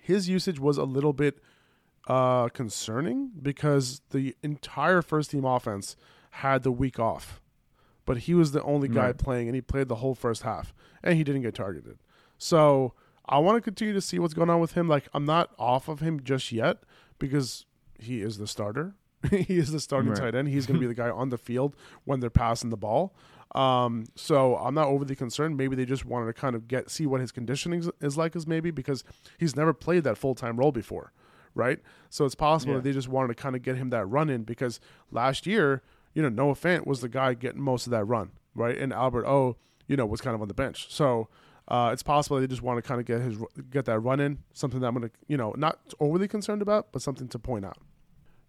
His 0.00 0.28
usage 0.28 0.58
was 0.60 0.78
a 0.78 0.84
little 0.84 1.12
bit 1.12 1.40
uh, 2.06 2.48
concerning 2.48 3.32
because 3.42 4.00
the 4.10 4.34
entire 4.42 5.02
first 5.02 5.30
team 5.32 5.44
offense 5.44 5.96
had 6.30 6.62
the 6.62 6.72
week 6.72 6.98
off, 6.98 7.40
but 8.06 8.18
he 8.18 8.34
was 8.34 8.52
the 8.52 8.62
only 8.62 8.88
guy 8.88 9.06
Right. 9.06 9.18
playing, 9.18 9.48
and 9.48 9.54
he 9.54 9.60
played 9.60 9.88
the 9.88 9.96
whole 9.96 10.14
first 10.14 10.42
half, 10.42 10.72
and 11.02 11.16
he 11.16 11.24
didn't 11.24 11.42
get 11.42 11.54
targeted. 11.54 11.98
So 12.44 12.92
I 13.26 13.38
want 13.38 13.56
to 13.56 13.62
continue 13.62 13.94
to 13.94 14.02
see 14.02 14.18
what's 14.18 14.34
going 14.34 14.50
on 14.50 14.60
with 14.60 14.72
him. 14.72 14.86
Like 14.86 15.08
I'm 15.14 15.24
not 15.24 15.52
off 15.58 15.88
of 15.88 16.00
him 16.00 16.22
just 16.22 16.52
yet 16.52 16.76
because 17.18 17.64
he 17.98 18.20
is 18.20 18.36
the 18.36 18.46
starter. 18.46 18.96
he 19.30 19.56
is 19.56 19.72
the 19.72 19.80
starting 19.80 20.10
Right. 20.10 20.18
tight 20.20 20.34
end. 20.34 20.48
He's 20.48 20.66
going 20.66 20.78
to 20.78 20.80
be 20.80 20.86
the 20.86 20.94
guy 20.94 21.08
on 21.08 21.30
the 21.30 21.38
field 21.38 21.74
when 22.04 22.20
they're 22.20 22.28
passing 22.28 22.68
the 22.68 22.76
ball. 22.76 23.14
Um, 23.54 24.04
so 24.14 24.56
I'm 24.56 24.74
not 24.74 24.88
overly 24.88 25.16
concerned. 25.16 25.56
Maybe 25.56 25.74
they 25.74 25.86
just 25.86 26.04
wanted 26.04 26.26
to 26.26 26.34
kind 26.34 26.54
of 26.54 26.68
get 26.68 26.90
see 26.90 27.06
what 27.06 27.22
his 27.22 27.32
conditioning 27.32 27.80
is- 27.80 27.90
is 28.02 28.18
like, 28.18 28.36
as 28.36 28.46
maybe 28.46 28.70
because 28.70 29.04
he's 29.38 29.56
never 29.56 29.72
played 29.72 30.04
that 30.04 30.18
full 30.18 30.34
time 30.34 30.58
role 30.58 30.72
before, 30.72 31.12
right? 31.54 31.78
So 32.10 32.26
it's 32.26 32.34
possible 32.34 32.74
Yeah. 32.74 32.78
that 32.80 32.84
they 32.84 32.92
just 32.92 33.08
wanted 33.08 33.28
to 33.28 33.34
kind 33.42 33.56
of 33.56 33.62
get 33.62 33.76
him 33.76 33.88
that 33.88 34.04
run 34.04 34.28
in 34.28 34.42
because 34.42 34.80
last 35.10 35.46
year, 35.46 35.82
you 36.12 36.20
know, 36.20 36.28
Noah 36.28 36.54
Fant 36.56 36.86
was 36.86 37.00
the 37.00 37.08
guy 37.08 37.32
getting 37.32 37.62
most 37.62 37.86
of 37.86 37.90
that 37.92 38.04
run, 38.04 38.32
right? 38.54 38.76
And 38.76 38.92
Albert 38.92 39.24
O, 39.24 39.56
you 39.86 39.96
know, 39.96 40.04
was 40.04 40.20
kind 40.20 40.34
of 40.34 40.42
on 40.42 40.48
the 40.48 40.54
bench. 40.54 40.92
So 40.92 41.28
uh, 41.68 41.90
it's 41.92 42.02
possible 42.02 42.40
they 42.40 42.46
just 42.46 42.62
want 42.62 42.82
to 42.82 42.86
kind 42.86 43.00
of 43.00 43.06
get 43.06 43.20
his 43.20 43.38
get 43.70 43.84
that 43.86 44.00
run 44.00 44.20
in, 44.20 44.38
something 44.52 44.80
that 44.80 44.86
I'm 44.86 44.94
gonna, 44.94 45.10
you 45.28 45.36
know, 45.36 45.54
not 45.56 45.78
overly 46.00 46.28
concerned 46.28 46.62
about, 46.62 46.92
but 46.92 47.02
something 47.02 47.28
to 47.28 47.38
point 47.38 47.64
out. 47.64 47.78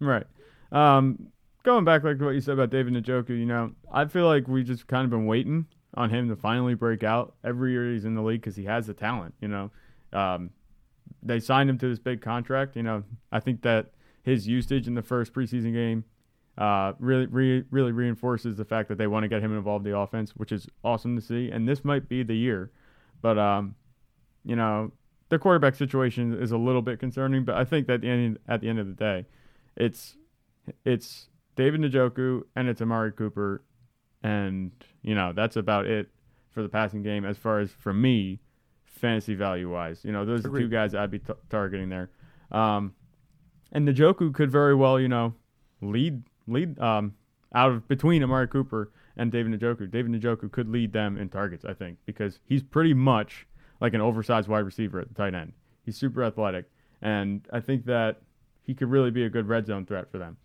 Right. 0.00 0.26
Um, 0.72 1.28
going 1.62 1.84
back 1.84 2.04
like 2.04 2.20
what 2.20 2.30
you 2.30 2.40
said 2.40 2.54
about 2.54 2.70
David 2.70 2.92
Njoku, 2.92 3.30
you 3.30 3.46
know, 3.46 3.72
I 3.90 4.04
feel 4.04 4.26
like 4.26 4.48
we 4.48 4.62
just 4.62 4.86
kind 4.86 5.04
of 5.04 5.10
been 5.10 5.26
waiting 5.26 5.66
on 5.94 6.10
him 6.10 6.28
to 6.28 6.36
finally 6.36 6.74
break 6.74 7.02
out 7.02 7.34
every 7.42 7.72
year 7.72 7.92
he's 7.92 8.04
in 8.04 8.14
the 8.14 8.22
league 8.22 8.40
because 8.40 8.56
he 8.56 8.64
has 8.64 8.86
the 8.86 8.94
talent. 8.94 9.34
You 9.40 9.48
know, 9.48 9.70
um, 10.12 10.50
they 11.22 11.40
signed 11.40 11.70
him 11.70 11.78
to 11.78 11.88
this 11.88 11.98
big 11.98 12.20
contract. 12.20 12.76
You 12.76 12.82
know, 12.82 13.04
I 13.32 13.40
think 13.40 13.62
that 13.62 13.92
his 14.22 14.46
usage 14.46 14.86
in 14.86 14.94
the 14.94 15.02
first 15.02 15.32
preseason 15.32 15.72
game 15.72 16.04
uh, 16.58 16.92
really, 16.98 17.26
re- 17.26 17.64
really 17.70 17.92
reinforces 17.92 18.56
the 18.56 18.64
fact 18.64 18.88
that 18.88 18.98
they 18.98 19.06
want 19.06 19.24
to 19.24 19.28
get 19.28 19.42
him 19.42 19.56
involved 19.56 19.86
in 19.86 19.92
the 19.92 19.98
offense, 19.98 20.32
which 20.36 20.52
is 20.52 20.66
awesome 20.84 21.16
to 21.16 21.22
see. 21.22 21.50
And 21.50 21.68
this 21.68 21.84
might 21.84 22.08
be 22.08 22.22
the 22.22 22.36
year, 22.36 22.70
but 23.26 23.38
um, 23.38 23.74
you 24.44 24.54
know, 24.54 24.92
the 25.30 25.38
quarterback 25.40 25.74
situation 25.74 26.32
is 26.40 26.52
a 26.52 26.56
little 26.56 26.80
bit 26.80 27.00
concerning. 27.00 27.44
But 27.44 27.56
I 27.56 27.64
think 27.64 27.88
that 27.88 27.94
at 27.94 28.00
the 28.02 28.08
end, 28.08 28.38
at 28.46 28.60
the 28.60 28.68
end 28.68 28.78
of 28.78 28.86
the 28.86 28.92
day, 28.92 29.26
it's 29.76 30.16
it's 30.84 31.26
David 31.56 31.80
Njoku 31.80 32.44
and 32.54 32.68
it's 32.68 32.80
Amari 32.80 33.10
Cooper, 33.10 33.64
and 34.22 34.70
you 35.02 35.16
know 35.16 35.32
that's 35.32 35.56
about 35.56 35.86
it 35.86 36.08
for 36.52 36.62
the 36.62 36.68
passing 36.68 37.02
game 37.02 37.24
as 37.24 37.36
far 37.36 37.58
as 37.58 37.72
for 37.72 37.92
me, 37.92 38.38
fantasy 38.84 39.34
value 39.34 39.72
wise. 39.72 40.04
You 40.04 40.12
know 40.12 40.24
those 40.24 40.46
are 40.46 40.48
the 40.48 40.60
two 40.60 40.68
guys 40.68 40.94
I'd 40.94 41.10
be 41.10 41.18
t- 41.18 41.32
targeting 41.50 41.88
there, 41.88 42.10
um, 42.52 42.94
and 43.72 43.88
Njoku 43.88 44.32
could 44.32 44.52
very 44.52 44.76
well 44.76 45.00
you 45.00 45.08
know 45.08 45.34
lead 45.82 46.22
lead 46.46 46.78
um, 46.78 47.14
out 47.52 47.72
of 47.72 47.88
between 47.88 48.22
Amari 48.22 48.46
Cooper 48.46 48.92
and 49.16 49.32
David 49.32 49.58
Njoku. 49.58 49.90
David 49.90 50.12
Njoku 50.12 50.50
could 50.50 50.68
lead 50.68 50.92
them 50.92 51.16
in 51.16 51.28
targets, 51.28 51.64
I 51.64 51.74
think, 51.74 51.98
because 52.06 52.40
he's 52.44 52.62
pretty 52.62 52.94
much 52.94 53.46
like 53.80 53.94
an 53.94 54.00
oversized 54.00 54.48
wide 54.48 54.60
receiver 54.60 55.00
at 55.00 55.08
the 55.08 55.14
tight 55.14 55.34
end. 55.34 55.52
He's 55.84 55.96
super 55.96 56.22
athletic, 56.24 56.66
and 57.00 57.46
I 57.52 57.60
think 57.60 57.86
that 57.86 58.20
he 58.62 58.74
could 58.74 58.90
really 58.90 59.10
be 59.10 59.24
a 59.24 59.30
good 59.30 59.48
red 59.48 59.66
zone 59.66 59.86
threat 59.86 60.10
for 60.10 60.18
them. 60.18 60.36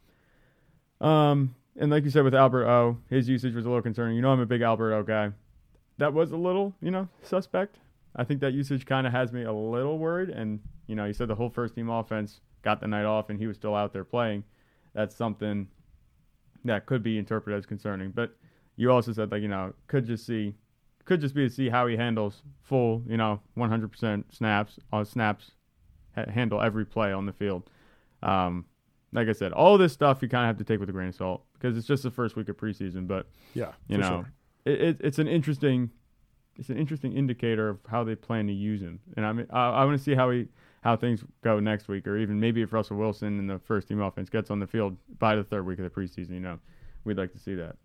Um, 1.01 1.55
and 1.79 1.91
like 1.91 2.03
you 2.03 2.09
said 2.09 2.23
with 2.23 2.35
Albert 2.35 2.67
O, 2.67 2.97
his 3.09 3.27
usage 3.27 3.55
was 3.55 3.65
a 3.65 3.69
little 3.69 3.81
concerning. 3.81 4.15
You 4.15 4.21
know, 4.21 4.31
I'm 4.31 4.39
a 4.39 4.45
big 4.45 4.61
Albert 4.61 4.93
O 4.93 5.03
guy. 5.03 5.31
That 5.97 6.13
was 6.13 6.31
a 6.31 6.37
little, 6.37 6.73
you 6.81 6.91
know, 6.91 7.07
suspect. 7.23 7.77
I 8.15 8.23
think 8.23 8.41
that 8.41 8.53
usage 8.53 8.85
kind 8.85 9.07
of 9.07 9.13
has 9.13 9.31
me 9.31 9.43
a 9.43 9.53
little 9.53 9.97
worried. 9.97 10.29
And 10.29 10.59
you 10.87 10.95
know, 10.95 11.05
you 11.05 11.13
said 11.13 11.27
the 11.27 11.35
whole 11.35 11.49
first 11.49 11.75
team 11.75 11.89
offense 11.89 12.41
got 12.61 12.81
the 12.81 12.87
night 12.87 13.05
off, 13.05 13.29
and 13.29 13.39
he 13.39 13.47
was 13.47 13.57
still 13.57 13.75
out 13.75 13.93
there 13.93 14.03
playing. 14.03 14.43
That's 14.93 15.15
something 15.15 15.67
that 16.65 16.85
could 16.85 17.01
be 17.01 17.17
interpreted 17.17 17.57
as 17.57 17.65
concerning. 17.65 18.11
But 18.11 18.35
you 18.81 18.91
also 18.91 19.13
said 19.13 19.31
like 19.31 19.43
you 19.43 19.47
know 19.47 19.73
could 19.85 20.07
just 20.07 20.25
see 20.25 20.55
could 21.05 21.21
just 21.21 21.35
be 21.35 21.47
to 21.47 21.53
see 21.53 21.69
how 21.69 21.85
he 21.85 21.95
handles 21.95 22.41
full 22.63 23.03
you 23.07 23.15
know 23.15 23.39
100% 23.55 24.23
snaps 24.31 24.79
on 24.91 25.05
snaps 25.05 25.51
ha- 26.15 26.29
handle 26.29 26.59
every 26.59 26.85
play 26.85 27.11
on 27.11 27.27
the 27.27 27.31
field. 27.31 27.69
Um, 28.23 28.65
like 29.13 29.27
I 29.27 29.33
said, 29.33 29.51
all 29.51 29.77
this 29.77 29.93
stuff 29.93 30.21
you 30.21 30.29
kind 30.29 30.45
of 30.45 30.47
have 30.47 30.57
to 30.57 30.63
take 30.63 30.79
with 30.79 30.89
a 30.89 30.93
grain 30.93 31.09
of 31.09 31.15
salt 31.15 31.43
because 31.53 31.77
it's 31.77 31.85
just 31.85 32.01
the 32.01 32.09
first 32.09 32.35
week 32.35 32.49
of 32.49 32.57
preseason. 32.57 33.07
But 33.07 33.27
Yeah, 33.53 33.73
you 33.87 33.99
know, 33.99 34.25
sure. 34.65 34.73
it, 34.73 34.81
it, 34.81 34.97
it's 35.01 35.19
an 35.19 35.27
interesting 35.27 35.91
it's 36.57 36.69
an 36.69 36.77
interesting 36.77 37.13
indicator 37.13 37.69
of 37.69 37.79
how 37.87 38.03
they 38.03 38.15
plan 38.15 38.47
to 38.47 38.53
use 38.53 38.81
him. 38.81 38.99
And 39.15 39.25
I 39.25 39.33
mean, 39.33 39.47
I, 39.51 39.69
I 39.69 39.85
want 39.85 39.97
to 39.97 40.03
see 40.03 40.15
how 40.15 40.31
he 40.31 40.47
how 40.81 40.95
things 40.95 41.23
go 41.43 41.59
next 41.59 41.87
week, 41.87 42.07
or 42.07 42.17
even 42.17 42.39
maybe 42.39 42.63
if 42.63 42.73
Russell 42.73 42.97
Wilson 42.97 43.37
and 43.37 43.47
the 43.47 43.59
first 43.59 43.87
team 43.89 44.01
offense 44.01 44.29
gets 44.29 44.49
on 44.49 44.59
the 44.59 44.67
field 44.67 44.97
by 45.19 45.35
the 45.35 45.43
third 45.43 45.67
week 45.67 45.77
of 45.77 45.83
the 45.83 45.91
preseason. 45.91 46.31
You 46.31 46.39
know, 46.39 46.59
we'd 47.03 47.17
like 47.17 47.31
to 47.33 47.39
see 47.39 47.53
that. 47.55 47.75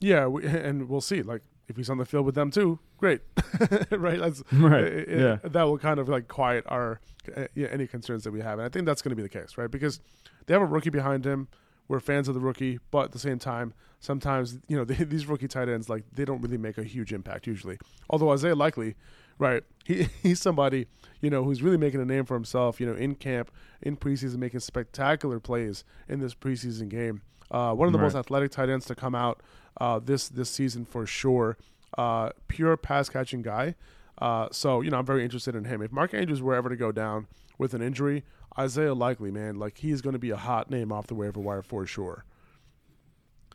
Yeah, 0.00 0.26
we, 0.26 0.46
and 0.46 0.88
we'll 0.88 1.00
see. 1.00 1.22
Like 1.22 1.42
if 1.68 1.76
he's 1.76 1.88
on 1.90 1.98
the 1.98 2.04
field 2.04 2.26
with 2.26 2.34
them 2.34 2.50
too, 2.50 2.78
great, 2.98 3.20
right? 3.92 4.18
That's 4.18 4.42
Right, 4.52 4.82
it- 4.84 5.08
yeah. 5.08 5.38
That 5.48 5.62
will 5.64 5.78
kind 5.78 6.00
of 6.00 6.08
like 6.08 6.26
quiet 6.28 6.64
our 6.68 7.00
uh, 7.36 7.44
any 7.56 7.86
concerns 7.86 8.24
that 8.24 8.32
we 8.32 8.40
have, 8.40 8.58
and 8.58 8.66
I 8.66 8.68
think 8.68 8.86
that's 8.86 9.02
going 9.02 9.10
to 9.10 9.16
be 9.16 9.22
the 9.22 9.28
case, 9.28 9.56
right? 9.56 9.70
Because 9.70 10.00
they 10.46 10.54
have 10.54 10.62
a 10.62 10.66
rookie 10.66 10.90
behind 10.90 11.24
him. 11.24 11.48
We're 11.86 12.00
fans 12.00 12.28
of 12.28 12.34
the 12.34 12.40
rookie, 12.40 12.78
but 12.92 13.06
at 13.06 13.12
the 13.12 13.18
same 13.18 13.38
time, 13.40 13.74
sometimes 13.98 14.58
you 14.68 14.76
know 14.76 14.84
they, 14.90 15.04
these 15.04 15.26
rookie 15.26 15.48
tight 15.48 15.68
ends 15.68 15.88
like 15.88 16.04
they 16.12 16.24
don't 16.24 16.40
really 16.40 16.58
make 16.58 16.78
a 16.78 16.84
huge 16.84 17.12
impact 17.12 17.46
usually. 17.46 17.78
Although 18.08 18.30
Isaiah 18.30 18.54
Likely, 18.54 18.94
right? 19.38 19.62
He 19.84 20.08
he's 20.22 20.40
somebody 20.40 20.86
you 21.20 21.30
know 21.30 21.44
who's 21.44 21.62
really 21.62 21.76
making 21.76 22.00
a 22.00 22.04
name 22.04 22.24
for 22.24 22.34
himself. 22.34 22.80
You 22.80 22.86
know, 22.86 22.94
in 22.94 23.14
camp, 23.16 23.50
in 23.82 23.96
preseason, 23.96 24.36
making 24.36 24.60
spectacular 24.60 25.38
plays 25.40 25.84
in 26.08 26.20
this 26.20 26.34
preseason 26.34 26.88
game. 26.88 27.22
Uh, 27.50 27.74
one 27.74 27.86
of 27.88 27.92
the 27.92 27.98
Right. 27.98 28.04
most 28.04 28.14
athletic 28.14 28.50
tight 28.52 28.68
ends 28.68 28.86
to 28.86 28.94
come 28.94 29.14
out 29.14 29.42
uh, 29.80 29.98
this 29.98 30.28
this 30.28 30.50
season 30.50 30.84
for 30.84 31.06
sure. 31.06 31.56
Uh, 31.98 32.30
pure 32.48 32.76
pass 32.76 33.08
catching 33.08 33.42
guy. 33.42 33.74
Uh, 34.18 34.48
so 34.52 34.80
you 34.80 34.90
know, 34.90 34.98
I'm 34.98 35.06
very 35.06 35.24
interested 35.24 35.54
in 35.56 35.64
him. 35.64 35.82
If 35.82 35.92
Mark 35.92 36.12
Andrews 36.14 36.42
were 36.42 36.54
ever 36.54 36.68
to 36.68 36.76
go 36.76 36.92
down 36.92 37.26
with 37.58 37.74
an 37.74 37.82
injury, 37.82 38.24
Isaiah 38.58 38.94
Likely, 38.94 39.30
man, 39.30 39.56
like 39.56 39.78
he's 39.78 40.00
going 40.02 40.12
to 40.12 40.18
be 40.18 40.30
a 40.30 40.36
hot 40.36 40.70
name 40.70 40.92
off 40.92 41.06
the 41.06 41.14
waiver 41.14 41.40
wire 41.40 41.62
for 41.62 41.86
sure. 41.86 42.24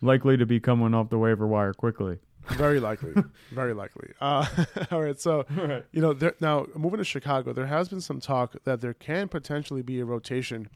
Likely 0.01 0.37
to 0.37 0.45
be 0.45 0.59
coming 0.59 0.93
off 0.93 1.09
the 1.09 1.17
waiver 1.17 1.47
wire 1.47 1.73
quickly. 1.73 2.19
Very 2.49 2.79
likely, 2.89 3.13
very 3.51 3.73
likely. 3.73 4.09
Uh, 4.21 4.45
all 4.91 5.01
right, 5.01 5.19
so 5.19 5.45
Right. 5.55 5.85
you 5.91 6.01
know, 6.01 6.13
there, 6.13 6.35
now 6.39 6.67
moving 6.75 6.97
to 6.99 7.03
Chicago, 7.03 7.53
there 7.53 7.65
has 7.67 7.89
been 7.89 8.01
some 8.01 8.19
talk 8.19 8.55
that 8.65 8.81
there 8.81 8.93
can 8.93 9.27
potentially 9.29 9.81
be 9.81 9.99
a 9.99 10.05
rotation 10.05 10.69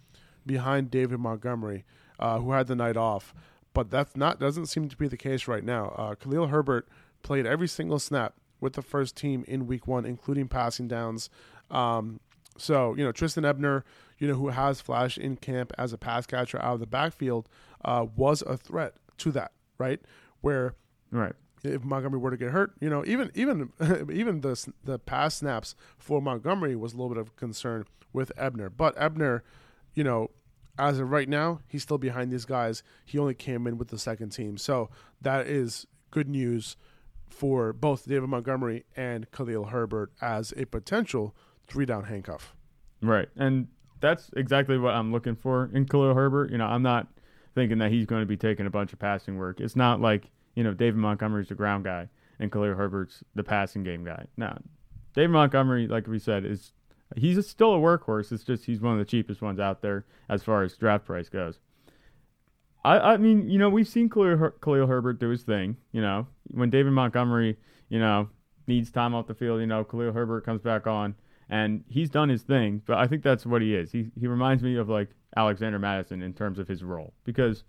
behind 0.45 0.89
David 0.89 1.20
Montgomery, 1.20 1.84
uh, 2.20 2.39
who 2.39 2.51
had 2.51 2.67
the 2.67 2.76
night 2.76 2.97
off, 2.97 3.34
but 3.74 3.89
that's 3.89 4.15
not 4.15 4.39
doesn't 4.39 4.67
seem 4.67 4.89
to 4.89 4.97
be 4.97 5.07
the 5.07 5.17
case 5.17 5.47
right 5.47 5.63
now. 5.63 5.93
Uh, 5.97 6.15
Khalil 6.15 6.47
Herbert 6.47 6.88
played 7.24 7.45
every 7.45 7.67
single 7.67 7.99
snap 7.99 8.36
with 8.61 8.74
the 8.74 8.82
first 8.82 9.15
team 9.15 9.45
in 9.47 9.67
Week 9.67 9.88
One, 9.88 10.05
including 10.05 10.47
passing 10.47 10.88
downs. 10.88 11.30
Um, 11.72 12.20
so 12.57 12.93
you 12.95 13.03
know, 13.03 13.11
Trestan 13.11 13.45
Ebner, 13.45 13.86
you 14.17 14.28
know, 14.28 14.34
who 14.36 14.49
has 14.49 14.82
flashed 14.82 15.17
in 15.17 15.38
camp 15.38 15.72
as 15.78 15.93
a 15.93 15.97
pass 15.97 16.26
catcher 16.26 16.61
out 16.61 16.76
of 16.76 16.80
the 16.82 16.88
backfield, 16.88 17.47
uh, 17.86 18.05
was 18.15 18.41
a 18.41 18.57
threat 18.57 18.95
to 19.20 19.32
that, 19.32 19.51
right? 19.78 20.01
Where 20.41 20.76
Right. 21.11 21.34
if 21.63 21.84
Montgomery 21.84 22.20
were 22.20 22.30
to 22.32 22.38
get 22.38 22.51
hurt, 22.51 22.74
you 22.80 22.89
know, 22.89 23.03
even 23.05 23.32
even 23.34 23.72
even 24.11 24.41
the 24.41 24.72
the 24.84 24.99
pass 24.99 25.36
snaps 25.36 25.76
for 25.97 26.22
Montgomery 26.22 26.76
was 26.76 26.93
a 26.93 26.97
little 26.97 27.09
bit 27.09 27.17
of 27.17 27.36
concern 27.36 27.86
with 28.13 28.32
Ebner, 28.38 28.70
but 28.70 28.93
Ebner, 28.97 29.43
you 29.93 30.03
know, 30.03 30.30
as 30.80 30.99
of 30.99 31.11
right 31.11 31.30
now, 31.30 31.59
he's 31.67 31.84
still 31.84 31.97
behind 31.97 32.32
these 32.32 32.45
guys. 32.45 32.82
He 33.05 33.19
only 33.19 33.34
came 33.36 33.67
in 33.67 33.77
with 33.77 33.89
the 33.89 33.99
second 33.99 34.30
team, 34.30 34.57
so 34.57 34.89
that 35.21 35.47
is 35.47 35.86
good 36.11 36.30
news 36.30 36.77
for 37.30 37.73
both 37.73 38.07
David 38.07 38.30
Montgomery 38.30 38.86
and 38.95 39.30
Khalil 39.32 39.65
Herbert 39.65 40.11
as 40.21 40.53
a 40.57 40.65
potential 40.65 41.36
three 41.67 41.86
down 41.86 42.05
handcuff. 42.05 42.55
Right. 43.01 43.30
And 43.36 43.67
that's 43.99 44.32
exactly 44.36 44.77
what 44.77 44.95
I'm 44.95 45.11
looking 45.11 45.36
for 45.36 45.69
in 45.73 45.86
Khalil 45.86 46.15
Herbert. 46.15 46.51
You 46.51 46.57
know, 46.57 46.65
I'm 46.65 46.82
not 46.82 47.07
thinking 47.55 47.77
that 47.80 47.91
he's 47.91 48.05
going 48.05 48.21
to 48.21 48.25
be 48.25 48.38
taking 48.38 48.65
a 48.65 48.69
bunch 48.69 48.93
of 48.93 48.99
passing 48.99 49.38
work. 49.38 49.59
It's 49.59 49.75
not 49.75 50.01
like, 50.01 50.32
you 50.55 50.63
know, 50.63 50.73
David 50.73 50.97
Montgomery's 50.97 51.49
the 51.49 51.55
ground 51.55 51.84
guy 51.84 52.09
and 52.39 52.51
Khalil 52.51 52.75
Herbert's 52.75 53.23
the 53.36 53.43
passing 53.43 53.84
game 53.84 54.03
guy. 54.03 54.25
No. 54.38 54.57
David 55.13 55.32
Montgomery, 55.32 55.88
like 55.88 56.07
we 56.07 56.19
said, 56.19 56.45
is 56.45 56.71
he's 57.16 57.47
still 57.47 57.74
a 57.74 57.78
workhorse. 57.78 58.32
It's 58.32 58.43
just 58.43 58.66
he's 58.66 58.82
one 58.82 58.93
of 58.93 58.99
the 58.99 59.05
cheapest 59.05 59.41
ones 59.41 59.60
out 59.60 59.82
there 59.82 60.05
as 60.28 60.43
far 60.43 60.64
as 60.64 60.76
draft 60.78 61.05
price 61.05 61.30
goes. 61.30 61.60
I, 62.84 63.14
I 63.14 63.18
mean, 63.18 63.49
you 63.49 63.57
know, 63.57 63.70
we've 63.70 63.88
seen 63.88 64.10
Khalil, 64.10 64.51
Khalil 64.62 64.88
Herbert 64.88 65.20
do 65.20 65.30
his 65.30 65.43
thing. 65.43 65.78
You 65.91 66.01
know, 66.01 66.28
when 66.51 66.70
David 66.70 66.91
Montgomery, 66.93 67.57
you 67.89 67.99
know, 67.99 68.30
needs 68.68 68.91
time 68.91 69.14
off 69.14 69.28
the 69.28 69.34
field, 69.34 69.60
you 69.60 69.68
know, 69.68 69.84
Khalil 69.84 70.14
Herbert 70.14 70.45
comes 70.45 70.62
back 70.62 70.88
on 70.88 71.16
and 71.49 71.84
he's 71.89 72.10
done 72.10 72.30
his 72.30 72.43
thing. 72.43 72.82
But 72.86 72.97
I 72.97 73.07
think 73.07 73.24
that's 73.24 73.45
what 73.45 73.62
he 73.62 73.76
is. 73.76 73.91
He 73.91 74.12
he 74.20 74.28
reminds 74.28 74.64
me 74.64 74.76
of 74.76 74.88
like 74.88 75.10
Alexander 75.36 75.80
Mattison 75.80 76.22
in 76.22 76.34
terms 76.34 76.60
of 76.60 76.68
his 76.68 76.84
role 76.84 77.14
because 77.26 77.64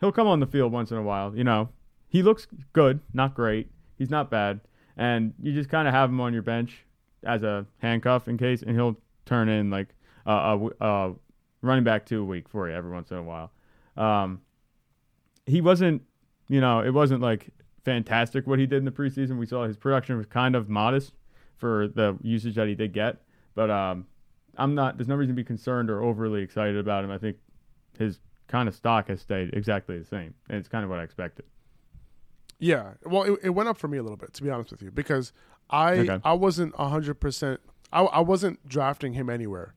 he'll 0.00 0.12
come 0.12 0.28
on 0.28 0.40
the 0.40 0.46
field 0.46 0.72
once 0.72 0.90
in 0.90 0.96
a 0.96 1.02
while. 1.02 1.36
You 1.36 1.44
know, 1.44 1.68
he 2.08 2.22
looks 2.22 2.46
good, 2.72 3.00
not 3.12 3.34
great. 3.34 3.70
He's 3.98 4.10
not 4.10 4.30
bad, 4.30 4.60
and 4.96 5.34
you 5.42 5.52
just 5.52 5.70
kind 5.70 5.88
of 5.88 5.94
have 5.94 6.10
him 6.10 6.20
on 6.20 6.32
your 6.32 6.42
bench 6.42 6.85
as 7.26 7.42
a 7.42 7.66
handcuff 7.78 8.28
in 8.28 8.38
case, 8.38 8.62
and 8.62 8.76
he'll 8.76 8.96
turn 9.24 9.48
in 9.48 9.70
like 9.70 9.88
a, 10.24 10.32
a, 10.32 10.70
a 10.80 11.14
running 11.62 11.84
back 11.84 12.06
two 12.06 12.22
a 12.22 12.24
week 12.24 12.48
for 12.48 12.68
you 12.68 12.74
every 12.74 12.90
once 12.90 13.10
in 13.10 13.16
a 13.18 13.22
while. 13.22 13.52
Um, 13.96 14.40
he 15.46 15.60
wasn't, 15.60 16.02
you 16.48 16.60
know, 16.60 16.80
it 16.80 16.90
wasn't 16.90 17.20
like 17.20 17.48
fantastic 17.84 18.46
what 18.46 18.58
he 18.58 18.66
did 18.66 18.78
in 18.78 18.84
the 18.84 18.90
preseason. 18.90 19.38
We 19.38 19.46
saw 19.46 19.64
his 19.64 19.76
production 19.76 20.16
was 20.16 20.26
kind 20.26 20.54
of 20.54 20.68
modest 20.68 21.12
for 21.56 21.88
the 21.88 22.18
usage 22.22 22.54
that 22.56 22.68
he 22.68 22.74
did 22.74 22.92
get, 22.92 23.22
but 23.54 23.70
um, 23.70 24.06
I'm 24.56 24.74
not. 24.74 24.96
There's 24.96 25.08
no 25.08 25.14
reason 25.14 25.34
to 25.34 25.40
be 25.40 25.44
concerned 25.44 25.90
or 25.90 26.02
overly 26.02 26.42
excited 26.42 26.76
about 26.76 27.04
him. 27.04 27.10
I 27.10 27.18
think 27.18 27.36
his 27.98 28.20
kind 28.48 28.68
of 28.68 28.74
stock 28.74 29.08
has 29.08 29.20
stayed 29.20 29.54
exactly 29.54 29.98
the 29.98 30.04
same, 30.04 30.34
and 30.48 30.58
it's 30.58 30.68
kind 30.68 30.84
of 30.84 30.90
what 30.90 30.98
I 30.98 31.02
expected. 31.02 31.46
Yeah, 32.58 32.92
well, 33.04 33.22
it, 33.22 33.38
it 33.44 33.50
went 33.50 33.68
up 33.68 33.76
for 33.76 33.88
me 33.88 33.98
a 33.98 34.02
little 34.02 34.16
bit 34.16 34.32
to 34.34 34.42
be 34.42 34.50
honest 34.50 34.70
with 34.70 34.82
you 34.82 34.90
because 34.90 35.32
I 35.70 35.94
Okay. 35.98 36.18
I 36.24 36.32
wasn't 36.34 36.74
hundred 36.76 37.14
percent. 37.20 37.60
I 37.92 38.02
I 38.02 38.20
wasn't 38.20 38.66
drafting 38.68 39.12
him 39.14 39.28
anywhere, 39.30 39.74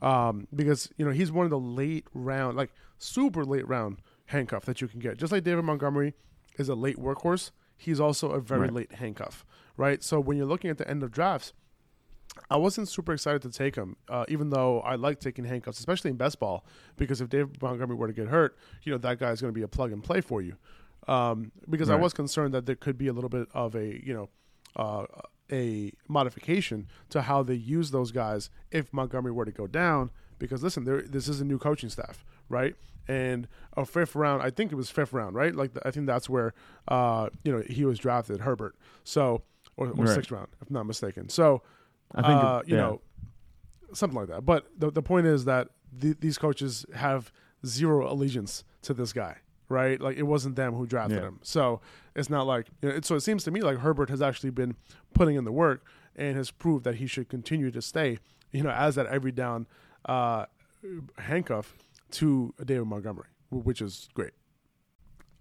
um, 0.00 0.46
because 0.54 0.90
you 0.96 1.04
know 1.04 1.10
he's 1.12 1.30
one 1.32 1.44
of 1.44 1.50
the 1.50 1.58
late 1.60 2.06
round, 2.14 2.56
like 2.56 2.72
super 2.98 3.44
late 3.44 3.66
round 3.68 3.98
handcuff 4.26 4.64
that 4.64 4.80
you 4.80 4.88
can 4.88 5.00
get. 5.00 5.18
Just 5.18 5.32
like 5.32 5.44
David 5.44 5.64
Montgomery 5.64 6.14
is 6.58 6.68
a 6.68 6.74
late 6.74 6.96
workhorse, 6.96 7.50
he's 7.76 8.00
also 8.00 8.30
a 8.30 8.40
very 8.40 8.62
Right. 8.62 8.72
late 8.72 8.92
handcuff, 8.92 9.44
right? 9.76 10.02
So 10.02 10.20
when 10.20 10.36
you're 10.36 10.46
looking 10.46 10.70
at 10.70 10.78
the 10.78 10.88
end 10.88 11.02
of 11.02 11.10
drafts, 11.12 11.52
I 12.50 12.56
wasn't 12.56 12.88
super 12.88 13.12
excited 13.12 13.42
to 13.42 13.50
take 13.50 13.76
him, 13.76 13.96
uh, 14.08 14.24
even 14.28 14.50
though 14.50 14.80
I 14.80 14.94
like 14.94 15.20
taking 15.20 15.44
handcuffs, 15.44 15.78
especially 15.78 16.10
in 16.10 16.16
best 16.16 16.38
ball, 16.40 16.64
because 16.96 17.20
if 17.20 17.28
David 17.28 17.60
Montgomery 17.60 17.96
were 17.96 18.06
to 18.06 18.12
get 18.12 18.28
hurt, 18.28 18.56
you 18.82 18.92
know 18.92 18.98
that 18.98 19.18
guy's 19.18 19.40
going 19.40 19.52
to 19.52 19.58
be 19.58 19.62
a 19.62 19.68
plug 19.68 19.92
and 19.92 20.02
play 20.02 20.20
for 20.20 20.40
you. 20.40 20.56
Um, 21.08 21.52
because 21.68 21.90
I 21.90 21.96
was 21.96 22.12
concerned 22.14 22.54
that 22.54 22.64
there 22.64 22.76
could 22.76 22.96
be 22.96 23.08
a 23.08 23.12
little 23.12 23.28
bit 23.30 23.48
of 23.52 23.74
a 23.74 24.00
you 24.06 24.14
know 24.14 24.28
uh, 24.76 25.04
a 25.50 25.92
modification 26.08 26.88
to 27.10 27.22
how 27.22 27.42
they 27.42 27.54
use 27.54 27.90
those 27.90 28.10
guys 28.12 28.50
if 28.70 28.92
Montgomery 28.92 29.32
were 29.32 29.44
to 29.44 29.52
go 29.52 29.66
down. 29.66 30.10
Because 30.38 30.62
listen, 30.62 30.84
there 30.84 31.02
this 31.02 31.28
is 31.28 31.40
a 31.40 31.44
new 31.44 31.58
coaching 31.58 31.88
staff, 31.90 32.24
right? 32.48 32.74
And 33.08 33.48
a 33.76 33.84
fifth 33.84 34.14
round, 34.14 34.42
I 34.42 34.50
think 34.50 34.72
it 34.72 34.76
was 34.76 34.88
fifth 34.90 35.12
round, 35.12 35.34
right? 35.36 35.54
Like 35.54 35.70
I 35.84 35.90
think 35.90 36.06
that's 36.06 36.28
where 36.28 36.54
uh, 36.88 37.28
you 37.44 37.52
know 37.52 37.62
he 37.68 37.84
was 37.84 37.98
drafted, 37.98 38.40
Herbert. 38.40 38.74
So 39.04 39.42
or, 39.76 39.88
or 39.88 39.92
Right. 40.04 40.08
sixth 40.08 40.30
round, 40.30 40.48
if 40.60 40.68
I'm 40.68 40.74
not 40.74 40.86
mistaken. 40.86 41.28
So 41.28 41.62
I 42.14 42.22
think, 42.22 42.42
uh, 42.44 42.62
it- 42.64 42.68
you 42.70 42.76
yeah. 42.76 42.82
know, 42.82 43.00
something 43.92 44.18
like 44.18 44.28
that. 44.28 44.44
But 44.44 44.66
the 44.78 44.90
the 44.90 45.02
point 45.02 45.26
is 45.26 45.44
that 45.44 45.68
th- 46.00 46.16
these 46.20 46.38
coaches 46.38 46.84
have 46.94 47.32
zero 47.66 48.10
allegiance 48.12 48.64
to 48.82 48.94
this 48.94 49.12
guy, 49.12 49.36
right? 49.68 50.00
Like 50.00 50.16
it 50.16 50.24
wasn't 50.24 50.56
them 50.56 50.74
who 50.74 50.86
drafted 50.86 51.18
Yeah. 51.20 51.28
him, 51.28 51.38
so 51.42 51.80
it's 52.14 52.30
not 52.30 52.46
like. 52.46 52.68
You 52.80 52.88
know, 52.88 52.94
it, 52.96 53.04
so 53.04 53.14
it 53.14 53.20
seems 53.20 53.44
to 53.44 53.50
me 53.50 53.60
like 53.60 53.78
Herbert 53.78 54.10
has 54.10 54.22
actually 54.22 54.50
been 54.50 54.76
putting 55.14 55.36
in 55.36 55.44
the 55.44 55.52
work 55.52 55.84
and 56.16 56.36
has 56.36 56.50
proved 56.50 56.84
that 56.84 56.96
he 56.96 57.06
should 57.06 57.28
continue 57.28 57.70
to 57.70 57.82
stay, 57.82 58.18
you 58.50 58.62
know, 58.62 58.70
as 58.70 58.94
that 58.96 59.06
every 59.06 59.32
down 59.32 59.66
uh, 60.06 60.46
handcuff 61.18 61.74
to 62.12 62.54
David 62.64 62.86
Montgomery, 62.86 63.28
which 63.50 63.80
is 63.80 64.08
great. 64.14 64.32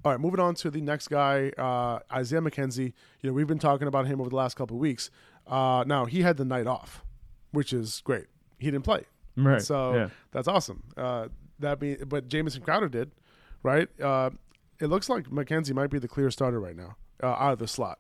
All 0.04 0.12
right, 0.12 0.20
moving 0.20 0.40
on 0.40 0.56
to 0.56 0.72
the 0.72 0.82
next 0.82 1.10
guy, 1.10 1.52
uh, 1.58 2.00
Isaiah 2.12 2.42
McKenzie. 2.42 2.94
You 3.22 3.30
know, 3.30 3.34
we've 3.34 3.48
been 3.48 3.60
talking 3.60 3.88
about 3.88 4.08
him 4.08 4.20
over 4.20 4.30
the 4.32 4.36
last 4.36 4.56
couple 4.56 4.78
of 4.78 4.82
weeks. 4.82 5.12
Uh, 5.46 5.84
now 5.86 6.06
he 6.06 6.22
had 6.22 6.38
the 6.38 6.46
night 6.46 6.66
off, 6.66 7.04
which 7.52 7.72
is 7.72 8.02
great. 8.04 8.26
He 8.58 8.72
didn't 8.72 8.84
play, 8.86 9.06
right. 9.38 9.62
so 9.62 9.94
yeah. 9.94 10.10
that's 10.32 10.48
awesome. 10.48 10.84
Uh, 10.98 11.28
that 11.60 11.80
be, 11.80 11.96
but 11.96 12.28
Jamison 12.28 12.64
Crowder 12.64 12.90
did, 12.90 13.12
right? 13.62 13.90
It 14.82 14.88
looks 14.88 15.08
like 15.10 15.26
McKenzie 15.30 15.74
might 15.74 15.90
be 15.92 16.00
the 16.00 16.08
clear 16.08 16.30
starter 16.32 16.60
right 16.60 16.76
now 16.76 16.96
uh, 17.24 17.28
out 17.28 17.54
of 17.54 17.60
the 17.60 17.68
slot, 17.68 18.00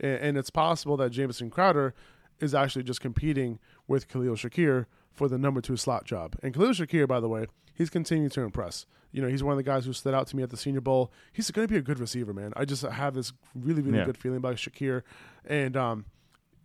and, 0.00 0.18
and 0.20 0.36
it's 0.38 0.50
possible 0.50 0.96
that 0.98 1.10
Jamison 1.10 1.50
Crowder 1.50 1.94
is 2.40 2.54
actually 2.54 2.82
just 2.82 3.00
competing 3.00 3.58
with 3.88 4.08
Khalil 4.08 4.34
Shakir 4.34 4.86
for 5.12 5.28
the 5.28 5.38
number 5.38 5.60
two 5.60 5.76
slot 5.76 6.04
job. 6.04 6.36
And 6.42 6.52
Khalil 6.52 6.70
Shakir, 6.72 7.06
by 7.08 7.20
the 7.20 7.28
way, 7.28 7.46
he's 7.74 7.88
continuing 7.90 8.28
to 8.30 8.42
impress. 8.42 8.84
You 9.12 9.22
know, 9.22 9.28
he's 9.28 9.42
one 9.42 9.52
of 9.52 9.56
the 9.56 9.62
guys 9.62 9.86
who 9.86 9.92
stood 9.94 10.12
out 10.12 10.26
to 10.26 10.36
me 10.36 10.42
at 10.42 10.50
the 10.50 10.56
Senior 10.58 10.82
Bowl. 10.82 11.10
He's 11.32 11.50
going 11.50 11.66
to 11.66 11.72
be 11.72 11.78
a 11.78 11.82
good 11.82 11.98
receiver, 11.98 12.34
man. 12.34 12.52
I 12.56 12.66
just 12.66 12.82
have 12.82 13.14
this 13.14 13.32
really, 13.54 13.80
really 13.80 13.98
Yeah. 13.98 14.04
good 14.04 14.18
feeling 14.18 14.36
about 14.38 14.56
Shakir, 14.56 15.02
and 15.46 15.76
um, 15.76 16.04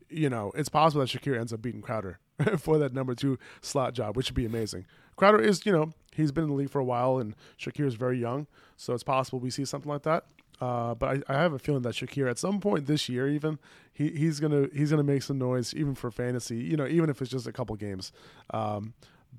you 0.10 0.30
know, 0.30 0.52
it's 0.56 0.68
possible 0.70 1.00
that 1.02 1.10
Shakir 1.10 1.40
ends 1.40 1.54
up 1.54 1.62
beating 1.62 1.82
Crowder 1.82 2.20
for 2.58 2.78
that 2.80 2.94
number 2.94 3.16
two 3.16 3.38
slot 3.62 3.94
job, 3.94 4.18
which 4.18 4.28
would 4.30 4.36
be 4.36 4.46
amazing. 4.46 4.86
Crowder 5.22 5.40
is, 5.40 5.68
you 5.68 5.72
know, 5.72 5.92
he's 6.16 6.32
been 6.32 6.46
in 6.46 6.50
the 6.50 6.56
league 6.56 6.72
for 6.72 6.80
a 6.80 6.84
while, 6.84 7.20
and 7.20 7.36
Shakir 7.60 7.86
is 7.86 7.94
very 7.94 8.20
young, 8.20 8.48
so 8.76 8.96
it's 8.96 9.04
possible 9.04 9.40
we 9.40 9.52
see 9.52 9.66
something 9.66 9.88
like 9.92 10.02
that. 10.02 10.26
Uh, 10.60 10.96
but 10.96 11.24
I, 11.30 11.36
I 11.36 11.38
have 11.38 11.54
a 11.54 11.60
feeling 11.60 11.84
that 11.84 11.94
Shakir, 11.94 12.28
at 12.28 12.40
some 12.40 12.60
point 12.60 12.88
this 12.88 13.08
year, 13.08 13.28
even 13.30 13.60
he, 13.94 14.10
he's 14.10 14.40
gonna 14.40 14.66
he's 14.74 14.90
gonna 14.90 15.04
make 15.04 15.22
some 15.22 15.38
noise, 15.38 15.76
even 15.76 15.94
for 15.94 16.10
fantasy. 16.10 16.58
You 16.58 16.76
know, 16.76 16.88
even 16.88 17.08
if 17.12 17.22
it's 17.22 17.30
just 17.30 17.46
a 17.46 17.52
couple 17.52 17.76
games. 17.76 18.12
Um, 18.50 18.96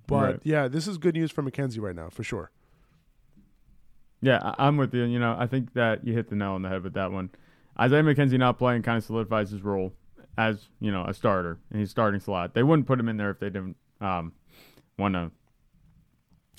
but 0.07 0.23
Right. 0.23 0.41
yeah, 0.45 0.69
this 0.69 0.87
is 0.87 0.99
good 0.99 1.17
news 1.17 1.33
for 1.33 1.43
McKenzie 1.43 1.81
right 1.81 1.97
now 1.97 2.11
for 2.11 2.23
sure. 2.23 2.53
Yeah, 4.21 4.55
I'm 4.59 4.77
with 4.77 4.95
you. 4.95 5.03
You 5.03 5.19
know, 5.19 5.35
I 5.37 5.49
think 5.49 5.73
that 5.73 6.07
you 6.07 6.13
hit 6.13 6.31
the 6.31 6.37
nail 6.37 6.53
on 6.53 6.63
the 6.63 6.69
head 6.69 6.85
with 6.85 6.95
that 6.95 7.11
one. 7.11 7.31
Isaiah 7.81 8.05
McKenzie 8.05 8.39
not 8.39 8.57
playing 8.57 8.83
kind 8.83 8.99
of 8.99 9.03
solidifies 9.05 9.51
his 9.51 9.63
role 9.63 9.93
as 10.39 10.69
you 10.79 10.93
know 10.93 11.05
a 11.07 11.13
starter 11.13 11.59
in 11.73 11.81
his 11.81 11.91
starting 11.91 12.21
slot. 12.21 12.55
They 12.55 12.63
wouldn't 12.63 12.87
put 12.87 13.01
him 13.01 13.09
in 13.09 13.17
there 13.17 13.31
if 13.31 13.41
they 13.41 13.51
didn't 13.51 13.77
um, 14.01 14.33
want 14.97 15.15
to 15.15 15.33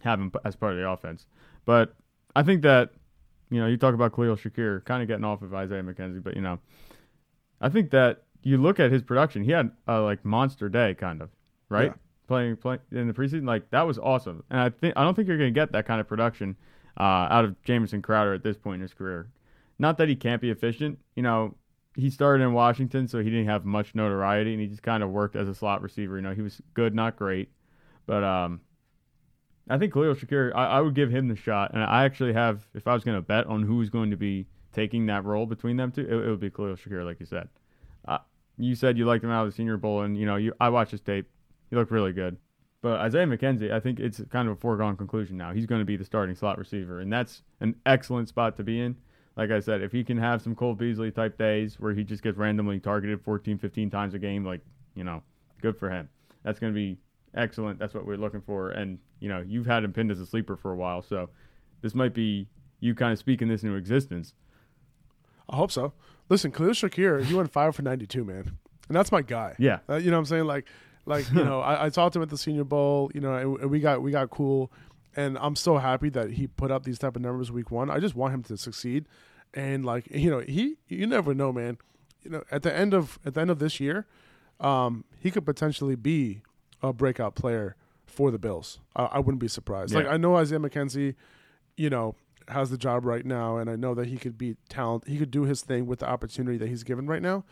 have 0.03 0.19
him 0.19 0.31
as 0.45 0.55
part 0.55 0.73
of 0.73 0.77
the 0.79 0.87
offense. 0.89 1.25
But 1.65 1.95
I 2.35 2.43
think 2.43 2.61
that 2.63 2.91
you 3.49 3.59
know 3.59 3.67
you 3.67 3.77
talk 3.77 3.93
about 3.93 4.13
Khalil 4.15 4.35
Shakir 4.35 4.83
kind 4.85 5.01
of 5.01 5.07
getting 5.07 5.25
off 5.25 5.41
of 5.41 5.53
Isaiah 5.53 5.83
McKenzie, 5.83 6.21
but 6.23 6.35
you 6.35 6.41
know 6.41 6.59
I 7.61 7.69
think 7.69 7.91
that 7.91 8.23
you 8.41 8.57
look 8.57 8.79
at 8.79 8.91
his 8.91 9.01
production. 9.01 9.43
He 9.43 9.51
had 9.51 9.71
a 9.87 10.01
like 10.01 10.23
monster 10.25 10.69
day, 10.69 10.93
kind 10.95 11.21
of 11.21 11.29
right 11.69 11.87
Yeah. 11.87 11.93
playing 12.27 12.57
playing 12.57 12.81
in 12.91 13.07
the 13.07 13.13
preseason. 13.13 13.45
Like 13.47 13.69
that 13.71 13.83
was 13.83 13.97
awesome, 13.99 14.43
and 14.49 14.59
I 14.59 14.69
think 14.69 14.93
I 14.97 15.03
don't 15.03 15.15
think 15.15 15.27
you're 15.27 15.37
going 15.37 15.53
to 15.53 15.59
get 15.59 15.71
that 15.71 15.85
kind 15.85 16.01
of 16.01 16.07
production 16.07 16.55
uh, 16.99 17.27
out 17.29 17.45
of 17.45 17.61
Jamison 17.63 18.01
Crowder 18.01 18.33
at 18.33 18.43
this 18.43 18.57
point 18.57 18.75
in 18.75 18.81
his 18.81 18.93
career. 18.93 19.29
Not 19.79 19.97
that 19.97 20.09
he 20.09 20.15
can't 20.15 20.41
be 20.41 20.51
efficient. 20.51 20.99
You 21.15 21.23
know, 21.23 21.55
he 21.95 22.09
started 22.09 22.43
in 22.43 22.53
Washington, 22.53 23.07
so 23.07 23.19
he 23.19 23.29
didn't 23.29 23.47
have 23.47 23.65
much 23.65 23.95
notoriety, 23.95 24.51
and 24.53 24.61
he 24.61 24.67
just 24.67 24.83
kind 24.83 25.01
of 25.03 25.09
worked 25.09 25.35
as 25.35 25.47
a 25.47 25.55
slot 25.55 25.81
receiver. 25.81 26.15
You 26.17 26.21
know, 26.21 26.33
he 26.33 26.41
was 26.41 26.61
good, 26.73 26.93
not 26.93 27.15
great, 27.15 27.49
but 28.05 28.23
um, 28.23 28.61
I 29.69 29.77
think 29.77 29.93
Khalil 29.93 30.15
Shakir, 30.15 30.51
I, 30.53 30.65
I 30.65 30.81
would 30.81 30.93
give 30.93 31.09
him 31.09 31.27
the 31.27 31.35
shot, 31.35 31.71
and 31.73 31.83
I 31.83 32.03
actually 32.03 32.33
have, 32.33 32.67
if 32.73 32.87
I 32.87 32.93
was 32.93 33.03
going 33.03 33.17
to 33.17 33.21
bet 33.21 33.47
on 33.47 33.63
who's 33.63 33.89
going 33.89 34.11
to 34.11 34.17
be 34.17 34.45
taking 34.73 35.05
that 35.05 35.23
role 35.23 35.45
between 35.45 35.77
them 35.77 35.91
two, 35.91 36.01
it, 36.01 36.11
it 36.11 36.29
would 36.29 36.39
be 36.39 36.49
Khalil 36.49 36.75
Shakir, 36.75 37.05
like 37.05 37.19
you 37.19 37.25
said. 37.25 37.47
Uh, 38.05 38.17
you 38.57 38.75
said 38.75 38.97
you 38.97 39.05
liked 39.05 39.23
him 39.23 39.31
out 39.31 39.45
of 39.45 39.51
the 39.51 39.55
Senior 39.55 39.77
Bowl, 39.77 40.01
and 40.01 40.17
you 40.17 40.25
know, 40.25 40.35
you 40.35 40.53
I 40.59 40.69
watched 40.69 40.91
his 40.91 41.01
tape. 41.01 41.27
He 41.69 41.75
looked 41.75 41.91
really 41.91 42.13
good. 42.13 42.37
But 42.81 42.99
Isaiah 42.99 43.25
McKenzie, 43.25 43.71
I 43.71 43.79
think 43.79 44.01
it's 44.01 44.21
kind 44.29 44.49
of 44.49 44.57
a 44.57 44.59
foregone 44.59 44.97
conclusion 44.97 45.37
now. 45.37 45.53
He's 45.53 45.65
going 45.65 45.79
to 45.79 45.85
be 45.85 45.95
the 45.95 46.03
starting 46.03 46.35
slot 46.35 46.57
receiver, 46.57 46.99
and 46.99 47.11
that's 47.11 47.41
an 47.61 47.75
excellent 47.85 48.27
spot 48.27 48.57
to 48.57 48.63
be 48.63 48.81
in. 48.81 48.97
Like 49.37 49.51
I 49.51 49.61
said, 49.61 49.81
if 49.81 49.93
he 49.93 50.03
can 50.03 50.17
have 50.17 50.41
some 50.41 50.53
Cole 50.53 50.75
Beasley 50.75 51.09
type 51.09 51.37
days 51.37 51.79
where 51.79 51.93
he 51.93 52.03
just 52.03 52.21
gets 52.21 52.37
randomly 52.37 52.79
targeted 52.79 53.21
14, 53.23 53.57
15 53.57 53.89
times 53.89 54.13
a 54.13 54.19
game, 54.19 54.45
like, 54.45 54.59
you 54.95 55.05
know, 55.05 55.23
good 55.61 55.77
for 55.77 55.89
him. 55.89 56.09
That's 56.43 56.59
going 56.59 56.73
to 56.73 56.75
be 56.75 56.97
excellent. 57.35 57.79
That's 57.79 57.93
what 57.93 58.05
we're 58.05 58.17
looking 58.17 58.41
for. 58.41 58.69
And, 58.71 58.99
you 59.19 59.29
know, 59.29 59.43
you've 59.45 59.65
had 59.65 59.83
him 59.83 59.93
pinned 59.93 60.11
as 60.11 60.19
a 60.19 60.25
sleeper 60.25 60.55
for 60.55 60.71
a 60.71 60.75
while, 60.75 61.01
so 61.01 61.29
this 61.81 61.93
might 61.95 62.13
be 62.13 62.47
you 62.79 62.95
kind 62.95 63.11
of 63.11 63.19
speaking 63.19 63.47
this 63.47 63.63
into 63.63 63.75
existence. 63.75 64.33
I 65.49 65.55
hope 65.55 65.71
so. 65.71 65.93
Listen, 66.29 66.51
Khalil 66.51 66.71
Shakir, 66.71 67.23
he 67.23 67.33
went 67.33 67.51
five 67.51 67.75
for 67.75 67.81
92, 67.81 68.23
man. 68.23 68.57
And 68.87 68.95
that's 68.95 69.11
my 69.11 69.21
guy. 69.21 69.55
Yeah. 69.57 69.79
Uh, 69.89 69.95
you 69.95 70.11
know 70.11 70.17
what 70.17 70.19
I'm 70.19 70.25
saying? 70.25 70.45
Like, 70.45 70.65
like 71.05 71.29
you 71.31 71.43
know, 71.43 71.61
I, 71.61 71.85
I, 71.85 71.89
talked 71.89 72.13
to 72.13 72.19
him 72.19 72.23
at 72.23 72.29
the 72.29 72.37
Senior 72.37 72.63
Bowl, 72.63 73.11
you 73.13 73.21
know, 73.21 73.33
and, 73.33 73.59
and, 73.59 73.71
we 73.71 73.79
got 73.79 74.01
we 74.01 74.11
got 74.11 74.29
cool, 74.29 74.71
and 75.15 75.37
I'm 75.39 75.55
so 75.55 75.77
happy 75.77 76.09
that 76.09 76.31
he 76.31 76.47
put 76.47 76.71
up 76.71 76.83
these 76.83 76.99
type 76.99 77.15
of 77.15 77.21
numbers 77.21 77.51
week 77.51 77.71
one. 77.71 77.89
I 77.89 77.99
just 77.99 78.15
want 78.15 78.33
him 78.33 78.43
to 78.43 78.57
succeed, 78.57 79.05
and 79.53 79.85
like 79.85 80.07
you 80.11 80.29
know, 80.29 80.39
he 80.39 80.75
you 80.87 81.07
never 81.07 81.33
know, 81.33 81.51
man. 81.51 81.77
You 82.21 82.31
know, 82.31 82.43
at 82.51 82.63
the 82.63 82.73
end 82.73 82.93
of 82.93 83.19
at 83.25 83.33
the 83.33 83.41
end 83.41 83.49
of 83.49 83.59
this 83.59 83.79
year, 83.79 84.05
um, 84.59 85.03
he 85.19 85.29
could 85.31 85.45
potentially 85.45 85.95
be 85.95 86.41
a 86.83 86.93
breakout 86.93 87.33
player 87.33 87.75
for 88.05 88.29
the 88.29 88.37
Bills. 88.37 88.79
I, 88.95 89.05
I 89.05 89.19
wouldn't 89.19 89.39
be 89.39 89.47
surprised. 89.47 89.93
Yeah. 89.93 89.99
Like 89.99 90.07
I 90.07 90.17
know 90.17 90.35
Isaiah 90.35 90.59
McKenzie, 90.59 91.15
you 91.77 91.89
know, 91.89 92.15
has 92.49 92.69
the 92.69 92.77
job 92.77 93.05
right 93.05 93.25
now, 93.25 93.57
and 93.57 93.69
I 93.69 93.75
know 93.75 93.95
that 93.95 94.07
he 94.07 94.17
could 94.17 94.37
be 94.37 94.57
talent. 94.69 95.07
He 95.07 95.17
could 95.17 95.31
do 95.31 95.43
his 95.43 95.61
thing 95.61 95.87
with 95.87 95.99
the 95.99 96.07
opportunity 96.07 96.57
that 96.57 96.67
he's 96.67 96.83
given 96.83 97.07
right 97.07 97.21
now, 97.21 97.45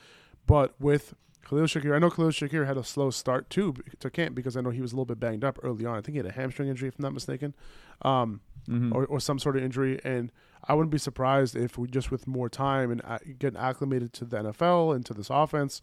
but 0.46 0.80
with 0.80 1.16
Khalil 1.48 1.66
Shakir, 1.66 1.96
I 1.96 2.00
know 2.00 2.10
Khalil 2.10 2.30
Shakir 2.30 2.68
had 2.68 2.78
a 2.78 2.84
slow 2.84 3.10
start 3.10 3.50
too 3.50 3.74
to 4.00 4.10
camp 4.10 4.36
because 4.36 4.56
I 4.56 4.62
know 4.62 4.70
he 4.70 4.82
was 4.82 4.92
a 4.92 4.96
little 4.96 5.06
bit 5.06 5.20
banged 5.20 5.44
up 5.44 5.60
early 5.64 5.86
on. 5.86 5.98
I 5.98 6.02
think 6.02 6.14
he 6.14 6.18
had 6.18 6.26
a 6.26 6.32
hamstring 6.32 6.70
injury, 6.70 6.90
if 6.90 7.00
I'm 7.00 7.04
not 7.04 7.14
mistaken, 7.14 7.56
um, 8.04 8.42
mm-hmm. 8.68 8.94
or, 8.96 9.06
or, 9.06 9.20
some 9.20 9.40
sort 9.40 9.58
of 9.58 9.64
injury. 9.64 10.00
And 10.04 10.32
I 10.68 10.74
wouldn't 10.74 10.92
be 10.92 10.98
surprised 10.98 11.56
if 11.56 11.78
we 11.78 11.88
just 11.88 12.12
with 12.12 12.28
more 12.28 12.50
time 12.50 12.92
and 12.92 13.02
uh, 13.04 13.20
getting 13.40 13.60
acclimated 13.60 14.14
to 14.14 14.26
the 14.26 14.38
NFL 14.38 14.96
and 14.96 15.06
to 15.06 15.14
this 15.14 15.30
offense, 15.30 15.82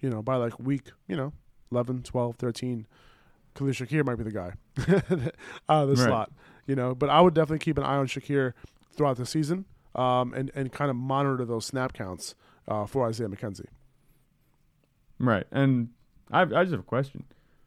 you 0.00 0.08
know, 0.08 0.22
by 0.22 0.36
like 0.36 0.58
week, 0.58 0.90
you 1.06 1.16
know, 1.16 1.32
11, 1.74 2.02
12, 2.02 2.36
13, 2.36 2.86
Khalil 3.54 3.72
Shakir 3.72 4.04
might 4.04 4.16
be 4.16 4.24
the 4.24 4.30
guy 4.30 4.52
out 5.68 5.82
of 5.82 5.88
the 5.88 5.96
right. 5.96 6.08
slot, 6.08 6.32
you 6.66 6.74
know. 6.74 6.94
But 6.94 7.10
I 7.10 7.20
would 7.20 7.34
definitely 7.34 7.58
keep 7.58 7.78
an 7.78 7.84
eye 7.84 7.96
on 7.96 8.06
Shakir 8.06 8.52
throughout 8.92 9.16
the 9.16 9.26
season 9.26 9.64
um, 9.94 10.32
and, 10.34 10.50
and 10.54 10.72
kind 10.72 10.90
of 10.90 10.96
monitor 10.96 11.44
those 11.44 11.66
snap 11.66 11.92
counts 11.92 12.34
uh, 12.68 12.86
for 12.86 13.06
Isaiah 13.08 13.28
McKenzie. 13.28 13.66
Right. 15.18 15.46
And 15.50 15.90
I, 16.30 16.42
I 16.42 16.64
just 16.64 16.72
have 16.72 16.80
a 16.80 16.84
question. 16.84 17.24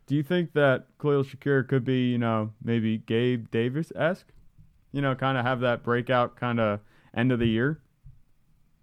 Do 0.08 0.16
you 0.16 0.24
think 0.24 0.54
that 0.54 0.86
Khalil 1.02 1.24
Shakir 1.24 1.68
could 1.68 1.84
be, 1.84 2.12
you 2.12 2.18
know, 2.18 2.52
maybe 2.64 2.98
Gabe 2.98 3.52
Davis 3.52 3.92
esque? 3.96 4.28
You 4.94 5.02
know, 5.02 5.16
kind 5.16 5.38
of 5.38 5.46
have 5.46 5.60
that 5.62 5.84
breakout 5.84 6.38
kind 6.38 6.60
of 6.60 6.80
end 7.14 7.32
of 7.32 7.40
the 7.40 7.48
year? 7.48 7.82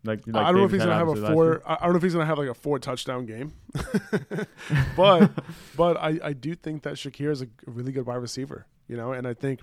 Like, 0.05 0.27
like 0.27 0.45
I 0.45 0.53
don't 0.53 0.61
know 0.61 0.65
if 0.67 0.71
he's 0.71 0.85
gonna 0.85 0.95
have 0.95 1.09
a 1.09 1.33
four. 1.33 1.63
I 1.65 1.77
don't 1.83 1.93
know 1.93 1.97
if 1.97 2.03
he's 2.03 2.13
gonna 2.13 2.27
have 2.27 2.39
like 2.39 2.49
a 2.49 2.55
four 2.55 2.79
touchdown 2.79 3.25
game, 3.25 3.53
but 4.97 5.31
but 5.77 5.97
I, 5.97 6.19
I 6.23 6.33
do 6.35 6.55
think 6.55 6.83
that 6.83 6.95
Shakir 6.95 7.31
is 7.31 7.43
a 7.43 7.47
really 7.67 7.91
good 7.91 8.07
wide 8.07 8.17
receiver. 8.17 8.67
You 8.87 8.97
know, 8.99 9.13
and 9.13 9.27
I 9.27 9.33
think 9.33 9.61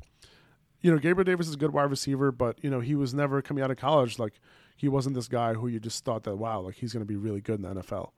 you 0.82 0.92
know 0.92 0.98
Gabriel 0.98 1.26
Davis 1.26 1.48
is 1.48 1.54
a 1.54 1.58
good 1.58 1.74
wide 1.74 1.92
receiver, 1.92 2.32
but 2.32 2.58
you 2.64 2.72
know 2.72 2.80
he 2.80 2.96
was 2.96 3.14
never 3.14 3.42
coming 3.42 3.64
out 3.64 3.70
of 3.70 3.78
college 3.78 4.18
like 4.18 4.34
he 4.76 4.88
wasn't 4.89 5.14
this 5.14 5.28
guy 5.28 5.54
who 5.54 5.68
you 5.68 5.80
just 5.80 6.04
thought 6.04 6.24
that 6.24 6.36
wow 6.36 6.62
like 6.62 6.76
he's 6.76 6.92
gonna 6.92 7.06
be 7.06 7.16
really 7.16 7.42
good 7.42 7.60
in 7.60 7.62
the 7.62 7.82
NFL. 7.82 8.10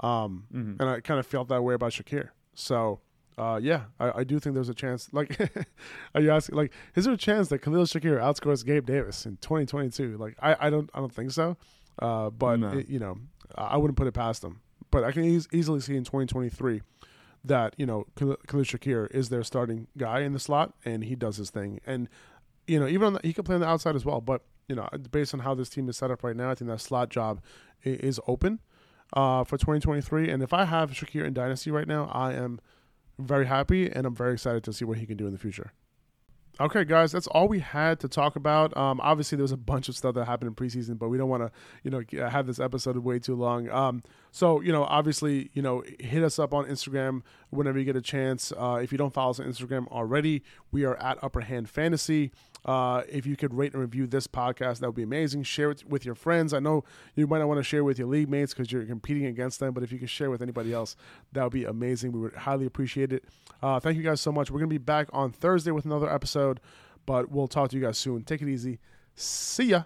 Um, 0.00 0.44
mm-hmm. 0.54 0.80
And 0.80 0.88
I 0.88 1.00
kind 1.00 1.18
of 1.18 1.26
felt 1.26 1.48
that 1.48 1.62
way 1.62 1.74
about 1.74 1.92
Shakir. 1.92 2.30
So, 2.54 3.00
uh, 3.38 3.58
yeah, 3.62 3.84
I, 3.98 4.20
I, 4.20 4.24
do 4.24 4.38
think 4.38 4.54
there's 4.54 4.68
a 4.68 4.74
chance. 4.74 5.08
Like, 5.12 5.40
are 6.14 6.20
you 6.20 6.30
asking? 6.30 6.56
Like, 6.56 6.72
is 6.94 7.04
there 7.04 7.14
a 7.14 7.18
chance 7.18 7.48
that 7.48 7.58
Khalil 7.60 7.84
Shakir 7.84 8.18
outscores 8.20 8.64
Gabe 8.64 8.86
Davis 8.86 9.24
in 9.26 9.36
2022? 9.38 10.18
Like, 10.18 10.36
I, 10.40 10.56
I 10.60 10.70
don't 10.70 10.90
I 10.94 11.00
don't 11.00 11.12
think 11.12 11.30
so. 11.30 11.56
Uh, 11.98 12.30
but 12.30 12.56
no. 12.60 12.68
it, 12.68 12.88
you 12.88 12.98
know, 12.98 13.18
I 13.56 13.76
wouldn't 13.76 13.96
put 13.96 14.06
it 14.06 14.12
past 14.12 14.42
them. 14.42 14.60
But 14.90 15.04
I 15.04 15.12
can 15.12 15.24
e- 15.24 15.40
easily 15.52 15.80
see 15.80 15.96
in 15.96 16.04
2023 16.04 16.82
that 17.44 17.74
you 17.78 17.86
know 17.86 18.06
Khalil 18.16 18.36
Shakir 18.46 19.10
is 19.10 19.28
their 19.28 19.42
starting 19.42 19.86
guy 19.96 20.20
in 20.20 20.32
the 20.32 20.38
slot, 20.38 20.74
and 20.84 21.04
he 21.04 21.14
does 21.14 21.36
his 21.36 21.50
thing. 21.50 21.80
And 21.86 22.08
you 22.66 22.78
know, 22.78 22.86
even 22.86 23.06
on 23.06 23.12
the, 23.14 23.20
he 23.22 23.32
could 23.32 23.44
play 23.44 23.54
on 23.54 23.60
the 23.60 23.66
outside 23.66 23.96
as 23.96 24.04
well. 24.04 24.20
But 24.20 24.42
you 24.68 24.76
know, 24.76 24.88
based 25.10 25.34
on 25.34 25.40
how 25.40 25.54
this 25.54 25.68
team 25.68 25.88
is 25.88 25.96
set 25.96 26.10
up 26.10 26.22
right 26.22 26.36
now, 26.36 26.50
I 26.50 26.54
think 26.54 26.70
that 26.70 26.80
slot 26.80 27.08
job 27.08 27.40
is 27.82 28.20
open 28.26 28.60
uh, 29.12 29.44
for 29.44 29.58
2023. 29.58 30.30
And 30.30 30.42
if 30.42 30.52
I 30.52 30.64
have 30.64 30.90
Shakir 30.92 31.24
in 31.24 31.34
Dynasty 31.34 31.70
right 31.70 31.86
now, 31.86 32.10
I 32.12 32.34
am 32.34 32.60
very 33.26 33.46
happy 33.46 33.90
and 33.90 34.06
I'm 34.06 34.14
very 34.14 34.34
excited 34.34 34.64
to 34.64 34.72
see 34.72 34.84
what 34.84 34.98
he 34.98 35.06
can 35.06 35.16
do 35.16 35.26
in 35.26 35.32
the 35.32 35.38
future. 35.38 35.72
Okay, 36.60 36.84
guys, 36.84 37.12
that's 37.12 37.26
all 37.28 37.48
we 37.48 37.60
had 37.60 37.98
to 38.00 38.08
talk 38.08 38.36
about. 38.36 38.76
Um, 38.76 39.00
obviously, 39.02 39.36
there 39.36 39.42
was 39.42 39.52
a 39.52 39.56
bunch 39.56 39.88
of 39.88 39.96
stuff 39.96 40.14
that 40.14 40.26
happened 40.26 40.48
in 40.48 40.54
preseason, 40.54 40.98
but 40.98 41.08
we 41.08 41.16
don't 41.16 41.30
want 41.30 41.42
to, 41.42 41.50
you 41.82 41.90
know, 41.90 42.28
have 42.28 42.46
this 42.46 42.60
episode 42.60 42.96
way 42.98 43.18
too 43.18 43.34
long. 43.34 43.70
Um, 43.70 44.02
so, 44.34 44.62
you 44.62 44.72
know, 44.72 44.84
obviously, 44.84 45.50
you 45.52 45.60
know, 45.60 45.84
hit 46.00 46.24
us 46.24 46.38
up 46.38 46.54
on 46.54 46.64
Instagram 46.64 47.20
whenever 47.50 47.78
you 47.78 47.84
get 47.84 47.96
a 47.96 48.00
chance. 48.00 48.50
Uh, 48.50 48.80
if 48.82 48.90
you 48.90 48.96
don't 48.96 49.12
follow 49.12 49.30
us 49.30 49.38
on 49.38 49.46
Instagram 49.46 49.86
already, 49.88 50.42
we 50.70 50.84
are 50.84 50.96
at 50.96 51.22
Upper 51.22 51.42
Hand 51.42 51.68
Fantasy. 51.68 52.32
Uh, 52.64 53.02
if 53.10 53.26
you 53.26 53.36
could 53.36 53.52
rate 53.52 53.74
and 53.74 53.82
review 53.82 54.06
this 54.06 54.26
podcast, 54.26 54.78
that 54.78 54.86
would 54.86 54.96
be 54.96 55.02
amazing. 55.02 55.42
Share 55.42 55.70
it 55.70 55.84
with 55.86 56.06
your 56.06 56.14
friends. 56.14 56.54
I 56.54 56.60
know 56.60 56.82
you 57.14 57.26
might 57.26 57.40
not 57.40 57.48
want 57.48 57.58
to 57.58 57.62
share 57.62 57.84
with 57.84 57.98
your 57.98 58.08
league 58.08 58.30
mates 58.30 58.54
because 58.54 58.72
you're 58.72 58.86
competing 58.86 59.26
against 59.26 59.60
them, 59.60 59.74
but 59.74 59.82
if 59.82 59.92
you 59.92 59.98
could 59.98 60.10
share 60.10 60.30
with 60.30 60.40
anybody 60.40 60.72
else, 60.72 60.96
that 61.32 61.42
would 61.42 61.52
be 61.52 61.64
amazing. 61.64 62.12
We 62.12 62.20
would 62.20 62.34
highly 62.34 62.64
appreciate 62.64 63.12
it. 63.12 63.24
Uh, 63.62 63.80
thank 63.80 63.98
you 63.98 64.02
guys 64.02 64.22
so 64.22 64.32
much. 64.32 64.50
We're 64.50 64.60
going 64.60 64.70
to 64.70 64.74
be 64.74 64.78
back 64.78 65.08
on 65.12 65.30
Thursday 65.30 65.72
with 65.72 65.84
another 65.84 66.10
episode, 66.10 66.58
but 67.04 67.30
we'll 67.30 67.48
talk 67.48 67.68
to 67.70 67.76
you 67.76 67.82
guys 67.82 67.98
soon. 67.98 68.22
Take 68.22 68.40
it 68.40 68.48
easy. 68.48 68.78
See 69.14 69.64
ya. 69.64 69.82